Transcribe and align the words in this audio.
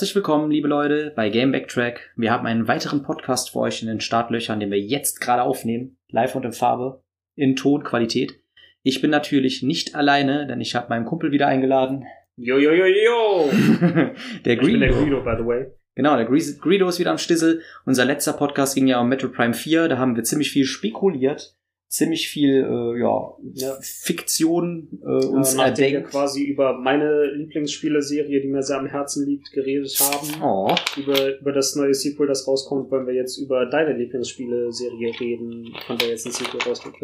Herzlich 0.00 0.16
willkommen, 0.16 0.50
liebe 0.50 0.66
Leute, 0.66 1.12
bei 1.14 1.28
Game 1.28 1.52
Backtrack. 1.52 2.14
Wir 2.16 2.32
haben 2.32 2.46
einen 2.46 2.66
weiteren 2.66 3.02
Podcast 3.02 3.50
für 3.50 3.58
euch 3.58 3.82
in 3.82 3.88
den 3.88 4.00
Startlöchern, 4.00 4.58
den 4.58 4.70
wir 4.70 4.80
jetzt 4.80 5.20
gerade 5.20 5.42
aufnehmen, 5.42 5.98
live 6.08 6.34
und 6.34 6.46
in 6.46 6.54
Farbe, 6.54 7.02
in 7.36 7.54
Tonqualität. 7.54 8.42
Ich 8.82 9.02
bin 9.02 9.10
natürlich 9.10 9.62
nicht 9.62 9.94
alleine, 9.94 10.46
denn 10.46 10.62
ich 10.62 10.74
habe 10.74 10.88
meinen 10.88 11.04
Kumpel 11.04 11.32
wieder 11.32 11.48
eingeladen. 11.48 12.06
Yo, 12.36 12.56
yo, 12.56 12.72
yo, 12.72 12.86
yo! 12.86 13.50
der 14.46 14.54
Ich 14.54 14.60
bin 14.60 14.80
der 14.80 14.88
Greedo. 14.88 15.22
By 15.22 15.34
the 15.36 15.44
way. 15.44 15.66
Genau, 15.94 16.16
der 16.16 16.24
Greedo 16.24 16.88
ist 16.88 16.98
wieder 16.98 17.10
am 17.10 17.18
Stissel. 17.18 17.60
Unser 17.84 18.06
letzter 18.06 18.32
Podcast 18.32 18.74
ging 18.74 18.86
ja 18.86 19.02
um 19.02 19.08
Metroid 19.10 19.34
Prime 19.34 19.52
4. 19.52 19.88
Da 19.88 19.98
haben 19.98 20.16
wir 20.16 20.24
ziemlich 20.24 20.50
viel 20.50 20.64
spekuliert, 20.64 21.58
ziemlich 21.90 22.28
viel 22.28 22.64
äh, 22.64 23.00
ja, 23.00 23.34
Ja. 23.54 23.76
Fiktion 23.82 24.88
äh, 25.02 25.26
uns 25.26 25.54
Äh, 25.54 25.56
nachdem 25.56 25.76
wir 25.76 25.84
erdenkt. 25.92 26.10
quasi 26.10 26.44
über 26.44 26.78
meine 26.78 27.26
Lieblingsspieleserie, 27.34 28.40
die 28.40 28.48
mir 28.48 28.62
sehr 28.62 28.78
am 28.78 28.86
Herzen 28.86 29.26
liegt, 29.26 29.50
geredet 29.52 29.92
haben. 30.00 30.42
Oh, 30.42 30.74
Über, 30.96 31.38
über 31.40 31.52
das 31.52 31.74
neue 31.74 31.92
Sequel, 31.92 32.28
das 32.28 32.46
rauskommt, 32.46 32.90
wollen 32.92 33.06
wir 33.08 33.14
jetzt 33.14 33.36
über 33.38 33.66
deine 33.66 33.92
Lieblingsspieleserie 33.98 35.12
reden, 35.20 35.74
von 35.86 35.98
der 35.98 36.08
jetzt 36.10 36.26
ein 36.26 36.32
Sequel 36.32 36.60
rauskommt. 36.62 36.96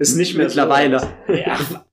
Ist 0.00 0.16
nicht 0.16 0.36
mehr 0.36 0.46
mittlerweile. 0.46 0.98
So. 0.98 1.06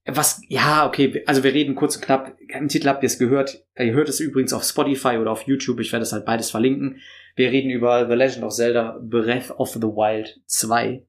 Ja, 0.08 0.16
was, 0.16 0.42
ja, 0.48 0.88
okay, 0.88 1.22
also 1.26 1.44
wir 1.44 1.54
reden 1.54 1.76
kurz 1.76 1.98
und 1.98 2.02
knapp. 2.02 2.36
Im 2.48 2.70
Titel 2.70 2.88
habt 2.88 3.04
ihr 3.04 3.08
es 3.08 3.20
gehört. 3.20 3.66
Ihr 3.78 3.92
hört 3.94 4.08
es 4.10 4.22
übrigens 4.22 4.54
auf 4.54 4.64
Spotify 4.64 5.18
oder 5.18 5.32
auf 5.32 5.42
YouTube. 5.44 5.82
Ich 5.82 5.92
werde 5.92 6.04
es 6.04 6.14
halt 6.14 6.26
beides 6.26 6.50
verlinken. 6.50 7.00
Wir 7.36 7.52
reden 7.52 7.70
über 7.70 8.08
The 8.10 8.16
Legend 8.16 8.44
of 8.46 8.54
Zelda 8.54 8.98
Breath 9.04 9.52
of 9.58 9.70
the 9.74 9.82
Wild 9.82 10.40
2. 10.48 11.04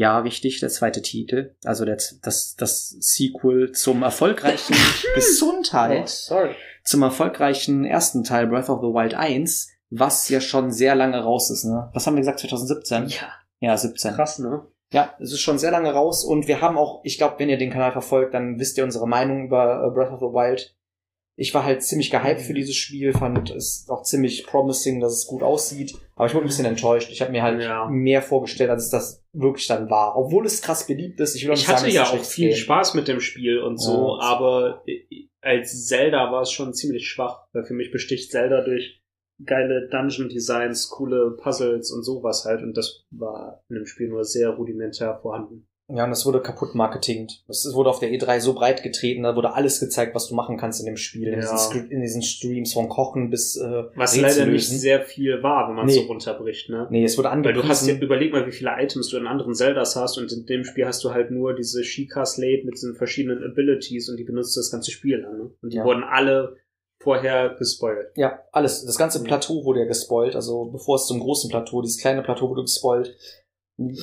Ja, 0.00 0.18
richtig, 0.20 0.60
der 0.60 0.70
zweite 0.70 1.02
Titel. 1.02 1.54
Also 1.62 1.84
das, 1.84 2.18
das, 2.22 2.54
das 2.56 2.88
Sequel 3.00 3.72
zum 3.72 4.02
erfolgreichen 4.02 4.72
Oh, 5.12 5.14
Gesundheit. 5.14 6.08
sorry. 6.08 6.54
Zum 6.84 7.02
erfolgreichen 7.02 7.84
ersten 7.84 8.24
Teil 8.24 8.46
Breath 8.46 8.70
of 8.70 8.80
the 8.80 8.86
Wild 8.86 9.12
1, 9.12 9.68
was 9.90 10.26
ja 10.30 10.40
schon 10.40 10.70
sehr 10.72 10.94
lange 10.94 11.18
raus 11.22 11.50
ist, 11.50 11.64
ne? 11.64 11.90
Was 11.92 12.06
haben 12.06 12.14
wir 12.14 12.20
gesagt, 12.22 12.40
2017? 12.40 13.08
Ja, 13.08 13.28
Ja, 13.60 13.76
17. 13.76 14.14
krass, 14.14 14.38
ne? 14.38 14.62
Ja, 14.90 15.12
es 15.20 15.32
ist 15.32 15.40
schon 15.42 15.58
sehr 15.58 15.70
lange 15.70 15.92
raus 15.92 16.24
und 16.24 16.48
wir 16.48 16.62
haben 16.62 16.78
auch, 16.78 17.02
ich 17.04 17.18
glaube, 17.18 17.34
wenn 17.38 17.50
ihr 17.50 17.58
den 17.58 17.70
Kanal 17.70 17.92
verfolgt, 17.92 18.32
dann 18.32 18.58
wisst 18.58 18.78
ihr 18.78 18.84
unsere 18.84 19.06
Meinung 19.06 19.44
über 19.48 19.84
äh, 19.86 19.90
Breath 19.94 20.12
of 20.12 20.20
the 20.20 20.26
Wild. 20.32 20.74
Ich 21.40 21.54
war 21.54 21.64
halt 21.64 21.82
ziemlich 21.82 22.10
gehypt 22.10 22.42
für 22.42 22.52
dieses 22.52 22.76
Spiel, 22.76 23.14
fand 23.14 23.50
es 23.50 23.86
auch 23.88 24.02
ziemlich 24.02 24.46
promising, 24.46 25.00
dass 25.00 25.14
es 25.14 25.26
gut 25.26 25.42
aussieht, 25.42 25.94
aber 26.14 26.26
ich 26.26 26.34
wurde 26.34 26.44
ein 26.44 26.48
bisschen 26.48 26.66
enttäuscht. 26.66 27.10
Ich 27.10 27.22
habe 27.22 27.32
mir 27.32 27.42
halt 27.42 27.62
Ja. 27.62 27.88
mehr 27.88 28.20
vorgestellt, 28.20 28.68
als 28.68 28.84
es 28.84 28.90
das 28.90 29.24
wirklich 29.32 29.66
dann 29.66 29.88
war. 29.88 30.16
Obwohl 30.18 30.44
es 30.44 30.60
krass 30.60 30.86
beliebt 30.86 31.18
ist. 31.18 31.34
Ich, 31.34 31.44
will 31.44 31.52
auch 31.52 31.56
Ich 31.56 31.66
hatte 31.66 31.80
sagen, 31.80 31.92
ja 31.94 32.04
auch 32.04 32.22
viel 32.22 32.50
Game. 32.50 32.58
Spaß 32.58 32.92
mit 32.92 33.08
dem 33.08 33.20
Spiel 33.20 33.58
und 33.58 33.78
so, 33.78 34.18
Ja. 34.20 34.26
aber 34.26 34.84
als 35.40 35.86
Zelda 35.86 36.30
war 36.30 36.42
es 36.42 36.50
schon 36.52 36.74
ziemlich 36.74 37.08
schwach, 37.08 37.46
weil 37.54 37.64
für 37.64 37.72
mich 37.72 37.90
besticht 37.90 38.30
Zelda 38.30 38.62
durch 38.62 39.00
geile 39.42 39.88
Dungeon 39.88 40.28
Designs, 40.28 40.90
coole 40.90 41.38
Puzzles 41.42 41.90
und 41.90 42.02
sowas 42.02 42.44
halt 42.44 42.62
und 42.62 42.76
das 42.76 43.06
war 43.10 43.64
in 43.70 43.76
dem 43.76 43.86
Spiel 43.86 44.08
nur 44.08 44.24
sehr 44.26 44.50
rudimentär 44.50 45.18
vorhanden. 45.22 45.66
Ja, 45.94 46.04
und 46.04 46.12
es 46.12 46.24
wurde 46.26 46.40
kaputt 46.40 46.74
marketingt. 46.74 47.42
Es 47.48 47.68
wurde 47.74 47.90
auf 47.90 47.98
der 47.98 48.10
E3 48.10 48.40
so 48.40 48.54
breit 48.54 48.82
getreten, 48.82 49.22
da 49.24 49.34
wurde 49.36 49.54
alles 49.54 49.80
gezeigt, 49.80 50.14
was 50.14 50.28
du 50.28 50.34
machen 50.34 50.56
kannst 50.56 50.80
in 50.80 50.86
dem 50.86 50.96
Spiel. 50.96 51.28
In, 51.28 51.40
Ja. 51.40 51.50
diesen, 51.52 51.90
in 51.90 52.00
diesen 52.00 52.22
Streams 52.22 52.72
von 52.72 52.88
Kochen 52.88 53.30
bis 53.30 53.56
äh, 53.56 53.84
Was 53.96 54.16
leider 54.16 54.46
nicht 54.46 54.68
sehr 54.68 55.02
viel 55.02 55.42
war, 55.42 55.68
wenn 55.68 55.76
man 55.76 55.88
es 55.88 55.94
Nee. 55.96 56.02
so 56.02 56.06
runterbricht, 56.08 56.68
ne? 56.70 56.86
Nee, 56.90 57.04
es 57.04 57.16
wurde 57.18 57.28
Weil 57.28 57.32
angepriesen. 57.34 57.62
du 57.62 57.68
hast 57.68 57.86
dir, 57.86 58.00
überleg 58.00 58.32
mal, 58.32 58.46
wie 58.46 58.52
viele 58.52 58.70
Items 58.78 59.08
du 59.08 59.16
in 59.16 59.26
anderen 59.26 59.54
Zeldas 59.54 59.96
hast 59.96 60.18
und 60.18 60.30
in 60.32 60.46
dem 60.46 60.64
Spiel 60.64 60.86
hast 60.86 61.02
du 61.04 61.10
halt 61.12 61.30
nur 61.30 61.54
diese 61.54 61.82
Sheikah 61.84 62.24
Slate 62.24 62.62
mit 62.64 62.74
diesen 62.74 62.94
verschiedenen 62.94 63.42
Abilities 63.44 64.08
und 64.08 64.16
die 64.16 64.24
benutzt 64.24 64.56
das 64.56 64.70
ganze 64.70 64.90
Spiel 64.90 65.22
dann, 65.22 65.36
ne? 65.38 65.50
Und 65.62 65.72
die 65.72 65.78
Ja. 65.78 65.84
wurden 65.84 66.04
alle 66.04 66.56
vorher 67.02 67.54
gespoilt. 67.58 68.08
Ja, 68.16 68.40
alles. 68.52 68.84
Das 68.84 68.98
ganze 68.98 69.22
Plateau 69.24 69.64
wurde 69.64 69.80
ja 69.80 69.86
gespoilt. 69.86 70.36
Also 70.36 70.66
bevor 70.66 70.96
es 70.96 71.06
zum 71.06 71.18
großen 71.20 71.48
Plateau, 71.50 71.80
dieses 71.80 71.98
kleine 72.00 72.22
Plateau 72.22 72.48
wurde 72.50 72.62
gespoilt. 72.62 73.16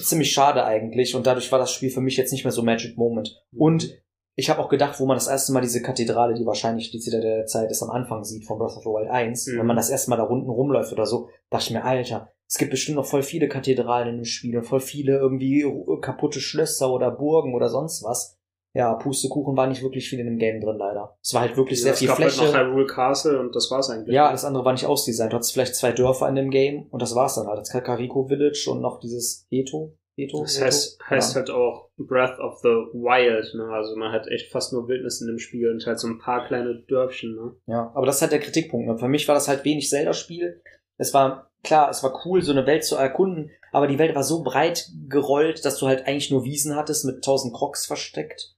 Ziemlich 0.04 0.32
schade 0.32 0.66
eigentlich. 0.66 1.16
Und 1.16 1.28
dadurch 1.28 1.52
war 1.52 1.60
das 1.60 1.72
Spiel 1.72 1.90
für 1.90 2.02
mich 2.02 2.18
jetzt 2.18 2.32
nicht 2.32 2.44
mehr 2.44 2.52
so 2.52 2.64
Magic 2.64 2.98
Moment. 2.98 3.42
Und 3.56 4.02
ich 4.36 4.50
habe 4.50 4.62
auch 4.62 4.70
gedacht, 4.70 5.00
wo 5.00 5.06
man 5.06 5.18
das 5.18 5.28
erste 5.28 5.52
Mal 5.52 5.62
diese 5.62 5.82
Kathedrale, 5.82 6.36
die 6.36 6.46
wahrscheinlich 6.46 6.92
die 6.92 7.00
Zitadelle 7.00 7.38
der 7.38 7.46
Zeit 7.48 7.72
ist, 7.72 7.82
am 7.82 7.90
Anfang 7.90 8.24
sieht 8.24 8.46
von 8.46 8.60
Breath 8.60 8.78
of 8.78 8.84
the 8.84 8.90
Wild 8.90 9.10
1, 9.10 9.48
Mhm. 9.48 9.60
wenn 9.60 9.66
man 9.66 9.76
das 9.76 9.90
erste 9.90 10.10
Mal 10.10 10.18
da 10.18 10.24
unten 10.24 10.50
rumläuft 10.50 10.92
oder 10.94 11.06
so, 11.06 11.30
dachte 11.50 11.66
ich 11.66 11.72
mir, 11.72 11.84
Alter, 11.84 12.32
es 12.48 12.58
gibt 12.58 12.72
bestimmt 12.72 12.98
noch 12.98 13.06
voll 13.06 13.24
viele 13.24 13.48
Kathedralen 13.50 14.10
in 14.10 14.16
dem 14.18 14.26
Spiel 14.26 14.58
und 14.58 14.64
voll 14.64 14.80
viele 14.80 15.18
irgendwie 15.18 15.66
kaputte 16.02 16.40
Schlösser 16.40 16.94
oder 16.94 17.12
Burgen 17.12 17.56
oder 17.56 17.68
sonst 17.70 18.04
was. 18.04 18.37
Ja, 18.78 18.94
Pustekuchen 18.94 19.58
war 19.58 19.66
nicht 19.66 19.82
wirklich 19.82 20.08
viel 20.08 20.20
in 20.20 20.28
dem 20.28 20.38
Game 20.38 20.62
drin, 20.62 20.78
leider. 20.78 21.18
Es 21.20 21.34
war 21.34 21.42
halt 21.42 21.58
wirklich 21.58 21.82
sehr 21.82 21.94
es 21.94 22.00
viel 22.00 22.10
gab 22.10 22.18
Fläche. 22.18 22.42
halt 22.42 22.54
noch 22.54 22.60
Hyrule 22.60 22.86
Castle 22.86 23.40
und 23.40 23.56
das 23.56 23.72
war's 23.72 23.90
eigentlich. 23.90 24.14
Ja, 24.14 24.28
alles 24.28 24.46
andere 24.46 24.64
war 24.64 24.72
nicht 24.72 24.86
ausdesignt. 24.86 25.34
Du 25.34 25.36
hattest 25.36 25.52
vielleicht 25.52 25.76
zwei 25.76 25.92
Dörfer 25.92 26.30
in 26.30 26.36
dem 26.36 26.52
Game 26.52 26.86
und 26.92 27.02
das 27.02 27.16
war's 27.16 27.34
dann 27.34 27.48
halt. 27.48 27.60
Das 27.60 27.72
Kakariko 27.72 28.28
Village 28.28 28.68
und 28.70 28.82
noch 28.82 29.00
dieses 29.00 29.48
Eto. 29.50 29.98
Eto? 30.16 30.44
Das 30.44 30.58
Eto? 30.58 30.66
heißt, 30.66 31.00
heißt 31.10 31.34
ja. 31.34 31.40
halt 31.40 31.50
auch 31.50 31.90
Breath 31.98 32.40
of 32.40 32.60
the 32.60 32.70
Wild, 32.70 33.52
ne? 33.56 33.68
Also 33.74 33.96
man 33.96 34.12
hat 34.12 34.28
echt 34.28 34.52
fast 34.52 34.74
nur 34.74 34.88
Wildnis 34.88 35.22
in 35.22 35.28
dem 35.28 35.40
Spiel 35.40 35.72
und 35.72 35.84
halt 35.88 36.00
so 36.00 36.08
ein 36.08 36.20
paar 36.20 36.46
kleine 36.46 36.76
Dörfchen, 36.88 37.36
ne? 37.36 37.56
ja, 37.66 37.92
aber 37.96 38.06
das 38.06 38.18
ist 38.18 38.22
halt 38.22 38.32
der 38.32 38.40
Kritikpunkt. 38.40 38.88
Ne? 38.88 38.98
Für 39.00 39.08
mich 39.08 39.28
war 39.28 39.34
das 39.34 39.48
halt 39.48 39.66
wenig 39.66 39.90
Zelda-Spiel. 39.90 40.62
Es 40.98 41.16
war, 41.16 41.50
klar, 41.64 41.90
es 41.90 42.04
war 42.04 42.22
cool, 42.26 42.44
so 42.44 42.52
eine 42.52 42.68
Welt 42.68 42.84
zu 42.84 42.96
erkunden, 42.96 43.50
aber 43.72 43.88
die 43.88 43.98
Welt 43.98 44.14
war 44.14 44.24
so 44.24 44.44
breit 44.44 44.88
gerollt, 45.08 45.66
dass 45.66 45.78
du 45.80 45.88
halt 45.88 46.06
eigentlich 46.06 46.30
nur 46.30 46.44
Wiesen 46.44 46.76
hattest 46.76 47.06
mit 47.06 47.24
tausend 47.24 47.56
Crocs 47.56 47.88
versteckt 47.88 48.57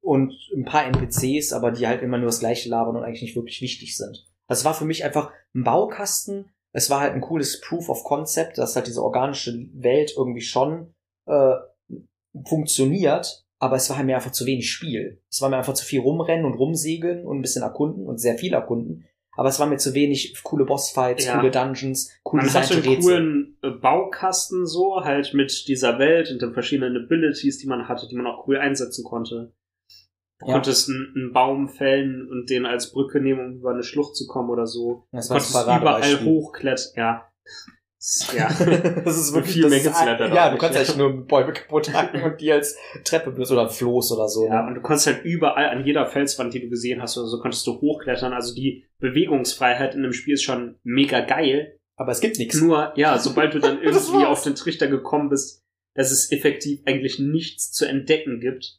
und 0.00 0.32
ein 0.54 0.64
paar 0.64 0.86
NPCs, 0.86 1.52
aber 1.52 1.70
die 1.70 1.86
halt 1.86 2.02
immer 2.02 2.18
nur 2.18 2.26
das 2.26 2.40
gleiche 2.40 2.68
labern 2.68 2.96
und 2.96 3.04
eigentlich 3.04 3.22
nicht 3.22 3.36
wirklich 3.36 3.60
wichtig 3.60 3.96
sind. 3.96 4.26
Das 4.46 4.64
war 4.64 4.74
für 4.74 4.84
mich 4.84 5.04
einfach 5.04 5.30
ein 5.54 5.64
Baukasten. 5.64 6.50
Es 6.72 6.90
war 6.90 7.00
halt 7.00 7.14
ein 7.14 7.20
cooles 7.20 7.60
Proof 7.60 7.88
of 7.88 8.04
Concept, 8.04 8.58
dass 8.58 8.76
halt 8.76 8.86
diese 8.86 9.02
organische 9.02 9.68
Welt 9.74 10.14
irgendwie 10.16 10.40
schon 10.40 10.94
äh, 11.26 11.54
funktioniert, 12.44 13.44
aber 13.58 13.76
es 13.76 13.88
war 13.90 13.96
halt 13.96 14.06
mir 14.06 14.16
einfach 14.16 14.32
zu 14.32 14.46
wenig 14.46 14.70
Spiel. 14.70 15.20
Es 15.30 15.42
war 15.42 15.48
mir 15.48 15.56
einfach 15.56 15.74
zu 15.74 15.84
viel 15.84 16.00
rumrennen 16.00 16.46
und 16.46 16.54
rumsegeln 16.54 17.26
und 17.26 17.38
ein 17.38 17.42
bisschen 17.42 17.62
erkunden 17.62 18.06
und 18.06 18.18
sehr 18.18 18.38
viel 18.38 18.52
erkunden. 18.54 19.06
Aber 19.32 19.48
es 19.48 19.60
war 19.60 19.68
mir 19.68 19.76
zu 19.76 19.94
wenig 19.94 20.34
coole 20.42 20.64
Bossfights, 20.64 21.26
Ja. 21.26 21.38
coole 21.38 21.52
Dungeons, 21.52 22.10
coole 22.24 22.42
Man 22.42 22.52
hatte 22.52 22.74
einen 22.74 23.00
coolen 23.00 23.56
äh, 23.62 23.70
Baukasten 23.70 24.66
so, 24.66 25.04
halt 25.04 25.32
mit 25.32 25.68
dieser 25.68 25.98
Welt 26.00 26.30
und 26.32 26.42
den 26.42 26.52
verschiedenen 26.52 27.04
Abilities, 27.04 27.58
die 27.58 27.68
man 27.68 27.88
hatte, 27.88 28.08
die 28.08 28.16
man 28.16 28.26
auch 28.26 28.48
cool 28.48 28.58
einsetzen 28.58 29.04
konnte. 29.04 29.52
Du 30.40 30.46
Ja. 30.46 30.52
konntest 30.54 30.88
einen, 30.88 31.12
einen 31.16 31.32
Baum 31.32 31.68
fällen 31.68 32.28
und 32.30 32.48
den 32.48 32.64
als 32.66 32.92
Brücke 32.92 33.20
nehmen, 33.20 33.40
um 33.40 33.56
über 33.58 33.70
eine 33.70 33.82
Schlucht 33.82 34.14
zu 34.16 34.26
kommen 34.26 34.50
oder 34.50 34.66
so. 34.66 35.04
Das 35.12 35.26
Du 35.28 35.34
konntest 35.34 35.54
überall 35.62 36.20
hochklettern. 36.24 36.92
Ja. 36.96 37.24
Ja. 38.36 38.48
das 39.04 39.18
ist 39.18 39.34
wirklich 39.34 39.54
Viel 39.54 39.62
das 39.64 39.70
mehr 39.72 39.80
ist 39.80 39.96
ein- 39.96 40.32
Ja, 40.32 40.50
du 40.50 40.58
kannst 40.58 40.74
ja. 40.76 40.82
eigentlich 40.82 40.96
nur 40.96 41.26
Bäume 41.26 41.52
kaputt 41.52 41.92
hacken 41.92 42.22
und 42.22 42.40
die 42.40 42.52
als 42.52 42.76
Treppe 43.04 43.32
benutzen 43.32 43.54
oder 43.54 43.68
Floß 43.68 44.12
oder 44.12 44.28
so. 44.28 44.46
Ja, 44.46 44.62
ne? 44.62 44.68
und 44.68 44.74
du 44.76 44.80
konntest 44.80 45.08
halt 45.08 45.24
überall 45.24 45.70
an 45.70 45.84
jeder 45.84 46.06
Felswand, 46.06 46.54
die 46.54 46.60
du 46.60 46.68
gesehen 46.68 47.02
hast 47.02 47.18
oder 47.18 47.26
so, 47.26 47.40
konntest 47.40 47.66
du 47.66 47.80
hochklettern. 47.80 48.32
Also 48.32 48.54
die 48.54 48.84
Bewegungsfreiheit 49.00 49.96
in 49.96 50.02
dem 50.02 50.12
Spiel 50.12 50.34
ist 50.34 50.44
schon 50.44 50.76
mega 50.84 51.20
geil. 51.20 51.76
Aber 51.96 52.12
es 52.12 52.20
gibt 52.20 52.38
nichts. 52.38 52.60
Nur, 52.60 52.92
ja, 52.94 53.18
sobald 53.18 53.54
du 53.54 53.58
dann 53.58 53.78
irgendwie 53.82 54.24
auf 54.24 54.44
den 54.44 54.54
Trichter 54.54 54.86
gekommen 54.86 55.28
bist, 55.30 55.64
dass 55.96 56.12
es 56.12 56.30
effektiv 56.30 56.80
eigentlich 56.86 57.18
nichts 57.18 57.72
zu 57.72 57.84
entdecken 57.84 58.38
gibt, 58.38 58.78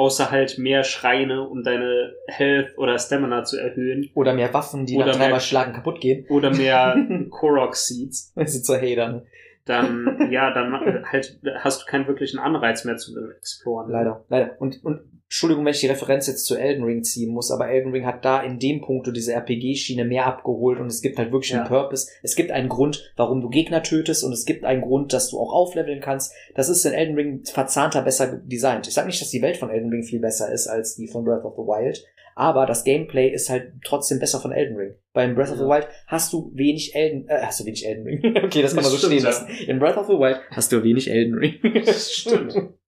außer 0.00 0.30
halt 0.30 0.56
mehr 0.56 0.82
Schreine, 0.82 1.46
um 1.46 1.62
deine 1.62 2.14
Health 2.26 2.78
oder 2.78 2.98
Stamina 2.98 3.44
zu 3.44 3.58
erhöhen, 3.58 4.08
Oder 4.14 4.32
mehr 4.32 4.52
Waffen, 4.54 4.86
die 4.86 4.96
Oder 4.96 5.08
nach 5.08 5.16
dreimal 5.16 5.40
Schlagen 5.40 5.74
kaputt 5.74 6.00
gehen. 6.00 6.24
oder 6.30 6.50
mehr 6.50 6.96
Korok 7.30 7.76
Seeds, 7.76 8.32
Das 8.34 8.52
sind 8.54 8.64
so 8.64 8.74
Hater? 8.74 9.24
Dann, 9.64 10.28
ja, 10.30 10.52
dann 10.52 11.04
halt 11.04 11.38
hast 11.58 11.82
du 11.82 11.86
keinen 11.86 12.06
wirklichen 12.06 12.38
Anreiz 12.38 12.84
mehr 12.84 12.96
zu 12.96 13.12
exploren. 13.38 13.90
Leider, 13.90 14.24
leider. 14.28 14.60
Und, 14.60 14.84
und 14.84 15.00
Entschuldigung, 15.24 15.64
wenn 15.64 15.72
ich 15.72 15.78
die 15.78 15.86
Referenz 15.86 16.26
jetzt 16.26 16.44
zu 16.44 16.56
Elden 16.56 16.82
Ring 16.82 17.04
ziehen 17.04 17.32
muss, 17.32 17.52
aber 17.52 17.68
Elden 17.68 17.92
Ring 17.92 18.04
hat 18.04 18.24
da 18.24 18.42
in 18.42 18.58
dem 18.58 18.80
Punkt 18.80 19.08
diese 19.14 19.32
RPG-Schiene 19.32 20.04
mehr 20.04 20.26
abgeholt 20.26 20.80
und 20.80 20.88
es 20.88 21.02
gibt 21.02 21.18
halt 21.18 21.30
wirklich 21.30 21.52
Ja. 21.52 21.60
einen 21.60 21.68
Purpose. 21.68 22.08
Es 22.24 22.34
gibt 22.34 22.50
einen 22.50 22.68
Grund, 22.68 23.12
warum 23.16 23.40
du 23.40 23.48
Gegner 23.48 23.84
tötest 23.84 24.24
und 24.24 24.32
es 24.32 24.44
gibt 24.44 24.64
einen 24.64 24.82
Grund, 24.82 25.12
dass 25.12 25.30
du 25.30 25.38
auch 25.38 25.52
aufleveln 25.52 26.00
kannst. 26.00 26.32
Das 26.56 26.68
ist 26.68 26.84
in 26.84 26.92
Elden 26.94 27.14
Ring 27.14 27.44
verzahnter 27.44 28.02
besser 28.02 28.40
designt. 28.44 28.88
Ich 28.88 28.94
sag 28.94 29.06
nicht, 29.06 29.20
dass 29.20 29.30
die 29.30 29.40
Welt 29.40 29.56
von 29.56 29.70
Elden 29.70 29.90
Ring 29.90 30.02
viel 30.02 30.18
besser 30.18 30.50
ist 30.50 30.66
als 30.66 30.96
die 30.96 31.06
von 31.06 31.24
Breath 31.24 31.44
of 31.44 31.54
the 31.54 31.62
Wild, 31.62 32.04
aber 32.40 32.64
das 32.64 32.84
Gameplay 32.84 33.28
ist 33.28 33.50
halt 33.50 33.74
trotzdem 33.84 34.18
besser 34.18 34.40
von 34.40 34.50
Elden 34.50 34.74
Ring. 34.74 34.94
Beim 35.12 35.34
Breath 35.34 35.50
of 35.50 35.58
the. 35.58 35.64
Wild 35.64 35.88
hast 36.06 36.32
du 36.32 36.50
wenig 36.54 36.94
Elden, 36.94 37.28
äh, 37.28 37.42
hast 37.42 37.60
du 37.60 37.66
wenig 37.66 37.86
Elden 37.86 38.06
Ring. 38.06 38.36
okay, 38.44 38.62
das 38.62 38.74
kann 38.74 38.82
man 38.82 38.90
so 38.90 38.96
stehen 38.96 39.22
lassen. 39.22 39.46
In 39.66 39.78
Breath 39.78 39.98
of 39.98 40.06
the 40.06 40.14
Wild 40.14 40.40
hast 40.50 40.72
du 40.72 40.82
wenig 40.82 41.10
Elden 41.10 41.34
Ring. 41.34 41.60
Das 41.84 42.10
stimmt. 42.10 42.54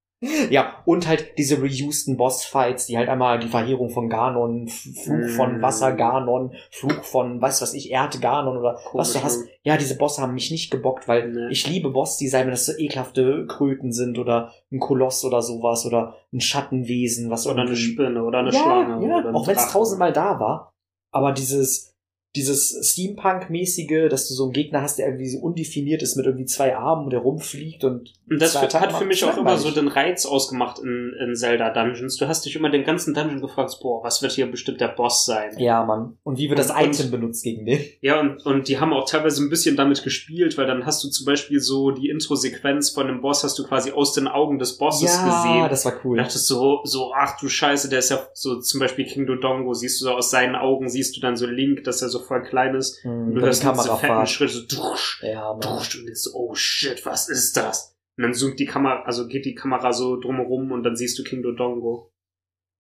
Ja, 0.51 0.77
und 0.85 1.09
halt 1.09 1.37
diese 1.37 1.61
reuseden 1.61 2.17
Bossfights, 2.17 2.87
die 2.87 2.97
halt 2.97 3.09
einmal 3.09 3.41
die 3.41 3.49
Verheerung 3.49 3.91
von 3.91 4.09
Ganon, 4.09 4.69
Fluch 4.69 5.29
von 5.31 5.59
Mm. 5.59 5.63
Wasser 5.63 5.93
Ganon, 5.93 6.55
Fluch 6.71 7.03
von, 7.03 7.43
weiß 7.43 7.61
was 7.61 7.75
ich, 7.75 7.91
Erde 7.91 8.21
Ganon 8.21 8.57
oder 8.57 8.79
was 8.93 9.13
du 9.13 9.19
Komisch, 9.19 9.25
hast. 9.25 9.41
ne? 9.45 9.51
Ja, 9.65 9.77
diese 9.77 9.97
Bosse 9.97 10.23
haben 10.23 10.35
mich 10.35 10.51
nicht 10.51 10.71
gebockt, 10.71 11.09
weil 11.09 11.29
Nee. 11.29 11.49
ich 11.51 11.69
liebe 11.69 11.91
Bossdesign, 11.91 12.45
wenn 12.45 12.53
das 12.53 12.67
so 12.67 12.73
ekelhafte 12.77 13.47
Kröten 13.47 13.93
sind 13.93 14.19
oder 14.19 14.53
ein 14.71 14.79
Koloss 14.79 15.25
oder 15.25 15.43
sowas 15.43 15.85
oder 15.87 16.15
ein 16.33 16.41
Schattenwesen, 16.41 17.29
was 17.31 17.47
Oder 17.47 17.63
eine 17.63 17.75
Spinne 17.77 18.23
oder 18.25 18.39
eine 18.39 18.53
ja, 18.53 18.61
Schlange. 18.63 19.07
Ja, 19.07 19.33
auch 19.33 19.47
wenn 19.47 19.57
es 19.57 19.73
tausendmal 19.73 20.13
da 20.13 20.39
war. 20.39 20.73
Aber 21.11 21.33
dieses, 21.33 21.92
dieses 22.35 22.79
Steampunk-mäßige, 22.91 24.09
dass 24.09 24.29
du 24.29 24.35
so 24.35 24.45
einen 24.45 24.53
Gegner 24.53 24.81
hast, 24.81 24.99
der 24.99 25.07
irgendwie 25.07 25.29
so 25.29 25.39
undefiniert 25.39 26.03
ist 26.03 26.17
mit 26.17 26.25
irgendwie 26.25 26.47
zwei 26.47 26.75
Armen, 26.77 27.11
der 27.11 27.21
rumfliegt 27.21 27.85
und. 27.85 28.15
Und 28.31 28.41
das 28.41 28.53
zwei 28.53 28.67
hat 28.69 28.93
für 28.95 29.05
mich 29.05 29.23
auch 29.25 29.37
immer 29.37 29.59
so 29.59 29.71
den 29.71 29.89
Reiz 29.89 30.25
ausgemacht 30.25 30.79
in, 30.79 31.13
in 31.21 31.35
Zelda 31.35 31.69
Dungeons. 31.71 32.17
Du 32.17 32.27
hast 32.27 32.47
dich 32.47 32.57
immer 32.57 32.71
den 32.71 32.85
ganzen 32.85 33.13
Dungeon 33.13 33.43
gefragt, 33.43 33.77
boah, 33.83 34.03
was 34.03 34.23
wird 34.23 34.33
hier 34.33 34.51
bestimmt 34.51 34.81
der 34.81 34.89
Boss 34.89 35.27
sein? 35.27 35.59
Ja, 35.59 35.85
Mann. 35.85 36.17
Und 36.23 36.39
wie 36.39 36.49
wird 36.49 36.59
das 36.59 36.71
Und- 36.71 36.81
Item 36.81 37.11
benutzt 37.11 37.45
gegen 37.45 37.67
den? 37.67 37.81
Ja, 38.01 38.19
und, 38.21 38.45
und 38.47 38.69
die 38.69 38.81
haben 38.81 38.93
auch 38.93 39.09
teilweise 39.09 39.43
ein 39.43 39.51
bisschen 39.51 39.77
damit 39.77 40.03
gespielt, 40.03 40.57
weil 40.57 40.67
dann 40.67 40.87
hast 40.87 41.05
du 41.05 41.09
zum 41.09 41.27
Beispiel 41.27 41.61
so 41.61 41.91
die 41.91 42.09
Intro-Sequenz 42.09 42.91
von 42.91 43.07
dem 43.07 43.21
Boss 43.21 43.45
hast 43.45 43.59
du 43.59 43.65
quasi 43.65 43.93
aus 43.93 44.13
den 44.13 44.27
Augen 44.27 44.59
des 44.59 44.79
Bosses 44.79 45.15
ja, 45.15 45.25
gesehen. 45.25 45.69
das 45.69 45.85
war 45.85 45.95
cool. 46.05 46.19
Und 46.19 46.25
dachtest 46.25 46.47
so, 46.47 46.81
so, 46.85 47.13
ach 47.15 47.39
du 47.39 47.49
Scheiße, 47.49 47.89
der 47.91 48.01
ist 48.01 48.11
ja 48.11 48.27
so, 48.33 48.61
zum 48.61 48.81
Beispiel 48.81 49.05
King 49.05 49.27
Dodongo, 49.27 49.75
siehst 49.75 50.01
du 50.01 50.07
so 50.07 50.13
aus 50.13 50.31
seinen 50.31 50.57
Augen, 50.57 50.89
siehst 50.89 51.17
du 51.17 51.21
dann 51.21 51.37
so 51.37 51.47
Link, 51.47 51.85
dass 51.85 52.03
er 52.03 52.09
so 52.09 52.22
voll 52.23 52.43
klein 52.43 52.75
ist. 52.75 53.03
Hm, 53.05 53.29
Und 53.29 53.35
du 53.35 53.41
hörst 53.43 53.63
diese 53.63 53.97
fetten. 53.97 54.27
Schritte 54.27 54.53
so, 54.53 54.67
dusch, 54.67 55.23
Ja, 55.23 55.55
dusch, 55.55 55.97
und 55.99 56.07
denkst 56.07 56.21
so, 56.23 56.31
oh 56.35 56.55
shit, 56.55 57.05
was 57.07 57.29
ist 57.29 57.57
das? 57.57 57.97
Und 58.17 58.25
dann 58.25 58.35
zoomt 58.35 58.59
die 58.59 58.67
Kamera, 58.67 59.03
also 59.05 59.27
geht 59.27 59.45
die 59.47 59.55
Kamera 59.55 59.93
so 59.93 60.19
drumherum 60.21 60.71
und 60.73 60.83
dann 60.83 60.97
siehst 60.97 61.19
du 61.19 61.23
King 61.25 61.43
Dodongo. 61.43 62.11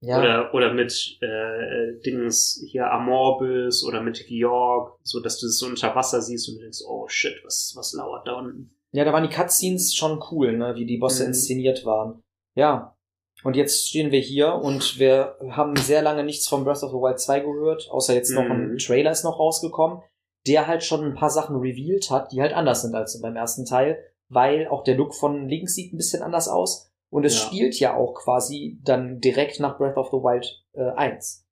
Ja. 0.04 0.18
Oder, 0.18 0.52
oder 0.54 0.74
mit 0.74 1.18
äh, 1.20 2.00
Dings 2.04 2.60
hier 2.68 2.90
Amorbis 2.90 3.84
oder 3.84 4.02
mit 4.02 4.26
Georg, 4.26 4.98
so 5.04 5.20
dass 5.20 5.38
du 5.38 5.46
das 5.46 5.58
so 5.58 5.66
unter 5.66 5.94
Wasser 5.94 6.20
siehst 6.20 6.48
und 6.48 6.56
du 6.56 6.60
denkst, 6.62 6.80
oh 6.88 7.06
shit, 7.08 7.34
was, 7.44 7.72
was 7.76 7.92
lauert 7.94 8.26
da 8.26 8.32
unten? 8.32 8.74
Ja, 8.90 9.04
da 9.04 9.12
waren 9.12 9.22
die 9.28 9.34
Cutscenes 9.34 9.94
schon 9.94 10.20
cool, 10.30 10.56
ne, 10.58 10.74
wie 10.74 10.86
die 10.86 10.98
Bosse 10.98 11.22
Mhm. 11.22 11.28
inszeniert 11.28 11.84
waren. 11.86 12.20
Ja. 12.56 12.96
Und 13.44 13.56
jetzt 13.56 13.88
stehen 13.88 14.12
wir 14.12 14.20
hier 14.20 14.54
und 14.54 14.98
wir 14.98 15.36
haben 15.50 15.74
sehr 15.76 16.02
lange 16.02 16.22
nichts 16.24 16.46
von 16.48 16.64
Breath 16.64 16.82
of 16.82 16.90
the 16.90 16.96
Wild 16.96 17.18
2 17.20 17.40
gehört, 17.40 17.88
außer 17.90 18.14
jetzt 18.14 18.30
noch 18.30 18.42
ein 18.44 18.72
Mhm. 18.72 18.78
Trailer 18.78 19.10
ist 19.10 19.24
noch 19.24 19.38
rausgekommen, 19.38 20.00
der 20.46 20.66
halt 20.66 20.84
schon 20.84 21.04
ein 21.04 21.14
paar 21.14 21.30
Sachen 21.30 21.56
revealed 21.56 22.10
hat, 22.10 22.32
die 22.32 22.40
halt 22.40 22.52
anders 22.52 22.82
sind 22.82 22.94
als 22.94 23.20
beim 23.20 23.34
ersten 23.36 23.64
Teil, 23.64 23.98
weil 24.28 24.68
auch 24.68 24.84
der 24.84 24.96
Look 24.96 25.14
von 25.14 25.48
links 25.48 25.74
sieht 25.74 25.92
ein 25.92 25.96
bisschen 25.96 26.22
anders 26.22 26.48
aus 26.48 26.90
und 27.10 27.24
es 27.24 27.34
Ja. 27.34 27.46
spielt 27.46 27.78
ja 27.80 27.96
auch 27.96 28.14
quasi 28.14 28.78
dann 28.84 29.20
direkt 29.20 29.58
nach 29.60 29.76
Breath 29.76 29.96
of 29.96 30.08
the 30.10 30.18
Wild 30.18 30.64
äh, 30.74 30.90
1. 30.96 31.44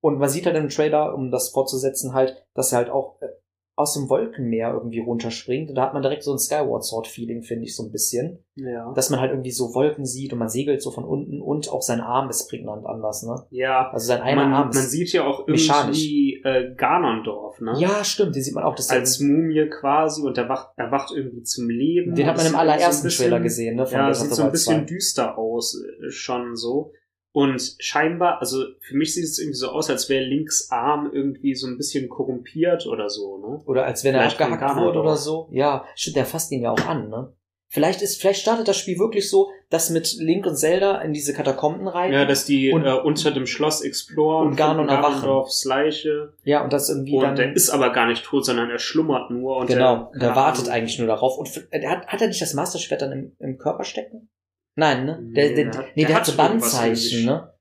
Und 0.00 0.18
man 0.18 0.28
sieht 0.28 0.46
halt 0.46 0.56
im 0.56 0.68
Trailer, 0.68 1.14
um 1.14 1.30
das 1.30 1.50
fortzusetzen, 1.50 2.12
halt, 2.12 2.44
dass 2.54 2.72
er 2.72 2.78
halt 2.78 2.90
auch 2.90 3.20
äh, 3.22 3.28
aus 3.74 3.94
dem 3.94 4.10
Wolkenmeer 4.10 4.72
irgendwie 4.74 5.00
runterspringt. 5.00 5.70
Und 5.70 5.76
da 5.76 5.82
hat 5.82 5.94
man 5.94 6.02
direkt 6.02 6.22
so 6.22 6.32
ein 6.32 6.38
Skyward 6.38 6.84
Sword 6.84 7.06
Feeling, 7.06 7.42
finde 7.42 7.64
ich, 7.64 7.74
so 7.74 7.84
ein 7.84 7.90
bisschen. 7.90 8.44
Ja. 8.54 8.92
Dass 8.94 9.08
man 9.08 9.18
halt 9.18 9.30
irgendwie 9.30 9.50
so 9.50 9.74
Wolken 9.74 10.04
sieht 10.04 10.32
und 10.34 10.38
man 10.38 10.50
segelt 10.50 10.82
so 10.82 10.90
von 10.90 11.04
unten 11.04 11.40
und 11.40 11.70
auch 11.70 11.80
sein 11.80 12.00
Arm 12.02 12.28
ist 12.28 12.48
prägnant 12.50 12.84
anders, 12.84 13.22
ne? 13.22 13.46
Ja. 13.50 13.90
Also 13.90 14.08
sein 14.08 14.20
einer 14.20 14.44
Man, 14.44 14.52
Arm 14.52 14.68
man 14.68 14.76
ist. 14.76 14.90
sieht 14.90 15.12
ja 15.14 15.24
auch 15.24 15.48
irgendwie 15.48 16.42
äh, 16.44 16.74
Ganondorf, 16.76 17.60
ne? 17.62 17.72
ja, 17.78 18.04
stimmt, 18.04 18.36
den 18.36 18.42
sieht 18.42 18.54
man 18.54 18.64
auch. 18.64 18.74
Das 18.74 18.90
Als 18.90 19.20
Mumie 19.20 19.68
quasi 19.70 20.20
und 20.22 20.36
er 20.36 20.50
wacht, 20.50 20.68
er 20.76 20.90
wacht 20.90 21.10
irgendwie 21.16 21.42
zum 21.42 21.70
Leben. 21.70 22.14
den 22.14 22.26
hat 22.26 22.36
man 22.36 22.46
im 22.46 22.54
allerersten 22.56 23.02
so 23.02 23.04
bisschen- 23.04 23.30
Trailer 23.30 23.40
gesehen, 23.40 23.76
ne? 23.76 23.86
Ja, 23.90 24.08
das 24.08 24.18
of 24.20 24.26
sieht 24.26 24.34
so 24.36 24.42
ein 24.42 24.52
bisschen 24.52 24.80
2. 24.80 24.84
düster 24.84 25.38
aus, 25.38 25.80
äh, 26.06 26.10
schon 26.10 26.56
so. 26.56 26.92
Und 27.34 27.76
scheinbar, 27.78 28.40
also 28.40 28.62
für 28.80 28.94
mich 28.94 29.14
sieht 29.14 29.24
es 29.24 29.38
irgendwie 29.38 29.56
so 29.56 29.68
aus, 29.70 29.88
als 29.88 30.08
wäre 30.10 30.22
Links 30.24 30.70
Arm 30.70 31.10
irgendwie 31.12 31.54
so 31.54 31.66
ein 31.66 31.78
bisschen 31.78 32.08
korrumpiert 32.10 32.86
oder 32.86 33.08
so, 33.08 33.38
ne? 33.38 33.62
Oder 33.64 33.86
als 33.86 34.04
wenn 34.04 34.14
er 34.14 34.26
abgehackt 34.26 34.76
wurde 34.76 35.00
oder 35.00 35.16
so. 35.16 35.48
Ja, 35.50 35.84
stimmt, 35.94 36.16
der 36.16 36.26
fasst 36.26 36.52
ihn 36.52 36.60
ja 36.62 36.70
auch 36.72 36.86
an, 36.86 37.08
ne? 37.08 37.32
Vielleicht 37.68 38.02
ist, 38.02 38.20
vielleicht 38.20 38.42
startet 38.42 38.68
das 38.68 38.76
Spiel 38.76 38.98
wirklich 38.98 39.30
so, 39.30 39.48
dass 39.70 39.88
mit 39.88 40.12
Link 40.18 40.44
und 40.44 40.56
Zelda 40.56 41.00
in 41.00 41.14
diese 41.14 41.32
Katakomben 41.32 41.88
reiten. 41.88 42.12
Ja, 42.12 42.26
dass 42.26 42.44
die 42.44 42.70
Und- 42.70 42.84
äh, 42.84 42.92
unter 42.92 43.30
dem 43.30 43.46
Schloss 43.46 43.80
exploren 43.80 44.48
und 44.48 44.56
Ganon 44.56 44.90
erwachen. 44.90 45.22
Ganondorfs 45.22 45.64
Leiche. 45.64 46.34
ja, 46.44 46.62
und 46.62 46.70
das 46.74 46.90
irgendwie 46.90 47.16
Und 47.16 47.22
dann. 47.22 47.36
der 47.36 47.54
ist 47.56 47.70
aber 47.70 47.88
gar 47.94 48.08
nicht 48.08 48.24
tot, 48.26 48.44
sondern 48.44 48.68
er 48.68 48.78
schlummert 48.78 49.30
nur. 49.30 49.56
Und 49.56 49.68
genau, 49.68 50.10
der, 50.12 50.20
der 50.20 50.36
wartet 50.36 50.68
eigentlich 50.68 50.98
nur 50.98 51.08
darauf. 51.08 51.38
Und 51.38 51.48
der 51.72 51.88
hat, 51.90 52.06
hat 52.08 52.20
er 52.20 52.28
nicht 52.28 52.42
das 52.42 52.52
Masterschwert 52.52 53.00
dann 53.00 53.12
im, 53.12 53.32
im 53.38 53.56
Körper 53.56 53.84
stecken? 53.84 54.28
Nein, 54.76 55.04
ne? 55.06 55.18
Der, 55.34 55.54
der, 55.54 55.64
der 55.70 55.78
hat- 55.78 55.86
nee, 55.96 56.02
der, 56.02 56.08
der 56.08 56.16
hat 56.16 56.26
so 56.26 56.36
Bandzeichen, 56.36 57.24
ne? 57.26 57.52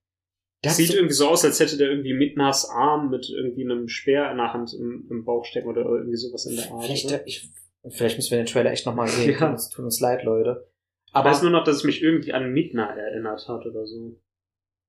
Hat 0.65 0.73
Sieht 0.73 0.89
so, 0.89 0.93
irgendwie 0.95 1.13
so 1.15 1.27
aus, 1.29 1.43
als 1.43 1.59
hätte 1.59 1.75
der 1.77 1.89
irgendwie 1.89 2.13
Midnas 2.13 2.69
Arm 2.69 3.09
mit 3.09 3.27
irgendwie 3.29 3.63
einem 3.63 3.87
Speer 3.87 4.29
in 4.31 4.37
der 4.37 4.53
Hand 4.53 4.73
im, 4.75 5.07
im 5.09 5.25
Bauch 5.25 5.43
stecken 5.43 5.67
oder 5.67 5.81
irgendwie 5.81 6.15
sowas 6.17 6.45
in 6.45 6.55
der 6.55 6.71
Art. 6.71 6.83
vielleicht, 6.85 7.09
der, 7.09 7.25
ich, 7.27 7.49
vielleicht 7.89 8.17
müssen 8.17 8.31
wir 8.31 8.37
den 8.37 8.45
Trailer 8.45 8.71
echt 8.71 8.85
nochmal 8.85 9.07
sehen. 9.07 9.31
Ja. 9.39 9.39
Tut, 9.39 9.49
uns, 9.49 9.69
tut 9.69 9.85
uns 9.85 9.99
leid, 9.99 10.23
Leute. 10.23 10.67
ich 11.07 11.15
Aber 11.15 11.29
weiß 11.31 11.41
nur 11.41 11.49
noch, 11.51 11.63
dass 11.63 11.77
es 11.77 11.83
mich 11.83 12.01
irgendwie 12.03 12.31
an 12.33 12.51
Midna 12.53 12.95
erinnert 12.95 13.47
hat 13.47 13.65
oder 13.65 13.85
so. 13.87 14.15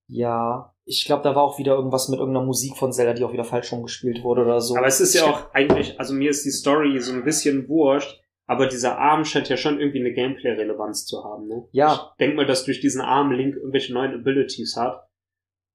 ja, 0.08 0.74
ich 0.84 1.04
glaube, 1.06 1.22
da 1.22 1.34
war 1.34 1.42
auch 1.44 1.58
wieder 1.58 1.74
irgendwas 1.74 2.08
mit 2.08 2.18
irgendeiner 2.18 2.44
Musik 2.44 2.76
von 2.76 2.92
Zelda, 2.92 3.14
die 3.14 3.24
auch 3.24 3.32
wieder 3.32 3.44
falsch 3.44 3.72
rumgespielt 3.72 4.22
wurde 4.24 4.42
oder 4.42 4.60
so. 4.60 4.76
Aber 4.76 4.86
es 4.88 5.00
ist 5.00 5.14
ja 5.14 5.22
Ich- 5.22 5.28
auch 5.28 5.54
eigentlich, 5.54 5.98
also 5.98 6.12
mir 6.12 6.28
ist 6.30 6.44
die 6.44 6.50
Story 6.50 6.98
so 7.00 7.12
ein 7.12 7.24
bisschen 7.24 7.68
wurscht, 7.68 8.20
aber 8.46 8.66
dieser 8.66 8.98
Arm 8.98 9.24
scheint 9.24 9.48
ja 9.48 9.56
schon 9.56 9.78
irgendwie 9.80 10.00
eine 10.00 10.12
Gameplay-Relevanz 10.12 11.06
zu 11.06 11.24
haben, 11.24 11.46
ne? 11.46 11.68
Ja. 11.72 12.10
Ich 12.12 12.16
denk 12.18 12.36
mal, 12.36 12.46
dass 12.46 12.64
durch 12.64 12.80
diesen 12.80 13.00
Arm 13.00 13.32
Link 13.32 13.56
irgendwelche 13.56 13.94
neuen 13.94 14.14
Abilities 14.14 14.76
hat. 14.76 15.08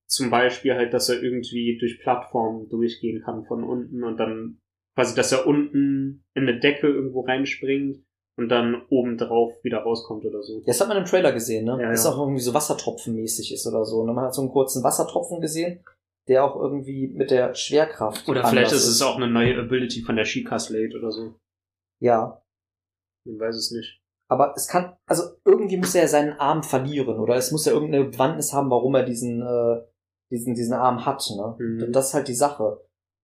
Zum 0.07 0.29
Beispiel 0.29 0.73
halt, 0.73 0.93
dass 0.93 1.09
er 1.09 1.21
irgendwie 1.21 1.77
durch 1.79 1.99
Plattformen 1.99 2.69
durchgehen 2.69 3.21
kann 3.23 3.45
von 3.45 3.63
unten 3.63 4.03
und 4.03 4.17
dann 4.17 4.59
quasi, 4.95 5.15
dass 5.15 5.31
er 5.31 5.45
unten 5.45 6.23
in 6.33 6.47
eine 6.47 6.59
Decke 6.59 6.87
irgendwo 6.87 7.21
reinspringt 7.21 8.03
und 8.37 8.49
dann 8.49 8.83
oben 8.89 9.17
drauf 9.17 9.53
wieder 9.63 9.79
rauskommt 9.79 10.23
oder 10.25 10.41
so. 10.43 10.59
Ja, 10.59 10.63
Das 10.67 10.79
hat 10.79 10.87
man 10.87 10.97
im 10.97 11.05
Trailer 11.05 11.33
gesehen, 11.33 11.65
ne? 11.65 11.77
Ja, 11.81 11.89
das 11.89 12.05
ja. 12.05 12.11
auch 12.11 12.19
irgendwie 12.19 12.41
so 12.41 12.53
Wassertropfenmäßig 12.53 13.53
ist 13.53 13.67
oder 13.67 13.83
so. 13.83 14.05
Ne? 14.05 14.13
Man 14.13 14.25
hat 14.25 14.35
so 14.35 14.41
einen 14.41 14.51
kurzen 14.51 14.83
Wassertropfen 14.83 15.41
gesehen, 15.41 15.83
der 16.27 16.43
auch 16.43 16.55
irgendwie 16.55 17.07
mit 17.07 17.31
der 17.31 17.53
Schwerkraft. 17.55 18.27
Oder 18.29 18.45
vielleicht 18.45 18.71
ist 18.71 18.87
es 18.87 19.01
auch 19.01 19.17
eine 19.17 19.29
neue 19.29 19.57
Ability 19.57 20.01
von 20.01 20.15
der 20.15 20.25
Sheikah 20.25 20.59
Slate 20.59 20.97
oder 20.97 21.11
so. 21.11 21.35
Ja. 21.99 22.41
Man 23.27 23.39
weiß 23.39 23.55
es 23.55 23.71
nicht. 23.71 24.01
Aber 24.29 24.53
es 24.55 24.67
kann, 24.67 24.93
also 25.05 25.23
irgendwie 25.45 25.77
muss 25.77 25.95
er 25.95 26.01
ja 26.03 26.07
seinen 26.07 26.33
Arm 26.33 26.63
verlieren 26.63 27.19
oder 27.19 27.35
es 27.35 27.51
muss 27.51 27.65
ja 27.65 27.71
irgendeine 27.71 28.05
Bewandtnis 28.05 28.51
haben, 28.53 28.69
warum 28.69 28.93
er 28.95 29.03
diesen, 29.03 29.41
äh, 29.41 29.81
diesen, 30.31 30.53
diesen 30.53 30.73
Arm 30.73 31.05
hat, 31.05 31.23
ne? 31.35 31.55
Mhm. 31.57 31.83
Und 31.83 31.93
Das 31.95 32.09
ist 32.09 32.13
halt 32.13 32.27
die 32.27 32.33
Sache. 32.35 32.81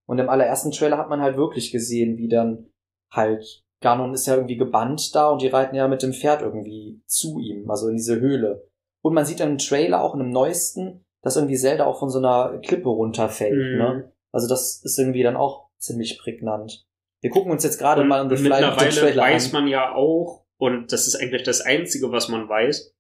Und 0.08 0.20
im 0.20 0.30
allerersten 0.30 0.72
Trailer 0.72 0.98
hat 0.98 1.10
man 1.10 1.22
halt 1.22 1.36
wirklich 1.38 1.72
gesehen, 1.72 2.18
wie 2.18 2.30
dann 2.30 2.70
halt 3.12 3.64
Ganon 3.82 4.14
ist 4.14 4.28
ja 4.28 4.36
irgendwie 4.36 4.56
gebannt 4.56 5.14
da 5.14 5.30
und 5.30 5.42
die 5.42 5.50
reiten 5.50 5.76
ja 5.76 5.90
mit 5.90 6.04
dem 6.04 6.14
Pferd 6.14 6.42
irgendwie 6.42 7.02
zu 7.06 7.40
ihm, 7.40 7.70
also 7.70 7.90
in 7.90 7.98
diese 7.98 8.20
Höhle. 8.20 8.66
Und 9.04 9.14
man 9.14 9.26
sieht 9.26 9.42
dann 9.42 9.52
im 9.52 9.58
Trailer 9.58 10.02
auch 10.02 10.14
in 10.14 10.20
dem 10.22 10.30
neuesten, 10.30 11.04
dass 11.22 11.36
irgendwie 11.36 11.58
Zelda 11.58 11.86
auch 11.86 12.00
von 12.00 12.10
so 12.10 12.20
einer 12.20 12.60
Klippe 12.60 12.88
runterfällt, 12.88 13.54
Mhm. 13.54 13.78
ne? 13.78 14.14
Also 14.32 14.48
das 14.48 14.82
ist 14.84 14.98
irgendwie 14.98 15.24
dann 15.24 15.36
auch 15.36 15.70
ziemlich 15.80 16.18
prägnant. 16.18 16.86
Wir 17.24 17.30
gucken 17.30 17.54
uns 17.54 17.64
jetzt 17.64 17.80
gerade 17.80 18.04
mal 18.04 18.30
the 18.30 18.36
fly 18.36 18.50
den 18.50 18.52
mittlerweile 18.52 18.90
Trailer 18.90 19.22
weiß 19.22 19.54
an. 19.54 19.62
man 19.62 19.68
ja 19.70 19.94
auch, 19.96 20.46
und 20.58 20.92
das 20.92 21.08
ist 21.08 21.16
eigentlich 21.16 21.44
das 21.44 21.62
Einzige, 21.62 22.12
was 22.12 22.28
man 22.28 22.50
weiß, 22.50 22.94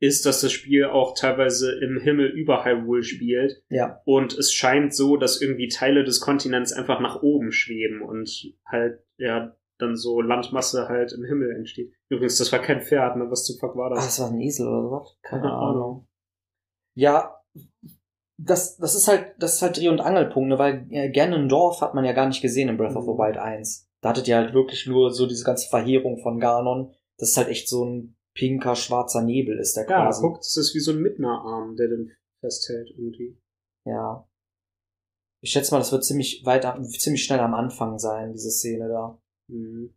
ist, 0.00 0.24
dass 0.24 0.40
das 0.40 0.52
Spiel 0.52 0.86
auch 0.86 1.14
teilweise 1.14 1.78
im 1.80 2.00
Himmel 2.00 2.26
über 2.28 2.64
Hyrule 2.64 3.02
spielt. 3.02 3.62
Ja. 3.68 4.00
Und 4.06 4.32
es 4.32 4.52
scheint 4.52 4.94
so, 4.94 5.18
dass 5.18 5.42
irgendwie 5.42 5.68
Teile 5.68 6.04
des 6.04 6.20
Kontinents 6.20 6.72
einfach 6.72 7.00
nach 7.00 7.22
oben 7.22 7.52
schweben 7.52 8.00
und 8.00 8.54
halt, 8.64 9.04
ja, 9.18 9.54
dann 9.78 9.94
so 9.94 10.22
Landmasse 10.22 10.88
halt 10.88 11.12
im 11.12 11.24
Himmel 11.24 11.54
entsteht. 11.54 11.92
Übrigens, 12.08 12.38
das 12.38 12.50
war 12.52 12.60
kein 12.60 12.80
Pferd, 12.80 13.16
ne? 13.18 13.30
Was 13.30 13.44
zum 13.44 13.58
Fuck 13.58 13.76
war 13.76 13.90
das? 13.90 14.06
das 14.06 14.20
war 14.20 14.30
ein 14.30 14.40
Esel 14.40 14.66
oder 14.66 14.82
sowas? 14.82 15.18
Keine. 15.22 15.52
Ahnung. 15.52 16.08
Ja, 16.94 17.42
das, 18.38 18.76
das 18.76 18.94
ist 18.94 19.08
halt, 19.08 19.34
das 19.38 19.54
ist 19.54 19.62
halt 19.62 19.76
Dreh- 19.78 19.88
und 19.88 20.00
Angelpunkt, 20.00 20.48
ne? 20.50 20.58
weil 20.58 20.86
äh, 20.90 21.10
Ganondorf 21.10 21.80
hat 21.80 21.94
man 21.94 22.04
ja 22.04 22.12
gar 22.12 22.26
nicht 22.26 22.42
gesehen 22.42 22.68
in 22.68 22.76
Breath 22.76 22.96
of 22.96 23.04
the 23.04 23.10
Mhm. 23.12 23.18
Wild 23.18 23.36
1. 23.38 23.88
Da 24.02 24.10
hattet 24.10 24.28
ihr 24.28 24.36
halt 24.36 24.52
wirklich 24.54 24.86
nur 24.86 25.10
so 25.12 25.26
diese 25.26 25.44
ganze 25.44 25.68
Verheerung 25.68 26.18
von 26.18 26.38
Ganon. 26.38 26.94
Das 27.18 27.30
ist 27.30 27.36
halt 27.36 27.48
echt 27.48 27.68
so 27.68 27.84
ein 27.84 28.16
pinker, 28.34 28.76
schwarzer 28.76 29.22
Nebel 29.22 29.58
ist 29.58 29.76
der 29.76 29.88
Ja, 29.88 30.04
quasi. 30.04 30.20
guck, 30.20 30.36
das 30.38 30.56
ist 30.56 30.74
wie 30.74 30.80
so 30.80 30.92
ein 30.92 31.00
Midna-Arm, 31.00 31.76
der 31.76 31.88
den 31.88 32.12
festhält 32.40 32.90
irgendwie. 32.90 33.38
Ja. 33.86 34.28
Ich 35.42 35.50
schätze 35.52 35.72
mal, 35.72 35.78
das 35.78 35.92
wird 35.92 36.04
ziemlich 36.04 36.44
weit, 36.44 36.66
ziemlich 36.98 37.24
schnell 37.24 37.40
am 37.40 37.54
Anfang 37.54 37.98
sein, 37.98 38.32
diese 38.32 38.50
Szene 38.50 38.88
da. 38.88 39.18
Mhm. 39.48 39.94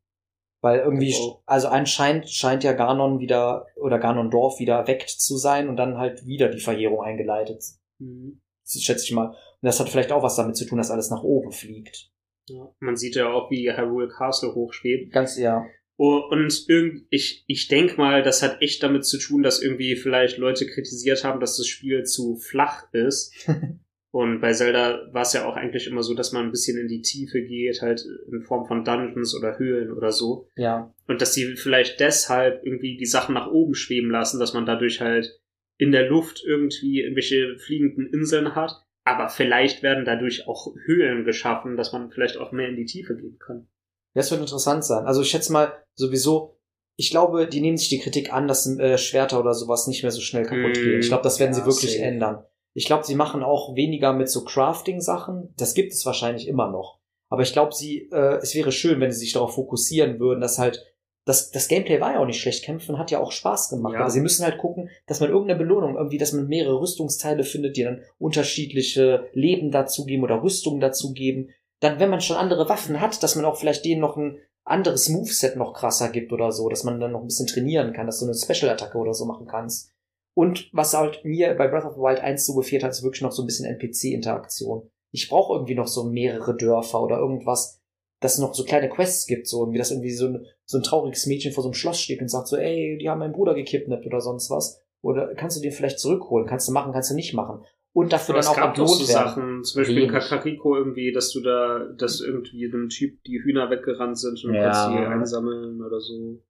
Weil 0.61 0.79
irgendwie, 0.79 1.13
auch. 1.15 1.41
also 1.45 1.67
anscheinend 1.67 2.29
scheint 2.29 2.63
ja 2.63 2.73
Ganon 2.73 3.19
wieder, 3.19 3.65
oder 3.75 3.99
Ganondorf 3.99 4.59
wieder 4.59 4.75
erweckt 4.75 5.09
zu 5.09 5.37
sein 5.37 5.67
und 5.69 5.77
dann 5.77 5.97
halt 5.97 6.25
wieder 6.25 6.49
die 6.49 6.59
Verheerung 6.59 7.01
eingeleitet. 7.01 7.63
Mhm. 7.99 8.41
Das 8.63 8.81
schätze 8.81 9.05
ich 9.05 9.11
mal. 9.11 9.29
Und 9.29 9.35
das 9.61 9.79
hat 9.79 9.89
vielleicht 9.89 10.11
auch 10.11 10.23
was 10.23 10.35
damit 10.35 10.55
zu 10.55 10.65
tun, 10.65 10.77
dass 10.77 10.91
alles 10.91 11.09
nach 11.09 11.23
oben 11.23 11.51
fliegt. 11.51 12.11
Ja. 12.47 12.73
Man 12.79 12.95
sieht 12.95 13.15
ja 13.15 13.31
auch, 13.31 13.49
wie 13.51 13.71
Hyrule 13.71 14.07
Castle 14.07 14.53
hochschwebt. 14.55 15.11
Ganz 15.11 15.37
ja. 15.37 15.65
Und 15.99 16.63
irgend, 16.69 17.03
ich, 17.09 17.43
ich 17.47 17.67
denk 17.67 17.97
mal, 17.97 18.23
das 18.23 18.41
hat 18.41 18.61
echt 18.61 18.81
damit 18.83 19.05
zu 19.05 19.17
tun, 19.17 19.43
dass 19.43 19.61
irgendwie 19.61 19.97
vielleicht 19.97 20.37
Leute 20.37 20.65
kritisiert 20.65 21.25
haben, 21.25 21.41
dass 21.41 21.57
das 21.57 21.67
Spiel 21.67 22.03
zu 22.03 22.37
flach 22.37 22.83
ist. 22.93 23.33
und 24.11 24.39
bei 24.39 24.53
Zelda 24.53 25.09
war 25.11 25.23
es 25.23 25.33
ja 25.33 25.45
auch 25.45 25.57
eigentlich 25.57 25.87
immer 25.87 26.01
so, 26.01 26.15
dass 26.15 26.31
man 26.31 26.45
ein 26.45 26.51
bisschen 26.51 26.77
in 26.79 26.87
die 26.87 27.01
Tiefe 27.01 27.41
geht, 27.41 27.81
halt 27.81 28.05
in 28.31 28.43
Form 28.43 28.65
von 28.65 28.85
Dungeons 28.85 29.35
oder 29.35 29.59
Höhlen 29.59 29.91
oder 29.91 30.13
so. 30.13 30.47
Ja. 30.55 30.93
Und 31.07 31.21
dass 31.21 31.33
sie 31.33 31.57
vielleicht 31.57 31.99
deshalb 31.99 32.63
irgendwie 32.63 32.95
die 32.95 33.05
Sachen 33.05 33.35
nach 33.35 33.51
oben 33.51 33.73
schweben 33.73 34.09
lassen, 34.09 34.39
dass 34.39 34.53
man 34.53 34.65
dadurch 34.65 35.01
halt 35.01 35.38
in 35.79 35.91
der 35.91 36.07
Luft 36.07 36.43
irgendwie 36.45 37.01
irgendwelche 37.01 37.57
fliegenden 37.57 38.05
Inseln 38.13 38.53
hat. 38.53 38.71
Aber 39.05 39.29
vielleicht 39.29 39.81
werden 39.81 40.05
dadurch 40.05 40.47
auch 40.47 40.67
Höhlen 40.85 41.25
geschaffen, 41.25 41.77
dass 41.77 41.93
man 41.93 42.11
vielleicht 42.11 42.37
auch 42.37 42.51
mehr 42.51 42.67
in 42.69 42.75
die 42.75 42.85
Tiefe 42.85 43.15
gehen 43.15 43.39
kann. 43.39 43.67
Das 44.13 44.29
wird 44.29 44.41
interessant 44.41 44.83
sein. 44.83 45.05
Also 45.05 45.21
ich 45.21 45.29
schätze 45.29 45.51
mal 45.51 45.73
sowieso, 45.95 46.59
ich 46.97 47.09
glaube, 47.09 47.47
die 47.47 47.61
nehmen 47.61 47.77
sich 47.77 47.89
die 47.89 47.99
Kritik 47.99 48.33
an, 48.33 48.47
dass 48.47 48.67
äh, 48.77 48.97
Schwerter 48.97 49.39
oder 49.39 49.53
sowas 49.53 49.87
nicht 49.87 50.03
mehr 50.03 50.11
so 50.11 50.21
schnell 50.21 50.43
kaputt 50.43 50.77
Mm, 50.77 50.83
gehen. 50.83 50.99
Ich 50.99 51.07
glaube, 51.07 51.23
das 51.23 51.39
werden 51.39 51.53
ja, 51.53 51.61
sie 51.61 51.65
wirklich 51.65 51.93
safe. 51.93 52.03
ändern. 52.03 52.43
Ich 52.73 52.85
glaube, 52.85 53.05
sie 53.05 53.15
machen 53.15 53.41
auch 53.41 53.75
weniger 53.75 54.13
mit 54.13 54.29
so 54.29 54.43
Crafting-Sachen. 54.43 55.53
Das 55.57 55.73
gibt 55.73 55.93
es 55.93 56.05
wahrscheinlich 56.05 56.47
immer 56.47 56.69
noch. 56.69 56.99
Aber 57.29 57.41
ich 57.41 57.53
glaube, 57.53 57.73
sie, 57.73 58.09
äh, 58.11 58.37
es 58.41 58.53
wäre 58.53 58.71
schön, 58.71 58.99
wenn 58.99 59.11
sie 59.11 59.19
sich 59.19 59.33
darauf 59.33 59.55
fokussieren 59.55 60.19
würden, 60.19 60.41
dass 60.41 60.59
halt 60.59 60.85
das, 61.29 61.51
das 61.51 61.67
Gameplay 61.67 62.01
war 62.01 62.13
ja 62.13 62.19
auch 62.19 62.25
nicht 62.25 62.41
schlecht. 62.41 62.65
Kämpfen 62.65 62.97
hat 62.97 63.11
ja 63.11 63.19
auch 63.19 63.31
Spaß 63.31 63.69
gemacht. 63.69 63.93
Ja. 63.93 63.99
Aber 63.99 64.09
sie 64.09 64.19
müssen 64.19 64.43
halt 64.43 64.57
gucken, 64.57 64.89
dass 65.05 65.19
man 65.19 65.29
irgendeine 65.29 65.59
Belohnung 65.59 65.95
irgendwie, 65.95 66.17
dass 66.17 66.33
man 66.33 66.47
mehrere 66.47 66.81
Rüstungsteile 66.81 67.43
findet, 67.43 67.77
die 67.77 67.83
dann 67.83 68.01
unterschiedliche 68.17 69.29
Leben 69.33 69.69
dazugeben 69.69 70.23
oder 70.23 70.41
Rüstungen 70.41 70.79
dazugeben. 70.79 71.51
Dann, 71.81 71.99
wenn 71.99 72.09
man 72.09 72.21
schon 72.21 72.35
andere 72.35 72.67
Waffen 72.67 72.99
hat, 72.99 73.21
dass 73.21 73.35
man 73.35 73.45
auch 73.45 73.57
vielleicht 73.57 73.85
denen 73.85 74.01
noch 74.01 74.17
ein 74.17 74.39
anderes 74.65 75.07
Moveset 75.07 75.55
noch 75.55 75.73
krasser 75.73 76.09
gibt 76.09 76.33
oder 76.33 76.51
so, 76.51 76.67
dass 76.67 76.83
man 76.83 76.99
dann 76.99 77.11
noch 77.11 77.21
ein 77.21 77.27
bisschen 77.27 77.47
trainieren 77.47 77.93
kann, 77.93 78.07
dass 78.07 78.19
du 78.19 78.25
eine 78.25 78.33
Special-Attacke 78.33 78.97
oder 78.97 79.13
so 79.13 79.25
machen 79.25 79.45
kannst. 79.45 79.91
Und 80.33 80.69
was 80.73 80.95
halt 80.95 81.23
mir 81.25 81.53
bei 81.53 81.67
Breath 81.67 81.85
of 81.85 81.93
the 81.93 82.01
Wild 82.01 82.21
1 82.21 82.43
so 82.43 82.55
gefehlt 82.55 82.83
hat, 82.83 82.89
ist 82.91 83.03
wirklich 83.03 83.21
noch 83.21 83.31
so 83.31 83.43
ein 83.43 83.45
bisschen 83.45 83.67
NPC-Interaktion. 83.67 84.89
Ich 85.11 85.29
brauche 85.29 85.53
irgendwie 85.53 85.75
noch 85.75 85.87
so 85.87 86.05
mehrere 86.05 86.57
Dörfer 86.57 87.03
oder 87.03 87.19
irgendwas, 87.19 87.78
dass 88.19 88.33
es 88.33 88.39
noch 88.39 88.53
so 88.53 88.63
kleine 88.63 88.89
Quests 88.89 89.25
gibt, 89.27 89.47
so 89.47 89.61
irgendwie, 89.61 89.77
dass 89.77 89.91
irgendwie 89.91 90.11
so 90.11 90.27
ein, 90.27 90.45
so 90.65 90.77
ein 90.77 90.83
trauriges 90.83 91.25
Mädchen 91.25 91.51
vor 91.53 91.63
so 91.63 91.69
einem 91.69 91.73
Schloss 91.73 91.99
steht 92.01 92.21
und 92.21 92.27
sagt 92.29 92.47
so, 92.47 92.57
ey, 92.57 92.97
die 92.99 93.09
haben 93.09 93.19
meinen 93.19 93.33
Bruder 93.33 93.53
gekidnappt 93.53 94.05
oder 94.05 94.19
sonst 94.21 94.49
was. 94.49 94.81
Oder 95.01 95.33
kannst 95.35 95.57
du 95.57 95.61
den 95.61 95.71
vielleicht 95.71 95.99
zurückholen? 95.99 96.45
Kannst 96.47 96.67
du 96.67 96.73
machen, 96.73 96.91
kannst 96.91 97.09
du 97.11 97.15
nicht 97.15 97.33
machen. 97.33 97.63
Und 97.93 98.11
dafür 98.13 98.35
Aber 98.35 98.41
dann 98.43 98.51
es 98.51 98.57
auch 98.57 98.61
gab 98.61 98.75
doch 98.75 98.87
so 98.87 98.99
werden. 99.07 99.27
Sachen, 99.27 99.63
zum 99.63 99.81
Beispiel 99.81 100.03
in. 100.03 100.11
Kakariko 100.11 100.75
irgendwie, 100.75 101.11
dass 101.11 101.31
du 101.31 101.41
da, 101.41 101.87
dass 101.97 102.19
irgendwie 102.21 102.65
einem 102.65 102.89
Typ 102.89 103.23
die 103.23 103.41
Hühner 103.41 103.69
weggerannt 103.69 104.19
sind 104.19 104.43
und 104.43 104.51
du 104.51 104.57
Ja. 104.57 104.63
konntest 104.63 104.87
die 104.89 105.05
einsammeln 105.05 105.81
oder 105.81 105.99
so. 105.99 106.43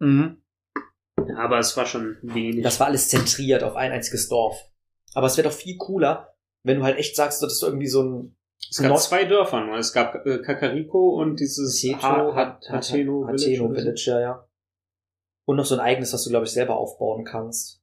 Mhm. 0.00 0.38
Ja, 1.28 1.36
aber 1.38 1.58
es 1.58 1.76
war 1.76 1.86
schon 1.86 2.16
wenig. 2.22 2.62
Das 2.64 2.80
war 2.80 2.88
alles 2.88 3.08
zentriert 3.08 3.62
auf 3.62 3.76
ein 3.76 3.92
einziges 3.92 4.28
Dorf. 4.28 4.58
Aber 5.14 5.26
es 5.28 5.36
wäre 5.36 5.48
doch 5.48 5.54
viel 5.54 5.76
cooler, 5.76 6.34
wenn 6.64 6.78
du 6.78 6.82
halt 6.84 6.98
echt 6.98 7.14
sagst, 7.14 7.42
dass 7.42 7.58
du 7.60 7.66
irgendwie 7.66 7.86
so 7.86 8.02
ein 8.02 8.36
es 8.70 8.82
gab 8.82 8.98
zwei 8.98 9.24
Dörfer 9.24 9.64
nur. 9.64 9.76
Es 9.76 9.92
gab 9.92 10.26
äh, 10.26 10.38
Kakariko 10.38 11.20
und 11.20 11.40
dieses 11.40 11.80
Hateno 13.26 13.68
Village. 13.68 13.82
Village, 13.82 14.04
ja, 14.06 14.20
ja. 14.20 14.48
Und 15.46 15.56
noch 15.56 15.64
so 15.64 15.74
ein 15.74 15.80
eigenes, 15.80 16.12
was 16.12 16.24
du, 16.24 16.30
glaube 16.30 16.46
ich, 16.46 16.52
selber 16.52 16.76
aufbauen 16.76 17.24
kannst. 17.24 17.82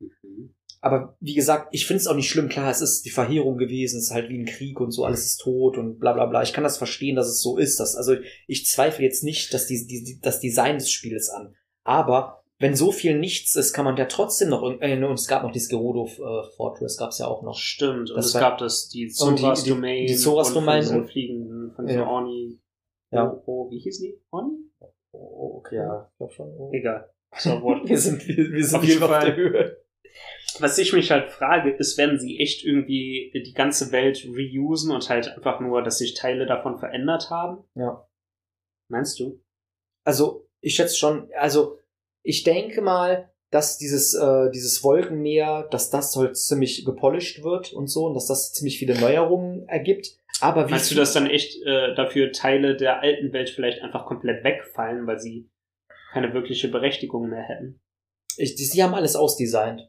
Mhm. 0.00 0.54
Aber 0.80 1.16
wie 1.20 1.34
gesagt, 1.34 1.68
ich 1.72 1.86
finde 1.86 2.00
es 2.00 2.06
auch 2.06 2.14
nicht 2.14 2.28
schlimm. 2.28 2.48
Klar, 2.48 2.70
es 2.70 2.80
ist 2.80 3.04
die 3.04 3.10
Verheerung 3.10 3.58
gewesen, 3.58 3.98
es 3.98 4.04
ist 4.04 4.10
halt 4.12 4.28
wie 4.28 4.38
ein 4.38 4.46
Krieg 4.46 4.78
und 4.78 4.92
so, 4.92 5.04
alles 5.04 5.24
ist 5.24 5.38
tot 5.38 5.78
und 5.78 5.98
bla 5.98 6.12
bla 6.12 6.26
bla. 6.26 6.42
Ich 6.42 6.52
kann 6.52 6.62
das 6.62 6.78
verstehen, 6.78 7.16
dass 7.16 7.26
es 7.26 7.40
so 7.40 7.56
ist. 7.56 7.80
Dass, 7.80 7.96
also 7.96 8.14
ich 8.46 8.66
zweifle 8.66 9.04
jetzt 9.04 9.24
nicht 9.24 9.52
dass 9.52 9.66
die, 9.66 9.86
die, 9.86 10.20
das 10.20 10.38
Design 10.38 10.78
des 10.78 10.90
Spiels 10.90 11.28
an. 11.28 11.56
Aber 11.82 12.44
wenn 12.58 12.74
so 12.74 12.90
viel 12.92 13.18
nichts 13.18 13.54
ist, 13.56 13.72
kann 13.72 13.84
man 13.84 13.96
ja 13.96 14.06
trotzdem 14.06 14.48
noch 14.48 14.62
äh, 14.80 15.02
und 15.04 15.12
es 15.14 15.26
gab 15.28 15.42
noch 15.42 15.52
dieses 15.52 15.68
Gerudo 15.68 16.06
äh, 16.06 16.48
Fortress, 16.56 16.96
gab's 16.96 17.18
ja 17.18 17.26
auch 17.26 17.42
noch. 17.42 17.56
Stimmt, 17.58 18.10
und 18.10 18.16
Das 18.16 18.26
es 18.26 18.34
war- 18.34 18.40
gab 18.40 18.58
das, 18.58 18.88
die 18.88 19.04
Und 19.06 19.38
Zoras 19.38 19.64
die- 19.64 19.70
Domain. 19.70 20.06
die 20.06 20.14
Zoras 20.16 20.48
und 20.48 20.54
von 20.54 20.64
Domain 20.64 20.80
diesen 20.80 21.00
und- 21.02 21.10
Fliegenden, 21.10 21.72
von 21.74 21.88
Ja. 21.88 22.06
Orni. 22.06 22.60
Ja. 23.12 23.30
Oh, 23.30 23.42
oh, 23.46 23.70
wie 23.70 23.78
hießen 23.78 24.04
die? 24.06 24.20
Orni? 24.30 24.56
Oh, 25.12 25.58
okay, 25.58 25.76
ja, 25.76 26.08
ich 26.10 26.16
glaube 26.18 26.32
schon. 26.32 26.48
Oh. 26.58 26.70
Egal. 26.72 27.10
So. 27.38 27.50
Wir 27.84 27.98
sind, 27.98 28.26
wir, 28.26 28.36
wir 28.52 28.64
sind 28.64 28.78
Auf 28.78 28.84
jeden 28.84 29.02
auf 29.02 29.10
Fall. 29.10 29.26
der 29.26 29.36
Höhe. 29.36 29.84
Was 30.60 30.78
ich 30.78 30.92
mich 30.94 31.10
halt 31.10 31.30
frage, 31.30 31.70
ist, 31.72 31.98
werden 31.98 32.18
sie 32.18 32.38
echt 32.38 32.64
irgendwie 32.64 33.30
die 33.34 33.52
ganze 33.52 33.92
Welt 33.92 34.26
reusen 34.26 34.90
und 34.92 35.10
halt 35.10 35.28
einfach 35.36 35.60
nur, 35.60 35.82
dass 35.82 35.98
sich 35.98 36.14
Teile 36.14 36.46
davon 36.46 36.78
verändert 36.78 37.28
haben? 37.28 37.64
Ja. 37.74 38.08
Meinst 38.88 39.20
du? 39.20 39.42
Also, 40.04 40.48
ich 40.62 40.74
schätze 40.76 40.96
schon, 40.96 41.28
also, 41.36 41.78
ich 42.26 42.42
denke 42.42 42.82
mal, 42.82 43.30
dass 43.50 43.78
dieses, 43.78 44.14
äh, 44.14 44.50
dieses 44.50 44.82
Wolkenmeer, 44.82 45.68
dass 45.70 45.90
das 45.90 46.14
halt 46.16 46.36
ziemlich 46.36 46.84
gepolished 46.84 47.44
wird 47.44 47.72
und 47.72 47.86
so, 47.86 48.06
und 48.06 48.14
dass 48.14 48.26
das 48.26 48.52
ziemlich 48.52 48.78
viele 48.78 48.98
Neuerungen 48.98 49.68
ergibt. 49.68 50.18
Aber 50.40 50.66
wie 50.66 50.72
Meinst 50.72 50.90
du, 50.90 50.94
dass 50.96 51.12
dann 51.12 51.30
echt 51.30 51.62
äh, 51.64 51.94
dafür 51.94 52.32
Teile 52.32 52.76
der 52.76 53.00
alten 53.00 53.32
Welt 53.32 53.48
vielleicht 53.50 53.80
einfach 53.82 54.04
komplett 54.04 54.44
wegfallen, 54.44 55.06
weil 55.06 55.18
sie 55.18 55.48
keine 56.12 56.34
wirkliche 56.34 56.68
Berechtigung 56.68 57.28
mehr 57.28 57.42
hätten? 57.42 57.80
ich, 58.36 58.54
die, 58.54 58.64
sie 58.64 58.82
haben 58.82 58.94
alles 58.94 59.16
ausdesignt. 59.16 59.88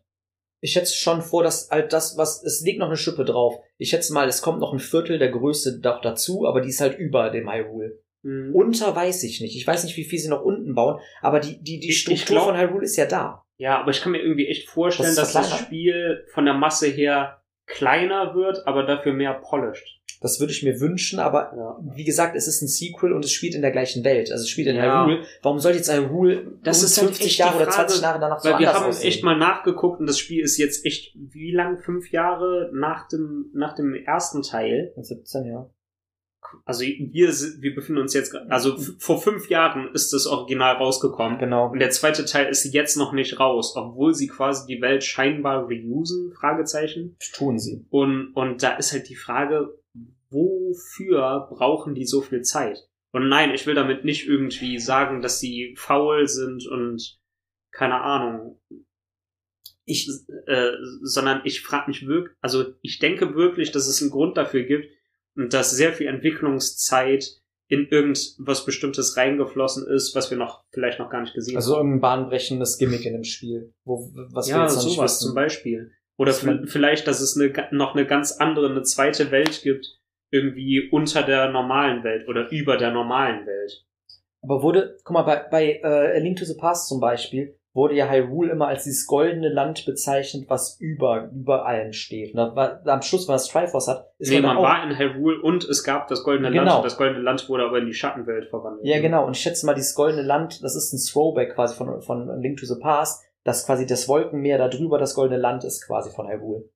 Ich 0.59 0.71
schätze 0.71 0.95
schon 0.95 1.21
vor, 1.21 1.43
dass 1.43 1.69
halt 1.69 1.93
das, 1.93 2.17
was, 2.17 2.43
es 2.43 2.61
liegt 2.61 2.79
noch 2.79 2.87
eine 2.87 2.97
Schippe 2.97 3.25
drauf. 3.25 3.59
Ich 3.77 3.89
schätze 3.89 4.13
mal, 4.13 4.27
es 4.27 4.41
kommt 4.41 4.59
noch 4.59 4.73
ein 4.73 4.79
Viertel 4.79 5.19
der 5.19 5.29
Größe 5.29 5.79
doch 5.79 6.01
dazu, 6.01 6.47
aber 6.47 6.61
die 6.61 6.69
ist 6.69 6.81
halt 6.81 6.97
über 6.97 7.29
dem 7.29 7.51
Hyrule. 7.51 8.01
Mhm. 8.27 8.53
Unter 8.53 8.95
weiß 8.95 9.23
ich 9.23 9.39
nicht. 9.41 9.55
Ich 9.55 9.65
weiß 9.65 9.83
nicht, 9.85 9.95
wie 9.95 10.03
viel 10.03 10.19
sie 10.19 10.29
noch 10.29 10.43
unten 10.43 10.75
bauen, 10.75 10.99
aber 11.21 11.39
die, 11.39 11.57
die, 11.63 11.79
die 11.79 11.87
Ich- 11.89 11.95
ich 11.95 12.01
Struktur 12.01 12.25
glaub- 12.35 12.45
von 12.47 12.57
Hyrule 12.57 12.83
ist 12.83 12.97
ja 12.97 13.05
da. 13.05 13.43
Ja, 13.57 13.79
aber 13.79 13.91
ich 13.91 14.01
kann 14.01 14.11
mir 14.11 14.21
irgendwie 14.21 14.47
echt 14.47 14.69
vorstellen, 14.69 15.15
Das 15.15 15.31
dass 15.33 15.49
das? 15.49 15.59
Spiel 15.59 16.25
von 16.33 16.45
der 16.45 16.53
Masse 16.53 16.87
her 16.87 17.41
kleiner 17.65 18.35
wird, 18.35 18.65
aber 18.67 18.83
dafür 18.83 19.13
mehr 19.13 19.33
polished. 19.33 19.95
Das 20.21 20.39
würde 20.39 20.51
ich 20.51 20.63
mir 20.63 20.79
wünschen, 20.79 21.19
aber 21.19 21.51
Ja. 21.55 21.77
wie 21.95 22.03
gesagt, 22.03 22.35
es 22.35 22.47
ist 22.47 22.61
ein 22.61 22.67
Sequel 22.67 23.13
und 23.13 23.23
es 23.23 23.31
spielt 23.31 23.53
in 23.55 23.61
der 23.61 23.71
gleichen 23.71 24.03
Welt. 24.03 24.31
Also 24.31 24.43
es 24.43 24.49
spielt 24.49 24.67
in 24.67 24.75
Ja. 24.75 25.05
Hyrule. 25.05 25.23
Warum 25.43 25.59
soll 25.59 25.73
jetzt 25.73 25.91
Hyrule 25.93 26.53
Das 26.63 26.81
ist 26.81 26.97
halt 26.97 27.09
50 27.09 27.25
echt 27.27 27.35
die 27.37 27.39
Jahre 27.41 27.55
oder 27.57 27.65
Frage, 27.65 27.87
20 27.87 28.01
Jahre 28.01 28.19
danach 28.19 28.39
so 28.39 28.49
Weil 28.49 28.59
wir 28.59 28.73
haben 28.73 28.85
aussehen? 28.85 29.07
echt 29.09 29.23
mal 29.23 29.37
nachgeguckt 29.37 29.99
und 29.99 30.07
das 30.07 30.17
Spiel 30.17 30.43
ist 30.43 30.57
jetzt 30.57 30.85
echt, 30.85 31.15
wie 31.15 31.51
lang? 31.51 31.77
Fünf 31.77 32.11
Jahre 32.11 32.71
nach 32.73 33.07
dem, 33.09 33.51
nach 33.53 33.75
dem 33.75 33.93
ersten 33.93 34.41
Teil. 34.41 34.91
17, 34.97 35.45
ja. 35.45 35.69
Also 36.65 36.83
wir, 36.83 37.31
sind- 37.31 37.61
wir 37.61 37.75
befinden 37.75 38.01
uns 38.01 38.13
jetzt, 38.13 38.33
also 38.49 38.77
vor 38.99 39.21
fünf 39.21 39.49
Jahren 39.49 39.93
ist 39.93 40.13
das 40.13 40.25
Original 40.27 40.75
rausgekommen. 40.75 41.39
Genau. 41.39 41.71
Und 41.71 41.79
der 41.79 41.89
zweite 41.91 42.25
Teil 42.25 42.49
ist 42.49 42.65
jetzt 42.73 42.97
noch 42.97 43.13
nicht 43.13 43.39
raus, 43.39 43.75
obwohl 43.75 44.13
sie 44.13 44.27
quasi 44.27 44.65
die 44.67 44.81
Welt 44.81 45.03
scheinbar 45.03 45.63
reusen, 45.69 46.33
Fragezeichen. 46.39 47.15
Tun 47.33 47.59
sie. 47.59 47.85
Und, 47.89 48.33
und 48.33 48.63
da 48.63 48.75
ist 48.75 48.91
halt 48.93 49.09
die 49.09 49.15
Frage, 49.15 49.77
wofür 50.29 51.47
brauchen 51.49 51.95
die 51.95 52.05
so 52.05 52.21
viel 52.21 52.41
Zeit? 52.41 52.87
Und 53.11 53.29
nein, 53.29 53.53
ich 53.53 53.65
will 53.65 53.75
damit 53.75 54.03
nicht 54.05 54.27
irgendwie 54.27 54.79
sagen, 54.79 55.21
dass 55.21 55.39
sie 55.39 55.73
faul 55.77 56.27
sind 56.27 56.67
und 56.67 57.17
keine 57.71 58.01
Ahnung, 58.01 58.59
Ich, 59.85 60.09
äh, 60.47 60.71
sondern 61.01 61.41
ich 61.45 61.61
frage 61.61 61.89
mich 61.89 62.05
wirklich, 62.05 62.35
also 62.41 62.73
ich 62.81 62.99
denke 62.99 63.35
wirklich, 63.35 63.71
dass 63.71 63.87
es 63.87 64.01
einen 64.01 64.11
Grund 64.11 64.35
dafür 64.35 64.63
gibt 64.63 64.91
und 65.37 65.53
dass 65.53 65.71
sehr 65.71 65.93
viel 65.93 66.07
Entwicklungszeit 66.07 67.25
in 67.69 67.87
irgendwas 67.89 68.65
Bestimmtes 68.65 69.17
reingeflossen 69.17 69.87
ist, 69.87 70.15
was 70.15 70.31
wir 70.31 70.37
noch 70.37 70.63
vielleicht 70.71 70.99
noch 70.99 71.09
gar 71.09 71.21
nicht 71.21 71.33
gesehen 71.33 71.57
also 71.57 71.73
haben. 71.75 71.79
irgendein 71.89 72.01
bahnbrechendes 72.01 72.77
Gimmick 72.77 73.05
in 73.05 73.13
dem 73.13 73.23
Spiel. 73.25 73.73
Wo, 73.83 74.09
was 74.31 74.47
wir 74.47 74.55
Ja, 74.55 74.63
jetzt 74.63 74.75
noch 74.75 74.81
sowas 74.83 75.15
wissen. 75.19 75.25
zum 75.27 75.35
Beispiel. 75.35 75.91
Oder 76.17 76.33
v- 76.33 76.65
vielleicht, 76.65 77.07
dass 77.07 77.19
es 77.21 77.37
eine, 77.37 77.51
noch 77.71 77.93
eine 77.93 78.07
ganz 78.07 78.31
andere, 78.33 78.69
eine 78.69 78.83
zweite 78.83 79.31
Welt 79.31 79.61
gibt, 79.63 79.85
irgendwie 80.31 80.89
unter 80.91 81.23
der 81.23 81.49
normalen 81.51 82.03
Welt 82.03 82.27
oder 82.27 82.49
über 82.51 82.77
der 82.77 82.91
normalen 82.91 83.45
Welt. 83.45 83.85
Aber 84.41 84.61
wurde, 84.63 84.97
guck 85.03 85.13
mal, 85.13 85.23
bei, 85.23 85.45
bei 85.51 85.73
äh, 85.83 86.15
A 86.15 86.19
Link 86.19 86.37
to 86.39 86.45
the 86.45 86.55
Past 86.57 86.87
zum 86.87 86.99
Beispiel, 87.01 87.56
wurde 87.77 87.93
ja 87.93 88.09
Hyrule 88.09 88.51
immer 88.51 88.67
als 88.67 88.85
dieses 88.85 89.05
goldene 89.05 89.49
Land 89.49 89.85
bezeichnet, 89.85 90.49
was 90.49 90.77
über, 90.79 91.29
über 91.31 91.67
allen 91.67 91.93
steht. 91.93 92.33
Und 92.33 92.55
war, 92.55 92.81
am 92.85 93.03
Schluss, 93.03 93.27
wenn 93.27 93.33
man 93.33 93.35
das 93.35 93.47
Triforce 93.47 93.87
hat, 93.87 94.11
ist 94.17 94.31
nee, 94.31 94.41
man, 94.41 94.55
man 94.55 94.63
war 94.63 94.83
in 94.83 94.97
Hyrule 94.97 95.39
und 95.43 95.63
es 95.63 95.83
gab 95.83 96.07
das 96.07 96.23
Goldene 96.23 96.49
Land. 96.49 96.67
Genau. 96.67 96.77
Und 96.77 96.85
das 96.85 96.97
Goldene 96.97 97.21
Land 97.21 97.47
wurde 97.47 97.65
aber 97.65 97.77
in 97.77 97.85
die 97.85 97.93
Schattenwelt 97.93 98.49
verwandelt. 98.49 98.85
Ja, 98.85 98.99
genau. 98.99 99.27
Und 99.27 99.37
ich 99.37 99.43
schätze 99.43 99.67
mal, 99.67 99.75
dieses 99.75 99.93
goldene 99.93 100.23
Land, 100.23 100.63
das 100.63 100.75
ist 100.75 100.91
ein 100.91 100.99
Throwback 100.99 101.53
quasi 101.53 101.75
von, 101.75 102.01
von 102.01 102.41
Link 102.41 102.57
to 102.57 102.65
the 102.65 102.79
Past, 102.81 103.23
dass 103.43 103.65
quasi 103.65 103.85
das 103.85 104.09
Wolkenmeer 104.09 104.57
da 104.57 104.69
drüber 104.69 104.97
das 104.97 105.13
goldene 105.13 105.39
Land 105.39 105.63
ist 105.63 105.85
quasi 105.85 106.09
von 106.09 106.27
Hyrule. 106.27 106.67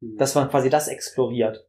Hm. 0.00 0.16
Dass 0.18 0.34
man 0.34 0.50
quasi 0.50 0.70
das 0.70 0.88
exploriert. 0.88 1.68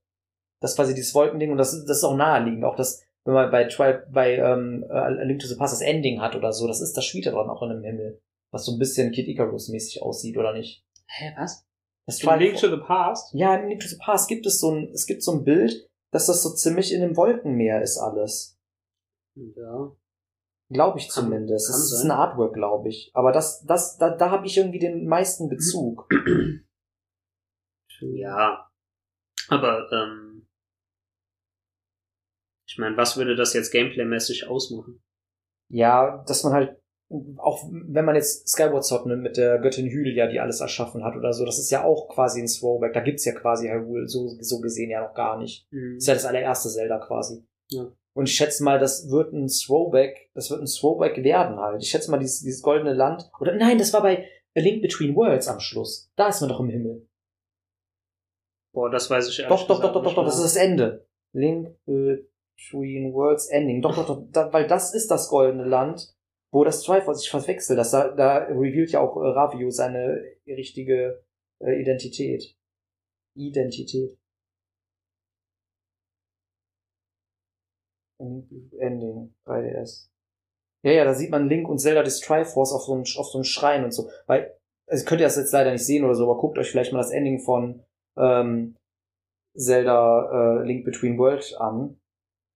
Das 0.61 0.75
quasi 0.75 0.95
dieses 0.95 1.13
Wolkending 1.13 1.51
und 1.51 1.57
das, 1.57 1.71
das 1.85 1.97
ist 1.97 2.03
auch 2.03 2.17
naheliegend. 2.17 2.65
Auch 2.65 2.75
das, 2.75 3.05
wenn 3.23 3.35
man 3.35 3.51
bei, 3.51 3.65
Tri 3.65 3.99
bei 4.11 4.37
ähm, 4.37 4.83
Link 5.25 5.41
to 5.41 5.47
the 5.47 5.57
Past 5.57 5.73
das 5.73 5.81
Ending 5.81 6.21
hat 6.21 6.35
oder 6.35 6.51
so, 6.51 6.65
das 6.65 6.81
ist, 6.81 6.97
das 6.97 7.05
spielt 7.05 7.25
ja 7.25 7.33
dann 7.33 7.51
auch 7.51 7.61
in 7.61 7.69
dem 7.69 7.83
Himmel. 7.83 8.19
Was 8.51 8.65
so 8.65 8.73
ein 8.73 8.79
bisschen 8.79 9.11
Kid 9.11 9.27
Icarus-mäßig 9.27 10.01
aussieht, 10.01 10.37
oder 10.37 10.53
nicht? 10.53 10.83
Hä, 11.07 11.33
was? 11.37 11.65
Das 12.07 12.23
In 12.23 12.39
Link 12.39 12.57
to 12.57 12.69
the 12.69 12.81
Past? 12.81 13.33
ja, 13.33 13.55
in 13.55 13.67
Link 13.69 13.81
to 13.81 13.87
the 13.87 13.97
Past 14.03 14.27
gibt 14.27 14.45
es 14.47 14.59
so 14.59 14.71
ein, 14.71 14.89
es 14.93 15.05
gibt 15.05 15.21
so 15.21 15.33
ein 15.33 15.43
Bild, 15.43 15.87
dass 16.11 16.25
das 16.25 16.41
so 16.41 16.53
ziemlich 16.55 16.91
in 16.91 17.01
dem 17.01 17.15
Wolkenmeer 17.15 17.81
ist 17.83 17.97
alles. 17.99 18.57
Ja. 19.35 19.91
Glaube 20.71 20.97
ich 20.99 21.05
Kann- 21.09 21.25
zumindest. 21.25 21.67
kann 21.67 21.79
Das 21.79 21.91
ist 21.91 21.99
sein. 22.01 22.11
ein 22.11 22.17
Artwork, 22.17 22.53
glaube 22.55 22.89
ich. 22.89 23.11
Aber 23.13 23.31
das, 23.31 23.63
das, 23.65 23.97
da, 23.97 24.09
da 24.15 24.31
habe 24.31 24.47
ich 24.47 24.57
irgendwie 24.57 24.79
den 24.79 25.07
meisten 25.07 25.49
Bezug. 25.49 26.07
Ja. 28.01 28.69
Aber, 29.49 29.91
ähm, 29.91 30.47
ich 32.65 32.77
meine, 32.77 32.95
was 32.95 33.17
würde 33.17 33.35
das 33.35 33.53
jetzt 33.53 33.71
gameplaymäßig 33.71 34.47
ausmachen? 34.47 35.03
Ja, 35.69 36.23
dass 36.27 36.43
man 36.43 36.53
halt 36.53 36.81
auch 37.37 37.67
wenn 37.71 38.05
man 38.05 38.15
jetzt 38.15 38.47
Skyward 38.47 38.85
Sword 38.85 39.07
nimmt 39.07 39.23
mit 39.23 39.37
der 39.37 39.57
Göttin 39.57 39.87
Hylia, 39.87 40.27
die 40.27 40.39
alles 40.39 40.61
erschaffen 40.61 41.03
hat 41.03 41.15
oder 41.15 41.33
so, 41.33 41.43
das 41.43 41.57
ist 41.57 41.71
ja 41.71 41.83
auch 41.83 42.07
quasi 42.07 42.39
ein 42.39 42.47
Throwback. 42.47 42.93
Da 42.93 42.99
gibt's 42.99 43.25
ja 43.25 43.33
quasi 43.33 43.67
Hyrule 43.67 44.07
so, 44.07 44.37
so 44.39 44.59
gesehen 44.59 44.91
ja 44.91 45.01
noch 45.01 45.15
gar 45.15 45.39
nicht. 45.39 45.67
Mhm. 45.71 45.97
Ist 45.97 46.07
ja 46.07 46.13
das 46.13 46.25
allererste 46.25 46.69
Zelda 46.69 46.99
quasi. 46.99 47.43
Ja. 47.69 47.91
Und 48.13 48.27
ich 48.29 48.35
schätze 48.35 48.63
mal, 48.63 48.79
das 48.79 49.09
wird 49.09 49.33
ein 49.33 49.47
Throwback, 49.47 50.29
das 50.33 50.51
wird 50.51 50.61
ein 50.61 50.67
Throwback 50.67 51.23
werden 51.23 51.57
halt. 51.57 51.81
Ich 51.81 51.89
schätze 51.89 52.11
mal, 52.11 52.19
dieses, 52.19 52.41
dieses 52.41 52.61
goldene 52.61 52.93
Land. 52.93 53.29
Oder 53.39 53.55
nein, 53.55 53.77
das 53.77 53.93
war 53.93 54.03
bei 54.03 54.27
A 54.55 54.59
Link 54.59 54.81
Between 54.81 55.15
Worlds 55.15 55.47
am 55.47 55.59
Schluss. 55.59 56.11
Da 56.15 56.27
ist 56.27 56.41
man 56.41 56.49
doch 56.49 56.59
im 56.59 56.69
Himmel. 56.69 57.07
Boah, 58.73 58.91
das 58.91 59.09
weiß 59.09 59.29
ich 59.29 59.39
ehrlich 59.39 59.49
Doch, 59.49 59.67
doch, 59.67 59.81
doch, 59.81 59.93
doch, 59.93 60.03
doch, 60.03 60.15
doch, 60.15 60.25
das 60.25 60.35
ist 60.35 60.43
das 60.43 60.55
Ende. 60.55 61.07
Link 61.33 61.75
Between 61.85 63.13
Worlds 63.13 63.47
Ending. 63.47 63.81
Doch, 63.81 63.95
doch, 63.95 64.05
doch, 64.05 64.23
da, 64.31 64.53
weil 64.53 64.67
das 64.67 64.93
ist 64.93 65.09
das 65.09 65.29
goldene 65.29 65.65
Land, 65.65 66.13
wo 66.51 66.63
das 66.63 66.83
Triforce 66.83 67.21
sich 67.21 67.29
verwechselt. 67.29 67.79
Das, 67.79 67.91
da, 67.91 68.09
da 68.09 68.37
revealt 68.45 68.91
ja 68.91 69.01
auch 69.01 69.17
äh, 69.17 69.27
Ravio 69.27 69.69
seine 69.69 70.23
richtige 70.47 71.23
äh, 71.59 71.79
Identität. 71.79 72.55
Identität. 73.35 74.17
Ending, 78.19 79.33
3DS. 79.45 80.09
Ja, 80.83 80.91
ja, 80.91 81.03
da 81.05 81.13
sieht 81.13 81.29
man 81.29 81.47
Link 81.47 81.69
und 81.69 81.79
Zelda 81.79 82.03
des 82.03 82.19
Triforce 82.19 82.73
auf 82.73 82.83
so 82.83 82.93
einem, 82.93 83.03
auf 83.17 83.27
so 83.27 83.37
einem 83.37 83.43
Schrein 83.43 83.83
und 83.83 83.91
so. 83.91 84.09
Weil, 84.27 84.57
also 84.87 85.05
könnt 85.05 85.21
ihr 85.21 85.27
das 85.27 85.37
jetzt 85.37 85.53
leider 85.53 85.71
nicht 85.71 85.85
sehen 85.85 86.03
oder 86.03 86.15
so, 86.15 86.23
aber 86.23 86.39
guckt 86.39 86.57
euch 86.57 86.71
vielleicht 86.71 86.91
mal 86.91 86.99
das 86.99 87.11
Ending 87.11 87.39
von 87.39 87.83
ähm, 88.17 88.75
Zelda 89.55 90.61
äh, 90.61 90.65
Link 90.65 90.85
Between 90.85 91.17
Worlds 91.17 91.53
an. 91.55 91.99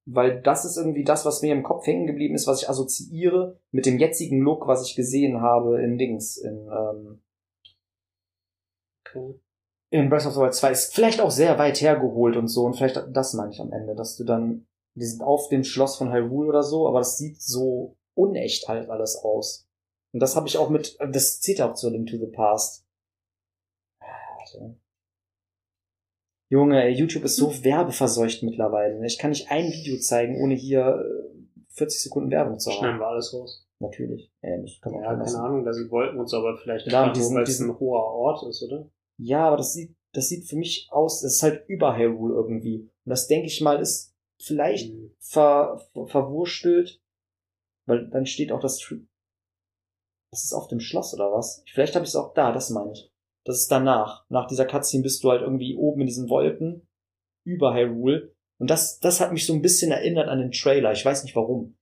Weil 0.05 0.41
das 0.41 0.65
ist 0.65 0.77
irgendwie 0.77 1.03
das, 1.05 1.25
was 1.25 1.41
mir 1.41 1.53
im 1.53 1.63
Kopf 1.63 1.87
hängen 1.87 2.07
geblieben 2.07 2.35
ist, 2.35 2.45
was 2.45 2.61
ich 2.61 2.69
assoziiere 2.69 3.57
mit 3.71 3.85
dem 3.85 3.99
jetzigen 3.99 4.41
Look, 4.41 4.67
was 4.67 4.85
ich 4.85 4.95
gesehen 4.95 5.41
habe 5.41 5.81
in 5.81 5.97
Dings, 5.97 6.37
in, 6.37 6.67
ähm, 6.69 7.21
Okay. 9.05 9.39
in 9.91 10.09
Breath 10.09 10.25
of 10.25 10.33
the 10.33 10.39
Wild 10.39 10.55
2. 10.55 10.71
Ist 10.71 10.93
vielleicht 10.93 11.21
auch 11.21 11.31
sehr 11.31 11.57
weit 11.59 11.79
hergeholt 11.81 12.35
und 12.35 12.47
so. 12.47 12.65
Und 12.65 12.75
vielleicht 12.75 13.01
das 13.11 13.33
meine 13.33 13.51
ich 13.51 13.61
am 13.61 13.71
Ende, 13.71 13.95
dass 13.95 14.17
du 14.17 14.23
dann, 14.23 14.67
die 14.95 15.05
sind 15.05 15.21
auf 15.21 15.49
dem 15.49 15.63
Schloss 15.63 15.97
von 15.97 16.11
Hyrule 16.11 16.49
oder 16.49 16.63
so, 16.63 16.87
aber 16.87 16.99
das 16.99 17.17
sieht 17.17 17.41
so 17.41 17.95
unecht 18.15 18.67
halt 18.67 18.89
alles 18.89 19.15
aus. 19.15 19.67
Und 20.11 20.19
das 20.19 20.35
habe 20.35 20.47
ich 20.47 20.57
auch 20.57 20.69
mit, 20.69 20.97
das 20.99 21.39
zieht 21.41 21.61
auch 21.61 21.75
zu 21.75 21.89
Link 21.89 22.09
to 22.09 22.17
the 22.17 22.27
Past. 22.27 22.85
Warte. 23.99 24.75
Junge, 26.53 26.87
YouTube 26.89 27.23
ist 27.23 27.37
so 27.37 27.63
werbeverseucht 27.63 28.43
mittlerweile. 28.43 29.03
Ich 29.07 29.17
kann 29.17 29.31
nicht 29.31 29.49
ein 29.49 29.71
Video 29.71 29.97
zeigen, 29.97 30.39
ohne 30.39 30.53
hier 30.53 31.03
äh, 31.03 31.63
40 31.69 31.99
Sekunden 32.03 32.29
Werbung 32.29 32.59
zu 32.59 32.69
Schneiden 32.69 32.93
haben. 32.93 32.99
wir 32.99 33.07
alles 33.07 33.33
raus. 33.33 33.65
Natürlich. 33.79 34.31
Ja, 34.43 34.57
das 34.57 34.79
kann 34.79 34.93
man 34.93 35.01
Ja, 35.01 35.15
keine. 35.15 35.39
Ahnung, 35.39 35.65
da 35.65 35.73
sie 35.73 35.89
wollten 35.89 36.19
uns 36.19 36.31
aber 36.31 36.55
vielleicht 36.57 36.85
Ja, 36.91 37.11
diesen- 37.11 37.35
weil 37.35 37.41
es 37.43 37.59
ein 37.59 37.79
hoher 37.79 38.03
Ort 38.05 38.47
ist, 38.47 38.61
oder? 38.61 38.87
Ja, 39.17 39.47
aber 39.47 39.57
das 39.57 39.73
sieht, 39.73 39.95
das 40.13 40.29
sieht 40.29 40.47
für 40.47 40.55
mich 40.55 40.87
aus, 40.91 41.21
das 41.21 41.33
ist 41.37 41.43
halt 41.43 41.67
über 41.67 41.97
Hyrule 41.97 42.35
irgendwie. 42.35 42.81
Und 43.03 43.09
das 43.09 43.27
denke 43.27 43.47
ich 43.47 43.59
mal 43.59 43.79
ist 43.81 44.13
vielleicht 44.39 44.93
Mhm. 44.93 45.11
ver, 45.19 45.81
ver, 45.93 46.05
verwurstelt, 46.05 47.01
weil 47.87 48.09
dann 48.11 48.27
steht 48.27 48.51
auch 48.51 48.59
das, 48.59 48.77
das 50.31 50.43
ist 50.43 50.53
auf 50.53 50.67
dem 50.67 50.79
Schloss 50.79 51.15
oder 51.15 51.31
was? 51.31 51.63
Vielleicht 51.73 51.95
habe 51.95 52.05
ich 52.05 52.09
es 52.09 52.15
auch 52.15 52.33
da, 52.35 52.51
das 52.51 52.69
meine 52.69 52.91
ich. 52.91 53.11
Das 53.45 53.59
ist 53.59 53.71
danach. 53.71 54.25
Nach 54.29 54.47
dieser 54.47 54.65
Cutscene 54.65 55.03
bist 55.03 55.23
du 55.23 55.31
halt 55.31 55.41
irgendwie 55.41 55.75
oben 55.75 56.01
in 56.01 56.07
diesen 56.07 56.29
Wolken 56.29 56.87
über 57.45 57.73
Hyrule. 57.73 58.33
Und 58.59 58.69
das, 58.69 58.99
das 58.99 59.19
hat 59.19 59.33
mich 59.33 59.45
so 59.45 59.53
ein 59.53 59.61
bisschen 59.61 59.91
erinnert 59.91 60.29
an 60.29 60.39
den 60.39 60.51
Trailer. 60.51 60.91
Ich 60.93 61.03
weiß 61.03 61.23
nicht 61.23 61.35
warum. 61.35 61.77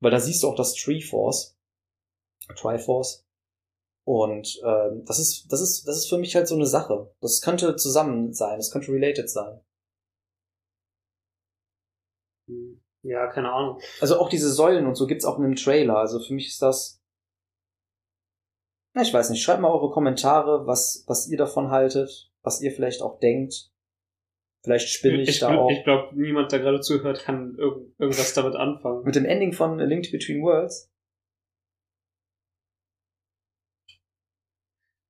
Weil 0.00 0.10
da 0.10 0.20
siehst 0.20 0.42
du 0.42 0.48
auch 0.48 0.56
das 0.56 0.74
Treeforce. 0.74 1.56
Triforce. 2.56 3.26
Und 4.06 4.60
ähm, 4.64 5.04
das 5.04 5.18
ist, 5.18 5.46
das 5.52 5.60
ist, 5.60 5.86
das 5.86 5.96
ist 5.96 6.08
für 6.08 6.18
mich 6.18 6.34
halt 6.34 6.48
so 6.48 6.54
eine 6.54 6.66
Sache. 6.66 7.14
Das 7.20 7.40
könnte 7.40 7.76
zusammen 7.76 8.32
sein, 8.32 8.58
das 8.58 8.70
könnte 8.70 8.92
related 8.92 9.30
sein. 9.30 9.60
Mhm. 12.48 12.80
Ja, 13.02 13.28
keine 13.28 13.50
Ahnung. 13.52 13.80
Also 14.00 14.18
auch 14.18 14.28
diese 14.28 14.52
Säulen 14.52 14.86
und 14.86 14.94
so 14.94 15.06
gibt's 15.06 15.24
auch 15.24 15.38
in 15.38 15.44
dem 15.44 15.56
Trailer. 15.56 15.96
Also 15.96 16.20
für 16.20 16.34
mich 16.34 16.48
ist 16.48 16.60
das. 16.60 16.99
Na, 18.94 19.02
ich 19.02 19.12
weiß 19.14 19.30
nicht. 19.30 19.42
Schreibt 19.42 19.60
mal 19.60 19.70
eure 19.70 19.90
Kommentare, 19.90 20.66
was, 20.66 21.04
was 21.06 21.28
ihr 21.28 21.38
davon 21.38 21.70
haltet, 21.70 22.30
was 22.42 22.60
ihr 22.60 22.72
vielleicht 22.72 23.02
auch 23.02 23.18
denkt. 23.20 23.70
Vielleicht 24.62 24.88
spinne 24.88 25.22
ich, 25.22 25.28
Ich, 25.28 25.38
da 25.38 25.56
auch. 25.56 25.70
ich 25.70 25.84
glaube, 25.84 26.14
niemand, 26.14 26.52
der 26.52 26.58
gerade 26.58 26.80
zuhört, 26.80 27.20
kann 27.20 27.56
irg 27.56 27.78
irgendwas 27.98 28.34
damit 28.34 28.56
anfangen. 28.56 29.04
Mit 29.04 29.14
dem 29.14 29.24
Ending 29.24 29.52
von 29.52 29.80
A 29.80 29.84
Link 29.84 30.10
Between 30.10 30.42
Worlds. 30.42 30.90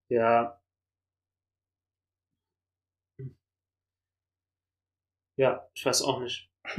Ja. 0.09 0.61
Ja, 5.37 5.67
ich 5.75 5.87
weiß 5.87 6.03
auch 6.03 6.21
nicht. 6.21 6.51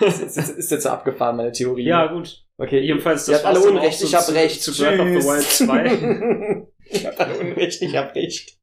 ist, 0.00 0.22
ist, 0.22 0.36
ist, 0.38 0.48
ist 0.50 0.70
jetzt 0.70 0.82
so 0.84 0.88
abgefahren, 0.88 1.36
meine 1.36 1.52
Theorie. 1.52 1.84
Ja, 1.84 2.06
gut. 2.06 2.45
Okay. 2.58 2.80
Jedenfalls, 2.80 3.26
das 3.26 3.36
habt 3.36 3.46
alle 3.46 3.60
Unrecht, 3.60 4.02
ich 4.02 4.14
hab 4.14 4.22
zu- 4.24 4.32
recht. 4.34 4.62
Zu 4.62 4.76
Breath 4.76 5.00
of 5.00 5.06
the 5.08 5.28
Wild 5.28 5.42
2. 5.44 6.66
ich 6.90 7.06
hab 7.06 7.20
alle 7.20 7.38
Unrecht, 7.38 7.82
ich 7.82 7.96
hab 7.96 8.14
recht. 8.14 8.58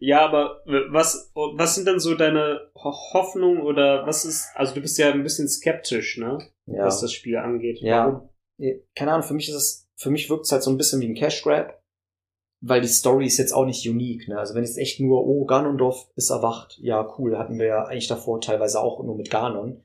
Ja, 0.00 0.24
aber 0.26 0.62
was, 0.90 1.30
was 1.34 1.74
sind 1.76 1.86
denn 1.86 1.98
so 2.00 2.14
deine 2.14 2.70
Ho- 2.74 3.12
Hoffnungen 3.14 3.62
oder 3.62 4.06
was 4.06 4.24
ist, 4.24 4.48
also 4.54 4.74
du 4.74 4.80
bist 4.80 4.98
ja 4.98 5.10
ein 5.12 5.22
bisschen 5.22 5.48
skeptisch, 5.48 6.18
ne, 6.18 6.38
Ja. 6.66 6.84
was 6.84 7.00
das 7.00 7.12
Spiel 7.12 7.36
angeht. 7.36 7.78
Ja. 7.80 8.06
Warum? 8.06 8.28
keine 8.94 9.12
Ahnung, 9.12 9.26
für 9.26 9.34
mich 9.34 9.48
ist 9.48 9.54
es, 9.56 9.88
für 9.96 10.10
mich 10.10 10.28
wirkt 10.30 10.44
es 10.46 10.52
halt 10.52 10.62
so 10.62 10.70
ein 10.70 10.76
bisschen 10.76 11.00
wie 11.00 11.08
ein 11.08 11.14
Cash 11.16 11.42
Grab, 11.42 11.80
weil 12.60 12.80
die 12.80 12.88
Story 12.88 13.26
ist 13.26 13.38
jetzt 13.38 13.52
auch 13.52 13.64
nicht 13.64 13.88
unique, 13.88 14.28
ne? 14.28 14.38
Also 14.38 14.54
wenn 14.54 14.62
jetzt 14.64 14.78
echt 14.78 15.00
nur, 15.00 15.26
oh, 15.26 15.44
Ganondorf 15.44 16.06
ist 16.16 16.30
erwacht, 16.30 16.78
ja, 16.80 17.04
cool, 17.18 17.36
hatten 17.36 17.58
wir 17.58 17.66
ja 17.66 17.84
eigentlich 17.84 18.06
davor 18.08 18.40
teilweise 18.40 18.80
auch 18.80 19.02
nur 19.02 19.16
mit 19.16 19.30
Ganon. 19.30 19.84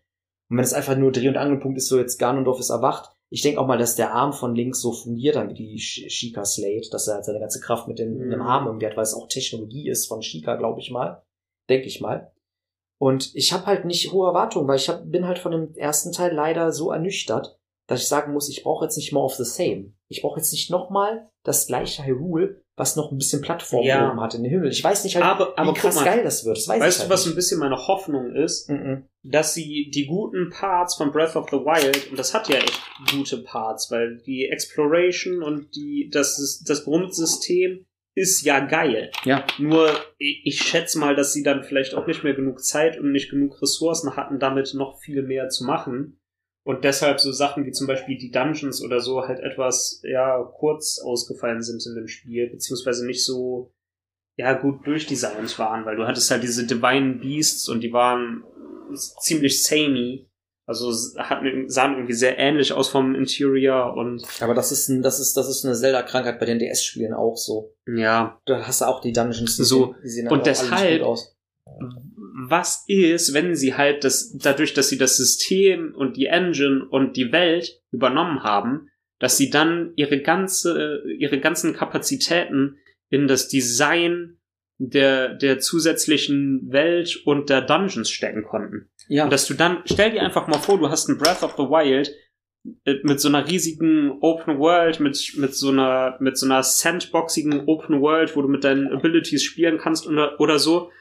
Und 0.50 0.58
wenn 0.58 0.64
es 0.64 0.74
einfach 0.74 0.98
nur 0.98 1.12
Dreh- 1.12 1.28
und 1.30 1.38
Angelpunkt 1.38 1.78
ist, 1.78 1.88
so 1.88 1.98
jetzt 2.00 2.18
Ganondorf 2.18 2.60
ist 2.60 2.70
erwacht, 2.70 3.12
ich 3.32 3.44
denke 3.44 3.60
auch 3.62 3.68
mal, 3.68 3.78
dass 3.78 3.96
der 3.96 4.14
Arm 4.14 4.34
von 4.34 4.56
links 4.56 4.82
so 4.82 4.92
fungiert 4.92 5.36
dann 5.36 5.50
wie 5.50 5.54
die 5.54 5.80
Sh- 5.80 6.10
Sheikah 6.10 6.46
Slate, 6.46 6.90
dass 6.92 7.08
er 7.08 7.16
halt 7.16 7.26
seine 7.26 7.40
ganze 7.40 7.60
Kraft 7.60 7.88
mit 7.88 8.00
dem, 8.00 8.16
Mhm. 8.18 8.32
dem 8.32 8.42
Arm 8.42 8.66
irgendwie 8.66 8.88
hat, 8.88 8.98
weil 8.98 9.04
es 9.04 9.14
auch 9.14 9.28
Technologie 9.28 9.88
ist 9.88 10.08
von 10.08 10.22
Sheikah, 10.24 10.56
glaube 10.56 10.80
ich 10.80 10.90
mal. 10.90 11.22
Denke 11.70 11.86
ich 11.86 12.02
mal. 12.02 12.32
Und 13.00 13.34
ich 13.36 13.54
habe 13.54 13.68
halt 13.68 13.86
nicht 13.86 14.12
hohe 14.12 14.28
Erwartungen, 14.28 14.68
weil 14.68 14.78
ich 14.78 14.90
hab, 14.90 15.10
bin 15.10 15.28
halt 15.28 15.38
von 15.40 15.52
dem 15.52 15.74
ersten 15.76 16.12
Teil 16.12 16.34
leider 16.34 16.72
so 16.72 16.92
ernüchtert, 16.92 17.60
dass 17.88 18.02
ich 18.02 18.08
sagen 18.08 18.34
muss, 18.34 18.50
ich 18.50 18.64
brauche 18.64 18.86
jetzt 18.86 18.98
nicht 18.98 19.14
more 19.14 19.26
of 19.26 19.36
the 19.36 19.46
same. 19.46 19.94
Ich 20.10 20.22
brauche 20.24 20.40
jetzt 20.40 20.52
nicht 20.52 20.70
nochmal 20.72 21.30
das 21.46 21.68
gleiche 21.68 22.04
Hyrule, 22.06 22.62
was 22.80 22.96
noch 22.96 23.12
ein 23.12 23.18
bisschen 23.18 23.42
Plattform 23.42 23.86
Ja. 23.86 24.10
oben 24.10 24.20
hat 24.22 24.34
in 24.34 24.42
den 24.44 24.52
Himmel. 24.52 24.70
Ich 24.72 24.84
weiß 24.84 25.04
nicht 25.04 25.16
halt, 25.16 25.26
Aber, 25.26 25.54
aber 25.60 25.72
wie 25.72 25.78
krass 25.80 25.96
mal, 25.96 26.06
geil 26.06 26.24
das 26.24 26.46
wird. 26.46 26.58
Das 26.58 26.68
weiß 26.68 26.80
weißt 26.82 26.98
du, 26.98 27.02
halt 27.04 27.12
was 27.12 27.26
ein 27.26 27.30
nicht. 27.30 27.36
bisschen 27.36 27.60
meine 27.60 27.76
Hoffnung 27.88 28.34
ist? 28.36 28.70
Mhm. 28.70 29.06
dass 29.22 29.54
sie 29.54 29.92
die 29.94 30.06
guten 30.08 30.50
Parts 30.50 30.96
von 30.96 31.12
Breath 31.12 31.36
of 31.36 31.50
the 31.52 31.58
Wild, 31.58 32.10
und 32.10 32.18
das 32.18 32.34
hat 32.34 32.48
ja 32.48 32.56
echt 32.56 32.82
gute 33.12 33.38
Parts, 33.44 33.92
weil 33.92 34.18
die 34.26 34.48
Exploration 34.48 35.44
und 35.44 35.76
die, 35.76 36.10
das, 36.12 36.64
das 36.66 36.86
Grundsystem 36.86 37.86
ist 38.16 38.44
ja 38.44 38.60
geil. 38.62 39.12
Ja. 39.26 39.46
Nur, 39.60 39.92
ich 40.18 40.62
schätze 40.62 41.00
mal, 41.00 41.16
dass 41.16 41.32
sie 41.34 41.44
dann 41.44 41.64
vielleicht 41.64 41.96
auch 41.96 42.08
nicht 42.08 42.24
mehr 42.24 42.34
genug 42.34 42.64
Zeit 42.64 43.00
und 43.00 43.12
nicht 43.12 43.30
genug 43.30 43.62
Ressourcen 43.62 44.16
hatten, 44.16 44.40
damit 44.40 44.74
noch 44.74 45.00
viel 45.00 45.22
mehr 45.22 45.50
zu 45.50 45.64
machen. 45.66 46.19
Und 46.70 46.84
deshalb 46.84 47.20
so 47.20 47.32
Sachen 47.32 47.66
wie 47.66 47.72
zum 47.72 47.88
Beispiel 47.88 48.16
die 48.18 48.30
Dungeons 48.30 48.84
oder 48.84 49.00
so 49.00 49.24
halt 49.28 49.40
etwas, 49.40 50.02
ja, 50.04 50.38
kurz 50.60 51.00
ausgefallen 51.04 51.64
sind 51.64 51.84
in 51.88 51.96
dem 51.96 52.08
Spiel, 52.08 52.48
beziehungsweise 52.48 53.08
nicht 53.08 53.26
so, 53.26 53.72
ja, 54.38 54.54
gut 54.54 54.86
durchdesignt 54.86 55.58
waren, 55.58 55.86
weil 55.86 55.96
du 55.96 56.06
hattest 56.06 56.30
halt 56.30 56.44
diese 56.44 56.68
Divine 56.68 57.16
Beasts 57.16 57.68
und 57.70 57.82
die 57.82 57.92
waren 57.92 58.44
ziemlich 59.20 59.64
samey. 59.64 60.28
Also 60.68 60.94
hatten, 61.18 61.68
sahen 61.68 61.94
irgendwie 61.96 62.14
sehr 62.14 62.38
ähnlich 62.38 62.72
aus 62.74 62.90
vom 62.90 63.16
Interior 63.16 63.96
und 63.96 64.24
Aber 64.40 64.54
das 64.54 64.72
ist, 64.72 64.90
ein, 64.90 65.02
das 65.02 65.20
ist, 65.20 65.36
das 65.36 65.50
ist 65.50 65.66
eine 65.66 65.74
Zelda-Krankheit 65.74 66.40
bei 66.40 66.46
den 66.46 66.60
DS-Spielen 66.60 67.16
auch 67.16 67.36
so. 67.36 67.74
ja. 67.88 68.40
Da 68.46 68.68
hast 68.68 68.82
du 68.82 68.86
auch 68.86 69.02
die 69.02 69.12
Dungeons, 69.12 69.58
die 69.58 69.64
So. 69.64 69.86
sehen, 69.86 69.96
die 70.04 70.10
sehen 70.10 70.28
Und 70.28 70.46
deshalb- 70.46 71.00
gut 71.00 71.08
aus. 71.08 71.36
Was 72.48 72.86
ist, 72.88 73.34
wenn 73.34 73.56
sie 73.56 73.76
halt 73.76 74.04
das, 74.04 74.38
dadurch, 74.38 74.74
dass 74.74 74.90
sie 74.90 74.98
das 74.98 75.18
System 75.18 75.94
und 75.94 76.16
die 76.16 76.28
Engine 76.28 76.86
und 76.90 77.18
die 77.18 77.32
Welt 77.32 77.82
übernommen 77.92 78.44
haben, 78.44 78.90
dass 79.20 79.36
sie 79.36 79.50
dann 79.50 79.92
ihre 79.96 80.22
ganze, 80.22 81.04
ihre 81.18 81.40
ganzen 81.40 81.74
Kapazitäten 81.74 82.78
in 83.10 83.28
das 83.28 83.50
Design 83.50 84.38
der, 84.78 85.34
der 85.36 85.60
zusätzlichen 85.60 86.72
Welt 86.72 87.22
und 87.26 87.50
der 87.50 87.62
Dungeons 87.62 88.10
stecken 88.10 88.44
konnten. 88.44 88.90
Ja. 89.10 89.26
Und 89.26 89.34
dass 89.34 89.46
du 89.46 89.54
dann, 89.54 89.82
stell 89.86 90.12
dir 90.12 90.22
einfach 90.22 90.48
mal 90.48 90.60
vor, 90.60 90.80
du 90.80 90.90
hast 90.90 91.10
ein 91.10 91.18
Breath 91.18 91.44
of 91.44 91.56
the 91.58 91.64
Wild 91.64 92.16
äh, 92.86 92.96
mit 93.04 93.20
so 93.20 93.28
einer 93.28 93.46
riesigen 93.46 94.20
Open 94.22 94.58
World, 94.58 95.02
mit, 95.02 95.34
mit 95.36 95.54
so 95.54 95.70
einer, 95.70 96.18
mit 96.22 96.38
so 96.38 96.46
einer 96.46 96.64
sandboxigen 96.64 97.66
Open 97.68 98.00
World, 98.00 98.36
wo 98.38 98.42
du 98.42 98.48
mit 98.48 98.64
deinen 98.64 98.88
Abilities 98.88 99.44
spielen 99.44 99.80
kannst 99.80 100.08
oder, 100.08 100.40
oder 100.40 100.60
so, 100.60 100.92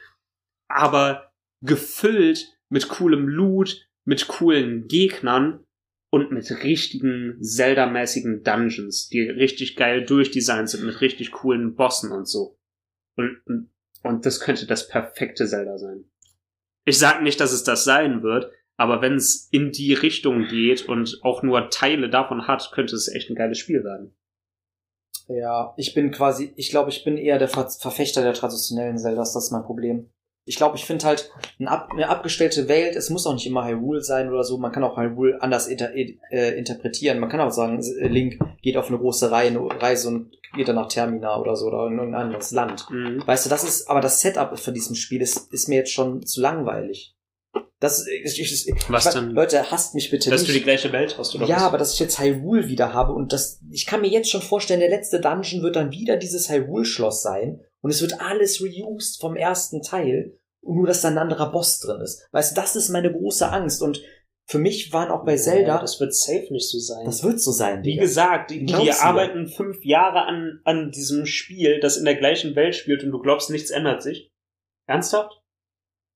aber 0.67 1.28
gefüllt 1.61 2.57
mit 2.69 2.89
coolem 2.89 3.27
Loot, 3.27 3.87
mit 4.05 4.27
coolen 4.27 4.87
Gegnern 4.87 5.65
und 6.11 6.31
mit 6.31 6.49
richtigen 6.63 7.37
Zelda-mäßigen 7.41 8.43
Dungeons, 8.43 9.09
die 9.09 9.21
richtig 9.21 9.75
geil 9.75 10.05
durchdesignt 10.05 10.69
sind, 10.69 10.85
mit 10.85 11.01
richtig 11.01 11.31
coolen 11.31 11.75
Bossen 11.75 12.11
und 12.11 12.27
so. 12.27 12.57
Und, 13.15 13.41
und, 13.45 13.71
und 14.03 14.25
das 14.25 14.39
könnte 14.39 14.65
das 14.65 14.87
perfekte 14.87 15.45
Zelda 15.45 15.77
sein. 15.77 16.05
Ich 16.85 16.97
sag 16.97 17.21
nicht, 17.21 17.39
dass 17.39 17.51
es 17.51 17.63
das 17.63 17.83
sein 17.83 18.23
wird, 18.23 18.51
aber 18.77 19.01
wenn 19.01 19.15
es 19.15 19.49
in 19.51 19.71
die 19.71 19.93
Richtung 19.93 20.47
geht 20.47 20.87
und 20.87 21.19
auch 21.21 21.43
nur 21.43 21.69
Teile 21.69 22.09
davon 22.09 22.47
hat, 22.47 22.71
könnte 22.73 22.95
es 22.95 23.13
echt 23.13 23.29
ein 23.29 23.35
geiles 23.35 23.59
Spiel 23.59 23.83
werden. 23.83 24.15
Ja, 25.27 25.75
ich 25.77 25.93
bin 25.93 26.09
quasi, 26.09 26.53
ich 26.55 26.71
glaube, 26.71 26.89
ich 26.89 27.03
bin 27.03 27.17
eher 27.17 27.37
der 27.37 27.49
Ver 27.49 27.69
Verfechter 27.69 28.23
der 28.23 28.33
traditionellen 28.33 28.97
Zeldas, 28.97 29.33
das 29.33 29.45
ist 29.45 29.51
mein 29.51 29.63
Problem. 29.63 30.09
Ich 30.49 30.55
glaube, 30.55 30.75
ich 30.77 30.85
finde 30.85 31.05
halt 31.05 31.29
ein 31.59 31.67
ab, 31.67 31.89
eine 31.91 32.09
abgestellte 32.09 32.67
Welt, 32.67 32.95
es 32.95 33.11
muss 33.11 33.27
auch 33.27 33.33
nicht 33.33 33.45
immer 33.45 33.67
Hyrule 33.67 34.01
sein 34.01 34.29
oder 34.29 34.43
so, 34.43 34.57
man 34.57 34.71
kann 34.71 34.83
auch 34.83 34.97
Hyrule 34.97 35.39
anders 35.41 35.67
inter, 35.67 35.93
äh, 35.93 36.57
interpretieren. 36.57 37.19
Man 37.19 37.29
kann 37.29 37.39
auch 37.39 37.51
sagen, 37.51 37.79
Link 37.99 38.39
geht 38.63 38.75
auf 38.75 38.87
eine 38.87 38.97
große 38.97 39.29
Reise 39.29 40.07
und 40.07 40.31
geht 40.55 40.67
dann 40.67 40.75
nach 40.75 40.87
Termina 40.87 41.39
oder 41.39 41.55
so 41.55 41.67
oder 41.67 41.85
in 41.85 41.99
irgendein 41.99 42.21
anderes 42.23 42.49
Land. 42.51 42.87
Mhm. 42.89 43.21
Weißt 43.27 43.45
du, 43.45 43.49
das 43.51 43.63
ist, 43.63 43.87
aber 43.87 44.01
das 44.01 44.21
Setup 44.21 44.57
von 44.57 44.73
diesem 44.73 44.95
Spiel 44.95 45.21
ist, 45.21 45.53
ist 45.53 45.69
mir 45.69 45.75
jetzt 45.75 45.91
schon 45.91 46.25
zu 46.25 46.41
langweilig. 46.41 47.15
Das, 47.79 48.07
ich, 48.07 48.39
ich, 48.41 48.67
ich, 48.67 48.89
Was 48.89 49.05
ich, 49.05 49.13
denn? 49.13 49.29
Leute, 49.29 49.71
hasst 49.71 49.93
mich 49.93 50.09
bitte 50.09 50.31
Dass 50.31 50.41
nicht. 50.41 50.49
du 50.49 50.57
die 50.57 50.63
gleiche 50.63 50.91
Welt 50.91 51.15
hast, 51.17 51.35
oder 51.35 51.45
Ja, 51.45 51.57
was? 51.57 51.63
aber 51.63 51.77
dass 51.77 51.93
ich 51.93 51.99
jetzt 51.99 52.19
Hyrule 52.19 52.67
wieder 52.67 52.93
habe 52.93 53.13
und 53.13 53.31
das, 53.31 53.61
ich 53.71 53.85
kann 53.85 54.01
mir 54.01 54.09
jetzt 54.09 54.29
schon 54.31 54.41
vorstellen, 54.41 54.79
der 54.81 54.89
letzte 54.89 55.21
Dungeon 55.21 55.61
wird 55.61 55.75
dann 55.75 55.91
wieder 55.91 56.17
dieses 56.17 56.49
Hyrule-Schloss 56.49 57.21
sein 57.21 57.61
und 57.81 57.91
es 57.91 58.01
wird 58.01 58.19
alles 58.19 58.61
reused 58.61 59.21
vom 59.21 59.35
ersten 59.37 59.81
Teil 59.81 60.37
und 60.61 60.77
nur, 60.77 60.87
dass 60.87 61.01
da 61.01 61.09
ein 61.09 61.17
anderer 61.17 61.51
Boss 61.51 61.79
drin 61.79 62.01
ist. 62.01 62.27
Weißt 62.31 62.51
du, 62.51 62.61
das 62.61 62.75
ist 62.75 62.89
meine 62.89 63.11
große 63.11 63.49
Angst 63.49 63.81
und 63.81 64.01
für 64.45 64.57
mich 64.57 64.91
waren 64.93 65.11
auch 65.11 65.25
bei 65.25 65.35
Zelda, 65.35 65.75
Ja, 65.75 65.81
das 65.81 65.99
wird 65.99 66.13
safe 66.15 66.47
nicht 66.51 66.67
so 66.67 66.79
sein. 66.79 67.05
das 67.05 67.23
wird 67.23 67.39
so 67.39 67.51
sein, 67.51 67.83
Wie 67.83 67.91
Digga. 67.91 68.01
gesagt, 68.01 68.49
die, 68.49 68.65
die 68.65 68.91
arbeiten 68.91 69.47
fünf 69.47 69.85
Jahre 69.85 70.25
an, 70.25 70.59
an 70.63 70.89
diesem 70.91 71.27
Spiel, 71.27 71.79
das 71.79 71.97
in 71.97 72.05
der 72.05 72.15
gleichen 72.15 72.55
Welt 72.55 72.75
spielt 72.75 73.03
und 73.03 73.11
du 73.11 73.19
glaubst, 73.19 73.51
nichts 73.51 73.69
ändert 73.69 74.01
sich. 74.01 74.31
Ernsthaft? 74.87 75.39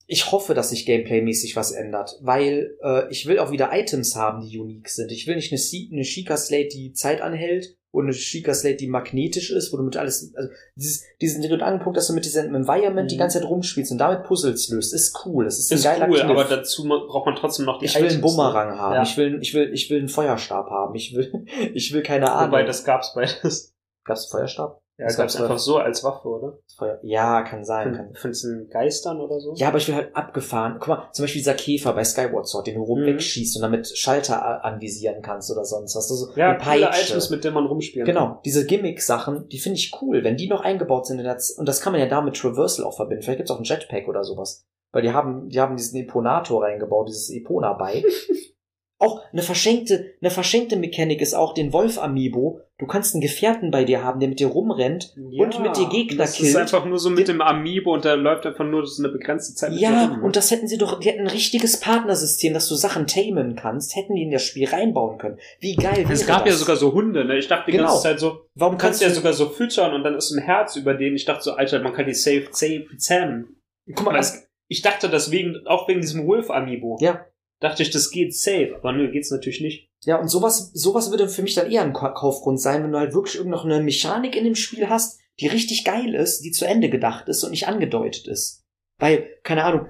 Ich 0.08 0.32
hoffe, 0.32 0.54
dass 0.56 0.72
sich 0.72 0.86
Gameplay-mäßig 0.88 1.56
was 1.56 1.72
ändert, 1.72 2.18
weil 2.22 2.76
äh, 2.84 3.10
ich 3.12 3.28
will 3.28 3.38
auch 3.40 3.52
wieder 3.52 3.70
Items 3.72 4.16
haben, 4.16 4.42
die 4.42 4.58
unique 4.58 4.90
sind. 4.90 5.12
Ich 5.12 5.28
will 5.28 5.36
nicht 5.36 5.52
eine, 5.54 5.62
eine 5.92 6.04
Sheikah 6.04 6.36
Slate, 6.38 6.70
die 6.70 6.92
Zeit 6.94 7.22
anhält 7.22 7.78
und 7.94 8.06
eine 8.06 8.14
Sheikah 8.14 8.54
Slate, 8.56 8.78
die 8.78 8.88
magnetisch 8.88 9.52
ist, 9.52 9.72
wo 9.72 9.78
du 9.78 9.84
mit 9.84 9.96
alles, 9.98 10.34
also 10.36 10.50
dieses, 10.76 11.04
diesen 11.22 11.44
Dreh- 11.44 11.54
und 11.54 11.62
Angelpunkt, 11.62 11.96
dass 11.96 12.08
du 12.08 12.14
mit 12.14 12.26
diesem 12.26 12.56
Environment 12.56 13.10
die 13.10 13.16
Mhm. 13.16 13.20
ganze 13.20 13.40
Zeit 13.40 13.48
rumspielst 13.48 13.92
und 13.92 14.00
damit 14.00 14.24
Puzzles 14.24 14.68
löst, 14.70 14.94
ist 14.94 15.16
cool. 15.26 15.46
Das 15.46 15.60
ist, 15.60 15.72
Ist 15.72 15.86
ein 15.86 16.00
geiler 16.00 16.10
cool, 16.12 16.20
Kniff. 16.20 16.30
aber 16.32 16.44
dazu 16.46 16.84
braucht 16.86 17.26
man 17.28 17.36
trotzdem 17.36 17.66
noch 17.66 17.80
die 17.80 17.86
ich 17.86 17.96
will 17.96 18.08
einen 18.08 18.16
ne? 18.16 18.22
Bumerang 18.22 18.78
haben. 18.78 18.96
Ja. 18.96 19.04
Ich 19.04 19.16
will, 19.16 19.38
ich 19.42 19.54
will, 19.54 19.72
ich 19.74 19.90
will 19.90 20.00
einen 20.00 20.10
Feuerstab 20.10 20.70
haben. 20.70 20.96
Ich 20.96 21.16
will, 21.16 21.46
ich 21.74 21.94
will 21.94 22.04
keine 22.04 22.32
Ahnung. 22.32 22.50
Wobei, 22.52 22.64
das 22.64 22.84
gab's 22.84 23.14
beides. 23.14 23.74
gab's 24.04 24.26
einen 24.34 24.40
Feuerstab? 24.42 24.83
Ja, 24.98 25.06
Das 25.08 25.18
gab's 25.18 25.34
gab's 25.34 25.42
einfach 25.44 25.58
so 25.60 25.78
als 25.78 26.04
Waffe, 26.04 26.28
oder? 26.28 26.60
Ja, 27.02 27.42
kann 27.42 27.66
sein. 27.66 27.94
Kann. 27.96 28.14
Findest 28.14 28.44
du 28.44 28.50
einen 28.50 28.70
Geistern 28.70 29.20
oder 29.22 29.40
so? 29.40 29.54
Ja, 29.56 29.70
aber 29.70 29.78
ich 29.80 29.88
will 29.88 29.96
halt 29.96 30.16
abgefahren. 30.16 30.78
Guck 30.80 30.88
mal, 30.88 31.10
zum 31.14 31.24
Beispiel 31.24 31.40
dieser 31.42 31.56
Käfer 31.56 31.94
bei 31.94 32.04
Skyward 32.04 32.48
Sword, 32.48 32.68
den 32.68 32.76
du 32.76 32.84
rum 32.84 33.02
Mhm. 33.02 33.18
und 33.18 33.62
damit 33.62 33.88
Schalter 33.98 34.64
anvisieren 34.64 35.24
kannst 35.24 35.50
oder 35.52 35.66
sonst 35.66 35.96
was. 35.96 36.12
Also 36.12 36.28
Ja, 36.36 36.54
coole. 36.56 36.90
Items, 36.94 37.32
mit 37.32 37.44
denen 37.44 37.56
man 37.56 37.66
rumspielen 37.66 38.06
kann. 38.06 38.14
Genau, 38.16 38.40
diese 38.46 38.68
Gimmick-Sachen, 38.68 39.48
die 39.50 39.58
finde 39.60 39.80
ich 39.80 39.98
cool, 40.02 40.24
wenn 40.24 40.38
die 40.38 40.48
noch 40.48 40.62
eingebaut 40.62 41.08
sind 41.08 41.18
in 41.18 41.26
das, 41.26 41.50
und 41.52 41.68
das 41.68 41.82
kann 41.82 41.94
man 41.94 42.00
ja 42.00 42.08
da 42.08 42.22
mit 42.22 42.36
Traversal 42.38 42.86
auch 42.86 42.96
verbinden. 42.96 43.24
Vielleicht 43.24 43.38
gibt's 43.40 43.52
auch 43.52 43.58
ein 43.60 43.64
Jetpack 43.64 44.08
oder 44.08 44.24
sowas. 44.24 44.64
Weil 44.92 45.02
die 45.02 45.12
haben, 45.12 45.50
die 45.50 45.60
haben 45.60 45.76
diesen 45.76 46.00
Eponator 46.00 46.62
reingebaut, 46.64 47.08
dieses 47.10 47.32
Epona-Bike. 47.32 48.06
auch 49.00 49.22
eine 49.34 49.42
verschenkte, 49.42 50.14
eine 50.22 50.32
verschenkte 50.32 50.78
Mechanik 50.78 51.20
ist 51.22 51.34
auch 51.34 51.54
den 51.54 51.74
Wolf-Amiibo. 51.74 52.62
Du 52.80 52.88
kannst 52.88 53.14
einen 53.14 53.22
Gefährten 53.22 53.70
bei 53.70 53.84
dir 53.84 54.04
haben, 54.04 54.20
der 54.20 54.30
mit 54.30 54.40
dir 54.40 54.48
rumrennt. 54.48 55.14
Und 55.18 55.60
mit 55.62 55.76
dir 55.78 55.90
Gegner 55.90 56.18
das 56.24 56.34
killt. 56.36 56.50
ist 56.50 56.56
einfach 56.56 56.86
nur 56.86 56.98
so 57.00 57.10
mit 57.10 57.28
dem 57.28 57.42
Amiibo 57.42 57.94
und 57.94 58.06
da 58.06 58.14
läuft 58.14 58.46
einfach 58.46 58.64
nur 58.66 58.86
so 58.86 59.04
eine 59.04 59.12
begrenzte 59.12 59.56
Zeit 59.56 59.72
mit 59.72 59.80
dir 59.80 59.90
Ja, 59.90 60.06
rum. 60.08 60.24
und 60.24 60.36
das 60.36 60.52
hätten 60.52 60.68
sie 60.68 60.78
doch, 60.78 61.00
die 61.00 61.10
hätten 61.10 61.22
ein 61.22 61.28
richtiges 61.28 61.80
Partnersystem, 61.80 62.54
dass 62.54 62.68
du 62.70 62.76
Sachen 62.76 63.06
tamen 63.08 63.56
kannst, 63.56 63.96
hätten 63.96 64.16
die 64.16 64.24
in 64.24 64.32
das 64.32 64.44
Spiel 64.44 64.68
reinbauen 64.68 65.18
können. 65.18 65.38
Wie 65.60 65.76
geil 65.76 65.98
wäre 65.98 66.14
Es 66.14 66.26
gab 66.26 66.46
das? 66.46 66.54
ja 66.54 66.60
sogar 66.60 66.76
so 66.78 66.94
Hunde, 66.94 67.26
ne? 67.26 67.38
Ich 67.38 67.48
dachte 67.48 67.72
die 67.72 67.78
Genau. 67.78 67.90
ganze 67.90 68.04
Zeit 68.04 68.20
so, 68.20 68.46
Warum 68.56 68.76
du 68.76 68.82
kannst 68.82 69.00
kannst 69.00 69.02
ja 69.02 69.10
du, 69.10 69.16
sogar 69.16 69.34
so 69.34 69.50
füttern 69.50 69.94
und 69.94 70.04
dann 70.04 70.16
ist 70.16 70.32
ein 70.32 70.42
Herz 70.42 70.76
über 70.78 70.94
den. 70.94 71.16
Ich 71.16 71.26
dachte 71.26 71.44
so, 71.44 71.52
Alter, 71.54 71.82
man 71.82 71.94
kann 71.94 72.06
die 72.06 72.14
safe, 72.14 72.48
safe 72.52 72.86
zähmen. 72.98 73.58
guck 73.96 74.06
mal, 74.06 74.22
Ich 74.70 74.82
dachte 74.82 75.10
das 75.10 75.30
wegen, 75.30 75.68
auch 75.68 75.88
wegen 75.88 76.02
diesem 76.02 76.26
Wolf-Amiibo. 76.26 76.98
Ja. 77.02 77.26
Dachte 77.60 77.84
ich, 77.84 77.92
das 77.92 78.12
geht 78.12 78.36
safe, 78.36 78.76
aber 78.76 78.92
nö, 78.92 79.12
geht's 79.12 79.32
natürlich 79.32 79.62
nicht. 79.62 79.90
Ja, 80.04 80.20
und 80.20 80.28
sowas, 80.28 80.72
sowas 80.74 81.12
würde 81.12 81.30
für 81.30 81.44
mich 81.44 81.56
dann 81.56 81.72
eher 81.72 81.82
ein 81.84 81.94
Ka- 81.94 82.12
Kaufgrund 82.14 82.60
sein, 82.60 82.84
wenn 82.84 82.92
du 82.92 83.00
halt 83.00 83.14
wirklich 83.14 83.36
irgend 83.36 83.52
noch 83.52 83.64
eine 83.64 83.82
Mechanik 83.82 84.36
in 84.36 84.44
dem 84.44 84.56
Spiel 84.56 84.90
hast, 84.90 85.20
die 85.40 85.48
richtig 85.48 85.86
geil 85.86 86.14
ist, 86.14 86.42
die 86.42 86.52
zu 86.52 86.66
Ende 86.66 86.90
gedacht 86.90 87.30
ist 87.30 87.44
und 87.44 87.52
nicht 87.52 87.68
angedeutet 87.68 88.28
ist. 88.28 88.64
Weil, 89.00 89.28
keine 89.44 89.64
Ahnung, 89.64 89.88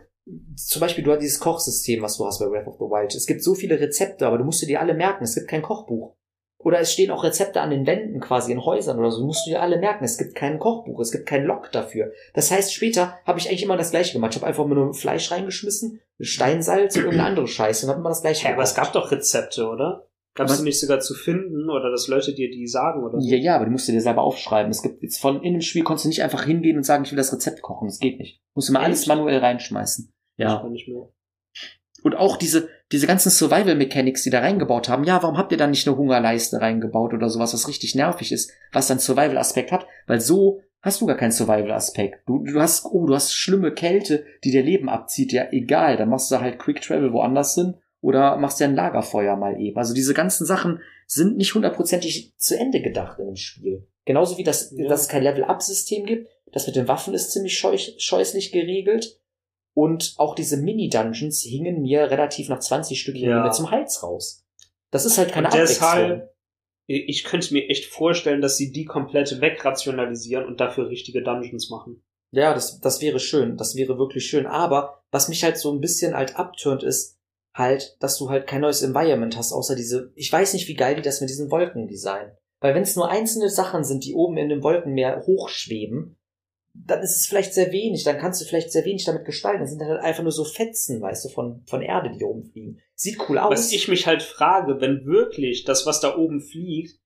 zum 0.56 0.80
Beispiel 0.80 1.04
du 1.04 1.12
hast 1.12 1.20
dieses 1.20 1.40
Kochsystem, 1.40 2.02
was 2.02 2.18
du 2.18 2.26
hast 2.26 2.40
bei 2.40 2.46
Breath 2.48 2.68
of 2.68 2.76
the 2.76 2.86
Wild. 2.86 3.14
Es 3.16 3.26
gibt 3.26 3.44
so 3.44 3.56
viele 3.56 3.80
Rezepte, 3.80 4.26
aber 4.28 4.38
du 4.38 4.44
musst 4.46 4.62
dir 4.62 4.68
die 4.68 4.78
alle 4.78 4.94
merken. 4.94 5.24
Es 5.24 5.36
gibt 5.36 5.50
kein 5.50 5.62
Kochbuch. 5.64 6.16
Oder 6.64 6.80
es 6.80 6.94
stehen 6.94 7.12
auch 7.12 7.24
Rezepte 7.24 7.62
an 7.62 7.70
den 7.70 7.86
Wänden 7.86 8.20
quasi 8.20 8.52
in 8.52 8.64
Häusern 8.64 8.98
oder 8.98 9.12
so. 9.12 9.26
Musst 9.26 9.46
du 9.46 9.52
dir 9.52 9.62
alle 9.62 9.78
merken. 9.78 10.06
Es 10.06 10.18
gibt 10.18 10.36
kein 10.36 10.60
Kochbuch, 10.60 11.00
es 11.00 11.12
gibt 11.12 11.26
kein 11.26 11.46
Log 11.46 11.72
dafür. 11.72 12.12
Das 12.34 12.52
heißt, 12.52 12.74
später 12.74 13.18
habe 13.26 13.40
ich 13.40 13.50
eigentlich 13.50 13.64
immer 13.64 13.78
das 13.78 13.92
gleiche 13.92 14.14
gemacht. 14.14 14.34
Ich 14.34 14.38
habe 14.38 14.48
einfach 14.48 14.66
nur 14.66 14.94
Fleisch 14.94 15.30
reingeschmissen, 15.32 16.00
Steinsalz 16.20 16.96
und 16.96 17.04
irgendeine 17.04 17.30
andere 17.30 17.48
Scheiße 17.48 17.86
und 17.86 17.92
habe 17.92 18.00
immer 18.00 18.10
das 18.10 18.22
gleiche 18.22 18.48
Hä, 18.48 18.54
aber 18.54 18.64
es 18.64 18.76
gab 18.76 18.94
doch 18.94 19.12
Rezepte, 19.12 19.68
oder? 19.68 20.08
Gab 20.36 20.50
es 20.50 20.62
nicht 20.62 20.80
sogar 20.80 21.00
zu 21.00 21.14
finden 21.14 21.70
oder 21.70 21.92
dass 21.92 22.08
Leute 22.08 22.34
dir 22.34 22.50
die 22.50 22.66
sagen 22.66 23.04
oder 23.04 23.22
so? 23.22 23.28
Ja, 23.28 23.38
ja, 23.38 23.56
aber 23.56 23.66
die 23.66 23.72
musst 23.72 23.88
du 23.88 23.92
dir 23.92 24.02
selber 24.02 24.24
aufschreiben. 24.24 24.72
Es 24.72 24.82
gibt 24.82 25.04
jetzt 25.04 25.20
von 25.20 25.44
in 25.44 25.54
dem 25.54 25.62
Spiel 25.62 25.84
konntest 25.84 26.06
du 26.06 26.10
nicht 26.10 26.24
einfach 26.24 26.44
hingehen 26.46 26.76
und 26.76 26.84
sagen, 26.84 27.04
ich 27.04 27.12
will 27.12 27.18
das 27.18 27.32
Rezept 27.32 27.62
kochen. 27.62 27.88
Das 27.88 28.00
geht 28.00 28.18
nicht. 28.18 28.42
Musst 28.56 28.70
du 28.70 28.74
mal 28.74 28.82
alles 28.82 29.02
Echt? 29.02 29.10
manuell 29.10 29.38
reinschmeißen. 29.38 30.12
Ja. 30.38 30.64
weiß 30.64 30.72
nicht 30.72 30.88
mehr. 30.88 31.08
Und 32.02 32.16
auch 32.16 32.38
diese, 32.38 32.68
diese 32.94 33.08
ganzen 33.08 33.32
Survival-Mechanics, 33.32 34.24
die 34.24 34.30
da 34.30 34.40
reingebaut 34.40 34.88
haben. 34.88 35.04
Ja, 35.04 35.22
warum 35.24 35.38
habt 35.38 35.52
ihr 35.52 35.58
da 35.58 35.68
nicht 35.68 35.88
eine 35.88 35.98
Hungerleiste 35.98 36.62
reingebaut 36.62 37.14
oder 37.14 37.28
sowas, 37.28 37.54
was 37.54 37.68
richtig 37.68 37.96
nervig 37.96 38.32
ist, 38.32 38.52
was 38.72 38.88
dann 38.88 39.00
Survival-Aspekt 39.00 39.72
hat? 39.72 39.88
Weil 40.08 40.22
so 40.22 40.62
hast 40.82 41.02
du 41.02 41.08
gar 41.08 41.18
keinen 41.18 41.32
Survival-Aspekt. 41.32 42.20
Du, 42.28 42.44
du 42.44 42.62
hast, 42.62 42.86
oh, 42.86 43.06
du 43.08 43.16
hast 43.16 43.34
schlimme 43.34 43.74
Kälte, 43.74 44.26
die 44.44 44.52
dir 44.52 44.62
Leben 44.64 44.90
abzieht. 44.90 45.34
Ja, 45.34 45.48
egal. 45.52 45.98
Dann 45.98 46.10
machst 46.10 46.30
du 46.32 46.40
halt 46.40 46.60
Quick 46.60 46.82
Travel 46.82 47.12
woanders 47.14 47.56
hin 47.56 47.74
oder 48.00 48.38
machst 48.38 48.60
dir 48.60 48.66
ein 48.66 48.76
Lagerfeuer 48.76 49.38
mal 49.38 49.60
eben. 49.60 49.78
Also 49.78 49.94
diese 49.94 50.14
ganzen 50.14 50.46
Sachen 50.46 50.80
sind 51.08 51.38
nicht 51.38 51.56
hundertprozentig 51.56 52.34
zu 52.38 52.60
Ende 52.60 52.82
gedacht 52.82 53.18
in 53.18 53.26
dem 53.26 53.36
Spiel. 53.36 53.88
Genauso 54.06 54.38
wie 54.38 54.44
das, 54.44 54.72
Ja. 54.76 54.88
dass 54.88 55.02
es 55.02 55.08
kein 55.08 55.24
Level-Up-System 55.24 56.06
gibt. 56.06 56.30
Das 56.52 56.68
mit 56.68 56.76
den 56.76 56.88
Waffen 56.88 57.16
ist 57.16 57.32
ziemlich 57.32 57.58
scheuch, 57.58 57.96
scheußlich 57.98 58.52
geregelt. 58.52 59.20
Und 59.76 60.14
auch 60.18 60.36
diese 60.36 60.58
Mini-Dungeons 60.58 61.42
hingen 61.42 61.82
mir 61.82 62.12
relativ 62.12 62.50
nach 62.50 62.60
20 62.60 63.00
Stück 63.00 63.16
Ja. 63.16 63.50
zum 63.52 63.72
Hals 63.72 64.04
raus. 64.04 64.46
Das 64.92 65.06
ist 65.06 65.18
halt 65.18 65.32
keine 65.32 65.48
Und 65.48 65.54
Abwechslung. 65.54 65.90
deshalb, 65.92 66.36
ich 66.88 67.24
könnte 67.24 67.54
mir 67.54 67.68
echt 67.70 67.86
vorstellen, 67.86 68.42
dass 68.42 68.58
sie 68.58 68.72
die 68.72 68.86
komplett 68.86 69.42
wegrationalisieren 69.42 70.46
und 70.46 70.60
dafür 70.60 70.90
richtige 70.90 71.24
Dungeons 71.24 71.70
machen. 71.70 72.04
Ja, 72.32 72.54
das, 72.54 72.80
das 72.80 73.02
wäre 73.02 73.20
schön. 73.20 73.58
Das 73.58 73.76
wäre 73.76 73.98
wirklich 73.98 74.26
schön. 74.28 74.46
Aber 74.46 75.04
was 75.12 75.30
mich 75.30 75.44
halt 75.44 75.58
so 75.58 75.72
ein 75.72 75.80
bisschen 75.82 76.16
halt 76.16 76.36
abturnt 76.36 76.84
ist, 76.84 77.18
halt, 77.56 77.96
dass 78.00 78.18
du 78.18 78.30
halt 78.30 78.48
kein 78.48 78.62
neues 78.62 78.82
Environment 78.82 79.38
hast, 79.38 79.54
außer 79.54 79.76
diese, 79.76 80.12
ich 80.16 80.32
weiß 80.32 80.54
nicht, 80.54 80.68
wie 80.68 80.74
geil 80.76 80.96
die 80.96 81.02
das 81.04 81.22
mit 81.22 81.30
diesen 81.30 81.52
Wolken 81.52 81.88
designen. 81.88 82.36
Weil 82.60 82.74
wenn 82.76 82.84
es 82.84 82.96
nur 82.96 83.10
einzelne 83.10 83.50
Sachen 83.50 83.84
sind, 83.84 84.04
die 84.06 84.14
oben 84.16 84.38
in 84.38 84.50
dem 84.50 84.64
Wolkenmeer 84.64 85.24
hochschweben, 85.26 86.18
dann 86.74 87.02
ist 87.02 87.16
es 87.16 87.28
vielleicht 87.28 87.54
sehr 87.54 87.72
wenig, 87.72 88.04
dann 88.04 88.18
kannst 88.18 88.42
du 88.42 88.46
vielleicht 88.46 88.72
sehr 88.72 88.86
wenig 88.86 89.06
damit 89.06 89.26
gestalten. 89.26 89.62
Das 89.62 89.70
sind 89.70 89.80
dann 89.80 89.90
halt 89.90 90.02
einfach 90.02 90.24
nur 90.24 90.32
so 90.32 90.44
Fetzen, 90.44 91.02
weißt 91.02 91.26
du, 91.26 91.30
von, 91.30 91.64
von 91.68 91.82
Erde, 91.82 92.12
die 92.18 92.24
oben 92.24 92.44
fliegen. 92.44 92.80
Sieht 92.96 93.20
cool 93.30 93.38
aus. 93.38 93.52
Was 93.52 93.72
ich 93.72 93.88
mich 93.88 94.08
halt 94.08 94.24
frage, 94.24 94.82
wenn 94.82 95.06
wirklich 95.06 95.66
das, 95.66 95.86
was 95.86 96.00
da 96.00 96.18
oben 96.18 96.42
fliegt, 96.42 97.00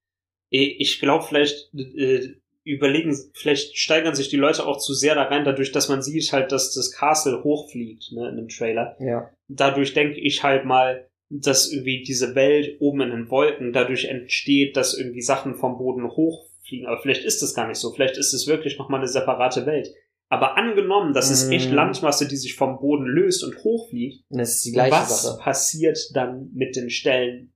eh, 0.52 0.64
ich 0.64 1.00
glaube, 1.00 1.26
vielleicht 1.26 1.74
äh, 1.76 2.36
überlegen, 2.64 3.16
vielleicht 3.34 3.78
steigern 3.78 4.16
sich 4.16 4.30
die 4.30 4.38
Leute 4.38 4.66
auch 4.66 4.78
zu 4.78 4.94
sehr 4.94 5.16
da 5.16 5.24
rein, 5.24 5.44
dadurch, 5.44 5.72
dass 5.72 5.90
man 5.90 6.02
sieht 6.02 6.32
halt, 6.32 6.52
dass 6.52 6.74
das 6.74 6.92
Castle 6.92 7.44
hochfliegt, 7.44 8.12
ne, 8.14 8.30
in 8.30 8.38
dem 8.38 8.48
Trailer. 8.48 8.96
ja. 9.00 9.30
Dadurch 9.50 9.94
denke 9.94 10.20
ich 10.20 10.44
halt 10.44 10.66
mal, 10.66 11.08
dass 11.30 11.72
irgendwie 11.72 12.04
diese 12.04 12.36
Welt 12.36 12.78
oben 12.80 13.02
in 13.02 13.12
den 13.12 13.30
Wolken 13.30 13.74
dadurch 13.74 14.06
entsteht, 14.06 14.78
dass 14.78 14.98
irgendwie 14.98 15.22
Sachen 15.22 15.56
vom 15.56 15.78
Boden 15.78 16.06
hochfliegen. 16.68 16.88
Aber 16.88 17.02
vielleicht 17.02 17.24
ist 17.24 17.42
das 17.42 17.54
gar 17.54 17.68
nicht 17.68 17.78
so. 17.80 17.92
Vielleicht 17.92 18.18
ist 18.18 18.34
es 18.34 18.48
wirklich 18.48 18.78
nochmal 18.78 19.00
eine 19.00 19.08
separate 19.08 19.66
Welt. 19.66 19.90
Aber 20.30 20.58
angenommen, 20.58 21.14
das 21.14 21.32
ist 21.32 21.50
echt 21.52 21.72
Mm. 21.72 21.76
Landmasse, 21.76 22.28
die 22.28 22.36
sich 22.36 22.56
vom 22.56 22.80
Boden 22.80 23.06
löst 23.06 23.44
und 23.46 23.64
hochfliegt, 23.64 24.26
das 24.30 24.56
ist 24.56 24.66
die 24.66 24.74
gleiche 24.74 24.92
was 24.92 25.24
Sache. 25.24 25.40
passiert 25.42 25.98
dann 26.14 26.50
mit 26.54 26.76
den 26.76 26.90
Stellen 26.90 27.54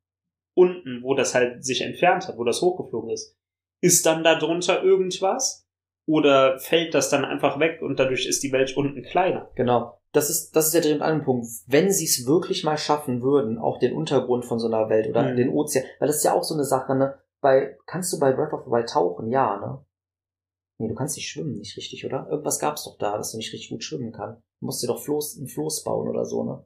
unten, 0.56 1.02
wo 1.04 1.13
das 1.13 1.36
halt 1.36 1.65
sich 1.65 1.82
entfernt 1.82 2.28
hat, 2.30 2.38
wo 2.38 2.45
das 2.45 2.62
hochgeflogen 2.62 3.10
ist? 3.10 3.36
Ist 3.82 4.06
dann 4.06 4.24
da 4.24 4.39
drunter 4.39 4.84
irgendwas? 4.84 5.67
oder 6.08 6.58
fällt 6.60 6.95
das 6.95 7.10
dann 7.10 7.24
einfach 7.24 7.60
weg 7.60 7.80
und 7.82 8.00
dadurch 8.00 8.26
ist 8.26 8.41
die 8.41 8.52
Welt 8.52 8.76
unten 8.76 9.04
kleiner? 9.04 9.50
Genau. 9.56 10.00
Das 10.13 10.32
ist, 10.32 10.52
das 10.56 10.65
ist 10.65 10.74
der 10.74 10.82
dringend 10.82 11.04
andere 11.04 11.24
Punkt. 11.24 11.47
Wenn 11.67 11.91
sie 11.91 12.06
es 12.06 12.26
wirklich 12.26 12.63
mal 12.63 12.78
schaffen 12.78 13.21
würden, 13.21 13.60
auch 13.60 13.78
den 13.78 13.93
Untergrund 13.93 14.43
von 14.43 14.58
so 14.60 14.67
einer 14.67 14.89
Welt 14.89 15.08
oder 15.08 15.21
Mhm. 15.32 15.38
den 15.38 15.50
Ozean, 15.50 15.86
weil 16.00 16.08
das 16.08 16.17
ist 16.17 16.24
ja 16.26 16.34
auch 16.34 16.43
so 16.43 16.56
eine 16.56 16.65
Sache, 16.65 16.95
ne? 16.95 17.13
Bei, 17.42 17.76
kannst 17.88 18.14
du 18.14 18.20
bei 18.20 18.32
Breath 18.32 18.54
of 18.54 18.66
the 18.66 18.72
Wild 18.72 18.90
tauchen? 18.90 19.32
Ja, 19.32 19.58
ne? 19.58 19.86
Nee, 20.80 20.88
du 20.88 20.96
kannst 20.96 21.16
nicht 21.16 21.28
schwimmen, 21.30 21.58
nicht 21.58 21.76
richtig, 21.78 22.06
oder? 22.06 22.28
Irgendwas 22.30 22.60
gab's 22.60 22.84
doch 22.86 22.98
da, 22.98 23.18
dass 23.18 23.32
du 23.32 23.38
nicht 23.38 23.52
richtig 23.54 23.70
gut 23.70 23.84
schwimmen 23.84 24.12
kannst. 24.12 24.42
Du 24.60 24.66
musst 24.66 24.82
dir 24.84 24.88
doch 24.88 25.02
Floß, 25.04 25.38
ein 25.38 25.48
Floß 25.48 25.84
bauen 25.84 26.08
oder 26.10 26.26
so, 26.26 26.44
ne? 26.44 26.64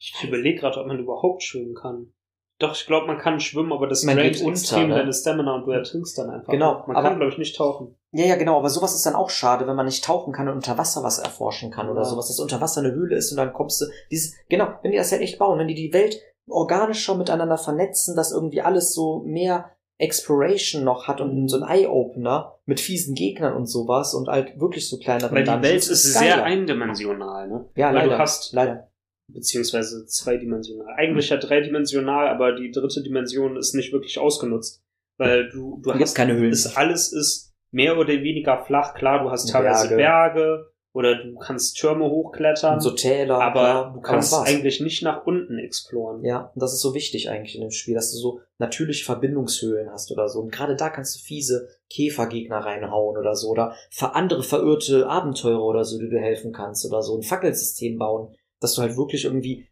Ich 0.00 0.14
überlege 0.24 0.58
gerade, 0.60 0.80
ob 0.80 0.86
man 0.86 0.98
überhaupt 0.98 1.42
schwimmen 1.42 1.74
kann. 1.74 2.12
Doch, 2.58 2.74
ich 2.74 2.86
glaube, 2.86 3.06
man 3.06 3.18
kann 3.18 3.40
schwimmen, 3.40 3.72
aber 3.72 3.88
das 3.88 4.02
geht 4.06 4.40
unter, 4.40 4.50
extrem 4.50 4.88
ne? 4.88 4.94
deine 4.96 5.12
Stamina 5.12 5.54
und 5.56 5.64
du 5.66 5.70
ertrinkst 5.72 6.16
dann 6.18 6.30
einfach. 6.30 6.52
Genau, 6.52 6.84
Man 6.86 6.96
aber- 6.96 7.08
kann, 7.08 7.16
glaube 7.18 7.32
ich, 7.32 7.38
nicht 7.38 7.56
tauchen. 7.56 7.96
Ja, 8.12 8.26
ja, 8.26 8.36
genau, 8.36 8.58
aber 8.58 8.68
sowas 8.70 8.94
ist 8.94 9.04
dann 9.06 9.14
auch 9.14 9.30
schade, 9.30 9.66
wenn 9.66 9.74
man 9.74 9.86
nicht 9.86 10.04
tauchen 10.04 10.32
kann 10.32 10.48
und 10.48 10.56
unter 10.56 10.78
Wasser 10.78 11.02
was 11.02 11.18
erforschen 11.18 11.70
kann 11.70 11.88
oder 11.88 12.02
Ja. 12.02 12.04
sowas, 12.04 12.28
dass 12.28 12.38
unter 12.38 12.60
Wasser 12.60 12.80
eine 12.82 12.92
Höhle 12.92 13.16
ist 13.16 13.30
und 13.32 13.36
dann 13.38 13.52
kommst 13.52 13.80
du, 13.80 13.86
dieses, 14.10 14.36
genau, 14.48 14.68
wenn 14.82 14.92
die 14.92 14.98
das 14.98 15.10
halt 15.10 15.22
echt 15.22 15.38
bauen, 15.38 15.58
wenn 15.58 15.66
die 15.68 15.74
die 15.74 15.92
Welt 15.92 16.20
organischer 16.48 17.14
miteinander 17.16 17.58
vernetzen, 17.58 18.16
dass 18.16 18.32
irgendwie 18.32 18.60
alles 18.62 18.92
so 18.94 19.22
mehr 19.24 19.70
Exploration 19.98 20.82
noch 20.84 21.06
hat 21.06 21.20
und 21.20 21.48
so 21.48 21.62
ein 21.62 21.68
Eye-Opener 21.68 22.58
mit 22.66 22.80
fiesen 22.80 23.14
Gegnern 23.14 23.54
und 23.54 23.66
sowas 23.66 24.14
und 24.14 24.28
halt 24.28 24.58
wirklich 24.58 24.88
so 24.88 24.98
kleinere 24.98 25.30
Weil 25.32 25.44
die 25.44 25.50
Dungeons, 25.50 25.64
Welt 25.72 25.88
ist 25.88 26.14
geiler. 26.14 26.34
sehr 26.34 26.44
eindimensional, 26.44 27.48
ne? 27.48 27.68
Ja, 27.76 27.88
Weil 27.88 27.94
leider. 27.94 28.08
du 28.08 28.18
hast, 28.18 28.52
leider. 28.52 28.90
beziehungsweise 29.28 30.04
zweidimensional. 30.06 30.92
Eigentlich 30.96 31.28
ja 31.30 31.36
dreidimensional, 31.36 32.26
aber 32.28 32.56
die 32.56 32.70
dritte 32.72 33.02
Dimension 33.02 33.56
ist 33.56 33.74
nicht 33.74 33.92
wirklich 33.92 34.18
ausgenutzt. 34.18 34.82
Weil 35.18 35.48
du, 35.50 35.80
du 35.82 35.94
hast, 35.94 36.14
keine 36.14 36.34
Höhlen. 36.34 36.50
ist, 36.50 36.76
alles 36.76 37.12
ist 37.12 37.52
mehr 37.70 37.96
oder 37.96 38.08
weniger 38.08 38.64
flach. 38.64 38.94
Klar, 38.94 39.22
du 39.22 39.30
hast 39.30 39.48
teilweise 39.50 39.88
Berge. 39.94 39.96
Berge, 40.34 40.71
oder 40.94 41.22
du 41.22 41.36
kannst 41.36 41.76
Türme 41.78 42.04
hochklettern, 42.04 42.74
Und 42.74 42.80
so 42.80 42.90
Täler, 42.90 43.40
aber 43.40 43.52
klar, 43.52 43.84
du 43.84 43.90
aber 43.90 44.02
kannst 44.02 44.32
war's. 44.32 44.46
eigentlich 44.46 44.80
nicht 44.80 45.02
nach 45.02 45.24
unten 45.26 45.58
exploren. 45.58 46.22
Ja, 46.24 46.50
und 46.54 46.62
das 46.62 46.74
ist 46.74 46.80
so 46.82 46.94
wichtig 46.94 47.30
eigentlich 47.30 47.54
in 47.54 47.62
dem 47.62 47.70
Spiel, 47.70 47.94
dass 47.94 48.12
du 48.12 48.18
so 48.18 48.40
natürliche 48.58 49.04
Verbindungshöhlen 49.04 49.90
hast 49.90 50.12
oder 50.12 50.28
so. 50.28 50.40
Und 50.40 50.52
gerade 50.52 50.76
da 50.76 50.90
kannst 50.90 51.16
du 51.16 51.20
fiese 51.20 51.68
Käfergegner 51.88 52.58
reinhauen 52.58 53.16
oder 53.16 53.34
so. 53.34 53.48
Oder 53.48 53.74
für 53.90 54.14
andere 54.14 54.42
verirrte 54.42 55.06
Abenteurer 55.08 55.64
oder 55.64 55.84
so, 55.84 55.98
die 55.98 56.10
du 56.10 56.18
helfen 56.18 56.52
kannst 56.52 56.84
oder 56.84 57.02
so. 57.02 57.16
Ein 57.16 57.22
Fackelsystem 57.22 57.98
bauen, 57.98 58.34
dass 58.60 58.74
du 58.74 58.82
halt 58.82 58.96
wirklich 58.98 59.24
irgendwie 59.24 59.66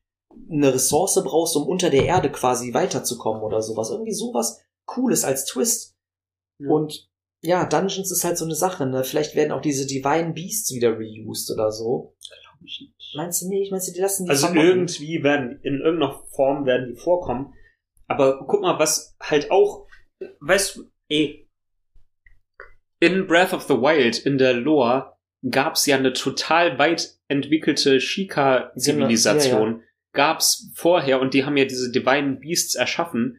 eine 0.50 0.72
Ressource 0.72 1.22
brauchst, 1.22 1.54
um 1.56 1.66
unter 1.66 1.90
der 1.90 2.06
Erde 2.06 2.30
quasi 2.30 2.72
weiterzukommen 2.72 3.42
oder 3.42 3.60
sowas. 3.60 3.90
Irgendwie 3.90 4.14
sowas 4.14 4.62
Cooles 4.86 5.24
als 5.24 5.44
Twist. 5.44 5.96
Ja. 6.58 6.70
Und 6.70 7.09
ja, 7.42 7.64
Dungeons 7.64 8.10
ist 8.10 8.24
halt 8.24 8.38
so 8.38 8.44
eine 8.44 8.54
Sache, 8.54 8.86
ne? 8.86 9.04
Vielleicht 9.04 9.34
werden 9.34 9.52
auch 9.52 9.62
diese 9.62 9.86
Divine 9.86 10.32
Beasts 10.32 10.74
wieder 10.74 10.96
reused 10.96 11.50
oder 11.50 11.70
so. 11.70 12.14
Meinst 13.14 13.42
du 13.42 13.48
nicht? 13.48 13.70
Meinst 13.72 13.88
du, 13.88 13.92
die 13.92 14.00
lassen 14.00 14.24
die 14.26 14.30
Also 14.30 14.46
vermocken? 14.46 14.68
irgendwie 14.68 15.22
werden, 15.22 15.58
in 15.62 15.80
irgendeiner 15.80 16.22
Form 16.34 16.66
werden 16.66 16.92
die 16.92 17.00
vorkommen. 17.00 17.54
Aber 18.06 18.44
guck 18.46 18.60
mal, 18.60 18.78
was 18.78 19.16
halt 19.20 19.50
auch, 19.50 19.86
weißt 20.40 20.76
du, 20.76 20.90
ey, 21.08 21.48
in 23.00 23.26
Breath 23.26 23.54
of 23.54 23.62
the 23.62 23.74
Wild, 23.74 24.18
in 24.18 24.36
der 24.36 24.52
Lore, 24.52 25.16
gab's 25.48 25.86
ja 25.86 25.96
eine 25.96 26.12
total 26.12 26.78
weit 26.78 27.16
entwickelte 27.28 28.00
Shika-Zivilisation. 28.00 29.82
Gab's 30.12 30.70
vorher 30.74 31.20
und 31.20 31.32
die 31.32 31.44
haben 31.44 31.56
ja 31.56 31.64
diese 31.64 31.90
Divine 31.90 32.36
Beasts 32.36 32.74
erschaffen. 32.74 33.38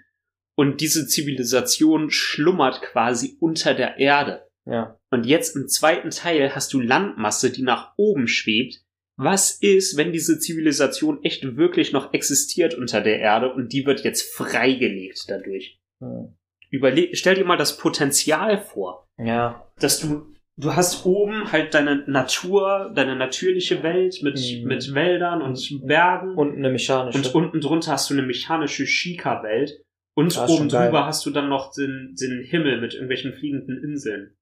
Und 0.61 0.79
diese 0.79 1.07
Zivilisation 1.07 2.11
schlummert 2.11 2.83
quasi 2.83 3.35
unter 3.39 3.73
der 3.73 3.97
Erde. 3.97 4.43
Ja. 4.65 4.99
Und 5.09 5.25
jetzt 5.25 5.55
im 5.55 5.67
zweiten 5.67 6.11
Teil 6.11 6.53
hast 6.53 6.71
du 6.73 6.79
Landmasse, 6.79 7.49
die 7.51 7.63
nach 7.63 7.93
oben 7.97 8.27
schwebt. 8.27 8.75
Was 9.17 9.49
ist, 9.59 9.97
wenn 9.97 10.11
diese 10.11 10.37
Zivilisation 10.37 11.23
echt 11.23 11.57
wirklich 11.57 11.93
noch 11.93 12.13
existiert 12.13 12.75
unter 12.75 13.01
der 13.01 13.17
Erde 13.19 13.51
und 13.51 13.73
die 13.73 13.87
wird 13.87 14.03
jetzt 14.03 14.35
freigelegt 14.35 15.25
dadurch? 15.27 15.79
Hm. 15.99 16.35
Überleg, 16.69 17.17
stell 17.17 17.33
dir 17.33 17.43
mal 17.45 17.57
das 17.57 17.77
Potenzial 17.77 18.59
vor, 18.59 19.07
Ja. 19.17 19.65
dass 19.79 19.99
du, 19.99 20.27
du 20.57 20.75
hast 20.75 21.07
oben 21.07 21.51
halt 21.51 21.73
deine 21.73 22.03
Natur, 22.07 22.91
deine 22.95 23.15
natürliche 23.15 23.81
Welt 23.81 24.19
mit, 24.21 24.37
Mhm. 24.39 24.67
mit 24.67 24.93
Wäldern 24.93 25.41
und 25.41 25.59
Bergen 25.87 26.35
Und 26.35 26.55
eine 26.55 26.69
mechanische. 26.69 27.17
und 27.17 27.33
unten 27.33 27.61
drunter 27.61 27.93
hast 27.93 28.11
du 28.11 28.13
eine 28.13 28.21
mechanische 28.27 28.85
Shika-Welt 28.85 29.81
und 30.13 30.35
Das 30.35 30.49
oben 30.49 30.69
geil. 30.69 30.87
drüber 30.87 31.05
hast 31.05 31.25
du 31.25 31.31
dann 31.31 31.49
noch 31.49 31.73
den, 31.73 32.15
den 32.19 32.43
Himmel 32.43 32.81
mit 32.81 32.93
irgendwelchen 32.93 33.33
fliegenden 33.33 33.83
Inseln. 33.83 34.35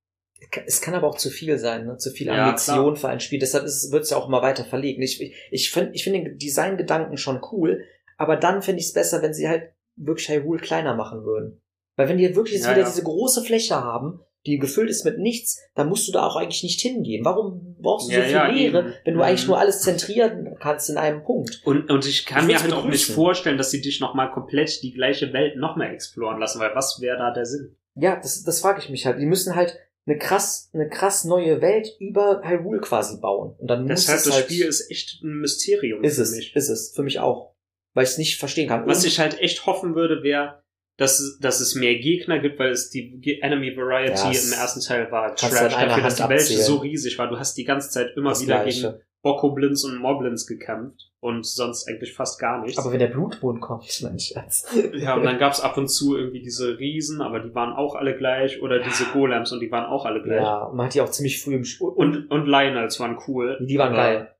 Es 0.65 0.79
kann 0.81 0.93
aber 0.93 1.07
auch 1.07 1.17
zu 1.17 1.29
viel 1.29 1.57
sein, 1.57 1.85
ne? 1.85 1.97
zu 1.97 2.11
viel 2.11 2.27
Ja, 2.27 2.47
Ambition 2.47 2.95
für 2.95 3.09
ein 3.09 3.19
Spiel. 3.19 3.39
Deshalb 3.39 3.65
wird 3.65 4.03
es 4.03 4.09
ja 4.09 4.17
auch 4.17 4.27
immer 4.27 4.41
weiter 4.41 4.63
verlegt. 4.63 4.99
Ich, 5.03 5.21
ich, 5.21 5.35
ich 5.51 5.71
finde 5.71 5.91
ich 5.93 6.03
find 6.03 6.15
den 6.15 6.37
Designgedanken 6.37 7.17
schon 7.17 7.41
cool, 7.51 7.83
aber 8.17 8.37
dann 8.37 8.61
finde 8.61 8.79
ich 8.79 8.87
es 8.87 8.93
besser, 8.93 9.21
wenn 9.21 9.33
sie 9.33 9.49
halt 9.49 9.73
wirklich 9.97 10.29
Hyrule 10.29 10.61
kleiner 10.61 10.95
machen 10.95 11.23
würden. 11.25 11.61
Weil 11.97 12.07
wenn 12.07 12.17
die 12.17 12.33
wirklich 12.35 12.55
jetzt 12.55 12.65
Ja, 12.65 12.71
wieder 12.71 12.81
ja. 12.83 12.87
diese 12.87 13.03
große 13.03 13.43
Fläche 13.43 13.75
haben, 13.75 14.21
die 14.45 14.57
gefüllt 14.57 14.89
ist 14.89 15.03
mit 15.05 15.17
nichts, 15.19 15.59
dann 15.75 15.89
musst 15.89 16.07
du 16.07 16.11
da 16.11 16.25
auch 16.25 16.35
eigentlich 16.37 16.63
nicht 16.63 16.79
hingehen. 16.81 17.25
Warum 17.25 17.75
brauchst 17.81 18.07
du 18.09 18.13
Ja, 18.13 18.19
so 18.19 18.23
viel 18.25 18.33
ja, 18.33 18.47
Leere, 18.47 18.79
eben. 18.79 18.93
wenn 19.03 19.13
du 19.13 19.19
Mhm. 19.19 19.25
eigentlich 19.25 19.47
nur 19.47 19.59
alles 19.59 19.81
zentrieren 19.81 20.55
kannst 20.61 20.89
in 20.89 20.97
einem 20.97 21.23
Punkt? 21.23 21.61
Und, 21.65 21.89
und 21.91 22.05
ich 22.05 22.25
kann 22.25 22.41
Ich 22.43 22.47
mir 22.55 22.61
halt 22.61 22.73
auch 22.73 22.85
nicht 22.85 23.05
vorstellen, 23.11 23.57
dass 23.57 23.71
sie 23.71 23.81
dich 23.81 23.99
nochmal 23.99 24.31
komplett 24.31 24.81
die 24.81 24.93
gleiche 24.93 25.33
Welt 25.33 25.57
nochmal 25.57 25.93
exploren 25.93 26.39
lassen, 26.39 26.59
weil 26.59 26.73
was 26.73 26.99
wäre 27.01 27.17
da 27.17 27.31
der 27.33 27.45
Sinn? 27.45 27.75
Ja, 27.95 28.15
das, 28.15 28.43
das 28.43 28.61
frage 28.61 28.79
ich 28.81 28.89
mich 28.89 29.05
halt. 29.05 29.19
Die 29.19 29.25
müssen 29.25 29.55
halt 29.55 29.77
eine 30.05 30.17
krass, 30.17 30.69
eine 30.73 30.87
krass 30.89 31.25
neue 31.25 31.61
Welt 31.61 31.89
über 31.99 32.41
Hyrule 32.43 32.79
quasi 32.79 33.19
bauen. 33.19 33.55
Und 33.59 33.67
dann 33.69 33.81
muss 33.81 33.89
Deshalb 34.05 34.17
es 34.19 34.23
das 34.23 34.33
halt, 34.35 34.45
Spiel 34.45 34.65
ist 34.65 34.89
echt 34.89 35.21
ein 35.21 35.39
Mysterium 35.41 36.03
Ist 36.03 36.15
für 36.15 36.21
es, 36.23 36.31
mich. 36.35 36.55
ist 36.55 36.69
es. 36.69 36.93
Für 36.95 37.03
mich 37.03 37.19
auch. 37.19 37.53
Weil 37.93 38.05
ich 38.05 38.11
es 38.11 38.17
nicht 38.17 38.37
verstehen 38.39 38.69
kann. 38.69 38.87
Was 38.87 38.99
Und- 38.99 39.07
ich 39.07 39.19
halt 39.19 39.39
echt 39.41 39.65
hoffen 39.65 39.95
würde, 39.95 40.23
wäre, 40.23 40.58
dass, 40.99 41.37
dass 41.41 41.59
es 41.61 41.75
mehr 41.75 41.95
Gegner 41.97 42.39
gibt, 42.39 42.59
weil 42.59 42.71
es 42.71 42.89
die 42.89 43.39
Enemy 43.41 43.75
Variety 43.77 44.13
Ja, 44.21 44.27
im 44.29 44.51
ersten 44.53 44.81
Teil 44.81 45.11
war 45.11 45.35
trash, 45.35 45.73
einer 45.75 45.87
dafür, 45.87 46.03
dass 46.03 46.15
die 46.15 46.23
Welt 46.23 46.41
abzählen. 46.41 46.61
so 46.63 46.75
riesig 46.77 47.17
war. 47.17 47.29
Du 47.29 47.39
hast 47.39 47.55
die 47.57 47.63
ganze 47.63 47.89
Zeit 47.89 48.09
immer 48.15 48.29
das 48.31 48.41
wieder 48.43 48.61
Gleiche. 48.63 48.81
gegen 48.91 49.03
Bokoblins 49.21 49.83
und 49.83 49.97
Moblins 49.97 50.47
gekämpft 50.47 51.11
und 51.19 51.45
sonst 51.45 51.87
eigentlich 51.89 52.13
fast 52.13 52.39
gar 52.39 52.61
nichts. 52.61 52.77
Aber 52.77 52.91
wenn 52.93 52.99
der 52.99 53.07
Blutmond 53.07 53.59
kommt, 53.59 53.99
mein 54.03 54.19
Schatz. 54.19 54.65
ja, 54.93 55.15
und 55.15 55.23
dann 55.23 55.37
gab's 55.39 55.59
ab 55.59 55.77
und 55.77 55.87
zu 55.89 56.15
irgendwie 56.17 56.41
diese 56.41 56.77
Riesen, 56.79 57.21
aber 57.21 57.39
die 57.41 57.53
waren 57.53 57.73
auch 57.73 57.95
alle 57.95 58.15
gleich, 58.17 58.61
oder 58.61 58.79
diese 58.79 59.05
Golems 59.11 59.51
und 59.51 59.59
die 59.61 59.71
waren 59.71 59.85
auch 59.85 60.05
alle 60.05 60.21
gleich. 60.21 60.41
Ja, 60.41 60.63
und 60.65 60.77
man 60.77 60.85
hat 60.85 60.93
die 60.93 61.01
auch 61.01 61.11
ziemlich 61.11 61.41
früh 61.41 61.55
im 61.55 61.65
Spiel. 61.65 61.87
Und, 61.87 62.29
und 62.31 62.45
Lionels 62.45 62.99
waren 62.99 63.17
cool. 63.27 63.57
die 63.61 63.77
waren 63.77 63.93
aber, 63.93 63.97
geil. 64.03 64.35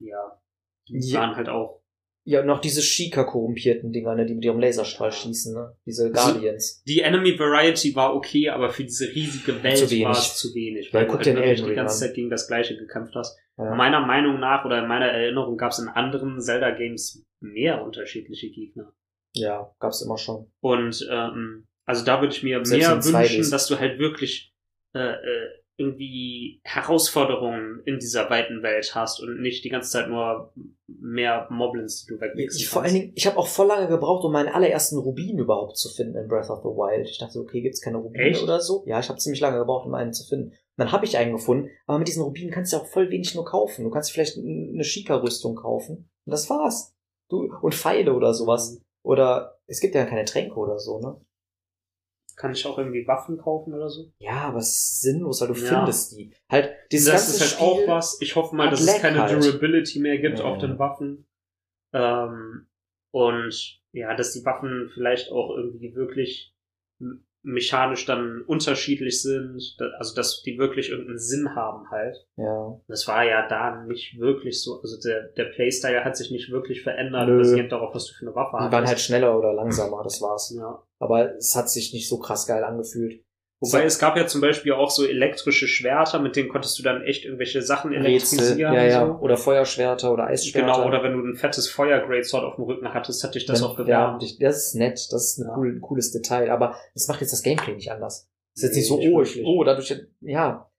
Ja. 0.00 0.40
Die 0.88 1.00
Ja. 1.10 1.20
waren 1.20 1.36
halt 1.36 1.48
auch. 1.48 1.82
Ja, 2.28 2.42
noch 2.42 2.60
diese 2.60 2.82
Shika-korrumpierten 2.82 3.92
Dinger, 3.92 4.16
ne, 4.16 4.26
die 4.26 4.34
mit 4.34 4.44
ihrem 4.44 4.58
Laserstrahl 4.58 5.12
schießen, 5.12 5.54
ne? 5.54 5.76
Diese 5.86 6.10
Guardians. 6.10 6.82
Die 6.84 7.00
Enemy 7.00 7.38
Variety 7.38 7.94
war 7.94 8.16
okay, 8.16 8.48
aber 8.50 8.70
für 8.70 8.82
diese 8.82 9.06
riesige 9.14 9.62
Welt 9.62 9.78
Zu 9.78 10.00
war 10.00 10.10
es 10.10 10.36
zu 10.36 10.52
wenig. 10.52 10.86
Ja, 10.90 10.94
Weil 10.94 11.06
guck 11.06 11.20
du 11.22 11.24
dir 11.24 11.34
halt 11.36 11.44
den 11.44 11.50
Elden 11.50 11.66
die 11.68 11.74
ganze 11.74 11.94
an. 11.94 12.00
Zeit 12.00 12.14
gegen 12.16 12.28
das 12.28 12.48
Gleiche 12.48 12.76
gekämpft 12.76 13.14
hast. 13.14 13.38
Ja. 13.56 13.76
Meiner 13.76 14.00
Meinung 14.04 14.40
nach 14.40 14.64
oder 14.64 14.80
in 14.82 14.88
meiner 14.88 15.06
Erinnerung 15.06 15.56
gab 15.56 15.70
es 15.70 15.78
in 15.78 15.86
anderen 15.88 16.40
Zelda-Games 16.40 17.24
mehr 17.40 17.84
unterschiedliche 17.84 18.50
Gegner. 18.50 18.92
ja, 19.32 19.70
gab's 19.78 20.02
immer 20.02 20.18
schon. 20.18 20.50
Und 20.60 21.06
ähm, 21.08 21.68
also 21.84 22.04
da 22.04 22.20
würde 22.20 22.34
ich 22.34 22.42
mir 22.42 22.64
Selbst 22.64 22.86
mehr 22.88 22.92
in 22.92 23.00
2Ds. 23.02 23.12
wünschen, 23.36 23.50
dass 23.52 23.68
du 23.68 23.78
halt 23.78 24.00
wirklich 24.00 24.52
äh, 24.96 24.98
äh, 25.12 25.48
irgendwie 25.78 26.60
Herausforderungen 26.64 27.82
in 27.84 27.98
dieser 27.98 28.30
weiten 28.30 28.62
Welt 28.62 28.94
hast 28.94 29.20
und 29.20 29.40
nicht 29.40 29.64
die 29.64 29.68
ganze 29.68 29.90
Zeit 29.90 30.08
nur 30.08 30.52
mehr 30.86 31.46
Moblins, 31.50 32.04
die 32.04 32.14
du 32.14 32.20
wegwichsen 32.20 32.60
Ich, 32.60 32.68
vor 32.68 32.82
allen 32.82 32.94
Dingen, 32.94 33.12
ich 33.14 33.26
habe 33.26 33.36
auch 33.36 33.46
voll 33.46 33.66
lange 33.66 33.86
gebraucht, 33.88 34.24
um 34.24 34.32
meinen 34.32 34.48
allerersten 34.48 34.98
Rubin 34.98 35.38
überhaupt 35.38 35.76
zu 35.76 35.90
finden 35.90 36.16
in 36.16 36.28
Breath 36.28 36.48
of 36.48 36.60
the 36.60 36.68
Wild. 36.68 37.08
Ich 37.08 37.18
dachte, 37.18 37.38
okay, 37.40 37.60
gibt's 37.60 37.82
keine 37.82 37.98
Rubine 37.98 38.24
Echt? 38.24 38.42
oder 38.42 38.60
so? 38.60 38.84
Ja, 38.86 39.00
ich 39.00 39.08
habe 39.08 39.18
ziemlich 39.18 39.40
lange 39.40 39.58
gebraucht, 39.58 39.86
um 39.86 39.94
einen 39.94 40.14
zu 40.14 40.26
finden. 40.26 40.48
Und 40.48 40.56
dann 40.76 40.92
habe 40.92 41.04
ich 41.04 41.16
einen 41.18 41.32
gefunden, 41.32 41.70
aber 41.86 41.98
mit 41.98 42.08
diesen 42.08 42.22
Rubinen 42.22 42.50
kannst 42.50 42.72
du 42.72 42.78
auch 42.78 42.86
voll 42.86 43.10
wenig 43.10 43.34
nur 43.34 43.44
kaufen. 43.44 43.84
Du 43.84 43.90
kannst 43.90 44.12
vielleicht 44.12 44.38
eine 44.38 44.84
Shika-Rüstung 44.84 45.56
kaufen. 45.56 46.08
Und 46.24 46.30
das 46.30 46.48
war's. 46.48 46.94
Du, 47.28 47.50
und 47.60 47.74
Pfeile 47.74 48.14
oder 48.14 48.32
sowas. 48.32 48.80
Oder 49.02 49.58
es 49.66 49.80
gibt 49.80 49.94
ja 49.94 50.06
keine 50.06 50.24
Tränke 50.24 50.56
oder 50.56 50.78
so, 50.78 51.00
ne? 51.00 51.20
Kann 52.36 52.52
ich 52.52 52.66
auch 52.66 52.76
irgendwie 52.78 53.06
Waffen 53.08 53.38
kaufen 53.38 53.72
oder 53.72 53.88
so? 53.88 54.12
Ja, 54.18 54.42
aber 54.48 54.58
es 54.58 54.68
ist 54.68 55.00
sinnlos, 55.00 55.40
weil 55.40 55.48
du 55.48 55.54
Ja. 55.54 55.78
findest 55.78 56.12
die. 56.12 56.30
Halt, 56.50 56.70
dieses 56.92 57.10
das 57.10 57.22
ganze 57.22 57.30
ist 57.36 57.40
halt 57.40 57.50
Spiel, 57.52 57.66
auch 57.66 57.88
was. 57.88 58.20
Ich 58.20 58.36
hoffe 58.36 58.54
mal, 58.54 58.68
dass 58.70 58.80
es 58.80 58.86
Lag 58.86 59.00
keine 59.00 59.22
halt. 59.22 59.32
Durability 59.42 59.98
mehr 60.00 60.18
gibt 60.18 60.38
Ja. 60.38 60.44
auf 60.44 60.58
den 60.58 60.78
Waffen. 60.78 61.26
Ähm, 61.94 62.66
und 63.12 63.80
ja, 63.92 64.14
dass 64.14 64.32
die 64.32 64.44
Waffen 64.44 64.90
vielleicht 64.92 65.32
auch 65.32 65.56
irgendwie 65.56 65.94
wirklich 65.94 66.54
mechanisch 67.46 68.04
dann 68.06 68.42
unterschiedlich 68.46 69.22
sind. 69.22 69.76
Also, 69.98 70.14
dass 70.14 70.42
die 70.42 70.58
wirklich 70.58 70.90
irgendeinen 70.90 71.18
Sinn 71.18 71.54
haben 71.54 71.88
halt. 71.90 72.16
Ja. 72.36 72.78
Das 72.88 73.06
war 73.08 73.24
ja 73.24 73.46
da 73.48 73.82
nicht 73.84 74.18
wirklich 74.18 74.60
so. 74.62 74.80
Also, 74.82 74.96
der, 75.08 75.28
der 75.36 75.44
Playstyle 75.46 76.04
hat 76.04 76.16
sich 76.16 76.30
nicht 76.30 76.50
wirklich 76.50 76.82
verändert, 76.82 77.28
Nö. 77.28 77.38
basierend 77.38 77.70
darauf, 77.72 77.94
was 77.94 78.06
du 78.06 78.14
für 78.14 78.26
eine 78.26 78.34
Waffe 78.34 78.56
Die 78.58 78.64
hast. 78.64 78.72
waren 78.72 78.86
halt 78.86 79.00
schneller 79.00 79.38
oder 79.38 79.52
langsamer, 79.54 80.02
das 80.02 80.20
war's. 80.20 80.54
ja. 80.56 80.82
Aber 80.98 81.34
es 81.36 81.54
hat 81.54 81.70
sich 81.70 81.92
nicht 81.92 82.08
so 82.08 82.18
krass 82.18 82.46
geil 82.46 82.64
angefühlt. 82.64 83.22
Wobei 83.72 83.80
So- 83.80 83.86
es 83.86 83.98
gab 83.98 84.16
ja 84.16 84.26
zum 84.26 84.40
Beispiel 84.40 84.72
auch 84.72 84.90
so 84.90 85.06
elektrische 85.06 85.66
Schwerter, 85.68 86.18
mit 86.20 86.36
denen 86.36 86.48
konntest 86.48 86.78
du 86.78 86.82
dann 86.82 87.02
echt 87.02 87.24
irgendwelche 87.24 87.62
Sachen 87.62 87.92
elektrisieren. 87.92 88.58
ja, 88.74 88.84
ja. 88.84 89.06
So. 89.06 89.12
Oder 89.20 89.36
Feuerschwerter 89.36 90.12
oder 90.12 90.24
Eisschwerter. 90.26 90.66
Genau, 90.72 90.86
oder 90.86 91.02
wenn 91.02 91.12
du 91.12 91.18
ein 91.24 91.36
fettes 91.36 91.68
Feuer-Greatsword 91.68 92.44
auf 92.44 92.56
dem 92.56 92.64
Rücken 92.64 92.92
hattest, 92.94 93.22
hat 93.24 93.34
dich 93.34 93.46
das 93.46 93.60
Dann- 93.60 93.70
auch 93.70 93.76
gewärmt. 93.76 94.22
Ja, 94.22 94.48
das 94.48 94.68
ist 94.68 94.74
nett, 94.74 94.94
das 95.10 95.24
ist 95.32 95.38
ein 95.38 95.48
Ja. 95.48 95.56
cool, 95.56 95.78
cooles 95.80 96.12
Detail, 96.12 96.50
aber 96.50 96.76
das 96.94 97.08
macht 97.08 97.20
jetzt 97.20 97.32
das 97.32 97.42
Gameplay 97.42 97.74
nicht 97.74 97.90
anders. 97.90 98.28
Das 98.54 98.62
ist 98.62 98.68
jetzt 98.70 98.76
nicht 98.76 98.88
so, 98.88 98.98
oh, 98.98 99.22
ich, 99.22 99.42
oh, 99.44 99.64
dadurch, 99.64 99.94
ja, 100.20 100.70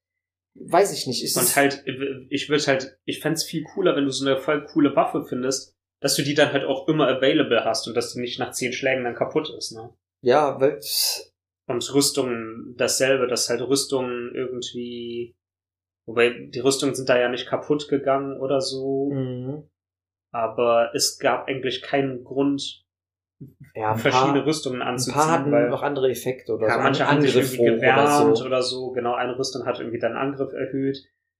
weiß 0.56 0.91
ich 0.93 1.06
nicht. 1.08 1.23
Ist 1.23 1.38
Und 1.38 1.56
halt, 1.56 1.84
ich 2.30 2.50
würde 2.50 2.63
halt, 2.65 2.97
ich 3.06 3.19
fänd's 3.19 3.43
viel 3.43 3.63
cooler, 3.63 3.95
wenn 3.95 4.06
du 4.06 4.12
so 4.12 4.26
eine 4.26 4.38
voll 4.39 4.65
coole 4.65 4.95
Waffe 4.95 5.23
findest, 5.28 5.76
dass 6.02 6.15
du 6.15 6.23
die 6.23 6.34
dann 6.34 6.52
halt 6.54 6.63
auch 6.65 6.88
immer 6.88 7.08
available 7.08 7.63
hast 7.65 7.88
und 7.88 7.95
dass 7.95 8.13
die 8.13 8.19
nicht 8.19 8.39
nach 8.39 8.52
zehn 8.52 8.73
Schlägen 8.73 9.04
dann 9.04 9.15
kaputt 9.15 9.54
ist, 9.58 9.73
ne? 9.73 9.89
ja, 10.21 10.60
weil, 10.60 10.80
Und 11.67 11.93
Rüstungen 11.93 12.75
dasselbe, 12.77 13.27
dass 13.27 13.49
halt 13.49 13.62
Rüstungen 13.62 14.34
irgendwie, 14.34 15.36
wobei 16.06 16.30
die 16.30 16.60
Rüstungen 16.60 16.95
sind 16.95 17.10
da 17.10 17.19
ja 17.19 17.30
nicht 17.30 17.47
kaputt 17.47 17.89
gegangen 17.89 18.39
oder 18.39 18.62
so, 18.62 19.12
mhm. 19.12 19.69
aber 20.32 20.91
es 20.95 21.19
gab 21.19 21.47
eigentlich 21.47 21.82
keinen 21.82 22.23
Grund, 22.23 22.86
ja, 23.75 23.91
ein 23.91 23.99
verschiedene 23.99 24.39
paar, 24.39 24.47
Rüstungen 24.47 24.82
ein 24.82 24.88
anzuziehen, 24.88 25.13
paar 25.13 25.32
hatten 25.32 25.51
weil 25.51 25.69
noch 25.69 25.84
andere 25.84 26.10
Effekte 26.10 26.53
oder 26.53 26.67
ja, 26.67 26.75
so. 26.75 26.80
manche 26.80 27.08
haben 27.08 27.21
sich 27.21 27.36
irgendwie 27.36 27.75
gewärmt 27.75 28.41
oder 28.41 28.62
so. 28.63 28.91
Genau, 28.91 29.13
eine 29.13 29.38
Rüstung 29.38 29.65
hat 29.65 29.80
irgendwie 29.80 29.99
deinen 29.99 30.15
Angriff 30.15 30.53
erhöht. 30.53 30.97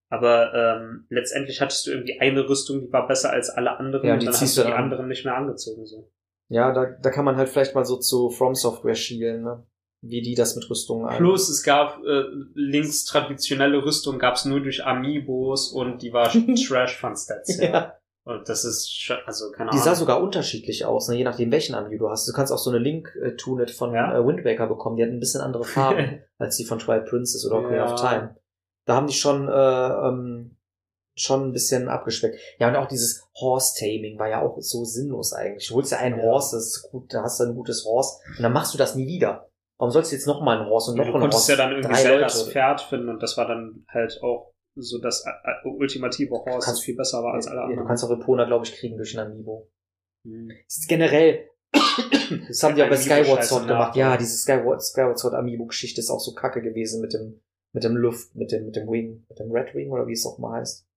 Aber 0.10 0.54
ähm, 0.54 1.06
letztendlich 1.10 1.60
hattest 1.60 1.88
du 1.88 1.92
irgendwie 1.92 2.20
eine 2.20 2.48
Rüstung, 2.48 2.82
die 2.82 2.94
war 2.94 3.08
besser 3.08 3.32
als 3.32 3.50
alle 3.50 3.78
anderen 3.78 4.08
Ja, 4.08 4.13
und 4.13 4.26
dann 4.26 4.34
hast 4.34 4.58
du 4.58 4.62
die 4.62 4.68
an. 4.68 4.84
anderen 4.84 5.08
nicht 5.08 5.26
mehr 5.26 5.36
angezogen. 5.36 5.86
So. 5.86 6.12
Ja, 6.50 6.72
da, 6.72 6.86
da 6.86 7.10
kann 7.10 7.26
man 7.26 7.36
halt 7.36 7.50
vielleicht 7.50 7.76
mal 7.76 7.84
so 7.84 7.98
zu 7.98 8.30
From 8.30 8.56
Software 8.56 8.96
schielen, 8.96 9.44
ne? 9.44 9.66
Wie 10.02 10.22
die 10.22 10.36
das 10.36 10.56
mit 10.56 10.70
Rüstungen 10.70 11.08
ein- 11.08 11.18
Plus 11.18 11.50
es 11.50 11.64
gab 11.64 12.04
äh, 12.06 12.24
links 12.54 13.04
traditionelle 13.06 13.84
Rüstung 13.84 14.20
gab's 14.20 14.46
nur 14.46 14.60
durch 14.62 14.86
Amiibos 14.86 15.72
und 15.72 16.02
die 16.02 16.14
war 16.14 16.30
Trash 16.68 16.98
von 17.00 17.16
Stats. 17.16 17.58
Ja. 17.58 17.70
Ja. 17.72 17.94
Und 18.24 18.48
das 18.50 18.66
ist 18.66 18.92
schon, 18.94 19.18
also 19.26 19.52
keine 19.52 19.70
Die 19.72 19.76
Ahnung. 19.78 19.84
sah 19.86 19.96
sogar 19.96 20.22
unterschiedlich 20.22 20.84
aus, 20.86 21.08
ne? 21.08 21.16
je 21.16 21.24
nachdem 21.24 21.50
welchen 21.52 21.76
Amiibo 21.76 22.06
du 22.06 22.10
hast. 22.12 22.28
Du 22.28 22.34
kannst 22.34 22.52
auch 22.52 22.58
so 22.58 22.70
eine 22.70 22.80
Link-Tunet 22.80 23.72
von 23.72 23.94
Ja. 23.94 24.18
äh, 24.20 24.26
Wind 24.26 24.44
Waker 24.46 24.68
bekommen, 24.68 24.98
die 24.98 25.04
hat 25.04 25.10
ein 25.10 25.20
bisschen 25.20 25.42
andere 25.42 25.64
Farben 25.64 26.22
als 26.38 26.58
die 26.58 26.66
von 26.66 26.78
Twilight 26.78 27.06
Princess 27.08 27.46
oder 27.46 27.60
Ocarina 27.60 27.86
Ja. 27.86 27.94
of 27.94 28.00
Time. 28.02 28.36
Da 28.86 28.96
haben 28.96 29.08
die 29.08 29.14
schon 29.14 29.48
äh, 29.48 29.52
ähm, 29.52 30.58
schon 31.16 31.48
ein 31.50 31.52
bisschen 31.54 31.88
abgespeckt. 31.90 32.38
Ja, 32.60 32.68
und 32.68 32.76
auch 32.76 32.88
dieses 32.88 33.24
Horse-Taming 33.40 34.20
war 34.20 34.30
ja 34.30 34.42
auch 34.42 34.58
so 34.60 34.84
sinnlos 34.86 35.34
eigentlich. 35.34 35.68
Du 35.70 35.76
holst 35.76 35.92
ja 35.92 35.98
einen 35.98 36.20
Ja. 36.20 36.26
Horse, 36.26 36.56
das 36.58 36.68
ist 36.68 36.90
gut, 36.92 37.12
da 37.14 37.24
hast 37.24 37.40
du 37.40 37.46
ein 37.46 37.56
gutes 37.56 37.86
Horse 37.86 38.20
und 38.38 38.44
dann 38.44 38.54
machst 38.54 38.74
du 38.74 38.78
das 38.78 38.94
nie 38.96 39.08
wieder. 39.08 39.47
Warum 39.80 39.92
sollst 39.92 40.12
du 40.12 40.16
jetzt 40.16 40.26
noch 40.28 40.42
mal 40.42 40.60
ein 40.60 40.66
Horse 40.68 40.92
und 40.92 40.98
noch 40.98 41.06
du 41.06 41.13
ein 41.13 41.20
konntest 41.22 41.48
Horse? 41.48 41.52
ja 41.52 41.58
dann 41.58 41.72
irgendwie 41.78 41.96
Zeldas 42.02 42.40
Leute. 42.40 42.52
Pferd 42.52 42.82
finden 42.82 43.10
und 43.10 43.22
das 43.22 43.38
war 43.38 43.48
dann 43.48 43.86
halt 43.90 44.20
auch 44.24 44.54
so 44.76 45.00
das 45.00 45.26
äh, 45.26 45.30
äh, 45.30 45.68
ultimative 45.70 46.34
Horse, 46.36 46.56
das 46.58 46.66
kannst- 46.66 46.84
viel 46.84 46.96
besser 46.96 47.24
war 47.24 47.34
als 47.34 47.48
alle 47.48 47.58
Ja, 47.62 47.66
du 47.66 47.72
anderen. 47.72 47.88
kannst 47.88 48.04
auch 48.04 48.12
Epona, 48.12 48.46
glaube 48.46 48.66
ich, 48.66 48.74
kriegen 48.74 48.98
durch 48.98 49.18
ein 49.18 49.26
Amiibo. 49.26 49.70
Hm. 50.26 50.50
Das 50.66 50.78
ist 50.78 50.88
generell, 50.90 51.50
das 52.48 52.63
haben 52.63 52.76
die 52.76 52.84
auch 52.84 52.90
bei 52.90 52.98
Skyward 52.98 53.44
Sword 53.44 53.68
gemacht. 53.68 53.96
Ja, 53.96 54.18
diese 54.18 54.38
Skyward, 54.38 54.82
Skyward 54.84 55.18
Sword 55.20 55.34
Amiibo-Geschichte 55.36 56.02
ist 56.02 56.10
auch 56.10 56.20
so 56.20 56.34
kacke 56.34 56.62
gewesen 56.62 57.02
mit 57.02 57.13
dem, 57.13 57.42
mit 57.74 57.84
dem 57.84 57.96
Luft, 57.96 58.36
mit 58.36 58.52
dem, 58.52 58.66
mit 58.66 58.76
dem 58.76 58.88
Wing, 58.90 59.26
mit 59.30 59.40
dem 59.40 59.52
Red 59.52 59.74
Wing 59.76 59.92
oder 59.92 60.08
wie 60.08 60.13
es 60.13 60.26
auch 60.26 60.38
mal 60.40 60.60
heißt. 60.60 60.88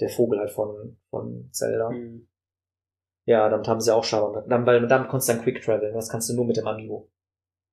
Der 0.00 0.08
Vogel 0.08 0.38
halt 0.38 0.50
von, 0.50 0.98
von 1.10 1.48
Zelda. 1.52 1.90
Hm. 1.90 2.28
Ja, 3.26 3.48
damit 3.48 3.68
haben 3.68 3.80
sie 3.80 3.94
auch 3.94 4.04
Schaber. 4.04 4.44
Dann, 4.48 4.66
weil 4.66 4.86
damit 4.88 5.08
konntest 5.08 5.28
du 5.28 5.34
dann 5.34 5.42
Quick 5.42 5.62
Travel. 5.62 5.92
Das 5.92 6.08
kannst 6.08 6.28
du 6.28 6.34
nur 6.34 6.44
mit 6.44 6.56
dem 6.56 6.66
Amiibo. 6.66 7.08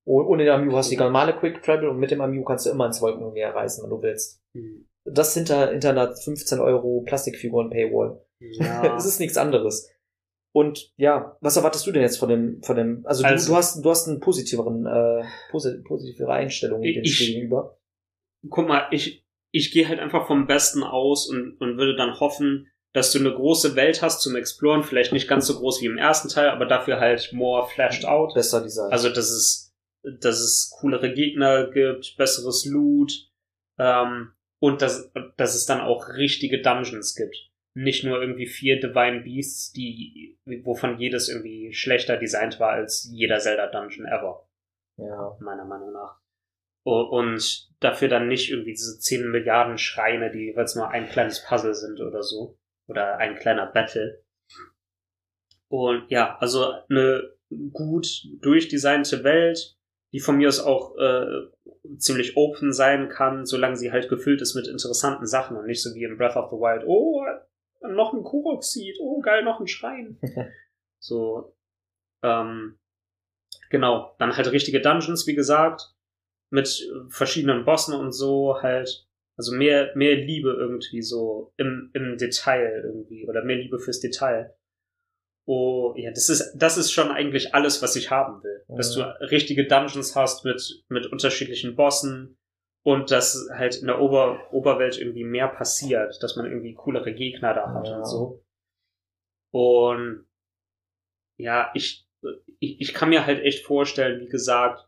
Oh- 0.10 0.24
Ohne 0.24 0.44
den 0.46 0.54
Amiibo 0.54 0.76
hast 0.76 0.90
du 0.90 0.96
die 0.96 1.02
normale 1.02 1.34
Quick 1.38 1.62
Travel 1.62 1.88
und 1.90 2.00
mit 2.00 2.10
dem 2.12 2.22
Amiibo 2.22 2.44
kannst 2.46 2.66
du 2.66 2.72
immer 2.72 2.88
ins 2.88 3.02
Wolkenmeer 3.02 3.54
reisen, 3.54 3.84
wenn 3.84 3.92
du 3.92 4.02
willst. 4.02 4.42
Hm. 4.56 4.88
Das 5.06 5.34
hinter, 5.34 5.70
hinter 5.72 5.92
einer 5.92 6.16
15 6.16 6.60
Euro 6.60 7.02
Plastikfiguren 7.06 7.70
Paywall. 7.70 8.20
Ja. 8.40 8.96
es 8.98 9.06
ist 9.06 9.20
nichts 9.20 9.38
anderes. 9.38 9.90
Und 10.52 10.92
ja, 10.98 11.38
was 11.42 11.58
erwartest 11.58 11.86
du 11.86 11.92
denn 11.92 12.02
jetzt 12.02 12.18
von 12.18 12.28
dem, 12.30 12.62
von 12.64 12.76
dem, 12.76 13.06
also, 13.06 13.24
Also- 13.24 13.46
du, 13.46 13.52
du 13.52 13.58
hast, 13.58 13.86
du 13.86 13.90
hast 13.90 14.08
einen 14.08 14.20
positiveren, 14.20 14.86
äh, 14.88 15.24
posi- 15.52 15.84
positivere 15.84 16.32
Einstellung 16.34 16.82
dem 16.82 17.04
Ich- 17.04 17.16
Spiel 17.16 17.34
gegenüber. 17.36 17.78
guck 18.50 18.68
mal, 18.68 18.88
ich, 18.92 19.24
ich 19.52 19.72
gehe 19.72 19.88
halt 19.88 20.00
einfach 20.00 20.26
vom 20.28 20.48
Besten 20.48 20.82
aus 20.84 21.30
und, 21.30 21.58
und 21.60 21.78
würde 21.78 21.96
dann 21.96 22.20
hoffen, 22.20 22.68
dass 22.94 23.12
du 23.12 23.20
eine 23.20 23.32
große 23.34 23.76
Welt 23.76 24.02
hast 24.02 24.22
zum 24.22 24.36
Exploren, 24.36 24.82
vielleicht 24.84 25.14
nicht 25.14 25.28
ganz 25.28 25.46
so 25.46 25.60
groß 25.60 25.82
wie 25.82 25.86
im 25.86 25.98
ersten 26.00 26.30
Teil, 26.30 26.50
aber 26.50 26.66
dafür 26.66 27.00
halt 27.00 27.30
more 27.34 27.68
flashed 27.68 28.06
out. 28.06 28.34
Besser 28.34 28.62
Design. 28.64 28.92
Also, 28.92 29.10
dass 29.10 29.30
es, 29.30 29.69
dass 30.20 30.40
es 30.40 30.76
coolere 30.80 31.14
Gegner 31.14 31.70
gibt, 31.72 32.16
besseres 32.18 32.66
Loot, 32.66 33.30
ähm, 33.78 34.34
und 34.60 34.82
dass, 34.82 35.12
dass 35.38 35.56
es 35.56 35.66
dann 35.66 35.82
auch 35.82 36.10
richtige 36.10 36.62
Dungeons 36.62 37.16
gibt. 37.16 37.36
Nicht 37.76 38.04
nur 38.04 38.22
irgendwie 38.22 38.48
vier 38.48 38.80
Divine 38.80 39.22
Beasts, 39.22 39.72
die, 39.72 40.38
wovon 40.64 41.00
jedes 41.00 41.30
irgendwie 41.30 41.74
schlechter 41.74 42.18
designt 42.18 42.60
war 42.60 42.72
als 42.72 43.10
jeder 43.12 43.40
Zelda 43.40 43.68
Dungeon 43.68 44.06
ever 44.06 44.50
ja. 44.98 45.38
meiner 45.40 45.66
Meinung 45.66 45.94
nach. 45.94 46.20
Und 46.84 47.70
dafür 47.80 48.08
dann 48.08 48.28
nicht 48.28 48.50
irgendwie 48.50 48.72
diese 48.72 49.00
10 49.00 49.30
Milliarden 49.30 49.78
Schreine, 49.78 50.32
die 50.32 50.46
jeweils 50.46 50.76
nur 50.76 50.90
ein 50.90 51.08
kleines 51.08 51.46
Puzzle 51.46 51.76
sind 51.76 52.00
oder 52.02 52.24
so. 52.24 52.58
Oder 52.88 53.18
ein 53.18 53.36
kleiner 53.36 53.68
Battle. 53.68 54.24
Und 55.68 56.10
ja, 56.10 56.38
also 56.40 56.72
eine 56.90 57.36
gut 57.72 58.08
durchdesignte 58.42 59.24
Welt, 59.24 59.78
die 60.12 60.20
von 60.20 60.38
mir 60.38 60.48
aus 60.48 60.60
auch 60.60 60.98
äh, 60.98 61.48
ziemlich 61.98 62.36
open 62.36 62.74
sein 62.74 63.10
kann, 63.10 63.46
solange 63.46 63.76
sie 63.76 63.92
halt 63.92 64.10
gefüllt 64.10 64.42
ist 64.42 64.56
mit 64.56 64.68
interessanten 64.68 65.28
Sachen 65.28 65.58
und 65.58 65.68
nicht 65.68 65.82
so 65.82 65.94
wie 65.94 66.04
in 66.04 66.18
Breath 66.18 66.36
of 66.36 66.50
the 66.50 66.58
Wild, 66.58 66.84
oh, 66.86 67.24
noch 67.82 68.14
ein 68.14 68.24
Kuroxid, 68.24 68.98
oh 69.00 69.22
geil, 69.22 69.44
noch 69.44 69.60
ein 69.60 69.68
Schrein. 69.68 70.20
so, 71.00 71.56
ähm, 72.24 72.80
genau, 73.70 74.16
dann 74.20 74.36
halt 74.36 74.52
richtige 74.52 74.82
Dungeons, 74.82 75.28
wie 75.28 75.36
gesagt, 75.36 75.94
mit 76.50 76.90
verschiedenen 77.10 77.64
Bossen 77.66 77.94
und 77.94 78.12
so 78.12 78.62
halt, 78.62 79.08
also 79.38 79.56
mehr, 79.56 79.92
mehr 79.96 80.16
Liebe 80.16 80.52
irgendwie 80.52 81.02
so 81.02 81.54
im, 81.58 81.92
im 81.94 82.18
Detail 82.18 82.82
irgendwie 82.84 83.28
oder 83.28 83.44
mehr 83.44 83.58
Liebe 83.58 83.80
fürs 83.80 84.00
Detail. 84.00 84.56
Oh, 85.52 85.96
ja, 85.98 86.12
das 86.12 86.30
ist, 86.30 86.54
das 86.56 86.78
ist 86.78 86.92
schon 86.92 87.10
eigentlich 87.10 87.56
alles, 87.56 87.82
was 87.82 87.96
ich 87.96 88.12
haben 88.12 88.44
will. 88.44 88.64
Dass 88.68 88.94
du 88.94 89.02
richtige 89.32 89.66
Dungeons 89.66 90.16
hast 90.16 90.46
mit, 90.46 90.84
mit 90.90 91.08
unterschiedlichen 91.08 91.76
Bossen 91.76 92.38
und 92.86 93.10
dass 93.10 93.48
halt 93.52 93.78
in 93.78 93.88
der 93.88 94.00
Ober, 94.00 94.40
Oberwelt 94.54 95.00
irgendwie 95.00 95.24
mehr 95.24 95.48
passiert, 95.48 96.22
dass 96.22 96.36
man 96.36 96.46
irgendwie 96.46 96.76
coolere 96.76 97.14
Gegner 97.14 97.56
da 97.56 97.74
hat 97.74 97.88
Ja. 97.88 97.98
und 97.98 98.06
so. 98.06 98.44
Und 99.52 100.26
ja, 101.38 101.72
ich, 101.74 102.06
ich, 102.60 102.80
ich 102.82 102.94
kann 102.94 103.10
mir 103.10 103.26
halt 103.26 103.42
echt 103.44 103.66
vorstellen, 103.66 104.22
wie 104.22 104.30
gesagt, 104.30 104.88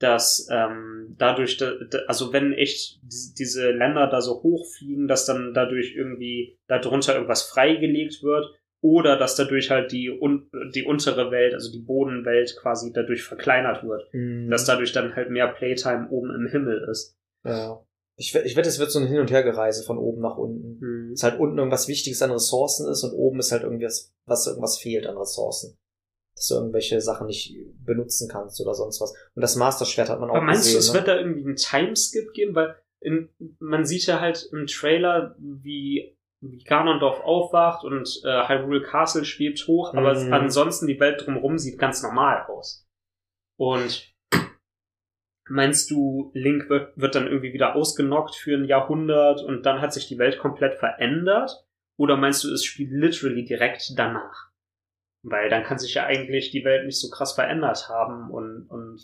dass 0.00 0.48
ähm, 0.50 1.14
dadurch, 1.16 1.56
da, 1.58 1.72
da, 1.90 1.98
also 2.06 2.32
wenn 2.32 2.52
echt 2.52 2.98
die- 3.02 3.34
diese 3.38 3.70
Länder 3.70 4.08
da 4.08 4.20
so 4.20 4.42
hochfliegen, 4.42 5.06
dass 5.08 5.26
dann 5.26 5.54
dadurch 5.54 5.94
irgendwie 5.94 6.58
darunter 6.66 7.14
irgendwas 7.14 7.44
freigelegt 7.48 8.22
wird 8.22 8.46
oder 8.86 9.18
dass 9.18 9.34
dadurch 9.36 9.70
halt 9.70 9.90
die, 9.92 10.10
un 10.10 10.48
die 10.74 10.84
untere 10.84 11.30
Welt, 11.30 11.54
also 11.54 11.72
die 11.72 11.80
Bodenwelt 11.80 12.56
quasi 12.60 12.92
dadurch 12.92 13.22
verkleinert 13.24 13.82
wird, 13.84 14.08
Mhm. 14.12 14.48
dass 14.50 14.64
dadurch 14.64 14.92
dann 14.92 15.14
halt 15.16 15.30
mehr 15.30 15.48
Playtime 15.48 16.08
oben 16.10 16.30
im 16.34 16.46
Himmel 16.50 16.86
ist. 16.90 17.16
ja. 17.44 17.82
Ich, 18.18 18.34
ich 18.34 18.56
wette, 18.56 18.70
es 18.70 18.78
wird 18.78 18.90
so 18.90 18.98
ein 18.98 19.06
Hin- 19.08 19.20
und 19.20 19.30
Hergereise 19.30 19.82
von 19.84 19.98
oben 19.98 20.22
nach 20.22 20.38
unten. 20.38 20.80
Hm. 20.80 21.10
Dass 21.10 21.22
halt 21.22 21.38
unten 21.38 21.58
irgendwas 21.58 21.86
Wichtiges 21.86 22.22
an 22.22 22.30
Ressourcen 22.30 22.90
ist 22.90 23.04
und 23.04 23.12
oben 23.12 23.38
ist 23.40 23.52
halt 23.52 23.62
irgendwas, 23.62 24.10
was 24.24 24.46
irgendwas 24.46 24.78
fehlt 24.78 25.06
an 25.06 25.18
Ressourcen. 25.18 25.76
Dass 26.34 26.46
du 26.48 26.54
irgendwelche 26.54 26.98
Sachen 27.02 27.26
nicht 27.26 27.54
benutzen 27.84 28.26
kannst 28.32 28.58
oder 28.62 28.72
sonst 28.72 29.02
was. 29.02 29.10
Und 29.34 29.42
das 29.42 29.56
Master-Schwert 29.56 30.08
hat 30.08 30.18
man 30.18 30.30
auch 30.30 30.36
Aber 30.36 30.44
meinst 30.46 30.64
du, 30.64 30.76
gesehen. 30.76 30.78
es 30.78 30.88
ne? 30.88 30.94
wird 30.94 31.08
da 31.08 31.16
irgendwie 31.18 31.44
einen 31.44 31.56
Timeskip 31.56 32.32
geben? 32.32 32.54
Weil 32.54 32.74
in, 33.02 33.28
man 33.58 33.84
sieht 33.84 34.06
ja 34.06 34.18
halt 34.18 34.48
im 34.50 34.66
Trailer, 34.66 35.36
wie, 35.38 36.16
wie 36.50 36.62
Ganondorf 36.64 37.20
aufwacht 37.20 37.84
und 37.84 38.20
äh, 38.24 38.48
Hyrule 38.48 38.82
Castle 38.82 39.24
schwebt 39.24 39.66
hoch, 39.66 39.94
aber 39.94 40.14
Mhm. 40.14 40.32
ansonsten 40.32 40.86
die 40.86 41.00
Welt 41.00 41.24
drumherum 41.24 41.58
sieht 41.58 41.78
ganz 41.78 42.02
normal 42.02 42.46
aus. 42.48 42.86
Und 43.58 44.12
meinst 45.48 45.90
du, 45.90 46.30
Link 46.34 46.68
wird, 46.68 46.96
wird 46.96 47.14
dann 47.14 47.26
irgendwie 47.26 47.52
wieder 47.52 47.74
ausgenockt 47.76 48.34
für 48.34 48.56
ein 48.56 48.64
Jahrhundert 48.64 49.42
und 49.42 49.64
dann 49.64 49.80
hat 49.80 49.92
sich 49.92 50.08
die 50.08 50.18
Welt 50.18 50.38
komplett 50.38 50.74
verändert? 50.74 51.64
Oder 51.98 52.16
meinst 52.16 52.44
du, 52.44 52.52
es 52.52 52.64
spielt 52.64 52.90
literally 52.90 53.44
direkt 53.44 53.92
danach? 53.96 54.50
Weil 55.22 55.48
dann 55.48 55.62
kann 55.64 55.78
sich 55.78 55.94
ja 55.94 56.04
eigentlich 56.04 56.50
die 56.50 56.64
Welt 56.64 56.84
nicht 56.86 57.00
so 57.00 57.08
krass 57.08 57.32
verändert 57.32 57.88
haben 57.88 58.30
und, 58.30 58.66
und 58.68 59.00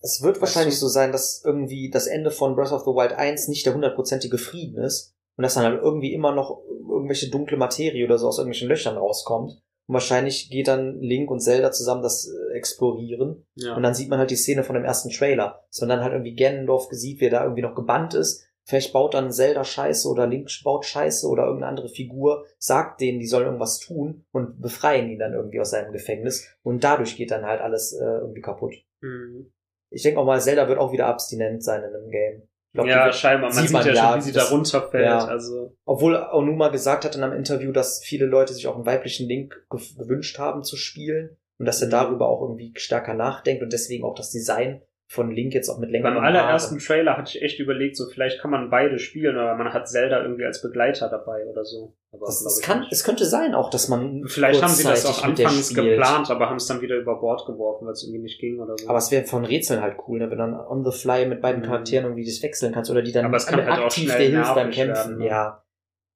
Es 0.00 0.22
wird 0.22 0.40
wahrscheinlich 0.40 0.78
so 0.78 0.88
sein, 0.88 1.12
dass 1.12 1.44
irgendwie 1.44 1.90
das 1.90 2.06
Ende 2.06 2.30
von 2.30 2.56
Breath 2.56 2.72
of 2.72 2.82
the 2.82 2.90
Wild 2.90 3.12
1 3.12 3.48
nicht 3.48 3.66
der 3.66 3.74
hundertprozentige 3.74 4.38
Frieden 4.38 4.82
ist 4.82 5.14
und 5.40 5.44
dass 5.44 5.54
dann 5.54 5.64
halt 5.64 5.80
irgendwie 5.82 6.12
immer 6.12 6.34
noch 6.34 6.62
irgendwelche 6.86 7.30
dunkle 7.30 7.56
Materie 7.56 8.04
oder 8.04 8.18
so 8.18 8.28
aus 8.28 8.36
irgendwelchen 8.36 8.68
Löchern 8.68 8.98
rauskommt 8.98 9.52
Und 9.86 9.94
wahrscheinlich 9.94 10.50
geht 10.50 10.68
dann 10.68 11.00
Link 11.00 11.30
und 11.30 11.40
Zelda 11.40 11.72
zusammen 11.72 12.02
das 12.02 12.28
äh, 12.28 12.58
explorieren. 12.58 13.46
Ja. 13.54 13.74
Und 13.74 13.82
dann 13.82 13.94
sieht 13.94 14.10
man 14.10 14.18
halt 14.18 14.30
die 14.30 14.36
Szene 14.36 14.64
von 14.64 14.74
dem 14.74 14.84
ersten 14.84 15.08
Trailer. 15.08 15.64
Dass 15.70 15.80
man 15.80 15.88
dann 15.88 16.02
halt 16.02 16.12
irgendwie 16.12 16.34
Ganondorf 16.34 16.88
sieht, 16.90 17.22
wie 17.22 17.24
er 17.24 17.30
da 17.30 17.42
irgendwie 17.44 17.62
noch 17.62 17.74
gebannt 17.74 18.12
ist. 18.12 18.46
Vielleicht 18.64 18.92
baut 18.92 19.14
dann 19.14 19.32
Zelda 19.32 19.64
Scheiße 19.64 20.06
oder 20.10 20.26
Link 20.26 20.50
baut 20.62 20.84
Scheiße 20.84 21.26
oder 21.26 21.44
irgendeine 21.44 21.70
andere 21.70 21.88
Figur, 21.88 22.44
sagt 22.58 23.00
denen, 23.00 23.18
die 23.18 23.26
sollen 23.26 23.46
irgendwas 23.46 23.78
tun 23.78 24.26
und 24.32 24.60
befreien 24.60 25.08
ihn 25.08 25.20
dann 25.20 25.32
irgendwie 25.32 25.60
aus 25.60 25.70
seinem 25.70 25.92
Gefängnis. 25.92 26.46
Und 26.62 26.84
dadurch 26.84 27.16
geht 27.16 27.30
dann 27.30 27.46
halt 27.46 27.62
alles 27.62 27.94
äh, 27.94 28.04
irgendwie 28.04 28.42
kaputt. 28.42 28.74
Mhm. 29.00 29.50
Ich 29.88 30.02
denke 30.02 30.20
auch 30.20 30.26
mal, 30.26 30.42
Zelda 30.42 30.68
wird 30.68 30.78
auch 30.78 30.92
wieder 30.92 31.06
abstinent 31.06 31.64
sein 31.64 31.82
in 31.82 31.94
einem 31.94 32.10
Game. 32.10 32.42
Glaub, 32.72 32.86
ja, 32.86 33.12
scheinbar. 33.12 33.52
Man 33.52 33.62
sieht 33.64 33.72
man 33.72 33.84
ja, 33.86 33.92
ja, 33.92 34.08
schon, 34.10 34.18
wie 34.18 34.22
sie 34.22 34.32
da 34.32 34.44
runterfällt. 34.44 35.04
ja. 35.04 35.24
Also, 35.24 35.76
Obwohl 35.84 36.14
Onuma 36.16 36.68
gesagt 36.68 37.04
hat 37.04 37.16
in 37.16 37.22
einem 37.24 37.32
Interview, 37.36 37.72
dass 37.72 38.00
viele 38.04 38.26
Leute 38.26 38.52
sich 38.54 38.66
auch 38.68 38.76
einen 38.76 38.86
weiblichen 38.86 39.26
Link 39.26 39.66
ge- 39.70 39.80
gewünscht 39.98 40.38
haben 40.38 40.62
zu 40.62 40.76
spielen 40.76 41.36
und 41.58 41.66
dass 41.66 41.80
er 41.80 41.88
Mhm. 41.88 41.92
darüber 41.92 42.28
auch 42.28 42.42
irgendwie 42.42 42.72
stärker 42.76 43.14
nachdenkt 43.14 43.62
und 43.62 43.72
deswegen 43.72 44.04
auch 44.04 44.14
das 44.14 44.30
Design 44.30 44.82
von 45.12 45.32
Link 45.32 45.54
jetzt 45.54 45.68
auch 45.68 45.78
mit 45.78 45.90
längeren 45.90 46.14
beim 46.14 46.22
allerersten 46.24 46.78
Trailer 46.78 47.16
hatte 47.16 47.36
ich 47.36 47.42
echt 47.42 47.58
überlegt, 47.58 47.96
so 47.96 48.08
vielleicht 48.08 48.40
kann 48.40 48.52
man 48.52 48.70
beide 48.70 49.00
spielen 49.00 49.34
oder 49.34 49.56
man 49.56 49.72
hat 49.72 49.88
Zelda 49.88 50.22
irgendwie 50.22 50.44
als 50.44 50.62
Begleiter 50.62 51.08
dabei 51.08 51.44
oder 51.46 51.64
so. 51.64 51.96
Aber 52.12 52.26
Das, 52.26 52.44
das 52.44 52.60
kann, 52.60 52.78
nicht. 52.80 52.92
es 52.92 53.02
könnte 53.02 53.24
sein 53.24 53.56
auch, 53.56 53.70
dass 53.70 53.88
man 53.88 54.22
Vielleicht 54.28 54.62
haben 54.62 54.70
sie 54.70 54.84
das 54.84 55.04
auch 55.06 55.24
anfangs 55.24 55.74
geplant, 55.74 56.30
aber 56.30 56.48
haben 56.48 56.58
es 56.58 56.66
dann 56.66 56.80
wieder 56.80 56.94
über 56.96 57.18
Bord 57.18 57.44
geworfen, 57.44 57.86
weil 57.86 57.92
es 57.94 58.04
irgendwie 58.04 58.22
nicht 58.22 58.38
ging 58.40 58.60
oder 58.60 58.76
so. 58.78 58.88
Aber 58.88 58.98
es 58.98 59.10
wäre 59.10 59.24
von 59.24 59.44
Rätseln 59.44 59.82
halt 59.82 59.96
cool, 60.06 60.20
ne? 60.20 60.30
wenn 60.30 60.38
du 60.38 60.44
dann 60.44 60.54
on 60.54 60.84
the 60.84 60.92
fly 60.96 61.26
mit 61.26 61.40
beiden 61.42 61.62
Mhm. 61.62 61.66
Charakteren 61.66 62.04
irgendwie 62.04 62.24
das 62.24 62.40
wechseln 62.44 62.72
kannst 62.72 62.88
oder 62.92 63.02
die 63.02 63.10
dann 63.10 63.24
Aber 63.24 63.36
es 63.36 63.46
kann 63.48 63.64
halt 63.66 63.82
aktiv 63.84 64.04
dir 64.16 64.28
hilft 64.28 64.54
beim 64.54 64.70
Kämpfen. 64.70 64.94
werden, 64.94 65.18
ne? 65.18 65.26
Ja. 65.26 65.64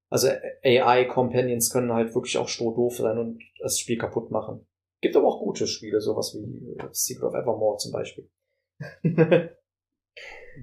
Also 0.08 0.28
AI-Companions 0.62 1.70
können 1.72 1.92
halt 1.92 2.14
wirklich 2.14 2.38
auch 2.38 2.48
strohdoof 2.48 2.98
sein 2.98 3.18
und 3.18 3.42
das 3.60 3.78
Spiel 3.78 3.98
kaputt 3.98 4.30
machen. 4.30 4.66
Gibt 5.00 5.16
aber 5.16 5.26
auch 5.26 5.40
gute 5.40 5.66
Spiele, 5.66 6.00
sowas 6.00 6.34
wie 6.34 6.76
Secret 6.92 7.24
of 7.24 7.34
Evermore 7.34 7.78
zum 7.78 7.92
Beispiel. 7.92 8.28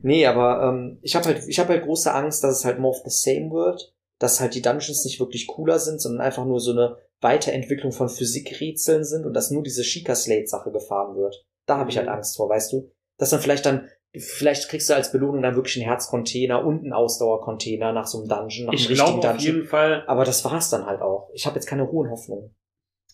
nee, 0.02 0.26
aber 0.26 0.64
ähm, 0.64 1.00
ich 1.02 1.16
habe 1.16 1.26
halt, 1.26 1.48
ich 1.48 1.60
habe 1.60 1.70
halt 1.70 1.84
große 1.84 2.14
Angst, 2.14 2.44
dass 2.44 2.60
es 2.60 2.66
halt 2.66 2.80
more 2.80 2.96
of 2.96 3.04
the 3.04 3.10
same 3.10 3.52
wird, 3.52 3.94
dass 4.20 4.40
halt 4.40 4.56
die 4.56 4.62
Dungeons 4.62 5.04
nicht 5.06 5.20
wirklich 5.20 5.48
cooler 5.48 5.80
sind, 5.80 6.00
sondern 6.02 6.22
einfach 6.26 6.46
nur 6.46 6.60
so 6.60 6.72
eine 6.72 6.98
Weiterentwicklung 7.22 7.92
von 7.92 8.10
Physikrätseln 8.10 9.04
sind 9.04 9.26
und 9.26 9.34
dass 9.34 9.52
nur 9.52 9.64
diese 9.64 9.84
Sheikah 9.84 10.16
Slate 10.16 10.48
Sache 10.48 10.72
gefahren 10.72 11.16
wird. 11.16 11.46
Da 11.68 11.78
habe 11.78 11.90
ich 11.90 11.98
halt 11.98 12.08
Mhm. 12.08 12.14
Angst 12.14 12.36
vor, 12.38 12.50
weißt 12.50 12.74
du? 12.74 12.92
Dass 13.18 13.30
dann 13.30 13.40
vielleicht 13.42 13.66
dann, 13.66 13.88
vielleicht 14.18 14.70
kriegst 14.70 14.90
du 14.90 14.96
als 14.96 15.12
Belohnung 15.12 15.42
dann 15.44 15.56
wirklich 15.56 15.78
einen 15.78 15.86
Herzcontainer 15.86 16.66
und 16.66 16.80
einen 16.80 16.94
Ausdauercontainer 16.94 17.94
nach 17.94 18.08
so 18.08 18.20
einem 18.20 18.28
Dungeon, 18.28 18.66
nach 18.68 18.74
ich 18.74 18.88
einem 18.88 18.96
glaube 18.96 19.14
richtigen 19.14 19.18
auf 19.20 19.38
Dungeon. 19.38 19.56
jeden 19.58 19.68
Fall, 19.68 20.04
Aber 20.08 20.26
das 20.26 20.44
war's 20.46 20.70
dann 20.70 20.86
halt 20.86 21.02
auch. 21.02 21.30
Ich 21.34 21.46
habe 21.46 21.56
jetzt 21.56 21.68
keine 21.68 21.90
hohen 21.92 22.10
Hoffnungen. 22.10 22.56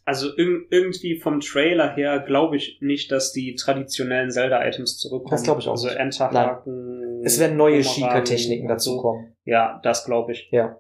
Also 0.07 0.29
irg 0.37 0.67
irgendwie 0.71 1.19
vom 1.19 1.41
Trailer 1.41 1.93
her 1.95 2.19
glaube 2.25 2.55
ich 2.55 2.77
nicht, 2.81 3.11
dass 3.11 3.33
die 3.33 3.55
traditionellen 3.55 4.31
Zelda-Items 4.31 4.97
zurückkommen. 4.97 5.31
Das 5.31 5.43
glaub 5.43 5.59
ich 5.59 5.67
auch 5.67 5.71
Also. 5.71 5.89
Enterhaken. 5.89 7.21
Es 7.25 7.39
werden 7.39 7.57
neue 7.57 7.83
so. 7.83 8.67
dazukommen. 8.67 9.35
Ja, 9.43 9.79
das 9.83 10.05
glaube 10.05 10.31
ich. 10.31 10.47
Ja. 10.51 10.79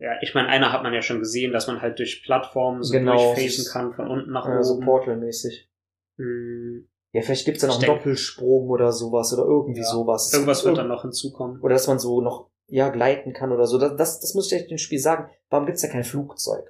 Ja, 0.00 0.12
ich 0.22 0.34
meine, 0.34 0.48
einer 0.48 0.72
hat 0.72 0.82
man 0.82 0.92
ja 0.92 1.02
schon 1.02 1.18
gesehen, 1.20 1.52
dass 1.52 1.66
man 1.66 1.80
halt 1.82 1.98
durch 1.98 2.22
Plattformen 2.24 2.82
so 2.82 2.92
Genau. 2.92 3.16
durchphasen 3.34 3.64
kann, 3.72 3.92
von 3.94 4.08
unten 4.08 4.30
nach 4.32 4.46
Ja, 4.46 4.62
so 4.62 4.74
oben. 4.74 4.84
Portal-mäßig. 4.86 5.68
Hm, 6.18 6.88
Ja, 7.12 7.22
vielleicht 7.22 7.46
gibt's 7.46 7.62
Ich 7.62 7.70
auch 7.70 7.76
einen 7.78 7.86
Doppelsprung 7.86 8.68
oder 8.68 8.92
sowas 8.92 9.32
oder 9.32 9.44
irgendwie 9.44 9.80
Ja. 9.80 9.86
sowas. 9.86 10.32
Irgendwas 10.32 10.64
wird 10.64 10.78
dann 10.78 10.88
noch 10.88 11.02
hinzukommen. 11.02 11.60
Oder 11.62 11.74
dass 11.74 11.86
man 11.88 11.98
so 11.98 12.20
noch, 12.20 12.50
ja, 12.66 12.90
gleiten 12.90 13.32
kann 13.32 13.50
oder 13.50 13.66
so. 13.66 13.78
Das, 13.78 13.96
das, 13.96 14.20
das 14.20 14.34
muss 14.34 14.50
ich 14.52 14.58
echt 14.58 14.70
dem 14.70 14.78
Spiel 14.78 14.98
sagen. 14.98 15.30
Warum 15.48 15.66
gibt's 15.66 15.82
da 15.82 15.88
kein 15.88 16.04
Flugzeug? 16.04 16.64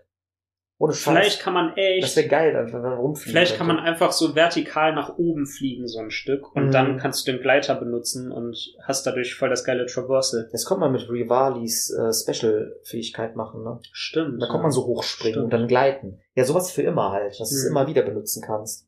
Ohne 0.80 0.92
Scheiß. 0.92 1.12
Vielleicht 1.12 1.40
kann 1.40 1.54
man 1.54 1.76
echt, 1.76 2.04
Das 2.04 2.16
wäre 2.16 2.28
geil, 2.28 2.54
wenn 2.72 2.82
man 2.82 2.92
rumfliegen 2.98 3.32
vielleicht 3.32 3.56
kann 3.56 3.66
man 3.66 3.76
könnte. 3.78 3.90
einfach 3.90 4.12
so 4.12 4.36
vertikal 4.36 4.94
nach 4.94 5.18
oben 5.18 5.44
fliegen, 5.46 5.88
so 5.88 5.98
ein 5.98 6.12
Stück, 6.12 6.54
und 6.54 6.66
Mhm. 6.68 6.70
dann 6.70 6.98
kannst 6.98 7.26
du 7.26 7.32
den 7.32 7.40
Gleiter 7.40 7.74
benutzen 7.74 8.30
und 8.30 8.56
hast 8.84 9.04
dadurch 9.04 9.34
voll 9.34 9.48
das 9.50 9.64
geile 9.64 9.86
Traversal. 9.86 10.48
Das 10.52 10.64
kommt 10.64 10.78
man 10.80 10.92
mit 10.92 11.08
Rivalis 11.10 11.90
äh, 11.90 12.12
Special-Fähigkeit 12.12 13.34
machen, 13.34 13.64
ne? 13.64 13.80
Stimmt. 13.92 14.40
Da 14.40 14.46
kommt 14.46 14.62
man 14.62 14.70
so 14.72 14.86
hochspringen 14.86 15.32
Stimmt. 15.34 15.44
und 15.44 15.52
dann 15.52 15.66
gleiten. 15.68 16.20
Ja, 16.36 16.44
sowas 16.44 16.70
für 16.70 16.82
immer 16.82 17.10
halt, 17.10 17.38
dass 17.40 17.50
du 17.50 17.56
es 17.56 17.64
Mhm. 17.64 17.70
immer 17.70 17.86
wieder 17.88 18.02
benutzen 18.02 18.42
kannst. 18.46 18.86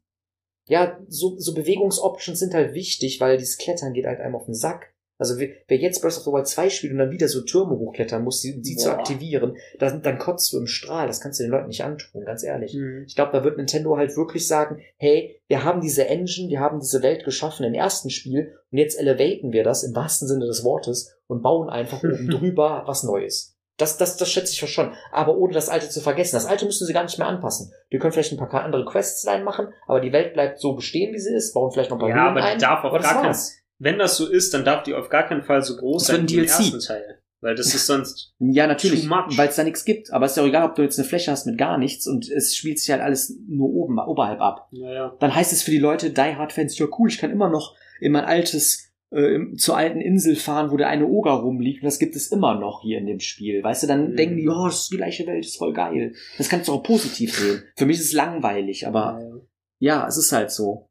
Ja, 0.67 0.97
so, 1.09 1.37
so 1.39 1.55
Bewegungsoptions 1.55 2.39
sind 2.39 2.55
halt 2.55 2.75
wichtig, 2.75 3.21
weil 3.21 3.37
dieses 3.37 3.59
Klettern 3.59 3.93
geht 3.93 4.07
halt 4.07 4.21
einem 4.21 4.37
auf 4.37 4.45
den 4.45 4.55
Sack. 4.55 4.95
Also 5.21 5.39
wer, 5.39 5.79
jetzt 5.79 6.01
Breath 6.01 6.17
of 6.17 6.25
the 6.25 6.33
Wild 6.33 6.47
2 6.49 6.71
spielt 6.71 6.93
und 6.93 6.99
dann 6.99 7.11
wieder 7.11 7.29
so 7.29 7.43
Türme 7.43 7.79
hochklettern 7.79 8.25
muss, 8.25 8.41
die, 8.41 8.61
die 8.61 8.77
zu 8.77 8.91
aktivieren, 8.91 9.57
dann, 9.79 10.03
dann 10.03 10.19
kotzt 10.19 10.53
du 10.53 10.59
im 10.59 10.67
Strahl. 10.67 11.07
Das 11.07 11.21
kannst 11.21 11.39
du 11.39 11.45
den 11.45 11.51
Leuten 11.53 11.69
nicht 11.69 11.85
antun, 11.85 12.25
ganz 12.25 12.43
ehrlich. 12.43 12.75
Mhm. 12.75 13.05
Ich 13.07 13.15
glaube, 13.15 13.33
da 13.33 13.45
wird 13.45 13.59
Nintendo 13.59 13.97
halt 13.97 14.17
wirklich 14.17 14.49
sagen, 14.49 14.81
hey, 14.97 15.41
wir 15.47 15.63
haben 15.63 15.81
diese 15.81 16.07
Engine, 16.09 16.49
wir 16.49 16.61
haben 16.61 16.81
diese 16.81 17.03
Welt 17.03 17.25
geschaffen 17.25 17.65
im 17.65 17.75
ersten 17.75 18.11
Spiel 18.11 18.55
und 18.73 18.79
jetzt 18.79 18.99
elevaten 18.99 19.53
wir 19.53 19.63
das 19.63 19.83
im 19.83 19.95
wahrsten 19.95 20.27
Sinne 20.27 20.47
des 20.47 20.65
Wortes 20.65 21.15
und 21.27 21.43
bauen 21.43 21.69
einfach 21.69 22.03
oben 22.03 22.29
drüber 22.31 22.85
was 22.87 23.03
Neues. 23.03 23.57
Das, 23.81 23.97
das, 23.97 24.19
das 24.19 24.31
schätze 24.31 24.53
ich 24.53 24.71
schon. 24.71 24.93
Aber 25.11 25.39
ohne 25.39 25.55
das 25.55 25.71
Alte 25.71 25.89
zu 25.89 26.01
vergessen. 26.03 26.37
Das 26.37 26.45
Alte 26.45 26.67
müssen 26.67 26.87
sie 26.87 26.93
gar 26.93 27.03
nicht 27.03 27.19
mehr 27.19 27.27
anpassen. 27.27 27.73
Die 27.91 27.99
können 27.99 28.13
vielleicht 28.13 28.31
ein 28.33 28.37
paar 28.37 28.63
andere 28.63 28.85
Quests 28.85 29.27
reinmachen, 29.27 29.69
aber 29.87 30.01
die 30.01 30.13
Welt 30.13 30.35
bleibt 30.35 30.61
so 30.61 30.75
bestehen, 30.75 31.15
wie 31.15 31.19
sie 31.19 31.35
ist, 31.35 31.55
bauen 31.55 31.71
vielleicht 31.73 31.91
noch 31.91 31.97
ein 31.97 32.01
paar 32.01 32.09
Ja, 32.11 32.15
Höhlen 32.17 32.37
aber 32.37 32.45
ein. 32.45 32.59
darf 32.59 32.83
das 32.83 33.03
gar 33.03 33.25
war's. 33.25 33.60
Wenn 33.81 33.99
das 33.99 34.17
so 34.17 34.29
ist, 34.29 34.55
dann 34.55 34.65
darf 34.65 34.83
die 34.85 34.95
auf 34.95 35.09
gar 35.09 35.27
keinen 35.27 35.43
Fall 35.43 35.63
so 35.63 35.75
groß 35.77 36.07
Das 36.07 36.17
sein 36.17 36.29
wie 36.29 36.35
im 36.37 36.45
ersten 36.45 36.79
Teil. 36.81 37.19
Weil 37.41 37.55
das 37.55 37.75
ist 37.75 37.87
sonst, 37.87 38.35
Ja, 38.39 38.67
natürlich, 38.67 39.09
weil 39.09 39.49
es 39.49 39.57
da 39.57 39.65
nichts 39.65 39.85
gibt. 39.87 40.13
Aber 40.13 40.27
es 40.27 40.33
ist 40.33 40.37
ja 40.37 40.43
auch 40.43 40.47
egal, 40.47 40.69
ob 40.69 40.75
du 40.75 40.83
jetzt 40.83 40.99
eine 40.99 41.09
Fläche 41.09 41.31
hast 41.33 41.47
mit 41.47 41.57
gar 41.57 41.79
nichts 41.79 42.07
und 42.07 42.31
es 42.31 42.55
spielt 42.55 42.79
sich 42.79 42.91
halt 42.91 43.01
alles 43.01 43.35
nur 43.49 43.71
oben, 43.71 43.99
oberhalb 43.99 44.41
ab. 44.43 44.69
naja. 44.71 45.17
Dann 45.19 45.35
heißt 45.35 45.53
es 45.53 45.63
für 45.63 45.71
die 45.71 45.79
Leute, 45.79 46.11
Die 46.11 46.21
Hard 46.37 46.53
Fans, 46.53 46.79
ja 46.79 46.87
cool, 46.99 47.09
ich 47.09 47.17
kann 47.19 47.31
immer 47.31 47.49
noch 47.49 47.75
in 48.01 48.13
mein 48.13 48.27
altes, 48.27 48.93
äh, 49.11 49.39
zur 49.57 49.77
alten 49.79 50.03
Insel 50.03 50.37
fahren, 50.37 50.71
wo 50.71 50.77
der 50.77 50.89
eine 50.89 51.07
Oger 51.07 51.33
rumliegt. 51.33 51.81
Und 51.83 51.87
das 51.87 51.99
gibt 51.99 52.15
es 52.15 52.27
immer 52.31 52.61
noch 52.61 52.83
hier 52.83 52.99
in 52.99 53.07
dem 53.07 53.21
Spiel. 53.21 53.63
Weißt 53.65 53.83
du, 53.83 53.87
dann 53.87 54.11
Mhm. 54.11 54.17
denken 54.17 54.37
die, 54.37 54.49
oh, 54.49 54.67
das 54.67 54.83
ist 54.83 54.93
die 54.93 54.99
gleiche 54.99 55.27
Welt, 55.27 55.47
ist 55.47 55.57
voll 55.57 55.73
geil. 55.73 56.13
Das 56.37 56.51
kannst 56.51 56.69
du 56.69 56.73
auch 56.75 56.83
positiv 56.83 57.35
sehen. 57.35 57.63
Für 57.77 57.87
mich 57.87 57.99
ist 57.99 58.05
es 58.07 58.13
langweilig, 58.13 58.87
aber 58.87 59.15
naja. 59.15 59.35
ja, 59.79 60.07
es 60.07 60.19
ist 60.19 60.31
halt 60.33 60.51
so. 60.51 60.91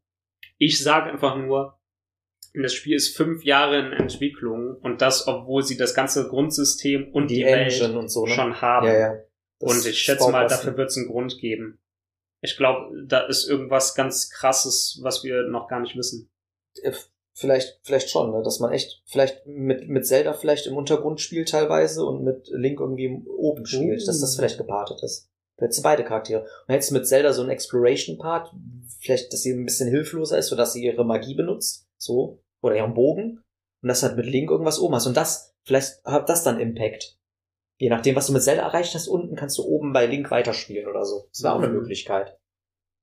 Ich 0.58 0.82
sage 0.82 1.10
einfach 1.12 1.36
nur, 1.38 1.78
das 2.54 2.74
Spiel 2.74 2.96
ist 2.96 3.16
fünf 3.16 3.44
Jahre 3.44 3.78
in 3.78 3.92
Entwicklung 3.92 4.76
und 4.76 5.00
das, 5.02 5.26
obwohl 5.26 5.62
sie 5.62 5.76
das 5.76 5.94
ganze 5.94 6.28
Grundsystem 6.28 7.12
und 7.12 7.30
die, 7.30 7.36
Die 7.36 7.44
Welt 7.44 7.72
Engine 7.72 7.98
und 7.98 8.08
so, 8.08 8.26
ne? 8.26 8.32
schon 8.32 8.60
haben. 8.60 8.86
Ja, 8.86 8.98
ja. 8.98 9.14
Das 9.58 9.72
und 9.72 9.86
ich 9.86 9.98
schätze 9.98 10.30
mal, 10.30 10.46
dafür 10.46 10.76
wird 10.76 10.90
es 10.90 10.96
einen 10.96 11.08
Grund 11.08 11.38
geben. 11.38 11.78
Ich 12.40 12.56
glaube, 12.56 12.90
da 13.06 13.26
ist 13.26 13.48
irgendwas 13.48 13.94
ganz 13.94 14.30
krasses, 14.30 14.98
was 15.02 15.22
wir 15.22 15.42
noch 15.48 15.68
gar 15.68 15.80
nicht 15.80 15.96
wissen. 15.96 16.30
Äh, 16.82 16.92
Vielleicht, 17.40 17.80
vielleicht 17.84 18.10
schon, 18.10 18.32
ne? 18.32 18.42
dass 18.42 18.60
man 18.60 18.70
echt, 18.70 19.02
vielleicht 19.06 19.46
mit, 19.46 19.88
mit 19.88 20.06
Zelda 20.06 20.34
vielleicht 20.34 20.66
im 20.66 20.76
Untergrund 20.76 21.22
spielt 21.22 21.48
teilweise 21.48 22.04
und 22.04 22.22
mit 22.22 22.48
Link 22.48 22.80
irgendwie 22.80 23.22
oben 23.34 23.64
spielt, 23.64 24.02
Uh. 24.02 24.06
dass 24.06 24.20
das 24.20 24.36
vielleicht 24.36 24.58
gepartet 24.58 25.02
ist. 25.02 25.30
Du 25.56 25.64
hättest 25.64 25.82
beide 25.82 26.04
Charaktere. 26.04 26.42
Und 26.42 26.74
hättest 26.74 26.92
mit 26.92 27.08
Zelda 27.08 27.32
so 27.32 27.40
einen 27.40 27.50
Exploration-Part, 27.50 28.52
vielleicht, 29.00 29.32
dass 29.32 29.40
sie 29.40 29.52
ein 29.52 29.64
bisschen 29.64 29.88
hilfloser 29.88 30.36
ist, 30.36 30.48
sodass 30.48 30.74
sie 30.74 30.84
ihre 30.84 31.04
Magie 31.04 31.34
benutzt, 31.34 31.88
so, 32.00 32.42
oder 32.62 32.76
ihren 32.76 32.94
Bogen, 32.94 33.42
und 33.82 33.88
das 33.88 34.02
halt 34.02 34.16
mit 34.16 34.26
Link 34.26 34.50
irgendwas 34.50 34.78
oben 34.78 34.94
hast. 34.94 35.06
Und 35.06 35.16
das, 35.16 35.54
vielleicht 35.64 36.04
hat 36.04 36.28
das 36.28 36.42
dann 36.44 36.60
Impact. 36.60 37.18
Je 37.78 37.88
nachdem, 37.88 38.14
was 38.14 38.26
du 38.26 38.32
mit 38.34 38.42
Zelda 38.42 38.62
erreicht 38.62 38.94
hast, 38.94 39.08
unten 39.08 39.36
kannst 39.36 39.56
du 39.56 39.62
oben 39.64 39.92
bei 39.92 40.04
Link 40.06 40.30
weiterspielen 40.30 40.86
oder 40.86 41.04
so. 41.04 41.28
Das 41.32 41.42
wäre 41.42 41.54
auch 41.54 41.58
eine 41.58 41.68
Mhm. 41.68 41.76
Möglichkeit. 41.78 42.38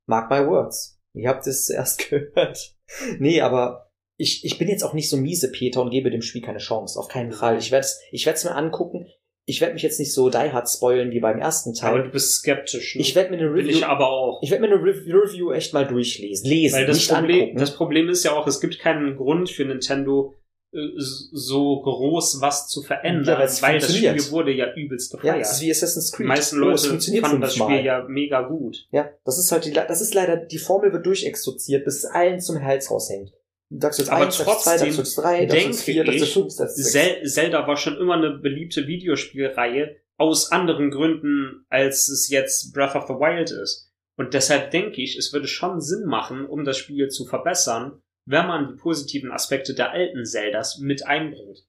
Mark 0.06 0.30
my 0.30 0.46
words. 0.46 1.00
Ihr 1.14 1.30
habt 1.30 1.48
es 1.48 1.66
zuerst 1.68 2.10
gehört. 2.10 2.76
nee, 3.18 3.42
aber 3.42 3.92
ich, 4.18 4.46
ich 4.46 4.58
bin 4.60 4.68
jetzt 4.68 4.84
auch 4.84 4.94
nicht 4.94 5.10
so 5.10 5.18
miese 5.18 5.52
Peter 5.52 5.82
und 5.82 5.90
gebe 5.90 6.12
dem 6.12 6.22
Spiel 6.22 6.42
keine 6.44 6.60
Chance. 6.60 7.00
Auf 7.00 7.08
keinen 7.08 7.32
Fall. 7.32 7.58
Ich 7.58 7.72
werde 7.72 7.86
es 7.86 8.00
ich 8.12 8.26
werd's 8.28 8.44
mir 8.44 8.56
angucken. 8.56 9.08
Ich 9.50 9.62
werde 9.62 9.76
mich 9.76 9.82
jetzt 9.84 9.98
nicht 9.98 10.14
so 10.14 10.30
die 10.30 10.38
hard 10.38 10.70
spoilen 10.70 11.10
wie 11.12 11.22
beim 11.22 11.40
ersten 11.40 11.70
Aber 11.82 11.96
Teil. 11.96 12.04
du 12.04 12.10
bist 12.10 12.34
skeptisch. 12.34 12.96
Ne? 12.96 13.02
Ich 13.02 13.16
werde 13.16 13.30
mir 13.32 13.38
eine 13.38 13.54
Will 13.54 13.62
Review, 13.66 13.78
ich 13.78 13.86
aber 13.86 14.10
auch. 14.10 14.42
ich 14.44 14.52
werde 14.52 14.68
mir 14.68 14.74
eine 14.76 14.84
Rev- 14.84 15.08
Review 15.08 15.52
echt 15.54 15.74
mal 15.74 15.88
durchlesen. 15.88 16.50
Lesen, 16.50 16.76
Weil 16.78 16.86
das 16.86 16.98
nicht 16.98 17.10
Problem, 17.10 17.40
angucken. 17.42 17.60
das 17.60 17.74
Problem 17.74 18.10
ist 18.10 18.24
ja 18.26 18.34
auch, 18.34 18.46
es 18.46 18.60
gibt 18.60 18.78
keinen 18.80 19.16
Grund 19.16 19.50
für 19.50 19.64
Nintendo, 19.64 20.36
äh, 20.74 20.80
so 20.98 21.80
groß 21.82 22.42
was 22.42 22.68
zu 22.68 22.82
verändern, 22.82 23.40
Ja, 23.40 23.62
weil 23.62 23.80
das. 23.80 23.96
Spiel 23.96 24.32
wurde 24.32 24.52
ja 24.52 24.74
übelst 24.76 25.14
ja, 25.14 25.20
gefeiert. 25.22 25.42
es 25.46 25.52
ist 25.54 25.62
wie 25.62 25.72
Assassin's 25.72 26.12
die 26.12 26.18
Creed. 26.18 26.28
meisten 26.28 26.62
Oh, 26.62 26.72
es 26.72 26.82
Leute 26.82 26.90
funktioniert 26.90 27.26
fanden 27.26 27.42
das. 27.42 27.56
Spiel 27.56 27.86
ja 27.86 28.04
mega 28.10 28.42
gut. 28.42 28.86
Ja, 28.92 29.10
das 29.24 29.38
ist 29.40 29.50
halt 29.54 29.64
die, 29.64 29.72
das 29.72 30.02
ist 30.02 30.14
leider, 30.14 30.36
die 30.36 30.58
Formel 30.58 30.92
wird 30.92 31.06
durchexerziert, 31.06 31.86
bis 31.86 32.00
es 32.00 32.06
allen 32.06 32.42
zum 32.42 32.62
Hals 32.62 32.92
raushängt. 32.92 33.32
Sagst 33.70 34.00
jetzt 34.00 34.10
Aber 34.10 34.26
eins, 34.26 34.38
sagst 34.38 34.64
zwei, 34.64 34.72
trotzdem 34.78 34.92
sagst 34.94 34.98
jetzt 34.98 35.18
drei, 35.18 35.40
sagst 35.42 35.54
denke 35.54 35.68
jetzt 35.70 35.84
vier, 35.84 36.06
sagst 36.06 36.14
jetzt 36.20 36.28
ich, 36.28 36.34
fünf, 36.34 36.52
sagst 36.52 36.78
jetzt 36.78 36.92
sechs. 36.92 37.14
Zel 37.18 37.24
Zelda 37.26 37.68
war 37.68 37.78
schon 37.78 37.98
immer 37.98 38.14
eine 38.16 38.38
beliebte 38.38 38.88
Videospielreihe 38.88 39.98
aus 40.18 40.52
anderen 40.52 40.90
Gründen, 40.90 41.66
als 41.70 42.08
es 42.10 42.30
jetzt 42.30 42.74
Breath 42.74 42.96
of 42.96 43.08
the 43.08 43.14
Wild 43.14 43.52
ist. 43.52 43.92
Und 44.18 44.34
deshalb 44.34 44.72
denke 44.72 45.02
ich, 45.02 45.18
es 45.18 45.32
würde 45.34 45.48
schon 45.48 45.80
Sinn 45.82 46.06
machen, 46.06 46.46
um 46.46 46.64
das 46.66 46.78
Spiel 46.78 47.10
zu 47.10 47.26
verbessern, 47.26 48.02
wenn 48.26 48.48
man 48.48 48.68
die 48.70 48.74
positiven 48.82 49.32
Aspekte 49.32 49.74
der 49.76 49.92
alten 49.92 50.26
Zeldas 50.26 50.80
mit 50.80 51.06
einbringt. 51.06 51.66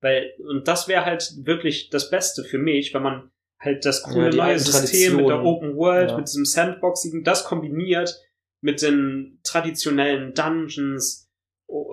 Weil, 0.00 0.32
und 0.48 0.68
das 0.68 0.88
wäre 0.88 1.04
halt 1.04 1.32
wirklich 1.44 1.90
das 1.90 2.10
Beste 2.10 2.44
für 2.44 2.58
mich, 2.58 2.94
wenn 2.94 3.02
man 3.02 3.30
halt 3.58 3.84
das 3.84 4.02
coole 4.02 4.30
Ja, 4.30 4.46
neue 4.46 4.58
System 4.58 5.16
mit 5.16 5.28
der. 5.28 5.42
Open 5.42 5.76
World, 5.76 6.10
Ja. 6.10 6.16
mit 6.16 6.28
diesem 6.28 6.44
Sandboxigen, 6.44 7.24
das 7.24 7.44
kombiniert 7.44 8.18
mit 8.62 8.82
den 8.82 9.40
traditionellen 9.42 10.32
Dungeons, 10.32 11.29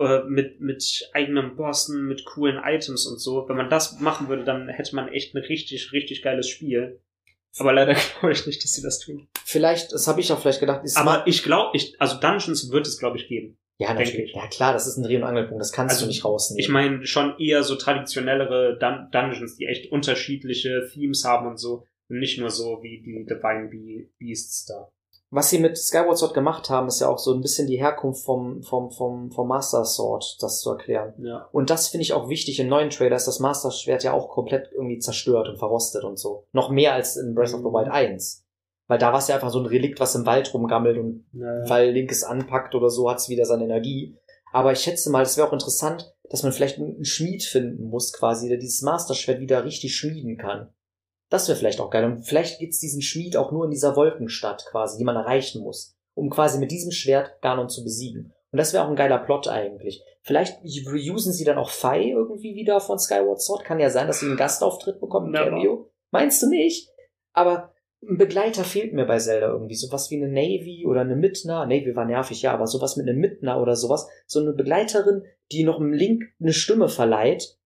äh, 0.01 0.23
mit, 0.27 0.59
mit 0.59 1.09
eigenen 1.13 1.55
Bossen, 1.55 2.05
mit 2.07 2.25
coolen 2.25 2.59
Items 2.63 3.05
und 3.05 3.19
so. 3.19 3.47
Wenn 3.47 3.57
man 3.57 3.69
das 3.69 3.99
machen 3.99 4.27
würde, 4.27 4.43
dann 4.43 4.67
hätte 4.69 4.95
man 4.95 5.07
echt 5.09 5.35
ein 5.35 5.39
richtig, 5.43 5.91
richtig 5.91 6.21
geiles 6.21 6.47
Spiel. 6.49 7.01
Aber 7.59 7.73
leider 7.73 7.93
glaube 8.19 8.31
ich 8.33 8.45
nicht, 8.45 8.63
dass 8.63 8.71
sie 8.73 8.81
das 8.81 8.99
tun. 8.99 9.27
Vielleicht, 9.45 9.91
das 9.91 10.07
habe 10.07 10.19
ich 10.21 10.31
auch 10.31 10.39
vielleicht 10.39 10.59
gedacht, 10.59 10.81
Aber 10.95 11.25
ich 11.27 11.43
glaube, 11.43 11.75
ich, 11.75 11.95
also 11.99 12.19
Dungeons 12.19 12.71
wird 12.71 12.85
es, 12.87 12.99
glaube 12.99 13.17
ich, 13.17 13.27
geben. 13.27 13.57
ja, 13.79 13.93
natürlich. 13.93 14.29
ich. 14.31 14.35
Ja, 14.35 14.47
klar, 14.47 14.73
das 14.73 14.87
ist 14.87 14.97
ein 14.97 15.03
Dreh- 15.03 15.17
und 15.17 15.23
Angelpunkt, 15.23 15.61
das 15.61 15.71
kannst 15.71 15.93
Also, 15.95 16.05
du 16.05 16.09
nicht 16.09 16.23
rausnehmen. 16.25 16.59
Ich 16.59 16.69
meine 16.69 17.05
schon 17.05 17.37
eher 17.39 17.63
so 17.63 17.75
traditionellere 17.75 18.77
Dun 18.79 19.09
Dungeons, 19.11 19.55
die 19.57 19.65
echt 19.65 19.91
unterschiedliche 19.91 20.89
Themes 20.93 21.23
haben 21.23 21.47
und 21.47 21.57
so. 21.57 21.85
Und 22.09 22.19
nicht 22.19 22.39
nur 22.39 22.49
so 22.51 22.79
wie 22.83 23.01
die 23.01 23.25
Divine 23.25 23.69
Be 23.69 24.09
Beasts 24.17 24.65
da. 24.65 24.89
Was 25.29 25.49
sie 25.49 25.59
mit 25.59 25.77
Skyward 25.77 26.17
Sword 26.17 26.33
gemacht 26.33 26.69
haben, 26.69 26.87
ist 26.87 27.01
ja 27.01 27.09
auch 27.09 27.17
so 27.19 27.33
ein 27.33 27.41
bisschen 27.41 27.67
die 27.67 27.77
Herkunft 27.77 28.23
vom, 28.23 28.63
vom, 28.63 28.91
vom, 28.91 29.29
vom 29.29 29.47
Master 29.47 29.83
Sword, 29.83 30.37
das 30.39 30.61
zu 30.61 30.71
erklären. 30.71 31.13
Ja. 31.19 31.49
Und 31.51 31.69
das 31.69 31.89
finde 31.89 32.03
ich 32.03 32.13
auch 32.13 32.29
wichtig. 32.29 32.59
Im 32.59 32.69
neuen 32.69 32.89
Trailer 32.89 33.17
ist 33.17 33.27
das 33.27 33.39
Master 33.39 33.71
Schwert 33.71 34.03
ja 34.03 34.13
auch 34.13 34.29
komplett 34.29 34.69
irgendwie 34.71 34.99
zerstört 34.99 35.49
und 35.49 35.57
verrostet 35.57 36.05
und 36.05 36.17
so. 36.17 36.47
Noch 36.53 36.69
mehr 36.69 36.93
als 36.93 37.17
in 37.17 37.35
Breath 37.35 37.53
of 37.53 37.59
the 37.59 37.65
Wild 37.65 37.89
1. 37.89 38.45
Weil 38.87 38.99
da 38.99 39.11
war 39.11 39.19
es 39.19 39.27
ja 39.27 39.35
einfach 39.35 39.51
so 39.51 39.59
ein 39.59 39.65
Relikt, 39.65 39.99
was 39.99 40.15
im 40.15 40.25
Wald 40.25 40.53
rumgammelt 40.53 40.97
und 40.97 41.25
Ja. 41.33 41.69
weil 41.69 41.91
Link 41.91 42.09
es 42.09 42.23
anpackt 42.23 42.73
oder 42.73 42.89
so, 42.89 43.09
hat 43.09 43.17
es 43.17 43.27
wieder 43.27 43.43
seine 43.43 43.65
Energie. 43.65 44.17
Aber 44.53 44.71
ich 44.71 44.79
schätze 44.79 45.09
mal, 45.09 45.23
es 45.23 45.35
wäre 45.35 45.47
auch 45.47 45.53
interessant, 45.53 46.15
dass 46.29 46.43
man 46.43 46.53
vielleicht 46.53 46.77
einen 46.77 47.03
Schmied 47.03 47.43
finden 47.43 47.89
muss, 47.89 48.13
quasi, 48.13 48.47
der 48.47 48.57
dieses 48.57 48.81
Master-Schwert 48.81 49.41
wieder 49.41 49.65
richtig 49.65 49.93
schmieden 49.95 50.37
kann. 50.37 50.73
Das 51.29 51.47
wäre 51.47 51.57
vielleicht 51.57 51.81
auch 51.81 51.89
geil. 51.89 52.05
Und 52.05 52.23
vielleicht 52.23 52.59
gibt's 52.59 52.79
diesen 52.79 53.01
Schmied 53.01 53.35
auch 53.37 53.51
nur 53.51 53.65
in 53.65 53.71
dieser 53.71 53.95
Wolkenstadt 53.95 54.65
quasi, 54.69 54.97
die 54.97 55.03
man 55.03 55.15
erreichen 55.15 55.61
muss, 55.61 55.95
um 56.13 56.29
quasi 56.29 56.59
mit 56.59 56.71
diesem 56.71 56.91
Schwert 56.91 57.41
Ganon 57.41 57.69
zu 57.69 57.83
besiegen. 57.83 58.33
Und 58.51 58.57
das 58.57 58.73
wäre 58.73 58.85
auch 58.85 58.89
ein 58.89 58.95
geiler 58.95 59.19
Plot 59.19 59.47
eigentlich. 59.47 60.03
Vielleicht 60.21 60.59
reusen 60.63 61.33
sie 61.33 61.43
dann 61.43 61.57
auch 61.57 61.69
Fei 61.69 62.09
irgendwie 62.09 62.55
wieder 62.55 62.79
von 62.79 62.97
Skyward 62.97 63.41
Sword. 63.41 63.65
Kann 63.65 63.79
ja 63.79 63.89
sein, 63.89 64.07
dass 64.07 64.21
sie 64.21 64.27
einen 64.27 64.37
Gastauftritt 64.37 65.01
bekommen, 65.01 65.27
ein 65.27 65.31
Never. 65.31 65.49
Cameo. 65.49 65.91
Meinst 66.11 66.41
du 66.41 66.47
nicht? 66.47 66.89
Aber 67.33 67.73
ein 68.01 68.17
Begleiter 68.17 68.63
fehlt 68.63 68.93
mir 68.93 69.05
bei 69.05 69.17
Zelda 69.19 69.47
irgendwie. 69.47 69.75
Sowas 69.75 70.09
wie 70.11 70.15
eine 70.15 70.29
Navy 70.29 70.85
oder 70.85 71.01
eine 71.01 71.15
Midna. 71.15 71.65
Navy 71.65 71.95
war 71.95 72.05
nervig, 72.05 72.41
ja, 72.41 72.53
aber 72.53 72.67
sowas 72.67 72.95
mit 72.95 73.07
einem 73.07 73.19
Midna 73.19 73.61
oder 73.61 73.75
sowas. 73.75 74.07
So 74.25 74.39
eine 74.39 74.53
Begleiterin, 74.53 75.23
die 75.51 75.63
noch 75.63 75.79
einem 75.79 75.93
Link 75.93 76.23
eine 76.39 76.53
Stimme 76.53 76.89
verleiht, 76.89 77.57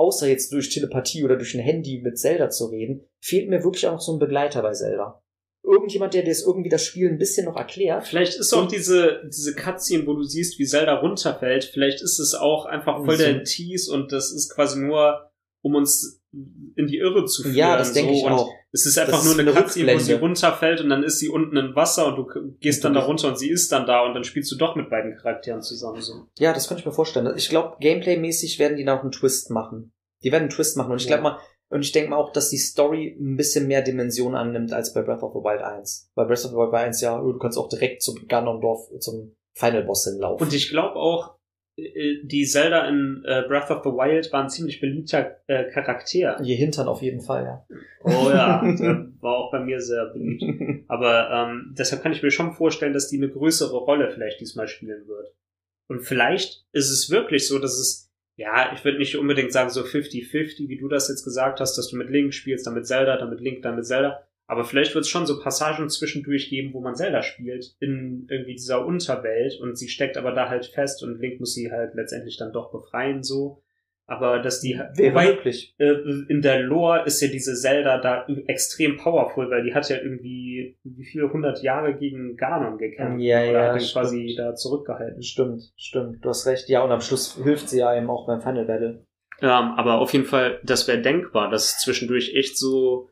außer 0.00 0.26
jetzt 0.26 0.52
durch 0.52 0.70
Telepathie 0.70 1.24
oder 1.24 1.36
durch 1.36 1.54
ein 1.54 1.60
Handy 1.60 2.00
mit 2.02 2.18
Zelda 2.18 2.48
zu 2.48 2.66
reden, 2.66 3.06
fehlt 3.20 3.50
mir 3.50 3.62
wirklich 3.62 3.86
auch 3.86 3.92
noch 3.92 4.00
so 4.00 4.14
ein 4.14 4.18
Begleiter 4.18 4.62
bei 4.62 4.72
Zelda. 4.72 5.22
Irgendjemand, 5.62 6.14
der 6.14 6.22
dir 6.22 6.30
das 6.30 6.42
irgendwie 6.42 6.70
das 6.70 6.86
Spiel 6.86 7.10
ein 7.10 7.18
bisschen 7.18 7.44
noch 7.44 7.56
erklärt. 7.56 8.06
Vielleicht 8.06 8.38
ist 8.38 8.54
auch 8.54 8.66
diese, 8.66 9.20
diese 9.26 9.54
Cutscene, 9.54 10.06
wo 10.06 10.14
du 10.14 10.22
siehst, 10.22 10.58
wie 10.58 10.64
Zelda 10.64 11.00
runterfällt, 11.00 11.64
vielleicht 11.64 12.00
ist 12.00 12.18
es 12.18 12.34
auch 12.34 12.64
einfach 12.64 13.04
voll 13.04 13.16
So. 13.16 13.24
der 13.24 13.44
Tease 13.44 13.92
und 13.92 14.10
das 14.10 14.32
ist 14.32 14.50
quasi 14.54 14.80
nur, 14.80 15.30
um 15.62 15.74
uns 15.74 16.22
in 16.32 16.86
die 16.86 16.96
Irre 16.96 17.26
zu 17.26 17.42
führen. 17.42 17.54
Ja, 17.54 17.76
das 17.76 17.92
denke 17.92 18.12
so. 18.12 18.18
ich 18.18 18.24
und 18.24 18.32
auch. 18.32 18.50
Es 18.72 18.86
ist 18.86 18.96
einfach 18.98 19.14
Das 19.14 19.24
nur 19.24 19.32
ist 19.34 19.40
eine 19.40 19.50
eine 19.50 19.60
Cutscene, 19.62 19.94
wo 19.94 19.98
sie 19.98 20.12
runterfällt 20.12 20.80
und 20.80 20.90
dann 20.90 21.02
ist 21.02 21.18
sie 21.18 21.28
unten 21.28 21.56
im 21.56 21.74
Wasser 21.74 22.06
und 22.06 22.16
du 22.16 22.54
gehst 22.60 22.84
dann 22.84 22.94
da 22.94 23.00
runter 23.00 23.28
und 23.28 23.38
sie 23.38 23.50
ist 23.50 23.72
dann 23.72 23.84
da 23.86 24.04
und 24.04 24.14
dann 24.14 24.22
spielst 24.24 24.50
du 24.52 24.56
doch 24.56 24.76
mit 24.76 24.88
beiden 24.90 25.16
Charakteren 25.16 25.60
zusammen. 25.62 26.00
So. 26.00 26.26
Ja, 26.38 26.52
das 26.52 26.68
könnte 26.68 26.80
ich 26.82 26.86
mir 26.86 26.92
vorstellen. 26.92 27.32
Ich 27.36 27.48
glaube, 27.48 27.76
Gameplay-mäßig 27.80 28.58
werden 28.58 28.76
die 28.76 28.84
noch 28.84 29.02
einen 29.02 29.10
Twist 29.10 29.50
machen. 29.50 29.92
Die 30.22 30.30
werden 30.30 30.42
einen 30.44 30.50
Twist 30.50 30.76
machen. 30.76 30.92
Und 30.92 30.98
ich 31.02 31.08
Ja. 31.08 31.16
glaube 31.16 31.22
mal, 31.34 31.38
und 31.72 31.82
ich 31.82 31.92
denke 31.92 32.10
mal 32.10 32.16
auch, 32.16 32.32
dass 32.32 32.48
die 32.50 32.58
Story 32.58 33.16
ein 33.20 33.36
bisschen 33.36 33.66
mehr 33.66 33.82
Dimension 33.82 34.34
annimmt 34.34 34.72
als 34.72 34.92
bei 34.92 35.02
Breath 35.02 35.22
of 35.22 35.32
the 35.32 35.38
Wild 35.40 35.62
1. 35.62 36.10
Bei 36.14 36.24
Breath 36.24 36.44
of 36.44 36.50
the 36.50 36.56
Wild 36.56 36.74
1 36.74 37.00
ja, 37.00 37.18
du 37.20 37.38
kannst 37.38 37.58
auch 37.58 37.68
direkt 37.68 38.02
zum 38.02 38.26
Ganondorf, 38.28 38.88
zum 39.00 39.34
Final 39.54 39.82
Boss 39.84 40.04
hinlaufen. 40.04 40.46
Und 40.46 40.52
ich 40.54 40.70
glaube 40.70 40.94
auch, 40.96 41.36
die 42.24 42.44
Zelda 42.46 42.88
in 42.88 43.22
äh, 43.24 43.42
Breath 43.46 43.70
of 43.70 43.82
the 43.84 43.90
Wild 43.90 44.32
war 44.32 44.42
ein 44.42 44.50
ziemlich 44.50 44.80
beliebter 44.80 45.36
äh, 45.46 45.70
Charakter. 45.70 46.40
Je 46.42 46.54
Hintern 46.54 46.88
auf 46.88 47.02
jeden 47.02 47.20
Fall, 47.20 47.44
ja. 47.44 47.66
Oh 48.04 48.30
ja, 48.30 48.62
war 49.20 49.36
auch 49.36 49.50
bei 49.50 49.60
mir 49.60 49.80
sehr 49.80 50.06
beliebt. 50.06 50.44
Aber 50.88 51.30
ähm, 51.30 51.74
deshalb 51.78 52.02
kann 52.02 52.12
ich 52.12 52.22
mir 52.22 52.30
schon 52.30 52.52
vorstellen, 52.52 52.92
dass 52.92 53.08
die 53.08 53.16
eine 53.16 53.28
größere 53.28 53.76
Rolle 53.76 54.10
vielleicht 54.10 54.40
diesmal 54.40 54.68
spielen 54.68 55.06
wird. 55.06 55.34
Und 55.88 56.02
vielleicht 56.02 56.64
ist 56.72 56.90
es 56.90 57.10
wirklich 57.10 57.48
so, 57.48 57.58
dass 57.58 57.78
es, 57.78 58.10
ja, 58.36 58.72
ich 58.72 58.84
würde 58.84 58.98
nicht 58.98 59.16
unbedingt 59.16 59.52
sagen 59.52 59.70
so 59.70 59.82
50-50, 59.82 60.68
wie 60.68 60.78
du 60.78 60.88
das 60.88 61.08
jetzt 61.08 61.24
gesagt 61.24 61.60
hast, 61.60 61.76
dass 61.76 61.88
du 61.88 61.96
mit 61.96 62.10
Link 62.10 62.32
spielst, 62.32 62.66
dann 62.66 62.74
mit 62.74 62.86
Zelda, 62.86 63.16
dann 63.16 63.30
mit 63.30 63.40
Link, 63.40 63.62
dann 63.62 63.76
mit 63.76 63.86
Zelda. 63.86 64.22
Aber 64.50 64.64
vielleicht 64.64 64.96
wird 64.96 65.04
es 65.04 65.08
schon 65.08 65.26
so 65.26 65.38
Passagen 65.38 65.88
zwischendurch 65.88 66.50
geben, 66.50 66.74
wo 66.74 66.80
man 66.80 66.96
Zelda 66.96 67.22
spielt, 67.22 67.76
in 67.78 68.26
irgendwie 68.28 68.54
dieser 68.54 68.84
Unterwelt 68.84 69.60
und 69.60 69.78
sie 69.78 69.88
steckt 69.88 70.16
aber 70.16 70.32
da 70.32 70.48
halt 70.48 70.66
fest 70.66 71.04
und 71.04 71.20
Link 71.20 71.38
muss 71.38 71.54
sie 71.54 71.70
halt 71.70 71.94
letztendlich 71.94 72.36
dann 72.36 72.52
doch 72.52 72.72
befreien, 72.72 73.22
so. 73.22 73.62
Aber 74.08 74.40
dass 74.40 74.60
die, 74.60 74.74
Wäre 74.74 75.12
wobei, 75.12 75.34
möglich. 75.34 75.76
äh, 75.78 75.94
in 76.28 76.42
der 76.42 76.62
Lore 76.64 77.04
ist 77.06 77.20
ja 77.20 77.28
diese 77.28 77.54
Zelda 77.54 77.98
da 77.98 78.26
extrem 78.48 78.96
powerful, 78.96 79.48
weil 79.50 79.62
die 79.62 79.72
hat 79.72 79.88
ja 79.88 79.98
irgendwie 79.98 80.76
wie 80.82 81.04
viele 81.04 81.32
hundert 81.32 81.62
Jahre 81.62 81.94
gegen 81.94 82.36
Ganon 82.36 82.76
gekämpft. 82.76 83.20
Ja, 83.22 83.38
oder 83.42 83.52
ja, 83.52 83.72
hat 83.74 83.80
ihn 83.80 83.86
quasi 83.86 84.34
da 84.36 84.56
zurückgehalten. 84.56 85.22
Stimmt, 85.22 85.62
stimmt. 85.76 86.24
Du 86.24 86.28
hast 86.28 86.44
recht. 86.48 86.68
Ja, 86.68 86.82
und 86.82 86.90
am 86.90 87.00
Schluss 87.00 87.38
hilft 87.40 87.68
sie 87.68 87.78
ja 87.78 87.96
eben 87.96 88.10
auch 88.10 88.26
beim 88.26 88.40
Final 88.40 88.64
Battle. 88.64 89.06
Ähm, 89.42 89.48
aber 89.76 90.00
auf 90.00 90.12
jeden 90.12 90.24
Fall, 90.24 90.58
das 90.64 90.88
wäre 90.88 91.00
denkbar, 91.00 91.48
dass 91.48 91.78
zwischendurch 91.78 92.34
echt 92.34 92.58
so, 92.58 93.10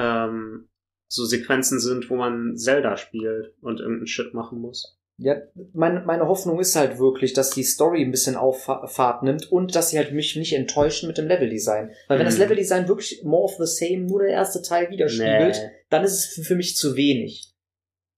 ähm, 0.00 0.68
so 1.08 1.24
Sequenzen 1.24 1.80
sind, 1.80 2.08
wo 2.10 2.16
man 2.16 2.56
Zelda 2.56 2.96
spielt 2.96 3.54
und 3.60 3.80
irgendeinen 3.80 4.06
Shit 4.06 4.32
machen 4.34 4.60
muss. 4.60 4.96
Ja, 5.22 5.36
meine, 5.74 6.00
meine 6.06 6.26
Hoffnung 6.28 6.58
ist 6.60 6.74
halt 6.76 6.98
wirklich, 6.98 7.34
dass 7.34 7.50
die 7.50 7.62
Story 7.64 8.02
ein 8.02 8.10
bisschen 8.10 8.36
Auffahrt 8.36 9.22
nimmt 9.22 9.52
und 9.52 9.74
dass 9.76 9.90
sie 9.90 9.98
halt 9.98 10.14
mich 10.14 10.34
nicht 10.36 10.54
enttäuschen 10.54 11.08
mit 11.08 11.18
dem 11.18 11.26
Leveldesign. 11.28 11.90
Weil 12.08 12.18
wenn 12.18 12.24
das 12.24 12.36
Mhm. 12.36 12.44
Leveldesign 12.44 12.88
wirklich 12.88 13.22
more 13.22 13.42
of 13.44 13.56
the 13.58 13.66
same, 13.66 14.06
nur 14.06 14.20
der 14.20 14.30
erste 14.30 14.62
Teil 14.62 14.88
widerspiegelt, 14.90 15.58
dann 15.90 16.04
ist 16.04 16.12
es 16.38 16.46
für- 16.46 16.54
mich 16.54 16.74
zu 16.76 16.96
wenig. 16.96 17.52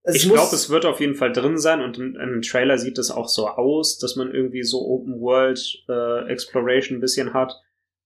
Es 0.04 0.14
ich 0.16 0.28
glaube, 0.28 0.54
es 0.54 0.68
wird 0.70 0.84
auf 0.84 1.00
jeden 1.00 1.14
Fall 1.16 1.32
drin 1.32 1.58
sein 1.58 1.80
und 1.80 1.96
im, 1.98 2.14
im 2.16 2.42
Trailer 2.42 2.76
sieht 2.78 2.98
es 2.98 3.10
auch 3.10 3.28
so 3.28 3.48
aus, 3.48 3.98
dass 3.98 4.14
man 4.16 4.32
irgendwie 4.32 4.62
so 4.62 4.78
Open 4.86 5.20
World 5.20 5.60
äh, 5.88 6.28
Exploration 6.30 6.98
ein 6.98 7.00
bisschen 7.00 7.34
hat. 7.34 7.52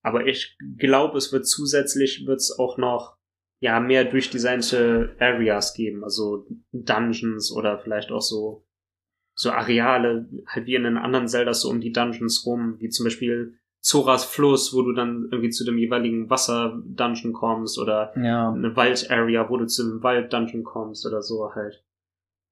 Aber 0.03 0.25
ich 0.25 0.57
glaube, 0.77 1.17
es 1.17 1.31
wird 1.31 1.45
zusätzlich 1.47 2.25
wird's 2.25 2.57
auch 2.57 2.77
noch 2.77 3.16
ja 3.59 3.79
mehr 3.79 4.05
durchdesignte 4.05 5.15
Areas 5.19 5.73
geben, 5.73 6.03
also 6.03 6.45
Dungeons 6.71 7.51
oder 7.51 7.79
vielleicht 7.79 8.11
auch 8.11 8.21
so 8.21 8.63
so 9.39 9.51
Areale, 9.51 10.27
halt 10.47 10.65
wie 10.65 10.73
in 10.73 10.83
den 10.83 10.97
anderen 10.97 11.27
Zeldas 11.27 11.61
so 11.61 11.69
um 11.69 11.79
die 11.79 11.91
Dungeons 11.91 12.43
rum, 12.45 12.77
wie 12.79 12.89
zum 12.89 13.03
Beispiel 13.03 13.53
Zoras 13.79 14.25
Fluss, 14.25 14.73
wo 14.73 14.81
du 14.81 14.93
dann 14.93 15.29
irgendwie 15.31 15.51
zu 15.51 15.63
dem 15.63 15.77
jeweiligen 15.77 16.29
Wasser-Dungeon 16.29 17.33
kommst 17.33 17.79
oder 17.79 18.11
ja. 18.17 18.51
eine 18.51 18.75
Wald-Area, 18.75 19.47
wo 19.49 19.57
du 19.57 19.67
zu 19.67 19.83
einem 19.83 20.03
Wald-Dungeon 20.03 20.63
kommst 20.63 21.05
oder 21.05 21.21
so 21.21 21.53
halt. 21.53 21.83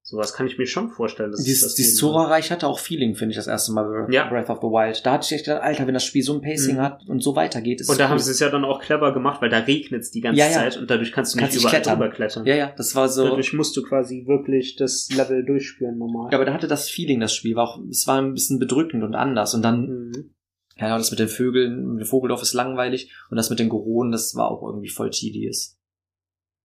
Sowas 0.08 0.34
kann 0.34 0.46
ich 0.46 0.60
mir 0.60 0.68
schon 0.68 0.90
vorstellen. 0.92 1.32
Dass 1.32 1.40
es 1.40 1.46
Dieses, 1.48 1.62
das 1.64 1.74
dieses. 1.74 1.96
Zora-Reich 1.98 2.52
hatte 2.52 2.68
auch 2.68 2.78
Feeling, 2.78 3.16
finde 3.16 3.32
ich, 3.32 3.38
das 3.38 3.48
erste 3.48 3.72
Mal 3.74 4.06
bei 4.06 4.14
Ja. 4.14 4.30
Breath 4.30 4.52
of 4.52 4.60
the 4.62 4.68
Wild. 4.68 5.04
Da 5.04 5.14
hatte 5.14 5.26
ich 5.26 5.32
echt 5.32 5.46
gedacht, 5.46 5.64
Alter, 5.64 5.88
wenn 5.88 5.96
das 5.96 6.04
Spiel 6.06 6.22
so 6.22 6.36
ein 6.36 6.42
Pacing 6.42 6.76
Mhm. 6.76 6.82
hat 6.82 7.02
und 7.08 7.24
so 7.24 7.36
weitergeht, 7.36 7.82
ist 7.82 7.90
Und 7.90 8.00
da 8.00 8.04
es 8.04 8.10
haben 8.12 8.18
cool. 8.18 8.24
sie 8.24 8.30
es 8.32 8.40
ja 8.40 8.50
dann 8.52 8.66
auch 8.66 8.80
clever 8.82 9.16
gemacht, 9.16 9.42
weil 9.42 9.50
da 9.50 9.58
regnet 9.58 10.04
es 10.04 10.12
die 10.12 10.22
ganze 10.22 10.38
Ja, 10.40 10.46
ja. 10.46 10.54
Zeit 10.54 10.78
und 10.78 10.92
dadurch 10.92 11.12
kannst 11.12 11.34
du 11.34 11.40
Kannst 11.40 11.56
nicht 11.56 11.64
überall 11.64 11.82
klettern. 11.82 12.00
drüber 12.00 12.14
klettern. 12.14 12.46
Ja, 12.46 12.56
ja, 12.56 12.72
das 12.78 12.94
war 12.94 13.10
so. 13.10 13.24
Dadurch 13.28 13.52
musst 13.54 13.76
du 13.78 13.82
quasi 13.82 14.28
wirklich 14.28 14.76
das 14.76 15.10
Level 15.12 15.44
durchspielen 15.44 15.98
normal. 15.98 16.30
Ja, 16.32 16.38
aber 16.38 16.46
da 16.46 16.54
hatte 16.54 16.68
das 16.68 16.88
Feeling, 16.88 17.20
das 17.20 17.34
Spiel. 17.34 17.56
War 17.56 17.64
auch, 17.68 17.80
es 17.90 18.06
war 18.06 18.22
ein 18.22 18.34
bisschen 18.36 18.60
bedrückend 18.60 19.04
und 19.04 19.16
anders. 19.16 19.56
Und 19.56 19.64
dann, 19.64 19.88
Mhm. 20.12 20.36
ja, 20.78 20.96
das 21.00 21.10
mit 21.10 21.20
den 21.20 21.30
Vögeln, 21.30 21.94
mit 21.96 22.04
dem 22.06 22.08
Vogeldorf 22.08 22.44
ist 22.44 22.54
langweilig. 22.54 23.12
Und 23.32 23.38
das 23.38 23.50
mit 23.50 23.58
den 23.58 23.70
Geronen, 23.70 24.12
das 24.12 24.36
war 24.36 24.52
auch 24.52 24.62
irgendwie 24.62 24.90
voll 24.90 25.10
tedious. 25.10 25.80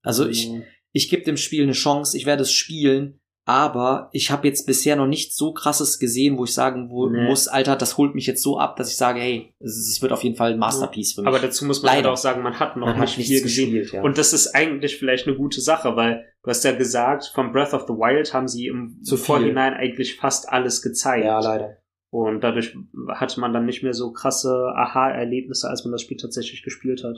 Also 0.02 0.28
ich, 0.28 0.50
Mhm. 0.50 0.62
ich 0.92 1.08
gebe 1.08 1.22
dem 1.22 1.38
Spiel 1.38 1.62
eine 1.62 1.72
Chance, 1.72 2.18
ich 2.18 2.26
werde 2.26 2.42
es 2.42 2.52
spielen, 2.52 3.19
aber 3.46 4.10
ich 4.12 4.30
habe 4.30 4.46
jetzt 4.46 4.66
bisher 4.66 4.94
noch 4.96 5.06
nicht 5.06 5.34
so 5.34 5.52
krasses 5.52 5.98
gesehen, 5.98 6.38
wo 6.38 6.44
ich 6.44 6.54
sagen 6.54 6.90
wo, 6.90 7.08
Nee. 7.08 7.24
muss, 7.26 7.48
Alter, 7.48 7.74
das 7.76 7.96
holt 7.96 8.14
mich 8.14 8.26
jetzt 8.26 8.42
so 8.42 8.58
ab, 8.58 8.76
dass 8.76 8.90
ich 8.90 8.96
sage, 8.96 9.18
hey, 9.20 9.52
es, 9.58 10.00
wird 10.02 10.12
auf 10.12 10.22
jeden 10.22 10.36
Fall 10.36 10.52
ein 10.52 10.58
Masterpiece 10.58 11.14
für 11.14 11.22
mich. 11.22 11.28
Aber 11.28 11.38
dazu 11.40 11.64
muss 11.64 11.82
man 11.82 11.94
Leider. 11.96 12.08
halt 12.08 12.18
auch 12.18 12.20
sagen, 12.20 12.42
man 12.42 12.60
hat 12.60 12.76
noch 12.76 12.86
Man 12.86 12.96
hat 12.96 13.02
nicht 13.02 13.18
nichts 13.18 13.32
viel 13.32 13.42
gesehen. 13.42 13.72
gespielt, 13.72 13.92
ja. 13.94 14.02
Und 14.02 14.18
das 14.18 14.32
ist 14.32 14.54
eigentlich 14.54 14.98
vielleicht 14.98 15.26
eine 15.26 15.36
gute 15.36 15.60
Sache, 15.60 15.96
weil 15.96 16.24
du 16.42 16.50
hast 16.50 16.64
ja 16.64 16.72
gesagt, 16.72 17.30
von 17.34 17.52
Breath 17.52 17.74
of 17.74 17.82
the 17.88 17.94
Wild 17.94 18.32
haben 18.34 18.46
sie 18.46 18.66
im 18.68 19.02
Zu 19.02 19.16
viel. 19.16 19.24
Vorhinein 19.26 19.74
eigentlich 19.74 20.16
fast 20.16 20.48
alles 20.48 20.82
gezeigt. 20.82 21.24
ja, 21.24 21.40
leider. 21.40 21.76
Und 22.12 22.40
dadurch 22.42 22.76
hatte 23.08 23.40
man 23.40 23.52
dann 23.52 23.66
nicht 23.66 23.82
mehr 23.84 23.94
so 23.94 24.12
krasse 24.12 24.72
Aha-Erlebnisse, 24.76 25.68
als 25.68 25.84
man 25.84 25.92
das 25.92 26.02
Spiel 26.02 26.16
tatsächlich 26.16 26.62
gespielt 26.62 27.04
hat. 27.04 27.16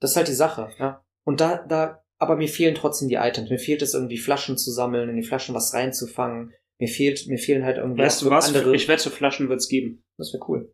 Das 0.00 0.12
ist 0.12 0.16
halt 0.16 0.28
die 0.28 0.32
Sache, 0.32 0.70
ja. 0.78 1.02
Und 1.24 1.40
da, 1.40 1.56
da, 1.68 2.02
aber 2.18 2.36
mir 2.36 2.48
fehlen 2.48 2.74
trotzdem 2.74 3.08
die 3.08 3.14
Items. 3.14 3.50
Mir 3.50 3.58
fehlt 3.58 3.82
es 3.82 3.94
irgendwie 3.94 4.18
Flaschen 4.18 4.58
zu 4.58 4.70
sammeln, 4.70 5.08
in 5.08 5.16
die 5.16 5.22
Flaschen 5.22 5.54
was 5.54 5.72
reinzufangen. 5.72 6.52
Mir 6.78 6.88
fehlt, 6.88 7.26
mir 7.26 7.38
fehlen 7.38 7.64
halt 7.64 7.78
irgendwie 7.78 8.02
Weißt 8.02 8.22
du 8.22 8.30
was? 8.30 8.48
andere. 8.48 8.74
Ich 8.74 8.88
wette, 8.88 9.10
Flaschen 9.10 9.48
wird's 9.48 9.68
geben. 9.68 10.04
das 10.16 10.32
wäre 10.32 10.44
cool. 10.48 10.72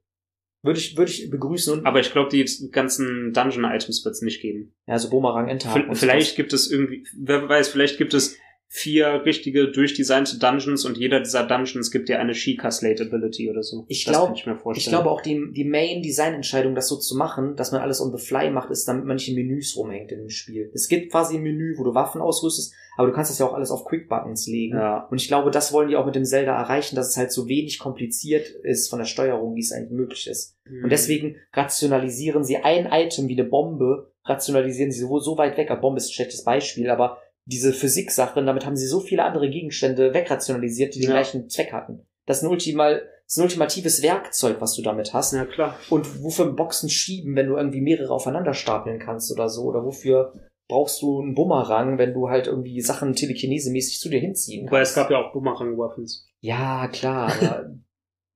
Würde 0.63 0.79
ich, 0.79 0.97
würde 0.97 1.11
ich 1.11 1.29
begrüßen 1.31 1.75
und 1.75 1.87
Aber 1.87 2.01
ich 2.01 2.11
glaube, 2.11 2.31
die 2.31 2.47
ganzen 2.71 3.33
Dungeon-Items 3.35 4.03
wird 4.03 4.15
es 4.15 4.23
nicht 4.23 4.41
geben. 4.41 4.75
ja, 4.87 4.99
so. 4.99 5.11
V 5.11 5.19
und 5.19 5.97
vielleicht 5.97 6.37
gibt 6.37 6.55
es 6.55 6.71
irgendwie, 6.71 7.07
wer 7.19 7.47
weiß, 7.47 7.69
vielleicht 7.69 7.99
gibt 7.99 8.15
es 8.15 8.39
vier 8.77 9.25
richtige 9.25 9.71
durchdesignte 9.71 10.37
Dungeons 10.41 10.85
und 10.85 10.99
jeder 10.99 11.21
dieser 11.21 11.47
Dungeons 11.47 11.93
gibt 11.93 12.09
dir 12.09 12.19
eine 12.19 12.35
Sheikah 12.35 12.73
Slate 12.73 13.05
Ability 13.05 13.49
oder 13.49 13.63
so. 13.63 13.85
Ich 13.87 14.05
Das 14.05 14.13
glaub- 14.13 14.27
kann 14.37 14.59
ich 14.73 14.79
Ich 14.79 14.87
glaube 14.89 15.11
auch 15.13 15.21
die, 15.21 15.53
die 15.53 15.63
Main-Design-Entscheidung, 15.63 16.75
das 16.75 16.89
so 16.89 16.97
zu 16.97 17.17
machen, 17.17 17.55
dass 17.55 17.71
man 17.71 17.83
alles 17.83 18.01
on 18.01 18.11
the 18.11 18.19
fly 18.21 18.51
macht, 18.51 18.71
ist, 18.71 18.89
damit 18.89 19.05
man 19.05 19.15
nicht 19.15 19.29
in 19.29 19.37
Menüs 19.37 19.77
rumhängt 19.77 20.11
in 20.11 20.19
dem 20.19 20.29
Spiel. 20.29 20.73
Es 20.75 20.89
gibt 20.89 21.13
quasi 21.13 21.37
ein 21.37 21.45
Menü, 21.45 21.75
wo 21.79 21.85
du 21.85 21.95
Waffen 21.95 22.21
ausrüstest, 22.21 22.75
aber 22.97 23.07
du 23.07 23.13
kannst 23.15 23.31
das 23.31 23.39
ja 23.39 23.47
auch 23.47 23.55
alles 23.55 23.71
auf 23.71 23.85
Quick-Buttons 23.85 24.49
legen. 24.49 24.75
ja. 24.77 25.07
Und 25.09 25.21
ich 25.21 25.29
glaube, 25.29 25.53
das 25.53 25.73
wollen 25.73 25.89
die 25.89 25.95
auch 25.95 26.07
mit 26.07 26.17
dem 26.17 26.25
Zelda 26.25 26.57
erreichen, 26.61 26.97
dass 26.97 27.11
es 27.11 27.17
halt 27.17 27.31
so 27.31 27.47
wenig 27.47 27.79
kompliziert 27.79 28.49
ist 28.65 28.91
von 28.91 28.99
der 28.99 29.07
Steuerung, 29.07 29.55
wie 29.55 29.61
es 29.61 29.71
eigentlich 29.71 29.93
möglich 29.93 30.27
ist. 30.27 30.57
Mhm. 30.69 30.83
Und 30.83 30.91
deswegen 30.91 31.37
rationalisieren 31.53 32.43
sie 32.43 32.57
ein 32.57 32.87
Item 32.91 33.29
wie 33.29 33.39
eine 33.39 33.49
Bombe, 33.49 34.11
rationalisieren 34.25 34.91
sie 34.91 34.99
so, 35.01 35.21
so 35.21 35.39
weit 35.39 35.57
weg. 35.59 35.71
Eine 35.71 35.81
Bombe 35.81 35.99
ist 35.99 36.09
ein 36.09 36.15
schlechtes 36.15 36.43
Beispiel, 36.43 36.91
aber 36.91 37.19
diese 37.47 37.73
Physik-Sachen, 37.73 38.47
damit 38.47 38.65
haben 38.65 38.77
sie 38.77 38.87
so 38.87 39.01
viele 39.01 39.23
andere 39.25 39.51
Gegenstände 39.51 40.15
wegrationalisiert, 40.15 40.95
die 40.95 41.01
den 41.01 41.11
Ja. 41.11 41.17
gleichen 41.17 41.49
Zweck 41.49 41.73
hatten. 41.73 42.07
Das 42.27 42.39
ist 42.39 42.43
ein, 42.45 42.51
ultimal, 42.51 42.95
das 43.25 43.35
ist 43.35 43.39
ein 43.39 43.43
ultimatives 43.45 44.03
Werkzeug, 44.03 44.57
was 44.61 44.75
du 44.75 44.83
damit 44.83 45.13
hast. 45.13 45.35
Ja, 45.35 45.45
klar. 45.45 45.79
Und 45.91 46.23
wofür 46.23 46.53
Boxen 46.53 46.89
schieben, 46.89 47.37
wenn 47.37 47.49
du 47.49 47.57
irgendwie 47.57 47.83
mehrere 47.83 48.11
aufeinander 48.13 48.55
stapeln 48.55 48.99
kannst 48.99 49.31
oder 49.33 49.49
so? 49.51 49.65
Oder 49.65 49.85
wofür 49.85 50.33
brauchst 50.69 51.03
du 51.03 51.21
einen 51.21 51.35
Bumerang, 51.35 51.99
wenn 51.99 52.15
du 52.15 52.31
halt 52.31 52.47
irgendwie 52.47 52.81
Sachen 52.81 53.13
telekinesemäßig 53.15 54.01
zu 54.01 54.09
dir 54.09 54.21
hinziehen 54.21 54.67
kannst? 54.67 54.91
es 54.91 54.95
gab 54.95 55.11
ja 55.11 55.19
auch 55.19 55.33
Boomerang-Waffens. 55.35 56.27
Ja, 56.41 56.89
klar, 56.89 57.31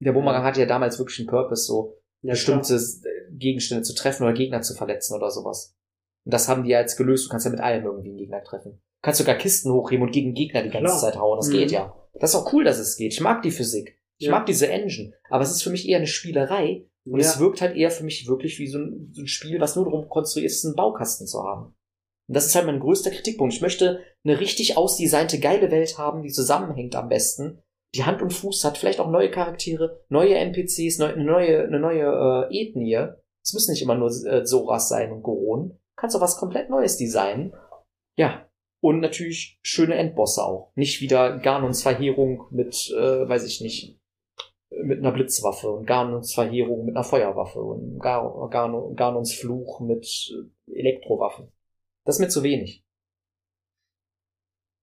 der 0.00 0.12
Bumerang 0.12 0.42
hatte 0.44 0.60
ja 0.60 0.66
damals 0.66 0.98
wirklich 0.98 1.18
einen 1.20 1.28
Purpose, 1.28 1.64
so 1.64 1.96
Ja, 2.20 2.32
bestimmte 2.32 2.74
äh, 2.74 3.32
Gegenstände 3.32 3.82
zu 3.84 3.94
treffen 3.94 4.24
oder 4.24 4.34
Gegner 4.34 4.60
zu 4.60 4.74
verletzen 4.74 5.14
oder 5.16 5.30
sowas. 5.30 5.74
Und 6.24 6.34
das 6.34 6.48
haben 6.48 6.64
die 6.64 6.70
ja 6.70 6.80
jetzt 6.80 6.96
gelöst. 6.96 7.24
Du 7.24 7.30
kannst 7.30 7.46
ja 7.46 7.50
mit 7.52 7.60
allem 7.60 7.84
irgendwie 7.86 8.08
einen 8.10 8.18
Gegner 8.18 8.42
treffen. 8.44 8.82
Du 9.00 9.06
kannst 9.06 9.18
sogar 9.18 9.36
Kisten 9.36 9.72
hochheben 9.72 10.04
und 10.06 10.12
gegen 10.12 10.34
Gegner 10.34 10.62
die 10.62 10.70
ganze 10.70 10.86
Klar. 10.88 11.00
Zeit 11.00 11.16
hauen. 11.16 11.38
Das 11.38 11.48
Mhm. 11.48 11.52
geht 11.52 11.70
ja. 11.70 11.94
Das 12.20 12.30
ist 12.30 12.36
auch 12.36 12.52
cool, 12.52 12.64
dass 12.64 12.78
es 12.78 12.96
geht. 12.96 13.12
Ich 13.12 13.20
mag 13.20 13.42
die 13.42 13.50
Physik. 13.52 13.96
Ich 14.18 14.26
Ja. 14.26 14.32
mag 14.32 14.46
diese 14.46 14.68
Engine. 14.68 15.12
Aber 15.30 15.42
es 15.42 15.50
ist 15.52 15.62
für 15.62 15.70
mich 15.70 15.88
eher 15.88 15.98
eine 15.98 16.06
Spielerei. 16.08 16.84
Und 17.04 17.20
Ja. 17.20 17.26
es 17.26 17.38
wirkt 17.38 17.60
halt 17.60 17.76
eher 17.76 17.90
für 17.92 18.02
mich 18.04 18.26
wirklich 18.28 18.58
wie 18.58 18.66
so 18.66 18.78
ein, 18.78 19.10
so 19.12 19.22
ein 19.22 19.28
Spiel, 19.28 19.60
was 19.60 19.76
nur 19.76 19.84
darum 19.84 20.08
konstruiert 20.08 20.50
ist, 20.50 20.64
einen 20.64 20.74
Baukasten 20.74 21.26
zu 21.26 21.42
haben. 21.42 21.66
Und 22.26 22.34
das 22.36 22.44
ist 22.46 22.54
halt 22.56 22.66
mein 22.66 22.80
größter 22.80 23.10
Kritikpunkt. 23.10 23.54
Ich 23.54 23.62
möchte 23.62 24.00
eine 24.24 24.40
richtig 24.40 24.76
ausdesignte, 24.76 25.38
geile 25.38 25.70
Welt 25.70 25.96
haben, 25.96 26.22
die 26.22 26.28
zusammenhängt 26.30 26.96
am 26.96 27.08
besten, 27.08 27.62
die 27.94 28.04
Hand 28.04 28.20
und 28.20 28.32
Fuß 28.34 28.64
hat, 28.64 28.76
vielleicht 28.76 29.00
auch 29.00 29.08
neue 29.10 29.30
Charaktere, 29.30 30.04
neue 30.10 30.34
NPCs, 30.34 30.98
neu, 30.98 31.06
eine 31.12 31.24
neue, 31.24 31.62
eine 31.64 31.78
neue 31.80 32.48
äh, 32.50 32.54
Ethnie. 32.62 33.06
Es 33.42 33.54
müssen 33.54 33.70
nicht 33.70 33.80
immer 33.82 33.94
nur 33.94 34.10
äh, 34.26 34.44
Zoras 34.44 34.90
sein 34.90 35.10
und 35.12 35.22
Goron. 35.22 35.78
Kannst 35.96 36.14
auch 36.16 36.20
was 36.20 36.36
komplett 36.36 36.68
Neues 36.68 36.98
designen. 36.98 37.54
Ja. 38.16 38.46
Und 38.80 39.00
natürlich 39.00 39.58
schöne 39.62 39.96
Endbosse 39.96 40.44
auch. 40.44 40.72
Nicht 40.76 41.00
wieder 41.00 41.38
Ganons 41.38 41.82
Verheerung 41.82 42.46
mit, 42.50 42.90
äh, 42.96 43.28
weiß 43.28 43.44
ich 43.44 43.60
nicht, 43.60 43.98
mit 44.70 44.98
einer 44.98 45.12
Blitzwaffe 45.12 45.70
und 45.70 45.86
Ganons 45.86 46.34
Verheerung 46.34 46.84
mit 46.84 46.94
einer 46.94 47.04
Feuerwaffe 47.04 47.60
und 47.60 47.98
Gar 47.98 48.48
Gano 48.50 48.92
Ganons 48.94 49.34
Fluch 49.34 49.80
mit 49.80 50.06
äh, 50.66 50.78
Elektrowaffen. 50.78 51.50
Das 52.04 52.16
ist 52.16 52.20
mir 52.20 52.28
zu 52.28 52.42
wenig. 52.42 52.84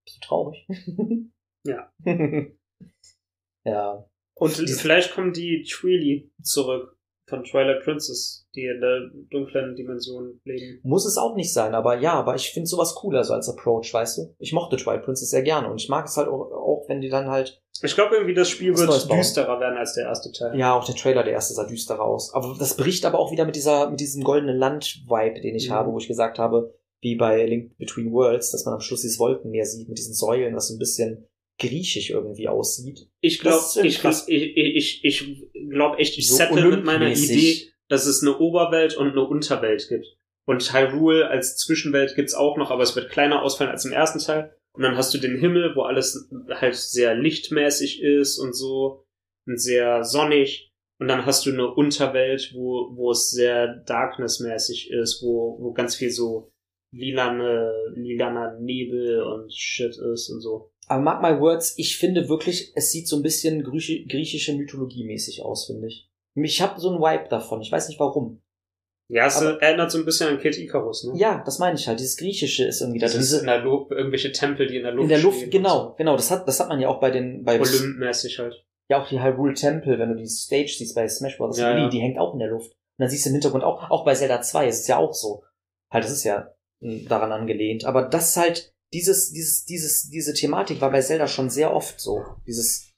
Bist 0.04 0.16
du 0.16 0.26
traurig? 0.26 0.66
Ja. 1.66 1.92
ja. 3.64 4.08
Und 4.34 4.58
Und 4.58 4.70
vielleicht 4.70 5.14
kommen 5.14 5.32
die 5.32 5.64
Tweely 5.64 6.30
zurück 6.40 6.95
von 7.28 7.42
Twilight 7.44 7.82
Princess, 7.82 8.46
die 8.54 8.64
in 8.66 8.80
der 8.80 9.10
dunklen 9.30 9.74
Dimension 9.74 10.40
leben. 10.44 10.80
muss 10.84 11.04
es 11.06 11.18
auch 11.18 11.34
nicht 11.34 11.52
sein, 11.52 11.74
aber 11.74 11.98
ja, 11.98 12.12
aber 12.14 12.34
ich 12.36 12.50
finde 12.50 12.68
sowas 12.68 12.94
cooler 12.94 13.24
so 13.24 13.34
als 13.34 13.48
Approach, 13.48 13.92
weißt 13.92 14.18
du? 14.18 14.34
Ich 14.38 14.52
mochte 14.52 14.76
Twilight 14.76 15.04
Princess 15.04 15.30
sehr 15.30 15.42
gerne 15.42 15.68
und 15.70 15.80
ich 15.80 15.88
mag 15.88 16.06
es 16.06 16.16
halt 16.16 16.28
auch, 16.28 16.50
auch 16.52 16.84
wenn 16.88 17.00
die 17.00 17.08
dann 17.08 17.28
halt 17.28 17.60
Ich 17.82 17.94
glaube 17.96 18.14
irgendwie, 18.14 18.34
das 18.34 18.48
Spiel 18.48 18.76
wird 18.78 19.10
düsterer 19.12 19.58
werden 19.60 19.76
als 19.76 19.94
der 19.94 20.04
erste 20.04 20.30
Teil. 20.30 20.56
Ja, 20.58 20.74
auch 20.78 20.84
der 20.84 20.94
Trailer, 20.94 21.24
der 21.24 21.32
erste 21.32 21.54
sah 21.54 21.64
düsterer 21.66 22.00
aus. 22.02 22.32
Aber 22.32 22.54
das 22.58 22.76
bricht 22.76 23.04
aber 23.04 23.18
auch 23.18 23.32
wieder 23.32 23.44
mit 23.44 23.56
dieser, 23.56 23.90
mit 23.90 23.98
diesem 24.00 24.22
goldenen 24.22 24.56
Land-Vibe, 24.56 25.40
den 25.40 25.56
ich 25.56 25.68
Mhm. 25.68 25.74
habe, 25.74 25.92
wo 25.92 25.98
ich 25.98 26.06
gesagt 26.08 26.38
habe, 26.38 26.74
wie 27.00 27.16
bei 27.16 27.44
Link 27.44 27.76
Between 27.76 28.12
Worlds, 28.12 28.52
dass 28.52 28.64
man 28.64 28.74
am 28.74 28.80
Schluss 28.80 29.02
dieses 29.02 29.18
Wolkenmeer 29.18 29.66
sieht 29.66 29.88
mit 29.88 29.98
diesen 29.98 30.14
Säulen, 30.14 30.54
was 30.54 30.68
so 30.68 30.74
ein 30.74 30.78
bisschen 30.78 31.26
griechisch 31.58 32.10
irgendwie 32.10 32.48
aussieht. 32.48 33.08
Ich 33.20 33.40
glaube, 33.40 33.62
ich, 33.82 34.00
glaub, 34.00 34.14
ich, 34.26 34.56
ich, 34.56 35.04
ich 35.04 35.36
glaube 35.70 35.98
echt, 35.98 36.18
ich 36.18 36.28
So 36.28 36.36
settle 36.36 36.68
mit 36.68 36.84
meiner. 36.84 37.10
Idee, 37.10 37.70
dass 37.88 38.06
es 38.06 38.22
eine 38.22 38.38
Oberwelt 38.38 38.96
und 38.96 39.12
eine 39.12 39.24
Unterwelt 39.24 39.88
gibt. 39.88 40.06
Und 40.44 40.72
Hyrule 40.72 41.28
als 41.28 41.56
Zwischenwelt 41.56 42.14
gibt's 42.14 42.34
auch 42.34 42.56
noch, 42.56 42.70
aber 42.70 42.82
es 42.82 42.94
wird 42.94 43.10
kleiner 43.10 43.42
ausfallen 43.42 43.70
als 43.70 43.84
im 43.84 43.92
ersten 43.92 44.18
Teil. 44.18 44.56
Und 44.72 44.82
dann 44.82 44.96
hast 44.96 45.14
du 45.14 45.18
den 45.18 45.38
Himmel, 45.38 45.72
wo 45.74 45.82
alles 45.82 46.28
halt 46.50 46.74
sehr 46.76 47.14
lichtmäßig 47.14 48.02
ist 48.02 48.38
und 48.38 48.54
so 48.54 49.06
und 49.46 49.60
sehr 49.60 50.04
sonnig. 50.04 50.70
Und 50.98 51.08
dann 51.08 51.26
hast 51.26 51.46
du 51.46 51.50
eine 51.50 51.72
Unterwelt, 51.72 52.52
wo, 52.54 52.90
wo 52.94 53.10
es 53.10 53.30
sehr 53.30 53.82
darknessmäßig 53.86 54.90
ist, 54.90 55.22
wo, 55.22 55.58
wo 55.60 55.72
ganz 55.72 55.96
viel 55.96 56.10
so 56.10 56.52
lilane, 56.92 57.72
lilaner 57.94 58.58
Nebel 58.60 59.22
und 59.22 59.52
Shit 59.52 59.96
ist 59.96 60.30
und 60.30 60.40
so. 60.40 60.72
Aber 60.88 61.02
mark 61.02 61.22
my 61.22 61.40
words, 61.40 61.74
ich 61.78 61.98
finde 61.98 62.28
wirklich, 62.28 62.72
es 62.76 62.92
sieht 62.92 63.08
so 63.08 63.16
ein 63.16 63.22
bisschen 63.22 63.64
griechi- 63.64 64.08
griechische 64.10 64.54
Mythologie 64.54 65.04
mäßig 65.04 65.42
aus, 65.42 65.66
finde 65.66 65.88
ich. 65.88 66.08
Ich 66.34 66.60
habe 66.62 66.78
so 66.80 66.90
einen 66.90 67.00
Vibe 67.00 67.28
davon, 67.28 67.60
ich 67.62 67.72
weiß 67.72 67.88
nicht 67.88 67.98
warum. 67.98 68.42
Ja, 69.08 69.26
es 69.26 69.36
Aber- 69.36 69.60
erinnert 69.62 69.90
so 69.90 69.98
ein 69.98 70.04
bisschen 70.04 70.28
an 70.28 70.38
Kid 70.40 70.58
Icarus, 70.58 71.04
ne? 71.04 71.18
Ja, 71.18 71.42
das 71.44 71.58
meine 71.58 71.76
ich 71.78 71.86
halt, 71.86 72.00
dieses 72.00 72.16
Griechische 72.16 72.64
ist 72.66 72.80
irgendwie 72.80 72.98
da 72.98 73.06
Das 73.06 73.12
drin. 73.12 73.22
ist 73.22 73.32
in 73.34 73.46
der 73.46 73.58
Luft, 73.60 73.92
irgendwelche 73.92 74.32
Tempel, 74.32 74.66
die 74.66 74.76
in 74.76 74.82
der 74.82 74.92
Luft 74.92 75.02
In 75.04 75.08
der 75.08 75.18
Luft, 75.20 75.50
genau, 75.50 75.94
genau, 75.96 76.16
das 76.16 76.30
hat, 76.30 76.46
das 76.48 76.58
hat 76.60 76.68
man 76.68 76.80
ja 76.80 76.88
auch 76.88 77.00
bei 77.00 77.10
den, 77.10 77.44
bei 77.44 77.62
so. 77.62 77.78
Olympmäßig 77.84 78.38
halt. 78.40 78.64
Ja, 78.88 79.02
auch 79.02 79.08
die 79.08 79.20
Hyrule 79.20 79.54
Temple, 79.54 79.98
wenn 79.98 80.10
du 80.10 80.16
die 80.16 80.26
Stage 80.28 80.72
siehst 80.76 80.94
bei 80.94 81.08
Smash 81.08 81.38
Bros. 81.38 81.58
Ja, 81.58 81.68
Melee, 81.70 81.82
ja. 81.84 81.88
die 81.88 82.00
hängt 82.00 82.18
auch 82.18 82.32
in 82.32 82.38
der 82.40 82.48
Luft. 82.48 82.70
Und 82.72 82.76
dann 83.02 83.08
siehst 83.08 83.24
du 83.26 83.30
im 83.30 83.34
Hintergrund 83.34 83.64
auch, 83.64 83.90
auch 83.90 84.04
bei 84.04 84.14
Zelda 84.14 84.40
2 84.42 84.68
ist 84.68 84.80
es 84.80 84.86
ja 84.88 84.96
auch 84.98 85.12
so. 85.14 85.42
Halt, 85.92 86.04
das 86.04 86.12
ist 86.12 86.24
ja 86.24 86.52
mh, 86.80 87.08
daran 87.08 87.32
angelehnt. 87.32 87.84
Aber 87.84 88.02
das 88.02 88.30
ist 88.30 88.36
halt, 88.36 88.74
dieses, 88.92 89.32
dieses, 89.32 89.64
dieses, 89.64 90.10
diese 90.10 90.34
Thematik 90.34 90.80
war 90.80 90.90
bei 90.90 91.00
Zelda 91.00 91.26
schon 91.26 91.50
sehr 91.50 91.74
oft 91.74 92.00
so. 92.00 92.22
Dieses 92.46 92.92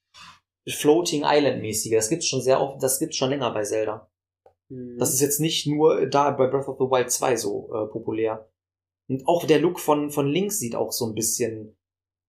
Floating 0.69 1.23
Island 1.25 1.63
mäßige. 1.63 1.95
Das 1.95 2.09
gibt's 2.09 2.27
schon 2.27 2.43
sehr 2.43 2.61
oft, 2.61 2.83
das 2.83 2.99
gibt's 2.99 3.17
schon 3.17 3.31
länger 3.31 3.53
bei 3.53 3.63
Zelda. 3.63 4.11
Mhm. 4.69 4.99
Das 4.99 5.13
ist 5.13 5.21
jetzt 5.21 5.41
nicht 5.41 5.67
nur 5.67 6.07
da 6.07 6.31
bei 6.31 6.47
Breath 6.47 6.69
of 6.69 6.79
the 6.79 6.85
Wild 6.85 7.11
2 7.11 7.37
so 7.37 7.73
äh, 7.73 7.87
populär. 7.87 8.51
Und 9.09 9.27
auch 9.27 9.45
der 9.45 9.61
Look 9.61 9.81
von, 9.81 10.11
von 10.11 10.29
Link 10.29 10.53
sieht 10.53 10.75
auch 10.75 10.93
so 10.93 11.07
ein 11.07 11.15
bisschen 11.15 11.77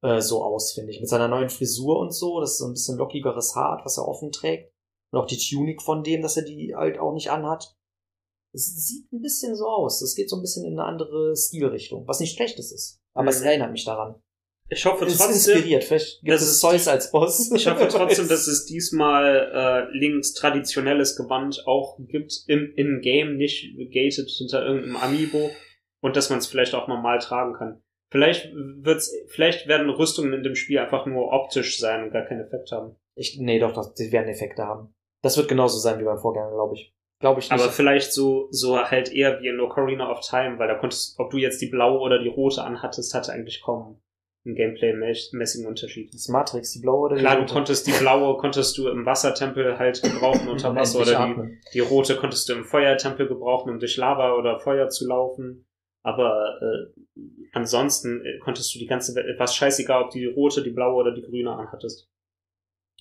äh, 0.01 0.22
so 0.22 0.43
aus, 0.43 0.72
finde 0.74 0.91
ich. 0.91 1.01
Mit 1.01 1.10
seiner 1.10 1.28
neuen 1.28 1.49
Frisur 1.49 1.99
und 1.99 2.14
so. 2.14 2.39
Das 2.39 2.51
ist 2.51 2.57
so 2.60 2.68
ein 2.68 2.74
bisschen 2.74 2.97
lockigeres 2.97 3.55
Haar, 3.55 3.82
was 3.84 3.97
er 3.97 4.07
offen 4.07 4.32
trägt. 4.32 4.74
Und 5.12 5.20
auch 5.20 5.26
die 5.26 5.38
Tunic 5.38 5.82
von 5.82 6.03
dem, 6.03 6.22
dass 6.22 6.38
er 6.38 6.43
die 6.43 6.76
halt 6.76 6.97
auch 6.99 7.14
nicht 7.14 7.32
anhat. 7.32 7.76
Es 8.53 8.88
sieht 8.88 9.12
ein 9.12 9.22
bisschen 9.22 9.55
so 9.55 9.68
aus. 9.68 10.01
Es 10.01 10.16
geht 10.16 10.30
so 10.30 10.38
ein 10.38 10.41
bisschen 10.41 10.66
in 10.66 10.80
eine 10.80 10.86
andere 10.88 11.36
Stilrichtung. 11.36 12.07
Was 12.07 12.20
nicht 12.20 12.36
schlechtes 12.36 12.72
ist. 12.72 12.99
Aber 13.14 13.30
es 13.30 13.41
Mhm. 13.41 13.47
erinnert 13.47 13.72
mich 13.72 13.86
daran. 13.86 14.16
ich 14.72 14.86
hoffe 14.86 15.05
Es 15.05 15.14
ist 15.14 15.18
trotzdem, 15.20 15.55
inspiriert. 15.55 15.84
Vielleicht 15.84 16.22
gibt 16.22 16.36
es 16.36 16.41
ist- 16.43 16.60
Zeus 16.60 16.88
als 16.88 17.12
Boss. 17.12 17.51
ich 17.51 17.68
hoffe 17.68 17.88
trotzdem, 17.89 18.28
dass 18.28 18.45
es 18.47 18.66
diesmal 18.66 19.88
äh, 19.91 19.97
Links 19.97 20.34
traditionelles 20.34 21.16
Gewand 21.16 21.64
auch 21.66 21.97
gibt 22.07 22.34
im, 22.47 22.72
im 22.76 23.01
Game, 23.01 23.36
nicht 23.38 23.76
gated 23.91 24.30
hinter 24.30 24.64
irgendeinem 24.66 24.97
Amiibo 24.97 25.49
und 26.01 26.16
dass 26.16 26.30
man 26.30 26.38
es 26.39 26.45
vielleicht 26.47 26.76
auch 26.76 26.88
normal 26.88 27.18
tragen 27.20 27.53
kann. 27.55 27.82
Vielleicht 28.12 28.51
wird's, 28.53 29.12
vielleicht 29.28 29.68
werden 29.68 29.89
Rüstungen 29.89 30.34
in 30.34 30.43
dem 30.43 30.55
Spiel 30.55 30.78
einfach 30.80 31.05
nur 31.07 31.32
optisch 31.32 31.80
sein 31.80 32.03
und 32.03 32.12
gar 32.12 32.26
keinen 32.26 32.41
Effekt 32.45 32.72
haben. 32.72 32.95
Ich, 33.16 33.38
nee, 33.39 33.60
doch, 33.60 33.74
das, 33.74 33.93
die 33.95 34.12
werden 34.12 34.30
Effekte 34.30 34.64
haben. 34.66 34.93
Das 35.24 35.36
wird 35.36 35.47
genauso 35.49 35.78
sein 35.80 35.99
wie 35.99 36.05
beim 36.05 36.18
Vorgänger, 36.20 36.51
glaube 36.51 36.76
ich. 36.76 36.93
Glaube 37.20 37.42
ich 37.42 37.50
nicht. 37.50 37.62
Aber 37.62 37.72
vielleicht 37.72 38.14
so, 38.14 38.48
so 38.52 38.78
halt 38.80 39.12
eher 39.12 39.42
wie 39.42 39.48
in 39.48 39.60
Ocarina 39.60 40.10
of 40.10 40.22
Time, 40.22 40.58
weil 40.58 40.68
da 40.68 40.76
konntest, 40.76 41.20
ob 41.20 41.30
du 41.32 41.38
jetzt 41.38 41.62
die 41.62 41.68
blaue 41.68 42.00
oder 42.00 42.20
die 42.20 42.30
rote 42.30 42.64
anhattest, 42.64 43.14
hatte 43.14 43.34
eigentlich 43.34 43.62
kaum 43.62 44.02
einen 44.46 44.56
Gameplay-mäßigen 44.56 45.68
Unterschied. 45.68 46.14
Das 46.14 46.30
Matrix, 46.30 46.72
die 46.72 46.80
blaue 46.80 47.08
oder 47.08 47.16
die 47.16 47.22
Klar, 47.22 47.36
du 47.36 47.42
rote? 47.42 47.54
konntest 47.54 47.88
die 47.88 47.92
blaue, 47.92 48.38
konntest 48.38 48.78
du 48.78 48.88
im 48.88 49.06
Wassertempel 49.06 49.78
halt 49.78 50.02
gebrauchen 50.02 50.48
unter 50.50 50.74
Wasser 50.76 51.00
oder 51.00 51.12
die, 51.12 51.16
atmen. 51.16 51.62
die 51.74 51.80
rote 51.80 52.16
konntest 52.16 52.48
du 52.48 52.54
im 52.54 52.64
Feuertempel 52.64 53.28
gebrauchen, 53.28 53.70
um 53.70 53.80
durch 53.80 53.98
Lava 53.98 54.36
oder 54.36 54.60
Feuer 54.60 54.88
zu 54.88 55.06
laufen. 55.06 55.66
Aber 56.04 56.58
äh, 56.62 57.20
ansonsten 57.52 58.26
äh, 58.26 58.40
konntest 58.40 58.74
du 58.74 58.80
die 58.80 58.88
ganze 58.88 59.14
Welt, 59.16 59.38
was 59.38 59.54
scheißegal, 59.56 60.04
ob 60.04 60.12
du 60.12 60.20
die 60.20 60.26
rote, 60.26 60.64
die 60.64 60.72
blaue 60.72 60.96
oder 60.96 61.12
die 61.14 61.22
grüne 61.22 61.52
anhattest. 61.52 62.10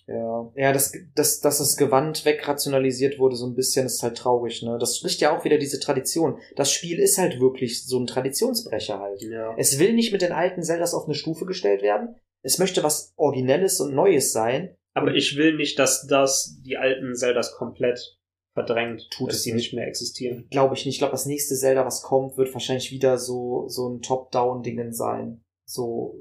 Ja, 0.09 0.51
ja 0.57 0.73
das, 0.73 0.93
das, 1.15 1.41
dass 1.41 1.59
das 1.59 1.77
Gewand 1.77 2.25
wegrationalisiert 2.25 3.19
wurde, 3.19 3.37
so 3.37 3.47
ein 3.47 3.55
bisschen, 3.55 3.87
ist 3.87 4.03
halt 4.03 4.17
traurig, 4.17 4.63
ne? 4.63 4.79
Das 4.81 4.97
spricht 4.97 5.21
ja 5.21 5.37
auch 5.37 5.45
wieder 5.45 5.59
diese 5.59 5.79
Tradition. 5.79 6.39
Das 6.57 6.73
Spiel 6.73 6.99
ist 6.99 7.19
halt 7.19 7.41
wirklich 7.41 7.85
so 7.85 7.99
ein 7.99 8.07
Traditionsbrecher 8.07 8.99
halt. 8.99 9.23
Ja. 9.23 9.55
Es 9.59 9.79
will 9.79 9.93
nicht 9.93 10.13
mit 10.13 10.23
den 10.23 10.33
alten 10.33 10.63
Zeldas 10.63 10.95
auf 10.95 11.05
eine 11.05 11.15
Stufe 11.15 11.45
gestellt 11.45 11.83
werden. 11.83 12.17
Es 12.43 12.59
möchte 12.59 12.83
was 12.83 13.13
Originelles 13.17 13.81
und 13.81 13.95
Neues 13.95 14.33
sein. 14.33 14.75
Aber 14.95 15.15
ich 15.15 15.37
will 15.37 15.55
nicht, 15.57 15.79
dass 15.79 16.07
das 16.07 16.59
die 16.65 16.79
alten 16.79 17.15
Zeldas 17.15 17.55
komplett 17.55 18.19
verdrängt, 18.55 19.09
Tut 19.11 19.29
dass 19.29 19.37
es 19.37 19.47
nicht. 19.47 19.55
nicht 19.55 19.75
mehr 19.75 19.87
existieren. 19.87 20.47
Glaube 20.51 20.75
ich 20.75 20.85
nicht. 20.85 20.95
Ich 20.95 20.99
glaube, 20.99 21.13
das 21.13 21.27
nächste 21.27 21.55
Zelda, 21.55 21.85
was 21.85 22.03
kommt, 22.03 22.37
wird 22.37 22.53
wahrscheinlich 22.55 22.91
wieder 22.91 23.19
so, 23.19 23.69
so 23.69 23.89
ein 23.89 24.01
Top-Down-Dingen 24.01 24.93
sein. 24.93 25.45
So, 25.69 26.17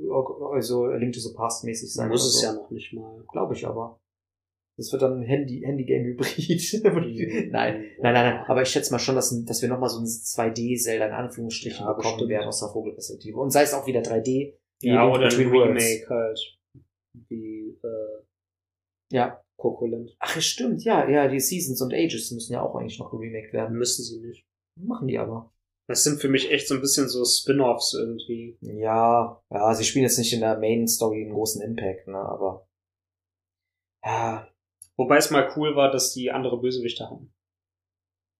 also 0.54 0.88
Link 0.88 1.14
to 1.14 1.20
the 1.22 1.34
Past 1.34 1.64
mäßig 1.64 1.94
sein. 1.94 2.10
Muss 2.10 2.26
es 2.26 2.42
so. 2.42 2.46
ja 2.48 2.54
noch 2.54 2.70
nicht 2.70 2.92
mal. 2.94 3.24
Glaube 3.32 3.54
ich 3.54 3.66
aber. 3.66 4.00
Das 4.78 4.92
wird 4.92 5.02
dann 5.02 5.22
ein 5.22 5.24
Handy, 5.24 5.62
Handy-Game-Hybrid. 5.66 6.84
nein, 7.52 7.86
nein, 8.00 8.14
nein, 8.14 8.14
nein. 8.14 8.46
Aber 8.48 8.62
ich 8.62 8.68
schätze 8.70 8.92
mal 8.92 9.00
schon, 9.00 9.16
dass, 9.16 9.34
dass 9.46 9.62
wir 9.62 9.70
nochmal 9.70 9.90
so 9.90 10.00
ein 10.00 10.06
2D-Zelda 10.06 11.08
in 11.08 11.14
Anführungsstrichen 11.14 11.80
Ja, 11.86 11.94
bekommen 11.94 12.16
bestimmt. 12.16 12.30
werden 12.30 12.48
aus 12.48 12.60
der 12.60 12.70
Vogelperspektive. 12.70 13.40
Und 13.40 13.50
sei 13.52 13.64
es 13.64 13.74
auch 13.74 13.88
wieder 13.88 14.02
3D. 14.02 14.54
wie 14.82 14.88
Ja, 14.88 15.10
oder 15.10 15.28
ein. 15.28 15.34
Remake 15.34 16.06
halt. 16.10 16.60
Wie 17.30 17.80
äh, 17.84 18.24
Ja. 19.14 19.42
Cocoland. 19.58 20.16
Ach, 20.20 20.38
es 20.38 20.46
stimmt, 20.46 20.84
ja, 20.84 21.10
ja, 21.10 21.28
die 21.28 21.40
Seasons 21.40 21.82
und 21.82 21.92
Ages 21.92 22.30
müssen 22.32 22.54
ja 22.54 22.62
auch 22.62 22.76
eigentlich 22.76 23.00
noch 23.00 23.10
geremaked 23.10 23.54
werden. 23.54 23.76
Müssen 23.76 24.04
sie 24.04 24.20
nicht. 24.20 24.46
Machen 24.80 25.08
die 25.08 25.18
aber. 25.18 25.52
Das 25.88 26.04
sind 26.04 26.20
für 26.20 26.30
mich 26.30 26.52
echt 26.52 26.68
so 26.68 26.76
ein 26.76 26.82
bisschen 26.82 27.08
so 27.08 27.24
Spin-offs 27.24 27.94
irgendwie. 27.94 28.58
Ja, 28.62 29.42
ja, 29.50 29.74
sie 29.74 29.86
spielen 29.86 30.04
jetzt 30.04 30.18
nicht 30.18 30.34
in 30.34 30.42
der 30.42 30.60
Main 30.60 30.88
Story 30.88 31.24
einen 31.24 31.34
großen 31.34 31.62
Impact, 31.62 32.08
ne, 32.08 32.18
aber. 32.18 32.68
Ja, 34.04 34.48
Wobei 34.98 35.18
es 35.18 35.30
mal 35.30 35.52
cool 35.56 35.76
war, 35.76 35.92
dass 35.92 36.12
die 36.14 36.32
andere 36.32 36.60
Bösewichte 36.60 37.06
haben. 37.06 37.32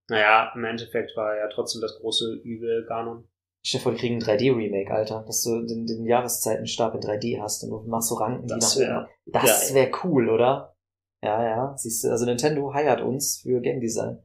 Naja, 0.10 0.52
im 0.56 0.64
Endeffekt 0.64 1.16
war 1.16 1.38
ja 1.38 1.48
trotzdem 1.50 1.82
das 1.82 2.00
große 2.00 2.42
Übel 2.44 2.86
Ganon. 2.88 3.28
stell 3.64 3.80
dir 3.80 3.84
vor, 3.84 3.92
die 3.92 4.00
kriegen 4.00 4.16
ein 4.16 4.22
3D-Remake, 4.22 4.92
Alter. 4.92 5.24
Dass 5.26 5.44
du 5.44 5.66
den, 5.66 5.86
den 5.86 6.06
Jahreszeitenstab 6.06 6.96
in 6.96 7.02
3D 7.02 7.42
hast 7.42 7.64
und 7.64 7.70
du 7.70 7.84
machst 7.88 8.10
so 8.10 8.16
Ranken, 8.16 8.48
die 8.48 8.56
Das 8.56 8.76
nach 8.76 8.82
wär 8.82 8.98
oben. 9.02 9.34
Das 9.34 9.74
wäre 9.74 9.92
cool, 10.04 10.30
oder? 10.30 10.76
Ja, 11.24 11.44
ja. 11.44 11.78
Siehst 11.78 12.04
du, 12.04 12.10
also 12.10 12.26
Nintendo 12.26 12.74
heiert 12.74 13.02
uns 13.02 13.42
für 13.42 13.62
Game 13.62 13.80
Design. 13.80 14.24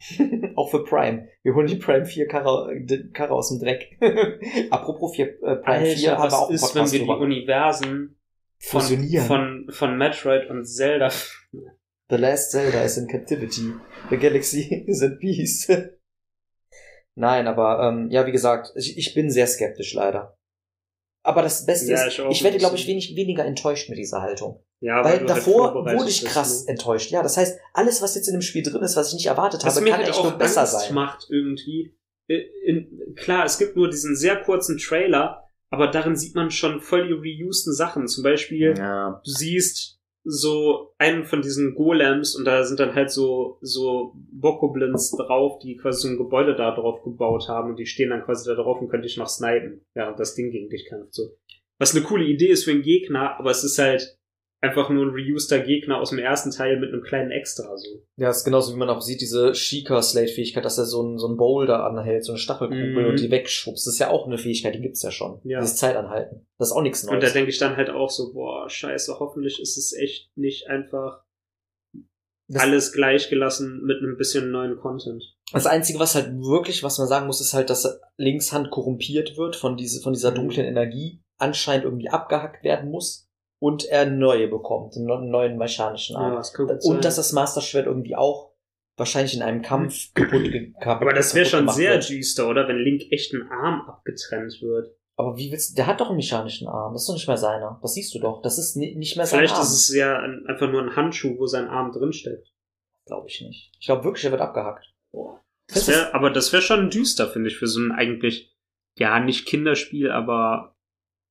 Auch 0.56 0.70
für 0.70 0.84
Prime. 0.84 1.28
Wir 1.42 1.54
holen 1.54 1.66
die 1.66 1.76
Prime 1.76 2.04
4 2.04 2.28
Karre, 2.28 2.74
die 2.80 3.10
Karre 3.10 3.34
aus 3.34 3.48
dem 3.48 3.58
Dreck. 3.58 3.96
Apropos 4.70 5.14
4, 5.16 5.26
äh, 5.42 5.56
Prime 5.56 5.86
4 5.86 6.18
haben 6.18 6.30
wir 6.30 6.38
auch 6.38 6.50
ist, 6.50 6.62
wenn 6.62 6.68
Podcast 6.68 6.92
wir 6.92 7.00
die 7.00 7.06
drüber. 7.06 7.20
Universen 7.20 8.16
von, 8.58 8.80
Fusionieren. 8.80 9.26
von, 9.26 9.66
von 9.70 9.98
Metroid 9.98 10.48
und 10.48 10.64
Zelda 10.64 11.10
The 12.12 12.18
Last 12.18 12.50
Zelda 12.50 12.82
is 12.82 12.98
in 12.98 13.08
captivity. 13.08 13.72
The 14.10 14.18
Galaxy 14.18 14.84
is 14.86 15.00
in 15.00 15.18
peace. 15.18 15.66
Nein, 17.14 17.46
aber 17.46 17.88
ähm, 17.88 18.10
ja, 18.10 18.26
wie 18.26 18.32
gesagt, 18.32 18.72
ich, 18.76 18.98
ich 18.98 19.14
bin 19.14 19.30
sehr 19.30 19.46
skeptisch 19.46 19.94
leider. 19.94 20.36
Aber 21.24 21.42
das 21.42 21.64
Beste 21.66 21.92
Ja, 21.92 22.04
ist, 22.06 22.18
ich 22.18 22.24
ich 22.30 22.42
werde, 22.44 22.58
glaube 22.58 22.76
ich, 22.76 22.86
wenig, 22.86 23.14
weniger 23.16 23.44
enttäuscht 23.44 23.88
mit 23.88 23.98
dieser 23.98 24.22
Haltung. 24.22 24.64
Ja, 24.80 25.04
Weil 25.04 25.20
du 25.20 25.28
halt 25.28 25.30
davor 25.30 25.74
wurde 25.74 26.08
ich 26.10 26.24
krass 26.24 26.64
ne? 26.64 26.72
enttäuscht. 26.72 27.10
Ja, 27.12 27.22
das 27.22 27.36
heißt, 27.36 27.56
alles, 27.72 28.02
was 28.02 28.16
jetzt 28.16 28.26
in 28.26 28.32
dem 28.34 28.42
Spiel 28.42 28.64
drin 28.64 28.82
ist, 28.82 28.96
was 28.96 29.08
ich 29.08 29.14
nicht 29.14 29.26
erwartet 29.26 29.64
Was 29.64 29.76
habe, 29.76 29.86
kann 29.86 29.98
halt 29.98 30.08
echt 30.08 30.18
auch 30.18 30.24
nur 30.24 30.32
besser 30.38 30.62
Angst 30.62 30.72
sein. 30.80 30.94
macht 30.94 31.26
irgendwie. 31.30 31.96
äh, 32.26 32.40
In, 32.66 33.14
klar, 33.14 33.44
es 33.44 33.58
gibt 33.58 33.76
nur 33.76 33.88
diesen 33.88 34.16
sehr 34.16 34.40
kurzen 34.42 34.78
Trailer, 34.78 35.44
aber 35.70 35.86
darin 35.86 36.16
sieht 36.16 36.34
man 36.34 36.50
schon 36.50 36.80
voll 36.80 37.06
die 37.22 37.42
reusten 37.44 37.72
Sachen. 37.72 38.08
Zum 38.08 38.24
Beispiel, 38.24 38.74
Ja. 38.76 39.20
du 39.24 39.30
siehst 39.30 40.00
so 40.24 40.94
einen 40.98 41.24
von 41.24 41.42
diesen 41.42 41.74
Golems 41.74 42.36
und 42.36 42.44
da 42.44 42.64
sind 42.64 42.78
dann 42.78 42.94
halt 42.94 43.10
so, 43.10 43.58
so 43.60 44.12
Bokoblins 44.30 45.10
drauf, 45.16 45.58
die 45.58 45.76
quasi 45.76 46.02
so 46.02 46.08
ein 46.08 46.18
Gebäude 46.18 46.54
da 46.54 46.74
drauf 46.74 47.02
gebaut 47.02 47.48
haben 47.48 47.70
und 47.70 47.78
die 47.78 47.86
stehen 47.86 48.10
dann 48.10 48.24
quasi 48.24 48.48
da 48.48 48.54
drauf 48.54 48.80
und 48.80 48.88
können 48.88 49.02
dich 49.02 49.16
noch 49.16 49.28
snipen, 49.28 49.84
während 49.94 50.20
das 50.20 50.34
Ding 50.34 50.50
gegen 50.50 50.68
dich 50.68 50.86
kämpft, 50.88 51.14
so. 51.14 51.36
Was 51.78 51.96
eine 51.96 52.04
coole 52.04 52.24
Idee 52.24 52.50
ist 52.50 52.64
für 52.64 52.70
einen 52.70 52.82
Gegner, 52.82 53.38
aber 53.40 53.50
es 53.50 53.64
ist 53.64 53.78
halt 53.78 54.16
einfach 54.62 54.88
nur 54.90 55.04
ein 55.06 55.10
reuster 55.32 55.58
Gegner 55.58 56.00
aus 56.00 56.10
dem 56.10 56.20
ersten 56.20 56.52
Teil 56.52 56.78
mit 56.78 56.90
einem 56.92 57.02
kleinen 57.02 57.32
Extra, 57.32 57.76
so. 57.76 58.06
Ja, 58.16 58.30
ist 58.30 58.44
genauso 58.44 58.72
wie 58.72 58.78
man 58.78 58.88
auch 58.88 59.00
sieht, 59.00 59.20
diese 59.20 59.54
Sheikah-Slate-Fähigkeit, 59.54 60.64
dass 60.64 60.78
er 60.78 60.84
so 60.86 61.02
ein, 61.02 61.18
so 61.18 61.26
ein 61.28 61.36
Boulder 61.36 61.84
anhält, 61.84 62.24
so 62.24 62.32
eine 62.32 62.38
Stachelkugel 62.38 63.02
Mhm. 63.02 63.10
und 63.10 63.20
die 63.20 63.30
wegschubst. 63.30 63.86
Das 63.86 63.94
ist 63.94 63.98
ja 63.98 64.10
auch 64.10 64.26
eine 64.26 64.38
Fähigkeit, 64.38 64.74
die 64.76 64.80
gibt's 64.80 65.02
ja 65.02 65.10
schon. 65.10 65.40
Ja. 65.44 65.60
Dieses 65.60 65.76
Zeitanhalten. 65.76 66.46
Das 66.58 66.68
ist 66.68 66.74
auch 66.74 66.82
nichts 66.82 67.02
Neues. 67.02 67.14
Und 67.14 67.22
da 67.24 67.30
denke 67.30 67.50
ich 67.50 67.58
dann 67.58 67.76
halt 67.76 67.90
auch 67.90 68.08
so, 68.08 68.32
boah, 68.32 68.70
scheiße, 68.70 69.18
hoffentlich 69.18 69.60
ist 69.60 69.76
es 69.76 69.92
echt 69.92 70.30
nicht 70.36 70.68
einfach 70.68 71.22
Das- 72.48 72.62
alles 72.62 72.92
gleichgelassen 72.92 73.82
mit 73.84 73.98
einem 73.98 74.16
bisschen 74.16 74.50
neuen 74.52 74.76
Content. 74.78 75.24
Das 75.52 75.66
Einzige, 75.66 75.98
was 75.98 76.14
halt 76.14 76.28
wirklich, 76.40 76.82
was 76.84 76.98
man 76.98 77.08
sagen 77.08 77.26
muss, 77.26 77.40
ist 77.40 77.52
halt, 77.52 77.68
dass 77.68 78.00
Linkshand 78.16 78.70
korrumpiert 78.70 79.36
wird 79.36 79.56
von, 79.56 79.76
diese, 79.76 80.00
von 80.00 80.12
dieser 80.12 80.30
Mhm. 80.30 80.36
dunklen 80.36 80.66
Energie, 80.66 81.20
anscheinend 81.38 81.84
irgendwie 81.84 82.08
abgehackt 82.08 82.62
werden 82.64 82.90
muss 82.90 83.28
und 83.62 83.84
er 83.84 84.06
neue 84.06 84.48
bekommt, 84.48 84.96
einen 84.96 85.30
neuen- 85.30 85.56
mechanischen 85.56 86.16
Arm. 86.16 86.34
das 86.34 86.52
kann 86.52 86.66
gut 86.66 86.82
sein. 86.82 86.96
und 86.96 87.04
dass 87.04 87.16
das 87.16 87.32
Master 87.32 87.60
Schwert 87.60 87.86
irgendwie 87.86 88.16
auch 88.16 88.52
wahrscheinlich 88.96 89.34
in 89.36 89.42
einem 89.42 89.62
Kampf 89.62 90.12
kaputt, 90.14 90.42
ge 90.50 90.72
kaputt 90.80 91.02
Aber 91.02 91.12
das 91.14 91.34
wäre 91.34 91.46
schon 91.46 91.68
sehr 91.68 91.98
düster, 91.98 92.48
oder? 92.48 92.66
Wenn 92.66 92.78
Link 92.78 93.02
echt 93.12 93.32
einen 93.32 93.48
Arm 93.50 93.82
abgetrennt 93.88 94.60
wird. 94.60 94.94
Aber 95.16 95.36
wie 95.36 95.52
willst 95.52 95.78
der 95.78 95.86
hat 95.86 96.00
doch 96.00 96.08
einen 96.08 96.16
mechanischen 96.16 96.66
Arm, 96.66 96.92
das 96.94 97.02
ist 97.02 97.08
doch 97.08 97.14
nicht 97.14 97.28
mehr 97.28 97.36
seiner. 97.36 97.78
Das 97.82 97.94
siehst 97.94 98.12
du 98.14 98.18
doch, 98.18 98.42
das 98.42 98.58
ist 98.58 98.76
ni- 98.76 98.96
nicht 98.96 99.16
mehr 99.16 99.26
sein 99.26 99.38
Vielleicht 99.40 99.54
Arm. 99.54 99.62
ist 99.62 99.72
es 99.88 99.94
ja 99.94 100.18
ein, 100.18 100.44
einfach 100.48 100.68
nur 100.70 100.82
ein 100.82 100.96
Handschuh, 100.96 101.38
wo 101.38 101.46
sein 101.46 101.68
Arm 101.68 101.92
drinsteckt. 101.92 102.48
Glaube 103.06 103.28
ich 103.28 103.40
nicht. 103.42 103.70
Ich 103.78 103.86
glaube 103.86 104.04
wirklich, 104.04 104.24
er 104.24 104.30
wird 104.32 104.40
abgehackt. 104.40 104.92
Das 105.68 105.86
wär, 105.86 106.14
aber 106.14 106.30
das 106.30 106.52
wäre 106.52 106.62
schon 106.62 106.90
düster, 106.90 107.28
finde 107.28 107.48
ich, 107.50 107.56
für 107.58 107.66
so 107.68 107.78
ein 107.80 107.92
eigentlich, 107.92 108.52
ja, 108.98 109.20
nicht 109.20 109.46
Kinderspiel, 109.46 110.10
aber 110.10 110.74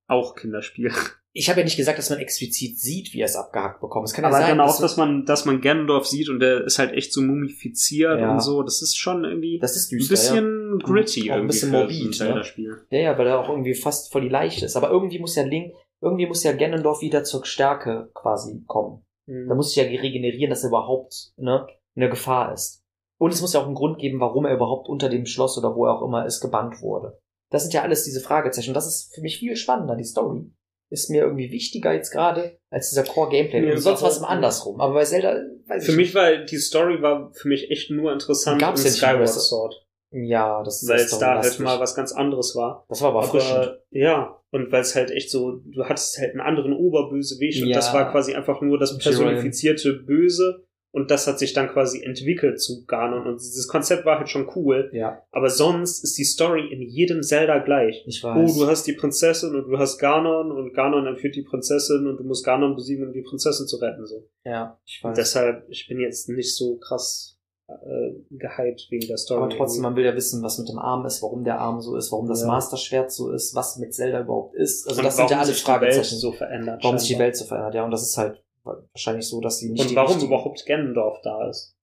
auch 0.08 0.36
Kinderspiel. 0.36 0.92
Ich 1.34 1.50
habe 1.50 1.62
ja 1.62 1.64
nicht 1.64 1.78
gesagt, 1.78 1.98
dass 1.98 2.10
man 2.10 2.20
explizit 2.20 2.78
sieht, 2.78 3.14
wie 3.14 3.22
er 3.22 3.26
es 3.26 3.38
abgehackt 3.38 3.80
bekommt. 3.80 4.06
Es 4.06 4.14
kann 4.14 4.26
Aber 4.26 4.36
ja 4.40 4.48
sein, 4.48 4.58
dann 4.58 4.68
auch, 4.68 4.72
dass 4.72 4.80
dass 4.80 4.98
man, 4.98 5.26
dass 5.26 5.46
man 5.46 5.62
Ganondorf 5.62 6.06
sieht 6.06 6.28
und 6.28 6.40
der 6.40 6.66
ist 6.66 6.78
halt 6.78 6.92
echt 6.94 7.14
so 7.14 7.22
mumifiziert 7.22 8.20
Ja. 8.20 8.34
und 8.34 8.42
so. 8.42 8.64
Das 8.64 8.82
ist 8.82 8.98
schon 8.98 9.24
irgendwie 9.24 9.58
das 9.60 9.78
ist 9.78 9.92
ein 9.94 9.98
düster, 10.00 10.14
ja. 10.14 10.20
bisschen 10.42 10.80
gritty 10.80 11.22
Auch 11.22 11.36
ein 11.36 11.40
irgendwie 11.40 11.48
bisschen 11.48 11.72
morbid, 11.72 12.22
ein 12.22 12.36
ne? 12.36 12.44
Ja, 12.90 13.00
ja, 13.00 13.18
weil 13.18 13.28
er 13.28 13.40
auch 13.40 13.50
irgendwie 13.50 13.74
fast 13.74 14.12
voll 14.12 14.22
die 14.24 14.30
Leiche 14.30 14.66
ist. 14.66 14.76
Aber 14.76 14.90
irgendwie 14.90 15.20
muss 15.20 15.36
ja 15.36 15.44
Link, 15.44 15.74
irgendwie 16.02 16.28
muss 16.28 16.44
ja 16.44 16.52
Ganondorf 16.52 17.02
wieder 17.02 17.24
zur 17.24 17.46
Stärke 17.46 18.10
quasi 18.14 18.64
kommen. 18.68 19.06
Mhm. 19.28 19.48
Da 19.48 19.56
muss 19.56 19.74
sich 19.74 19.78
ja 19.78 19.84
regenerieren, 19.84 20.50
dass 20.50 20.64
er 20.64 20.70
überhaupt 20.70 21.32
ne, 21.38 21.66
eine 21.96 22.10
Gefahr 22.10 22.54
ist. 22.54 22.84
Und 23.20 23.32
es 23.32 23.40
muss 23.40 23.54
ja 23.54 23.62
auch 23.62 23.68
einen 23.68 23.76
Grund 23.76 24.00
geben, 24.00 24.20
warum 24.20 24.46
er 24.46 24.56
überhaupt 24.56 24.90
unter 24.90 25.08
dem 25.08 25.26
Schloss 25.26 25.58
oder 25.58 25.76
wo 25.76 25.86
er 25.86 25.94
auch 25.94 26.06
immer 26.06 26.26
ist, 26.26 26.42
gebannt 26.42 26.82
wurde. 26.82 27.20
Das 27.52 27.62
sind 27.62 27.74
ja 27.74 27.84
alles 27.84 28.04
diese 28.04 28.20
Fragezeichen. 28.20 28.72
Und 28.72 28.76
das 28.76 28.88
ist 28.88 29.14
für 29.14 29.22
mich 29.22 29.38
viel 29.38 29.56
spannender. 29.56 29.96
Die 29.96 30.04
Story 30.04 30.52
ist 30.92 31.10
mir 31.10 31.24
irgendwie 31.24 31.52
wichtiger 31.52 31.94
jetzt 31.94 32.12
gerade 32.12 32.58
als 32.70 32.90
dieser 32.90 33.04
Core-Gameplay. 33.04 33.66
Ja, 33.66 33.72
Und 33.74 33.80
sonst 33.80 34.04
was 34.04 34.18
im 34.18 34.22
nicht. 34.24 34.30
andersrum. 34.32 34.80
Aber 34.80 34.94
bei 34.94 35.04
Zelda 35.06 35.42
weiß 35.68 35.86
Für 35.86 35.92
ich 35.92 35.98
mich 35.98 36.14
war 36.14 36.38
die 36.38 36.58
Story 36.58 37.02
war 37.02 37.32
für 37.34 37.48
mich 37.48 37.72
echt 37.72 37.90
nur 37.90 38.12
interessant 38.12 38.60
Gab's 38.62 38.82
in 38.84 38.88
nicht 38.92 38.98
Skyward 38.98 39.30
Sword, 39.30 39.74
nicht. 40.12 40.30
Ja, 40.30 40.62
das 40.64 40.84
ist 40.84 40.90
weil 40.90 41.00
es 41.00 41.18
da 41.18 41.42
halt 41.42 41.60
mal 41.62 41.80
was 41.80 41.96
ganz 41.96 42.12
anderes 42.12 42.54
war. 42.56 42.86
Das 42.90 43.02
war 43.02 43.16
aber. 43.16 43.24
Aber 43.30 43.78
ja, 43.92 44.38
und 44.52 44.70
weil 44.72 44.82
es 44.82 44.94
halt 44.96 45.10
echt 45.12 45.32
so, 45.32 45.62
du 45.66 45.86
hattest 45.86 46.20
halt 46.20 46.32
einen 46.32 46.42
anderen 46.42 46.74
Oberbösewicht 46.74 47.64
und 47.64 47.70
Ja. 47.70 47.76
das 47.78 47.94
war 47.94 48.12
quasi 48.12 48.34
einfach 48.36 48.60
nur 48.62 48.78
das 48.78 48.98
personifizierte 48.98 49.94
Böse 49.94 50.66
und 50.94 51.10
das 51.10 51.26
hat 51.28 51.40
sich 51.40 51.54
dann 51.54 51.70
quasi 51.70 52.04
entwickelt 52.04 52.62
zu 52.62 52.86
Ganon 52.86 53.26
und 53.28 53.40
dieses 53.40 53.68
Konzept 53.68 54.06
war 54.06 54.18
halt 54.20 54.30
schon 54.30 54.48
cool, 54.56 54.90
Ja, 54.94 55.22
aber 55.32 55.50
sonst 55.50 56.04
ist 56.04 56.18
die 56.18 56.24
Story 56.26 56.68
in 56.72 56.82
jedem 56.82 57.24
Zelda 57.24 57.60
gleich. 57.60 58.04
ich 58.08 58.24
Oh, 58.24 58.28
weiß. 58.28 58.58
du 58.58 58.68
hast 58.68 58.84
die 58.88 58.94
Prinzessin 58.94 59.56
und 59.56 59.70
du 59.70 59.78
hast 59.78 59.98
Ganon 60.00 60.52
und 60.52 60.74
Ganon 60.74 61.08
entführt 61.08 61.36
die 61.36 61.44
Prinzessin 61.44 62.08
und 62.08 62.18
du 62.18 62.24
musst 62.24 62.46
Ganon 62.46 62.76
besiegen, 62.76 63.08
um 63.08 63.14
die 63.14 63.22
Prinzessin 63.22 63.68
zu 63.68 63.78
retten, 63.78 64.06
so. 64.06 64.28
ja, 64.44 64.78
ich 64.86 65.00
Und 65.04 65.12
weiß. 65.12 65.18
deshalb, 65.18 65.66
ich 65.70 65.88
bin 65.88 66.00
jetzt 66.00 66.28
nicht 66.30 66.56
so 66.56 66.78
krass 66.78 67.38
äh, 67.70 68.12
gehypt 68.32 68.88
wegen 68.90 69.08
der 69.08 69.16
Story. 69.16 69.44
Aber 69.44 69.50
trotzdem, 69.56 69.84
man 69.84 69.96
will 69.96 70.04
ja 70.04 70.14
wissen, 70.14 70.44
was 70.44 70.58
mit 70.58 70.68
dem 70.68 70.78
Arm 70.78 71.06
ist, 71.06 71.22
warum 71.24 71.46
der 71.46 71.58
Arm 71.60 71.80
so 71.80 71.96
ist, 71.96 72.12
warum 72.12 72.28
das 72.28 72.42
Ja. 72.42 72.48
Master-Schwert 72.48 73.14
so 73.14 73.32
ist, 73.32 73.56
was 73.56 73.78
mit 73.78 73.94
Zelda 73.94 74.20
überhaupt 74.20 74.56
ist. 74.56 74.86
Also 74.90 75.00
Und 75.00 75.06
das 75.06 75.16
sind 75.16 75.30
ja 75.30 75.38
warum 75.38 75.44
alles 75.46 75.56
sich 75.56 75.64
die 75.64 75.70
Welt 75.72 75.80
Fragezeichen. 75.80 76.18
so 76.18 76.32
verändert. 76.34 76.84
warum 76.84 76.98
sich 76.98 77.08
die 77.08 77.14
scheinbar. 77.14 77.26
Welt 77.28 77.38
so 77.38 77.46
verändert, 77.46 77.76
ja. 77.76 77.86
Und 77.86 77.92
das 77.92 78.02
ist 78.04 78.18
halt 78.18 78.44
wahrscheinlich 78.64 79.28
so, 79.28 79.42
dass 79.42 79.60
sie 79.60 79.70
nicht 79.70 79.90
Und 79.90 79.96
warum 79.96 80.20
überhaupt 80.22 80.66
Ganondorf 80.66 81.20
da 81.22 81.50
ist. 81.50 81.76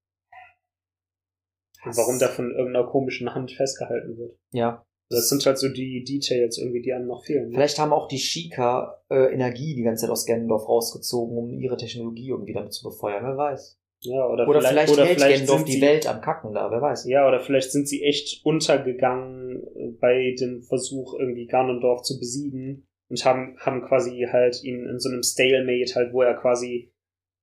Und 1.85 1.97
warum 1.97 2.19
der 2.19 2.29
von 2.29 2.51
irgendeiner 2.51 2.87
komischen 2.87 3.35
Hand 3.35 3.53
festgehalten 3.53 4.17
wird. 4.19 4.37
Ja. 4.53 4.85
Das 5.11 5.29
sind 5.31 5.45
halt 5.47 5.57
so 5.57 5.69
die 5.69 6.05
Details 6.05 6.59
irgendwie, 6.59 6.83
die 6.83 6.93
einem 6.93 7.07
noch 7.07 7.25
fehlen. 7.25 7.49
ne? 7.49 7.55
Vielleicht 7.55 7.79
haben 7.79 7.93
auch 7.95 8.09
die 8.09 8.19
Shika 8.19 9.03
äh, 9.11 9.33
Energie 9.33 9.75
die 9.75 9.83
ganze 9.83 10.03
Zeit 10.03 10.11
aus 10.11 10.27
Ganondorf 10.27 10.69
rausgezogen, 10.69 11.37
um 11.37 11.59
ihre 11.59 11.79
Technologie 11.79 12.29
irgendwie 12.29 12.53
damit 12.53 12.75
zu 12.75 12.83
befeuern. 12.89 13.25
Wer 13.25 13.37
weiß. 13.37 13.79
Ja, 14.03 14.27
oder, 14.29 14.47
Oder 14.47 14.61
vielleicht, 14.61 14.93
oder 14.93 15.07
hält 15.07 15.19
vielleicht 15.19 15.49
sind 15.49 15.67
die 15.67 15.73
sie, 15.73 15.81
Welt 15.81 16.07
am 16.07 16.21
Kacken 16.21 16.53
da. 16.53 16.71
Wer 16.71 16.81
weiß. 16.81 17.07
Ja, 17.09 17.27
oder 17.27 17.41
vielleicht 17.41 17.73
sind 17.73 17.89
sie 17.89 18.03
echt 18.05 18.45
untergegangen 18.45 19.63
äh, 19.75 19.91
bei 19.99 20.35
dem 20.39 20.63
Versuch, 20.63 21.15
irgendwie 21.19 21.47
Ganondorf 21.47 22.03
zu 22.03 22.19
besiegen 22.19 22.88
und 23.09 23.25
haben, 23.25 23.57
haben 23.61 23.83
quasi 23.83 24.27
halt 24.31 24.63
ihn 24.63 24.87
in 24.87 24.99
so 24.99 25.09
einem 25.09 25.23
Stalemate 25.23 25.95
halt, 25.95 26.13
wo 26.13 26.23
er 26.23 26.35
quasi 26.35 26.93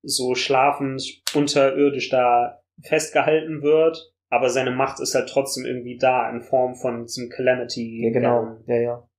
so 0.03 0.35
schlafend 0.35 1.03
unterirdisch 1.33 2.09
da 2.09 2.61
festgehalten 2.81 3.61
wird, 3.61 4.13
aber 4.29 4.49
seine 4.49 4.71
Macht 4.71 4.99
ist 4.99 5.15
halt 5.15 5.29
trotzdem 5.29 5.65
irgendwie 5.65 5.97
da 5.97 6.29
in 6.29 6.41
Form 6.41 6.75
von 6.75 7.05
diesem 7.05 7.29
Calamity. 7.29 8.05
Ja, 8.05 8.11
genau. 8.11 8.57
Ja, 8.67 8.75
ja. 8.75 9.09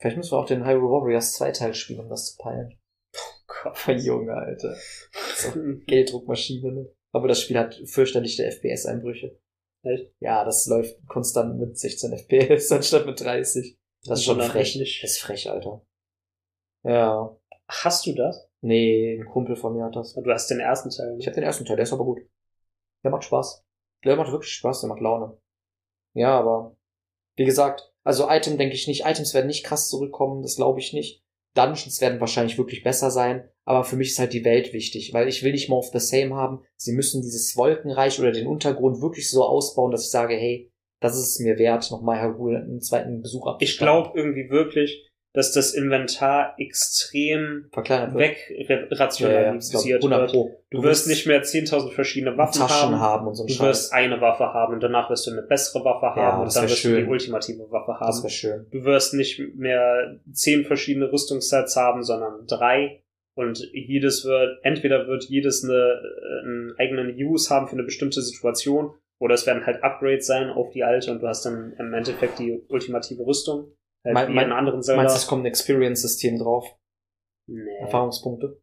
Vielleicht 0.00 0.16
müssen 0.16 0.32
wir 0.32 0.38
auch 0.38 0.46
den 0.46 0.64
Hyrule 0.64 0.90
Warriors 0.90 1.32
Zweiteil 1.32 1.74
spielen, 1.74 2.00
um 2.00 2.08
das 2.08 2.32
zu 2.32 2.42
peilen. 2.42 2.78
Gott. 3.46 3.86
Junge, 3.98 4.34
Alter. 4.34 4.76
So, 5.34 5.52
Gelddruckmaschine, 5.86 6.72
ne? 6.72 6.86
Aber 7.12 7.26
das 7.26 7.40
Spiel 7.40 7.58
hat 7.58 7.80
fürchterliche 7.86 8.44
FPS-Einbrüche. 8.44 9.38
Echt? 9.82 10.12
Ja, 10.20 10.44
das 10.44 10.66
läuft 10.66 11.04
konstant 11.06 11.58
mit 11.58 11.78
16 11.78 12.12
FPS 12.12 12.70
anstatt 12.72 13.06
mit 13.06 13.20
30. 13.20 13.76
Das 14.08 14.20
ist 14.20 14.24
schon 14.24 14.40
frech. 14.40 14.78
Das 14.78 15.10
ist 15.10 15.20
frech, 15.20 15.50
Alter. 15.50 15.82
Ja. 16.84 17.36
Hast 17.68 18.06
du 18.06 18.14
das? 18.14 18.48
Nee, 18.60 19.18
ein 19.20 19.26
Kumpel 19.26 19.56
von 19.56 19.74
mir 19.76 19.84
hat 19.84 19.96
das. 19.96 20.14
Du 20.14 20.30
hast 20.30 20.48
den 20.48 20.60
ersten 20.60 20.90
Teil. 20.90 21.16
Ich 21.18 21.26
Ne? 21.26 21.30
habe 21.30 21.34
den 21.34 21.44
ersten 21.44 21.64
Teil, 21.64 21.76
der 21.76 21.84
ist 21.84 21.92
aber 21.92 22.04
gut. 22.04 22.20
Der 23.04 23.10
macht 23.10 23.24
Spaß. 23.24 23.64
Der 24.04 24.16
macht 24.16 24.32
wirklich 24.32 24.52
Spaß, 24.52 24.80
der 24.80 24.88
macht 24.88 25.00
Laune. 25.00 25.38
Ja, 26.14 26.38
aber 26.38 26.76
wie 27.36 27.44
gesagt, 27.44 27.92
also 28.04 28.28
Item 28.28 28.58
denke 28.58 28.74
ich 28.74 28.88
nicht. 28.88 29.04
Items 29.04 29.34
werden 29.34 29.46
nicht 29.46 29.64
krass 29.64 29.88
zurückkommen, 29.88 30.42
das 30.42 30.56
glaube 30.56 30.80
ich 30.80 30.92
nicht. 30.92 31.22
Dungeons 31.54 32.00
werden 32.00 32.20
wahrscheinlich 32.20 32.58
wirklich 32.58 32.82
besser 32.84 33.10
sein, 33.10 33.48
aber 33.64 33.84
für 33.84 33.96
mich 33.96 34.10
ist 34.10 34.18
halt 34.18 34.32
die 34.32 34.44
Welt 34.44 34.72
wichtig, 34.72 35.12
weil 35.12 35.28
ich 35.28 35.42
will 35.42 35.52
nicht 35.52 35.68
more 35.68 35.80
of 35.80 35.90
the 35.92 35.98
same 35.98 36.34
haben. 36.34 36.64
Sie 36.76 36.92
müssen 36.92 37.22
dieses 37.22 37.56
Wolkenreich 37.56 38.20
oder 38.20 38.32
den 38.32 38.46
Untergrund 38.46 39.00
wirklich 39.00 39.30
so 39.30 39.44
ausbauen, 39.44 39.90
dass 39.90 40.04
ich 40.04 40.10
sage, 40.10 40.34
hey, 40.34 40.70
das 41.00 41.14
ist 41.16 41.28
es 41.34 41.40
mir 41.40 41.58
wert, 41.58 41.90
nochmal 41.90 42.20
Hyrule 42.22 42.58
einen 42.58 42.80
zweiten 42.80 43.20
Besuch 43.22 43.46
Ich 43.46 43.52
abzustatten. 43.52 43.86
glaube 44.04 44.18
irgendwie 44.18 44.50
wirklich, 44.50 45.04
dass 45.34 45.52
das 45.52 45.74
Inventar 45.74 46.54
extrem 46.58 47.68
verkleinert 47.72 48.14
wegrationalisiert 48.16 49.84
Ja, 49.84 49.90
ja, 49.90 49.96
100 49.96 50.20
wird. 50.20 50.30
Pro. 50.32 50.64
Du 50.70 50.82
wirst 50.82 51.06
nicht 51.06 51.26
mehr 51.26 51.42
10.000 51.42 51.92
verschiedene 51.92 52.36
Waffen 52.36 52.60
Taschen 52.60 52.90
haben. 52.90 53.00
haben 53.00 53.26
und 53.28 53.34
so 53.34 53.46
Du 53.46 53.52
Scheiß. 53.52 53.66
wirst 53.66 53.92
eine 53.92 54.20
Waffe 54.20 54.44
haben 54.44 54.74
und 54.74 54.82
danach 54.82 55.10
wirst 55.10 55.26
du 55.26 55.32
eine 55.32 55.42
bessere 55.42 55.84
Waffe 55.84 56.18
Ja, 56.18 56.26
haben 56.26 56.40
und 56.40 56.46
das 56.46 56.54
dann 56.54 56.64
wirst 56.64 56.84
du 56.84 56.88
schön. 56.88 57.04
die 57.04 57.10
ultimative 57.10 57.70
Waffe 57.70 57.96
Das 58.00 58.16
haben. 58.16 58.22
wäre 58.24 58.30
schön. 58.30 58.66
Du 58.70 58.84
wirst 58.84 59.14
nicht 59.14 59.40
mehr 59.56 60.18
zehn 60.32 60.64
verschiedene 60.64 61.10
Rüstungssets 61.12 61.76
haben, 61.76 62.02
sondern 62.02 62.46
drei. 62.46 63.02
Und 63.34 63.60
jedes 63.72 64.24
wird, 64.24 64.58
entweder 64.64 65.06
wird 65.06 65.24
jedes 65.24 65.62
eine, 65.62 65.74
äh, 65.74 66.44
einen 66.44 66.74
eigenen 66.78 67.14
Use 67.14 67.54
haben 67.54 67.68
für 67.68 67.74
eine 67.74 67.84
bestimmte 67.84 68.20
Situation, 68.20 68.90
oder 69.20 69.34
es 69.34 69.46
werden 69.46 69.66
halt 69.66 69.82
Upgrades 69.82 70.26
sein 70.26 70.50
auf 70.50 70.70
die 70.70 70.84
alte 70.84 71.10
und 71.10 71.20
du 71.20 71.26
hast 71.28 71.44
dann 71.44 71.72
im 71.78 71.92
Endeffekt 71.94 72.38
die 72.38 72.64
ultimative 72.68 73.24
Rüstung. 73.26 73.72
Halt 74.04 74.14
Mein- 74.14 74.34
mein- 74.34 74.46
in 74.46 74.52
anderen 74.52 74.82
Zelda. 74.82 75.02
Meinst 75.02 75.16
du, 75.16 75.18
es 75.18 75.26
kommt 75.26 75.42
ein 75.42 75.46
Experience-System 75.46 76.38
drauf? 76.38 76.66
nee, 77.46 77.76
Erfahrungspunkte? 77.80 78.60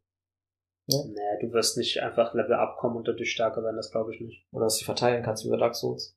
nee, 0.88 1.40
du 1.42 1.52
wirst 1.52 1.78
nicht 1.78 2.02
einfach 2.04 2.34
Level 2.36 2.54
abkommen 2.54 2.96
und 2.98 3.08
dadurch 3.08 3.32
stärker 3.32 3.64
werden, 3.64 3.76
das 3.76 3.92
glaube 3.92 4.14
ich 4.14 4.22
nicht. 4.22 4.46
Oder 4.52 4.66
dass 4.66 4.78
du 4.78 4.86
verteilen 4.86 5.24
kannst 5.24 5.44
wie 5.46 5.50
bei 5.50 5.58
Dark 5.58 5.76
Souls? 5.76 6.16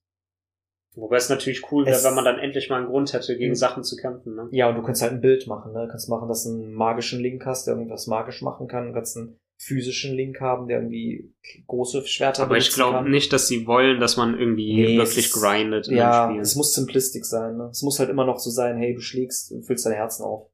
Wobei 0.94 1.16
es 1.16 1.28
natürlich 1.30 1.70
cool 1.72 1.86
wäre, 1.86 2.02
wenn 2.04 2.14
man 2.14 2.24
dann 2.24 2.38
endlich 2.38 2.68
mal 2.70 2.76
einen 2.78 2.86
Grund 2.88 3.12
hätte, 3.12 3.36
gegen 3.38 3.52
Mhm. 3.52 3.56
Sachen 3.56 3.84
zu 3.84 3.96
kämpfen. 3.96 4.34
Ne? 4.34 4.48
Ja, 4.50 4.68
und 4.68 4.74
du 4.76 4.82
kannst 4.82 5.00
halt 5.00 5.12
ein 5.12 5.20
Bild 5.20 5.46
machen, 5.46 5.72
ne? 5.72 5.82
Du 5.84 5.88
kannst 5.88 6.08
machen, 6.08 6.28
dass 6.28 6.44
du 6.44 6.50
einen 6.50 6.72
magischen 6.72 7.20
Link 7.20 7.46
hast, 7.46 7.66
der 7.66 7.74
irgendwas 7.74 8.06
magisch 8.08 8.42
machen 8.42 8.66
kann. 8.68 8.88
Du 8.88 8.92
kannst 8.94 9.16
einen 9.16 9.38
physischen 9.60 10.14
Link 10.14 10.40
haben, 10.40 10.68
der 10.68 10.78
irgendwie 10.78 11.34
große 11.66 12.06
Schwerter 12.06 12.44
Aber 12.44 12.56
ich 12.56 12.70
glaube 12.72 13.08
nicht, 13.10 13.32
dass 13.32 13.48
sie 13.48 13.66
wollen, 13.66 13.98
dass 14.00 14.16
man 14.16 14.38
irgendwie 14.38 14.72
Nee, 14.74 14.98
wirklich 14.98 15.32
grindet 15.32 15.88
in 15.88 15.96
Ja, 15.96 16.26
den 16.26 16.30
Spielen. 16.30 16.40
es 16.42 16.54
muss 16.54 16.74
simplistic 16.74 17.24
sein, 17.24 17.56
ne? 17.56 17.68
Es 17.70 17.82
muss 17.82 17.98
halt 17.98 18.08
immer 18.08 18.24
noch 18.24 18.38
so 18.38 18.50
sein, 18.50 18.76
hey, 18.78 18.94
du 18.94 19.00
schlägst, 19.00 19.50
du 19.50 19.60
füllst 19.62 19.84
dein 19.84 19.94
Herzen 19.94 20.22
auf. 20.22 20.48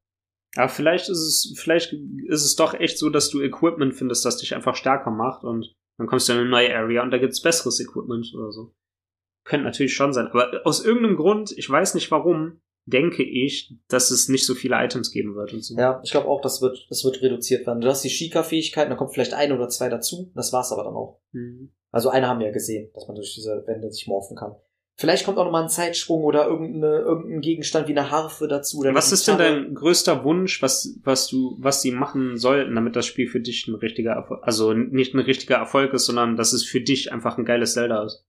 Aber 0.56 0.68
vielleicht 0.68 1.08
ist 1.10 1.18
es, 1.18 1.54
vielleicht 1.60 1.92
ist 1.92 2.44
es 2.44 2.56
doch 2.56 2.74
echt 2.74 2.96
so, 2.98 3.10
dass 3.10 3.28
du 3.28 3.42
Equipment 3.42 3.94
findest, 3.94 4.24
das 4.24 4.38
dich 4.38 4.54
einfach 4.54 4.74
stärker 4.76 5.10
macht 5.10 5.44
und 5.44 5.74
dann 5.98 6.06
kommst 6.06 6.28
du 6.28 6.32
in 6.32 6.38
eine 6.38 6.48
neue 6.48 6.74
Area 6.74 7.02
und 7.02 7.10
da 7.10 7.18
gibt's 7.18 7.42
besseres 7.42 7.80
Equipment 7.80 8.32
oder 8.34 8.52
so. 8.52 8.72
Könnte 9.44 9.64
natürlich 9.66 9.94
schon 9.94 10.12
sein. 10.14 10.28
Aber 10.28 10.62
aus 10.64 10.82
irgendeinem 10.84 11.16
Grund, 11.16 11.52
ich 11.56 11.68
weiß 11.68 11.94
nicht 11.94 12.10
warum, 12.10 12.60
denke 12.86 13.22
ich, 13.22 13.74
dass 13.88 14.10
es 14.10 14.28
nicht 14.28 14.44
so 14.46 14.54
viele 14.54 14.76
Items 14.76 15.10
geben 15.10 15.34
wird 15.34 15.52
und 15.52 15.64
so. 15.64 15.76
Ja, 15.76 16.00
ich 16.04 16.10
glaube 16.10 16.28
auch, 16.28 16.40
das 16.40 16.60
wird, 16.60 16.86
das 16.90 17.04
wird 17.04 17.22
reduziert 17.22 17.66
werden. 17.66 17.80
Du 17.80 17.88
hast 17.88 18.02
die 18.02 18.10
Shika-Fähigkeiten, 18.10 18.90
da 18.90 18.96
kommt 18.96 19.14
vielleicht 19.14 19.34
ein 19.34 19.52
oder 19.52 19.68
zwei 19.68 19.88
dazu. 19.88 20.30
Das 20.34 20.52
war's 20.52 20.72
aber 20.72 20.84
dann 20.84 20.94
auch. 20.94 21.20
Mhm. 21.32 21.72
Also 21.90 22.10
eine 22.10 22.28
haben 22.28 22.40
wir 22.40 22.46
ja 22.46 22.52
gesehen, 22.52 22.90
dass 22.94 23.06
man 23.06 23.14
durch 23.14 23.34
diese 23.34 23.64
Wände 23.66 23.90
sich 23.90 24.06
morphen 24.06 24.36
kann. 24.36 24.56
Vielleicht 24.96 25.24
kommt 25.24 25.38
auch 25.38 25.44
nochmal 25.44 25.64
ein 25.64 25.68
Zeitsprung 25.68 26.22
oder 26.22 26.46
irgendeine, 26.46 26.98
irgendein 26.98 27.40
Gegenstand 27.40 27.88
wie 27.88 27.96
eine 27.96 28.12
Harfe 28.12 28.46
dazu. 28.46 28.78
Oder 28.78 28.94
Was 28.94 29.10
ist 29.10 29.26
denn 29.26 29.38
dein 29.38 29.74
größter 29.74 30.22
Wunsch, 30.22 30.62
was, 30.62 31.00
was 31.02 31.26
du, 31.26 31.56
was 31.58 31.82
sie 31.82 31.90
machen 31.90 32.36
sollten, 32.36 32.76
damit 32.76 32.94
das 32.94 33.06
Spiel 33.06 33.26
für 33.26 33.40
dich 33.40 33.66
ein 33.66 33.74
richtiger 33.74 34.12
Erfolg, 34.12 34.40
also 34.44 34.72
nicht 34.72 35.14
ein 35.14 35.20
richtiger 35.20 35.56
Erfolg 35.56 35.92
ist, 35.94 36.06
sondern 36.06 36.36
dass 36.36 36.52
es 36.52 36.64
für 36.64 36.80
dich 36.80 37.12
einfach 37.12 37.38
ein 37.38 37.44
geiles 37.44 37.74
Zelda 37.74 38.04
ist? 38.04 38.24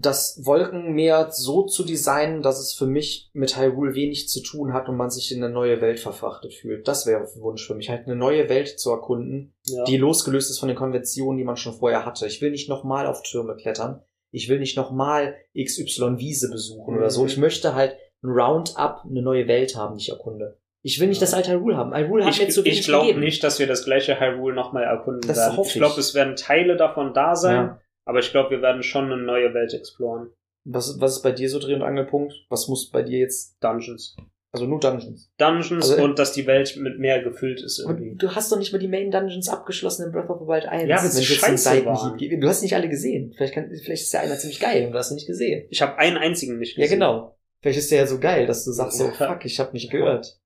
Das 0.00 0.40
Wolkenmeer 0.44 1.30
so 1.30 1.64
zu 1.64 1.84
designen, 1.84 2.42
dass 2.42 2.58
es 2.60 2.72
für 2.74 2.86
mich 2.86 3.30
mit 3.32 3.56
Hyrule 3.56 3.94
wenig 3.94 4.28
zu 4.28 4.42
tun 4.42 4.72
hat 4.72 4.88
und 4.88 4.96
man 4.96 5.10
sich 5.10 5.32
in 5.32 5.42
eine 5.42 5.52
neue 5.52 5.80
Welt 5.80 5.98
verfrachtet 6.00 6.54
fühlt. 6.54 6.86
Das 6.86 7.06
wäre 7.06 7.20
ein 7.22 7.42
Wunsch 7.42 7.66
für 7.66 7.74
mich, 7.74 7.88
halt 7.90 8.06
eine 8.06 8.16
neue 8.16 8.48
Welt 8.48 8.78
zu 8.78 8.90
erkunden, 8.90 9.54
Ja. 9.64 9.84
die 9.84 9.96
losgelöst 9.96 10.50
ist 10.50 10.58
von 10.60 10.68
den 10.68 10.76
Konventionen, 10.76 11.38
die 11.38 11.44
man 11.44 11.56
schon 11.56 11.72
vorher 11.74 12.04
hatte. 12.06 12.26
Ich 12.26 12.40
will 12.40 12.50
nicht 12.50 12.68
nochmal 12.68 13.06
auf 13.06 13.22
Türme 13.22 13.56
klettern. 13.56 14.02
Ich 14.30 14.48
will 14.48 14.58
nicht 14.58 14.76
nochmal 14.76 15.34
XY 15.58 16.18
Wiese 16.18 16.50
besuchen 16.50 16.96
oder 16.96 17.10
so. 17.10 17.22
Mhm. 17.22 17.28
Ich 17.28 17.36
möchte 17.38 17.74
halt 17.74 17.96
ein 18.22 18.28
Roundup, 18.30 19.04
eine 19.08 19.22
neue 19.22 19.48
Welt 19.48 19.74
haben, 19.76 19.96
die 19.96 20.02
ich 20.02 20.10
erkunde. 20.10 20.58
Ich 20.82 21.00
will 21.00 21.08
nicht 21.08 21.20
das 21.20 21.34
alte 21.34 21.50
Hyrule 21.52 21.76
haben. 21.76 21.94
Hyrule 21.94 22.24
hat 22.24 22.34
ich, 22.34 22.40
mir 22.40 22.48
zu 22.50 22.64
wenig 22.64 22.80
ich 22.80 22.86
glaube 22.86 23.18
nicht, 23.18 23.42
dass 23.42 23.58
wir 23.58 23.66
das 23.66 23.84
gleiche 23.84 24.20
Hyrule 24.20 24.54
nochmal 24.54 24.84
erkunden 24.84 25.26
Das 25.26 25.36
werden. 25.38 25.56
hoffe 25.56 25.70
ich 25.70 25.74
glaube, 25.74 25.94
ich. 25.94 25.98
es 26.00 26.14
werden 26.14 26.36
Teile 26.36 26.76
davon 26.76 27.12
da 27.14 27.34
sein, 27.34 27.54
Ja. 27.66 27.80
Aber 28.08 28.18
ich 28.20 28.30
glaube, 28.30 28.50
wir 28.50 28.62
werden 28.62 28.82
schon 28.82 29.04
eine 29.12 29.22
neue 29.22 29.52
Welt 29.54 29.72
exploren. 29.74 30.30
Was, 30.64 31.00
was 31.00 31.16
ist 31.16 31.22
bei 31.22 31.32
dir 31.32 31.48
so 31.48 31.58
Dreh- 31.58 31.74
und 31.74 31.82
Angelpunkt? 31.82 32.34
Was 32.48 32.68
muss 32.68 32.90
bei 32.90 33.02
dir 33.02 33.18
jetzt, 33.20 33.56
Dungeons. 33.62 34.16
also 34.52 34.66
nur 34.66 34.80
Dungeons? 34.80 35.30
Dungeons 35.38 35.90
Also, 35.90 36.02
und 36.04 36.18
dass 36.18 36.32
die 36.32 36.46
Welt 36.46 36.76
mit 36.76 36.98
mehr 36.98 37.22
gefüllt 37.22 37.62
ist 37.62 37.80
Aber 37.84 37.98
irgendwie. 37.98 38.16
du 38.18 38.34
hast 38.34 38.50
doch 38.52 38.58
nicht 38.58 38.72
mal 38.72 38.78
die 38.78 38.88
Main 38.88 39.10
Dungeons 39.10 39.48
abgeschlossen 39.48 40.06
in 40.06 40.12
Breath 40.12 40.28
of 40.28 40.40
the 40.40 40.46
Wild 40.46 40.66
1. 40.66 40.88
Ja, 40.88 41.02
jetzt 41.02 41.16
einen 41.16 41.24
scheiße 41.24 41.84
waren. 41.86 42.18
Du 42.18 42.48
hast 42.48 42.62
nicht 42.62 42.74
alle 42.74 42.88
gesehen. 42.88 43.32
Vielleicht, 43.36 43.54
kann, 43.54 43.70
vielleicht 43.70 44.02
ist 44.02 44.12
ja 44.12 44.20
einer 44.20 44.36
ziemlich 44.36 44.60
geil 44.60 44.86
und 44.86 44.92
du 44.92 44.98
hast 44.98 45.10
ihn 45.10 45.14
nicht 45.14 45.26
gesehen. 45.26 45.66
Ich 45.70 45.80
habe 45.80 45.96
einen 45.98 46.16
einzigen 46.18 46.58
nicht 46.58 46.76
Ja, 46.76 46.82
gesehen. 46.84 46.98
genau. 46.98 47.38
Vielleicht 47.62 47.78
ist 47.78 47.90
der 47.90 47.98
ja 48.00 48.06
so 48.06 48.18
geil, 48.20 48.46
dass 48.46 48.64
du 48.64 48.72
sagst 48.72 48.98
so, 48.98 49.04
Ja. 49.06 49.12
fuck, 49.12 49.44
ich 49.44 49.58
hab 49.60 49.72
nicht 49.72 49.90
gehört. 49.90 50.38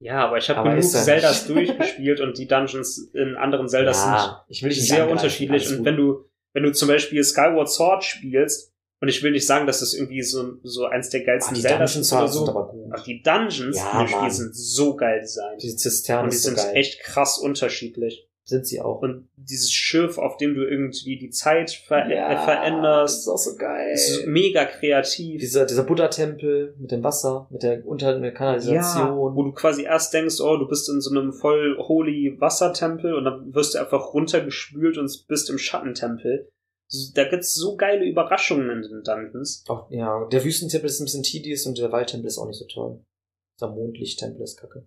Ja, 0.00 0.26
aber 0.26 0.38
ich 0.38 0.48
habe 0.50 0.58
Aber 0.60 0.70
genug 0.70 0.82
Zeldas 0.84 1.46
durchgespielt 1.48 2.20
und 2.20 2.36
die 2.36 2.46
Dungeons 2.48 3.10
in 3.14 3.36
anderen 3.36 3.68
Zeldas 3.68 3.98
ja, 4.04 4.44
ich 4.48 4.62
will 4.62 4.72
sind 4.72 4.80
nicht 4.80 4.88
sehr 4.90 5.02
angreifen. 5.04 5.18
unterschiedlich. 5.18 5.70
Und 5.78 5.84
wenn 5.84 5.96
du, 5.96 6.24
wenn 6.52 6.62
du 6.62 6.72
zum 6.72 6.88
Beispiel 6.88 7.22
Skyward 7.24 7.70
Sword 7.70 8.04
spielst, 8.04 8.70
und 9.00 9.08
ich 9.08 9.20
will 9.24 9.32
nicht 9.32 9.46
sagen, 9.48 9.66
dass 9.66 9.80
das 9.80 9.94
irgendwie 9.94 10.22
so, 10.22 10.58
so 10.62 10.84
eins 10.86 11.08
der 11.08 11.22
Ah, 11.22 11.24
geilsten 11.24 11.54
die 11.56 11.62
Zeldas 11.62 11.92
Dungeons 11.94 12.06
ist 12.06 12.12
oder 12.12 12.28
sind 12.28 12.44
so. 12.46 12.50
aber 12.52 12.68
gut. 12.68 12.92
Aber 12.92 13.02
die 13.02 13.20
Dungeons 13.20 13.76
Ja, 13.76 13.92
in 14.00 14.06
dem 14.06 14.08
Spiel 14.16 14.30
sind 14.30 14.54
so 14.56 14.94
geil 14.94 15.20
designt. 15.20 15.60
Diese 15.60 15.76
Zisternen 15.76 16.24
Und 16.26 16.32
die 16.32 16.36
so 16.36 16.48
sind 16.50 16.56
geil. 16.58 16.76
echt 16.76 17.00
krass 17.00 17.38
unterschiedlich. 17.38 18.28
Sind 18.44 18.66
sie 18.66 18.80
auch. 18.80 19.02
Und 19.02 19.28
dieses 19.36 19.70
Schiff, 19.70 20.18
auf 20.18 20.36
dem 20.36 20.54
du 20.54 20.62
irgendwie 20.62 21.16
die 21.16 21.30
Zeit 21.30 21.70
ver 21.70 22.06
äh, 22.06 22.34
Das 22.34 22.44
veränderst, 22.44 23.20
ist 23.20 23.28
auch 23.28 23.38
so 23.38 23.54
geil. 23.56 23.92
ist 23.92 24.26
mega 24.26 24.64
kreativ. 24.64 25.40
Dieser, 25.40 25.64
dieser 25.64 25.84
Buddha-Tempel 25.84 26.74
mit 26.78 26.90
dem 26.90 27.04
Wasser, 27.04 27.46
mit 27.50 27.62
der 27.62 27.86
unter 27.86 28.18
der 28.18 28.30
ja, 28.30 28.36
Kanalisation. 28.36 29.36
wo 29.36 29.42
du 29.44 29.52
quasi 29.52 29.84
erst 29.84 30.12
denkst, 30.12 30.40
oh, 30.40 30.56
du 30.56 30.66
bist 30.66 30.88
in 30.88 31.00
so 31.00 31.10
einem 31.10 31.32
voll 31.32 31.76
holy 31.78 32.36
Wassertempel 32.40 33.14
und 33.14 33.24
dann 33.24 33.54
wirst 33.54 33.74
du 33.74 33.78
einfach 33.78 34.12
runtergespült 34.12 34.98
und 34.98 35.24
bist 35.28 35.48
im 35.48 35.58
Schattentempel. 35.58 36.50
Da 37.14 37.24
gibt's 37.28 37.54
so 37.54 37.76
geile 37.76 38.04
Überraschungen 38.04 38.82
in 38.82 38.90
den 38.90 39.02
Dungeons. 39.02 39.64
Auch, 39.68 39.90
ja, 39.90 40.26
der 40.30 40.44
Wüstentempel 40.44 40.90
ist 40.90 41.00
ein 41.00 41.04
bisschen 41.04 41.22
tedious 41.22 41.64
und 41.64 41.78
der 41.78 41.92
Waldtempel 41.92 42.26
ist 42.26 42.38
auch 42.38 42.46
nicht 42.46 42.58
so 42.58 42.66
toll. 42.66 43.04
Der 43.60 43.68
Mondlichttempel 43.68 44.42
ist 44.42 44.58
kacke. 44.58 44.86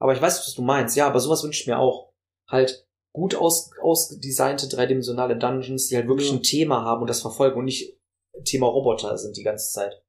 Aber 0.00 0.12
ich 0.12 0.20
weiß, 0.20 0.40
was 0.40 0.54
du 0.54 0.62
meinst. 0.62 0.96
Ja, 0.96 1.06
aber 1.06 1.20
sowas 1.20 1.44
wünsche 1.44 1.60
ich 1.60 1.66
mir 1.66 1.78
auch. 1.78 2.09
Halt 2.50 2.86
gut 3.12 3.34
aus, 3.34 3.70
ausdesignte 3.80 4.68
dreidimensionale 4.68 5.36
Dungeons, 5.36 5.88
die 5.88 5.96
halt 5.96 6.08
wirklich 6.08 6.28
Ja. 6.30 6.36
ein 6.36 6.42
Thema 6.42 6.84
haben 6.84 7.00
und 7.02 7.08
das 7.10 7.22
verfolgen 7.22 7.58
und 7.58 7.64
nicht 7.64 7.96
Thema 8.44 8.66
Roboter 8.68 9.16
sind 9.18 9.36
die 9.36 9.42
ganze 9.42 9.72
Zeit. 9.72 10.02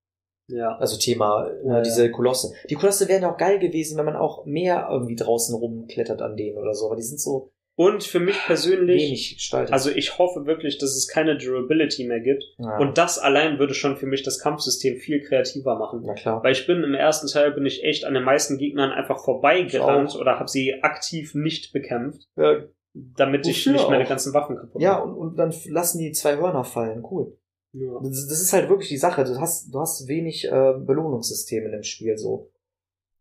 Ja. 0.47 0.75
Also 0.77 0.97
Thema 0.97 1.47
äh, 1.47 1.67
Ja, 1.67 1.81
diese 1.81 2.11
Kolosse. 2.11 2.53
Die 2.69 2.75
Kolosse 2.75 3.07
wären 3.07 3.23
ja 3.23 3.31
auch 3.33 3.37
geil 3.37 3.59
gewesen, 3.59 3.97
wenn 3.97 4.05
man 4.05 4.15
auch 4.15 4.45
mehr 4.45 4.87
irgendwie 4.91 5.15
draußen 5.15 5.55
rumklettert 5.55 6.21
an 6.21 6.35
denen 6.37 6.57
oder 6.57 6.73
so, 6.73 6.87
aber 6.87 6.95
die 6.95 7.03
sind 7.03 7.19
so 7.19 7.51
Und 7.75 8.03
für 8.03 8.19
mich 8.19 8.37
persönlich, 8.45 9.49
also 9.71 9.89
ich 9.89 10.17
hoffe 10.17 10.45
wirklich, 10.45 10.77
dass 10.77 10.91
es 10.95 11.07
keine 11.07 11.37
Durability 11.37 12.05
mehr 12.05 12.19
gibt. 12.19 12.43
ja. 12.57 12.77
Und 12.77 12.97
das 12.97 13.17
allein 13.17 13.59
würde 13.59 13.73
schon 13.73 13.95
für 13.97 14.05
mich 14.05 14.23
das 14.23 14.39
Kampfsystem 14.39 14.97
viel 14.97 15.21
kreativer 15.21 15.77
machen. 15.79 16.01
na 16.05 16.13
klar. 16.13 16.43
Weil 16.43 16.51
ich 16.51 16.67
bin 16.67 16.83
im 16.83 16.93
ersten 16.93 17.27
Teil 17.27 17.51
bin 17.51 17.65
ich 17.65 17.83
echt 17.83 18.05
an 18.05 18.13
den 18.13 18.23
meisten 18.23 18.57
Gegnern 18.57 18.91
einfach 18.91 19.23
vorbeigerannt 19.23 20.15
oder 20.15 20.37
habe 20.37 20.49
sie 20.49 20.83
aktiv 20.83 21.33
nicht 21.33 21.71
bekämpft, 21.73 22.27
Ja, 22.35 22.63
damit 22.93 23.47
ich 23.47 23.65
nicht 23.65 23.89
meine 23.89 24.03
auch? 24.03 24.09
ganzen 24.09 24.33
Waffen 24.33 24.57
kaputt 24.57 24.81
ja 24.81 24.93
mache. 24.99 25.03
und, 25.03 25.13
und 25.15 25.35
dann 25.37 25.53
lassen 25.69 25.99
die 25.99 26.11
zwei 26.11 26.35
Hörner 26.37 26.65
fallen. 26.65 27.03
Cool. 27.09 27.37
Ja. 27.73 27.93
Das, 28.03 28.27
das 28.27 28.41
ist 28.41 28.51
halt 28.51 28.67
wirklich 28.69 28.89
die 28.89 28.97
Sache. 28.97 29.23
Du 29.23 29.39
hast, 29.39 29.73
du 29.73 29.79
hast 29.79 30.07
wenig 30.09 30.45
äh, 30.45 30.73
Belohnungssysteme 30.77 31.67
in 31.67 31.71
dem 31.71 31.83
Spiel 31.83 32.17
so. 32.17 32.51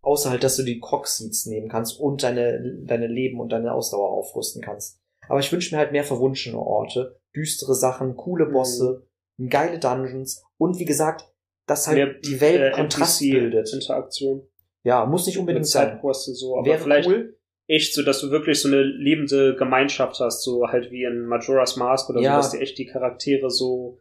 Außer 0.03 0.31
halt, 0.31 0.43
dass 0.45 0.57
du 0.57 0.63
die 0.63 0.81
Croc-Seeds 0.81 1.47
nehmen 1.47 1.69
kannst 1.69 2.01
und 2.01 2.23
deine, 2.23 2.79
deine 2.87 3.07
Leben 3.07 3.39
und 3.41 3.51
deine 3.51 3.73
Ausdauer 3.75 4.11
aufrüsten 4.11 4.63
kannst. 4.63 4.99
Aber 5.29 5.41
ich 5.41 5.53
wünsche 5.53 5.75
mir 5.75 5.79
halt 5.79 5.93
mehr 5.93 6.05
verwunschene 6.05 6.59
Orte, 6.59 7.21
düstere 7.37 7.75
Sachen, 7.75 8.17
coole 8.17 8.47
Mhm. 8.47 8.53
Bosse, 8.53 9.07
geile 9.49 9.79
Dungeons 9.79 10.43
und 10.59 10.79
wie 10.79 10.85
gesagt, 10.87 11.31
dass 11.67 11.87
halt 11.87 11.97
Mehr, 11.99 12.15
die 12.15 12.41
Welt 12.41 12.61
äh, 12.61 12.71
Kontrast 12.75 13.21
NPC 13.23 13.33
bildet. 13.39 13.73
Interaktion. 13.73 14.43
Ja, 14.83 15.05
muss 15.07 15.27
nicht 15.27 15.39
unbedingt 15.39 15.67
sein. 15.69 16.01
So, 16.13 16.57
aber 16.57 16.67
Wäre 16.67 16.79
vielleicht, 16.79 17.09
cool. 17.09 17.39
echt 17.69 17.95
so, 17.95 18.03
dass 18.03 18.21
du 18.23 18.31
wirklich 18.31 18.59
so 18.61 18.69
eine 18.69 18.83
lebende 18.83 19.55
Gemeinschaft 19.55 20.19
hast, 20.21 20.43
so 20.43 20.67
halt 20.69 20.91
wie 20.91 21.05
in 21.05 21.27
Majora's 21.27 21.77
Mask 21.77 22.09
oder 22.11 22.21
Ja. 22.21 22.37
so, 22.37 22.43
dass 22.43 22.51
die 22.53 22.59
echt 22.59 22.79
die 22.79 22.87
Charaktere 22.87 23.51
so 23.51 24.01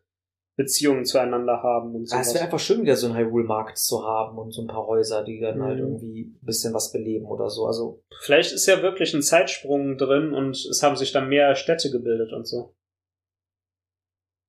Beziehungen 0.60 1.05
zueinander 1.05 1.64
haben 1.64 1.95
und 1.95 2.10
so. 2.10 2.18
Ah, 2.18 2.20
es 2.20 2.34
wäre 2.34 2.43
einfach 2.43 2.60
schön, 2.60 2.82
wieder 2.82 2.97
so 2.97 3.07
einen 3.07 3.16
Hyrule-Markt 3.18 3.78
zu 3.78 4.03
haben 4.03 4.38
und 4.38 4.51
so 4.51 4.62
ein 4.62 4.68
paar 4.68 4.86
Häuser, 4.88 5.24
die 5.24 5.39
dann 5.39 5.62
halt 5.64 5.80
Mhm. 5.80 5.86
irgendwie 5.86 6.22
ein 6.26 6.45
bisschen 6.45 6.74
was 6.74 6.91
beleben 6.91 7.26
oder 7.26 7.49
so. 7.49 7.66
Also, 7.66 8.03
Vielleicht 8.24 8.51
ist 8.51 8.66
ja 8.68 8.82
wirklich 8.82 9.14
ein 9.14 9.22
Zeitsprung 9.22 9.97
drin 9.97 10.34
und 10.34 10.57
es 10.57 10.84
haben 10.84 10.97
sich 10.97 11.14
dann 11.14 11.30
mehr 11.30 11.55
Städte 11.55 11.89
gebildet 11.91 12.34
und 12.34 12.45
so. 12.45 12.76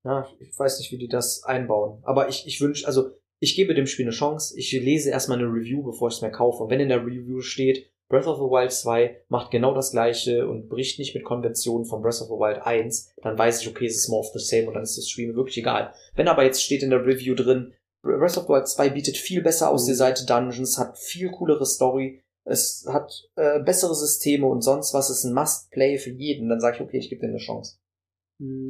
ja, 0.04 0.26
ich 0.40 0.58
weiß 0.58 0.78
nicht, 0.80 0.90
wie 0.92 0.98
die 0.98 1.08
das 1.08 1.44
einbauen. 1.44 2.00
Aber 2.04 2.28
ich, 2.28 2.46
ich 2.46 2.60
wünsche, 2.60 2.86
also, 2.86 3.10
ich 3.38 3.54
gebe 3.54 3.74
dem 3.74 3.86
Spiel 3.86 4.06
eine 4.06 4.12
Chance. 4.14 4.58
Ich 4.58 4.72
lese 4.72 5.10
erstmal 5.10 5.38
eine 5.38 5.46
Review, 5.46 5.82
bevor 5.84 6.08
ich 6.08 6.16
es 6.16 6.22
mir 6.22 6.30
kaufe. 6.32 6.64
Und 6.64 6.70
wenn 6.70 6.80
in 6.80 6.88
der 6.88 7.04
Review 7.06 7.40
steht, 7.40 7.89
Breath 8.10 8.26
of 8.26 8.36
the 8.38 8.42
Wild 8.44 8.72
2 8.72 9.22
macht 9.28 9.50
genau 9.50 9.72
das 9.72 9.92
gleiche 9.92 10.46
und 10.48 10.68
bricht 10.68 10.98
nicht 10.98 11.14
mit 11.14 11.24
Konventionen 11.24 11.86
von 11.86 12.02
Breath 12.02 12.20
of 12.20 12.26
the 12.28 12.34
Wild 12.34 12.60
1, 12.66 13.14
dann 13.22 13.38
weiß 13.38 13.62
ich, 13.62 13.68
okay, 13.68 13.86
es 13.86 13.96
ist 13.96 14.08
more 14.08 14.20
of 14.26 14.32
the 14.34 14.38
same 14.44 14.66
und 14.68 14.74
dann 14.74 14.82
ist 14.82 14.98
das 14.98 15.14
mir 15.16 15.34
wirklich 15.34 15.58
egal. 15.58 15.94
Wenn 16.14 16.28
aber 16.28 16.44
jetzt 16.44 16.62
steht 16.62 16.82
in 16.82 16.90
der 16.90 17.06
Review 17.06 17.34
drin, 17.34 17.72
Breath 18.02 18.36
of 18.36 18.44
the 18.44 18.48
Wild 18.50 18.68
2 18.68 18.90
bietet 18.90 19.16
viel 19.16 19.42
besser 19.42 19.70
aus 19.70 19.84
Mhm. 19.84 19.88
die 19.90 19.94
Seite 19.94 20.26
Dungeons, 20.26 20.76
hat 20.76 20.98
viel 20.98 21.30
coolere 21.30 21.64
Story, 21.64 22.20
es 22.44 22.84
hat 22.88 23.28
äh, 23.36 23.60
bessere 23.60 23.94
Systeme 23.94 24.46
und 24.46 24.62
sonst 24.62 24.92
was, 24.92 25.08
es 25.08 25.18
ist 25.18 25.24
ein 25.24 25.34
Must-Play 25.34 25.98
für 25.98 26.10
jeden, 26.10 26.48
dann 26.48 26.60
sage 26.60 26.76
ich, 26.76 26.82
okay, 26.82 26.98
ich 26.98 27.08
gebe 27.10 27.20
dir 27.20 27.28
eine 27.28 27.38
Chance. 27.38 27.76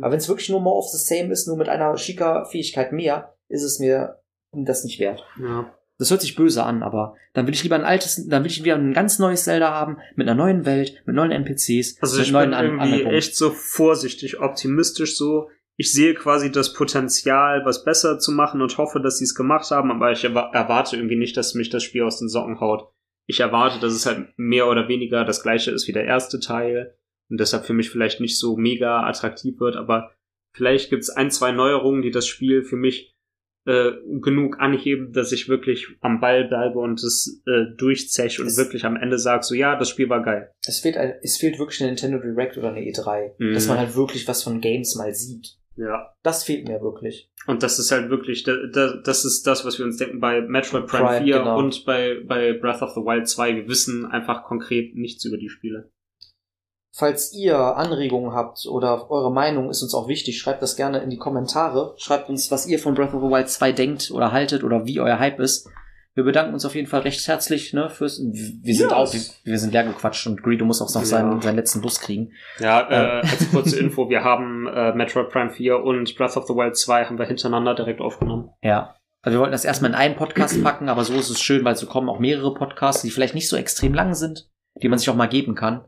Aber 0.03 0.11
wenn 0.11 0.19
es 0.19 0.29
wirklich 0.29 0.49
nur 0.49 0.61
more 0.61 0.79
of 0.79 0.89
the 0.89 0.99
same 0.99 1.33
ist, 1.33 1.47
nur 1.47 1.57
mit 1.57 1.69
einer 1.69 1.97
schicker 1.97 2.45
Fähigkeit 2.47 2.93
mehr, 2.93 3.37
ist 3.49 3.63
es 3.63 3.79
mir 3.79 4.21
das 4.53 4.83
nicht 4.85 4.99
wert. 5.01 5.25
ja. 5.41 5.73
Das 6.01 6.11
hört 6.11 6.23
sich 6.23 6.35
böse 6.35 6.65
an, 6.65 6.83
aber 6.83 7.15
dann 7.35 7.47
will 7.47 7.55
ich 7.55 7.63
lieber 7.63 7.77
ein 7.77 7.85
altes, 7.85 8.27
dann 8.27 8.43
will 8.43 8.51
ich 8.51 8.65
wieder 8.65 8.75
ein 8.75 8.93
ganz 8.95 9.19
neues 9.19 9.45
Zelda 9.45 9.71
haben, 9.71 9.99
mit 10.17 10.27
einer 10.27 10.35
neuen 10.35 10.65
Welt, 10.67 11.01
mit 11.07 11.15
neuen 11.15 11.31
NPCs, 11.31 11.99
Also 12.01 12.17
mit 12.17 12.27
ich 12.27 12.33
neuen 12.33 12.51
bin 12.51 12.55
An- 12.59 12.65
irgendwie 12.65 12.85
Anmerkungen. 12.85 13.15
echt 13.15 13.37
so 13.37 13.51
vorsichtig, 13.51 14.41
optimistisch 14.41 15.17
so. 15.17 15.51
Ich 15.77 15.93
sehe 15.93 16.15
quasi 16.15 16.51
das 16.51 16.73
Potenzial, 16.73 17.65
was 17.65 17.85
besser 17.85 18.19
zu 18.19 18.33
machen 18.33 18.61
und 18.63 18.77
hoffe, 18.79 19.01
dass 19.01 19.19
sie 19.19 19.25
es 19.25 19.35
gemacht 19.35 19.71
haben, 19.71 19.91
aber 19.91 20.11
ich 20.13 20.25
erwa- 20.25 20.53
erwarte 20.53 20.97
irgendwie 20.97 21.17
nicht, 21.17 21.37
dass 21.37 21.55
mich 21.55 21.71
das 21.71 21.83
Spiel 21.85 22.03
aus 22.03 22.19
den 22.19 22.29
Socken 22.29 22.61
haut. 22.61 22.89
Ich 23.27 23.41
erwarte, 23.41 23.79
dass 23.81 23.93
es 23.93 24.07
halt 24.07 24.29
mehr 24.37 24.69
oder 24.69 24.89
weniger 24.89 25.25
das 25.25 25.43
gleiche 25.43 25.71
ist 25.71 25.87
wie 25.87 25.93
der 25.93 26.05
erste 26.05 26.41
Teil 26.41 26.97
und 27.31 27.39
deshalb 27.39 27.65
für 27.65 27.75
mich 27.75 27.91
vielleicht 27.91 28.21
nicht 28.21 28.39
so 28.39 28.57
mega 28.57 29.03
attraktiv 29.07 29.61
wird, 29.61 29.77
aber 29.77 30.13
vielleicht 30.55 30.91
gibt 30.91 31.03
es 31.03 31.11
ein, 31.11 31.31
zwei 31.31 31.53
Neuerungen, 31.53 32.03
die 32.03 32.11
das 32.11 32.27
Spiel 32.27 32.63
für 32.65 32.77
mich 32.77 33.15
äh, 33.67 33.91
genug 34.23 34.59
anheben, 34.59 35.13
dass 35.13 35.33
ich 35.33 35.49
wirklich 35.49 35.87
am 36.01 36.21
Ball 36.21 36.49
bleibe 36.49 36.79
und 36.79 37.03
es 37.03 37.43
äh, 37.47 37.75
durchzech 37.77 38.41
und 38.41 38.47
Es- 38.47 38.57
wirklich 38.57 38.85
am 38.85 38.97
Ende 38.97 39.19
sag 39.19 39.45
so, 39.45 39.55
ja, 39.55 39.77
das 39.77 39.91
Spiel 39.91 40.09
war 40.09 40.23
geil. 40.23 40.51
Es 40.67 40.81
fehlt, 40.81 40.97
es 41.23 41.37
fehlt 41.37 41.59
wirklich 41.59 41.81
eine 41.81 41.91
Nintendo 41.91 42.19
Direct 42.19 42.57
oder 42.57 42.71
eine 42.71 42.81
E3, 42.81 43.33
Mhm. 43.39 43.53
dass 43.55 43.69
man 43.69 43.79
halt 43.79 43.95
wirklich 43.97 44.27
was 44.29 44.43
von 44.43 44.61
Games 44.61 44.95
mal 44.97 45.13
sieht. 45.15 45.57
Ja. 45.77 46.13
Das 46.23 46.45
fehlt 46.45 46.69
mir 46.69 46.81
wirklich. 46.83 47.31
Und 47.47 47.63
das 47.63 47.79
ist 47.79 47.91
halt 47.91 48.11
wirklich, 48.11 48.43
da, 48.43 48.55
da, 48.73 48.97
das 49.03 49.25
ist 49.25 49.47
das, 49.47 49.65
was 49.65 49.79
wir 49.79 49.87
uns 49.87 49.97
denken 49.97 50.21
bei 50.21 50.41
Metroid 50.43 50.87
Prime, 50.87 51.07
Prime, 51.07 51.25
4 51.25 51.39
genau. 51.39 51.59
und 51.59 51.85
bei, 51.87 52.17
bei 52.27 52.53
Breath 52.53 52.83
of 52.83 52.91
the 52.95 53.01
Wild 53.01 53.27
2. 53.29 53.57
Wir 53.57 53.69
wissen 53.69 54.05
einfach 54.05 54.45
konkret 54.45 54.95
nichts 54.95 55.25
über 55.25 55.39
die 55.39 55.49
Spiele. 55.49 55.91
Falls 56.93 57.33
ihr 57.33 57.57
Anregungen 57.57 58.33
habt 58.33 58.67
oder 58.69 59.11
eure 59.11 59.33
Meinung 59.33 59.71
ist 59.71 59.83
uns 59.83 59.95
auch 59.95 60.09
wichtig, 60.09 60.39
schreibt 60.39 60.61
das 60.63 60.75
gerne 60.77 60.99
in 60.99 61.11
die 61.11 61.19
Kommentare. 61.19 61.95
Schreibt 61.99 62.29
uns, 62.29 62.51
was 62.51 62.67
ihr 62.67 62.79
von 62.81 62.95
Breath 62.95 63.15
of 63.15 63.23
the 63.23 63.29
Wild 63.29 63.49
2 63.49 63.73
denkt 63.73 64.11
oder 64.11 64.33
haltet 64.33 64.65
oder 64.65 64.87
wie 64.87 64.99
euer 65.01 65.19
Hype 65.21 65.39
ist. 65.39 65.69
Wir 66.15 66.25
bedanken 66.25 66.53
uns 66.53 66.65
auf 66.67 66.75
jeden 66.75 66.89
Fall 66.89 67.03
recht 67.03 67.27
herzlich, 67.29 67.73
ne, 67.73 67.89
fürs, 67.89 68.21
wir 68.21 68.75
sind 68.75 68.91
Ja, 68.91 68.97
auch, 68.97 69.13
wir, 69.13 69.21
wir 69.45 69.59
sind 69.61 69.73
leer 69.73 69.85
gequatscht 69.85 70.27
und 70.27 70.43
Greedo 70.43 70.65
muss 70.65 70.83
auch 70.83 70.93
noch 70.93 71.03
Ja. 71.03 71.07
seinen, 71.07 71.41
seinen 71.41 71.55
letzten 71.55 71.81
Bus 71.81 72.01
kriegen. 72.01 72.33
Ja, 72.59 72.81
äh, 72.91 73.21
als 73.23 73.49
kurze 73.53 73.79
Info, 73.79 74.11
wir 74.11 74.25
haben 74.25 74.67
äh, 74.67 74.93
Metroid 74.93 75.31
Prime 75.31 75.51
4 75.51 75.79
und 75.81 76.17
Breath 76.17 76.37
of 76.37 76.49
the 76.49 76.55
Wild 76.55 76.77
2 76.77 77.05
haben 77.05 77.19
wir 77.19 77.27
hintereinander 77.27 77.77
direkt 77.77 78.01
aufgenommen. 78.01 78.51
Ja. 78.63 78.97
Also 79.23 79.37
wir 79.37 79.41
wollten 79.41 79.53
das 79.53 79.65
erstmal 79.65 79.93
in 79.93 79.97
einen 79.97 80.17
Podcast 80.17 80.61
packen, 80.65 80.89
aber 80.89 81.05
so 81.05 81.15
ist 81.15 81.31
es 81.31 81.41
schön, 81.41 81.65
weil 81.65 81.77
so 81.77 81.87
kommen 81.87 82.09
auch 82.09 82.19
mehrere 82.19 82.55
Podcasts, 82.55 83.03
die 83.03 83.11
vielleicht 83.11 83.35
nicht 83.37 83.49
so 83.49 83.57
extrem 83.57 83.95
lang 83.95 84.15
sind, 84.15 84.51
die 84.83 84.89
man 84.89 84.99
sich 84.99 85.09
auch 85.11 85.15
mal 85.15 85.29
geben 85.29 85.55
kann. 85.55 85.85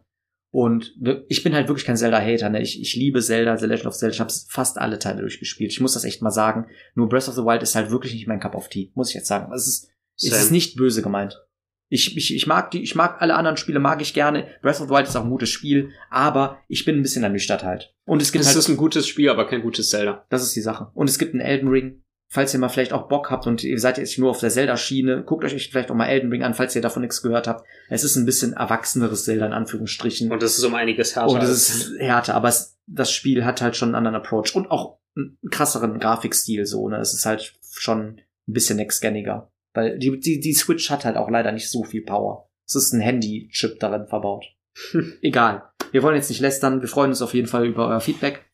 Und 0.52 0.94
ich 1.28 1.42
bin 1.42 1.54
halt 1.54 1.68
wirklich 1.68 1.86
kein 1.86 1.96
Zelda-Hater. 1.96 2.50
Ne? 2.50 2.60
Ich, 2.60 2.78
ich 2.80 2.94
liebe 2.94 3.22
Zelda, 3.22 3.56
The 3.56 3.64
Legend 3.64 3.86
of 3.86 3.96
Zelda. 3.96 4.14
Ich 4.14 4.20
habe 4.20 4.32
fast 4.48 4.76
alle 4.78 4.98
Teile 4.98 5.22
durchgespielt. 5.22 5.72
Ich 5.72 5.80
muss 5.80 5.94
das 5.94 6.04
echt 6.04 6.20
mal 6.20 6.30
sagen. 6.30 6.66
Nur 6.94 7.08
Breath 7.08 7.28
of 7.28 7.34
the 7.34 7.42
Wild 7.42 7.62
ist 7.62 7.74
halt 7.74 7.90
wirklich 7.90 8.12
nicht 8.12 8.28
mein 8.28 8.38
Cup 8.38 8.54
of 8.54 8.68
Tea, 8.68 8.92
muss 8.94 9.08
ich 9.08 9.14
jetzt 9.14 9.28
sagen. 9.28 9.50
Es 9.54 9.66
ist, 9.66 9.88
es 10.16 10.30
ist 10.30 10.50
nicht 10.50 10.76
böse 10.76 11.00
gemeint. 11.00 11.40
Ich, 11.88 12.16
ich, 12.16 12.34
ich 12.34 12.46
mag 12.46 12.70
die, 12.70 12.82
ich 12.82 12.94
mag 12.94 13.20
alle 13.20 13.34
anderen 13.34 13.56
Spiele, 13.56 13.78
mag 13.78 14.02
ich 14.02 14.12
gerne. 14.12 14.46
Breath 14.60 14.80
of 14.80 14.88
the 14.88 14.94
Wild 14.94 15.08
ist 15.08 15.16
auch 15.16 15.24
ein 15.24 15.30
gutes 15.30 15.48
Spiel, 15.48 15.90
aber 16.10 16.58
ich 16.68 16.84
bin 16.84 16.96
ein 16.96 17.02
bisschen 17.02 17.24
ernüchtert 17.24 17.64
halt. 17.64 17.94
Und 18.04 18.20
es 18.20 18.30
gibt 18.30 18.42
Es 18.42 18.48
halt, 18.48 18.58
ist 18.58 18.68
ein 18.68 18.76
gutes 18.76 19.06
Spiel, 19.06 19.30
aber 19.30 19.46
kein 19.46 19.62
gutes 19.62 19.88
Zelda. 19.88 20.26
das 20.28 20.42
ist 20.42 20.54
die 20.54 20.60
Sache. 20.60 20.90
Und 20.92 21.08
es 21.08 21.18
gibt 21.18 21.32
einen 21.32 21.40
Elden 21.40 21.68
Ring. 21.68 22.01
Falls 22.34 22.54
ihr 22.54 22.60
mal 22.60 22.70
vielleicht 22.70 22.94
auch 22.94 23.08
Bock 23.08 23.30
habt 23.30 23.46
und 23.46 23.62
ihr 23.62 23.78
seid 23.78 23.98
jetzt 23.98 24.18
nur 24.18 24.30
auf 24.30 24.40
der 24.40 24.48
Zelda-Schiene, 24.48 25.22
guckt 25.22 25.44
euch 25.44 25.68
vielleicht 25.68 25.90
auch 25.90 25.94
mal 25.94 26.06
Elden 26.06 26.30
Ring 26.30 26.42
an, 26.42 26.54
falls 26.54 26.74
ihr 26.74 26.80
davon 26.80 27.02
nichts 27.02 27.20
gehört 27.20 27.46
habt. 27.46 27.66
Es 27.90 28.04
ist 28.04 28.16
ein 28.16 28.24
bisschen 28.24 28.54
erwachseneres 28.54 29.24
Zelda 29.24 29.44
in 29.44 29.52
Anführungsstrichen. 29.52 30.32
Und 30.32 30.42
es 30.42 30.56
ist 30.56 30.64
um 30.64 30.74
einiges 30.74 31.14
härter. 31.14 31.30
Und 31.30 31.42
es 31.42 31.50
ist 31.50 31.92
härter, 31.98 32.34
aber 32.34 32.48
es, 32.48 32.78
das 32.86 33.12
Spiel 33.12 33.44
hat 33.44 33.60
halt 33.60 33.76
schon 33.76 33.88
einen 33.88 33.96
anderen 33.96 34.14
Approach 34.14 34.54
und 34.54 34.70
auch 34.70 34.98
einen 35.14 35.36
krasseren 35.50 35.98
Grafikstil 35.98 36.64
so, 36.64 36.88
ne? 36.88 36.96
Es 37.00 37.12
ist 37.12 37.26
halt 37.26 37.54
schon 37.70 38.22
ein 38.48 38.52
bisschen 38.54 38.78
excanniger. 38.78 39.52
Weil 39.74 39.98
die, 39.98 40.18
die, 40.18 40.40
die 40.40 40.54
Switch 40.54 40.88
hat 40.88 41.04
halt 41.04 41.18
auch 41.18 41.28
leider 41.28 41.52
nicht 41.52 41.70
so 41.70 41.84
viel 41.84 42.02
Power. 42.02 42.48
Es 42.66 42.76
ist 42.76 42.94
ein 42.94 43.02
Handy-Chip 43.02 43.78
darin 43.78 44.06
verbaut. 44.06 44.46
Egal. 45.20 45.64
Wir 45.90 46.02
wollen 46.02 46.16
jetzt 46.16 46.30
nicht 46.30 46.40
lästern. 46.40 46.80
Wir 46.80 46.88
freuen 46.88 47.10
uns 47.10 47.20
auf 47.20 47.34
jeden 47.34 47.48
Fall 47.48 47.66
über 47.66 47.88
euer 47.88 48.00
Feedback. 48.00 48.46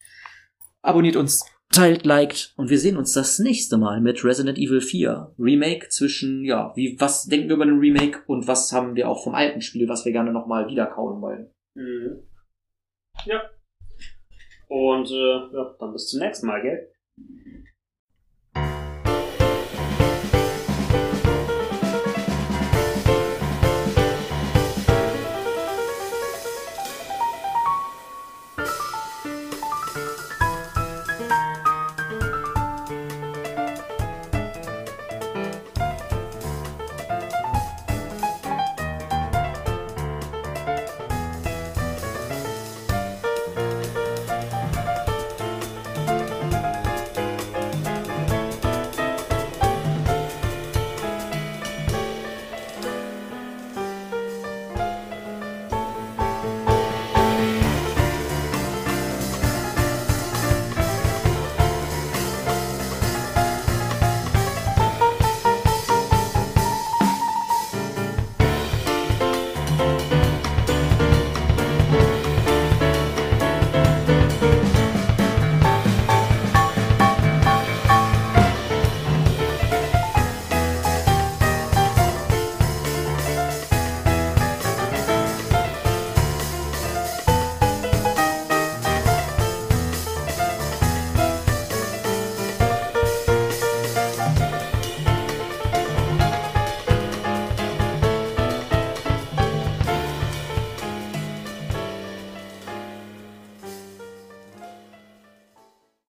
Abonniert 0.82 1.14
uns, 1.14 1.44
teilt, 1.70 2.04
liked 2.04 2.54
und 2.56 2.70
wir 2.70 2.78
sehen 2.78 2.96
uns 2.96 3.12
das 3.12 3.38
nächste 3.38 3.76
Mal 3.76 4.00
mit 4.00 4.24
Resident 4.24 4.58
Evil 4.58 4.80
4 4.80 5.34
Remake 5.38 5.88
zwischen, 5.88 6.44
ja, 6.44 6.72
wie, 6.74 6.96
was 6.98 7.26
denken 7.26 7.48
wir 7.48 7.56
über 7.56 7.66
den 7.66 7.78
Remake 7.78 8.20
und 8.26 8.46
was 8.46 8.72
haben 8.72 8.96
wir 8.96 9.08
auch 9.08 9.22
vom 9.22 9.34
alten 9.34 9.60
Spiel, 9.60 9.88
was 9.88 10.04
wir 10.04 10.12
gerne 10.12 10.32
nochmal 10.32 10.68
wiederkauen 10.68 11.20
wollen. 11.20 11.50
Mhm. 11.74 12.22
Ja. 13.24 13.42
Und 14.68 15.10
äh, 15.10 15.54
ja, 15.54 15.76
dann 15.78 15.92
bis 15.92 16.08
zum 16.08 16.20
nächsten 16.20 16.46
Mal, 16.46 16.62
gell? 16.62 16.92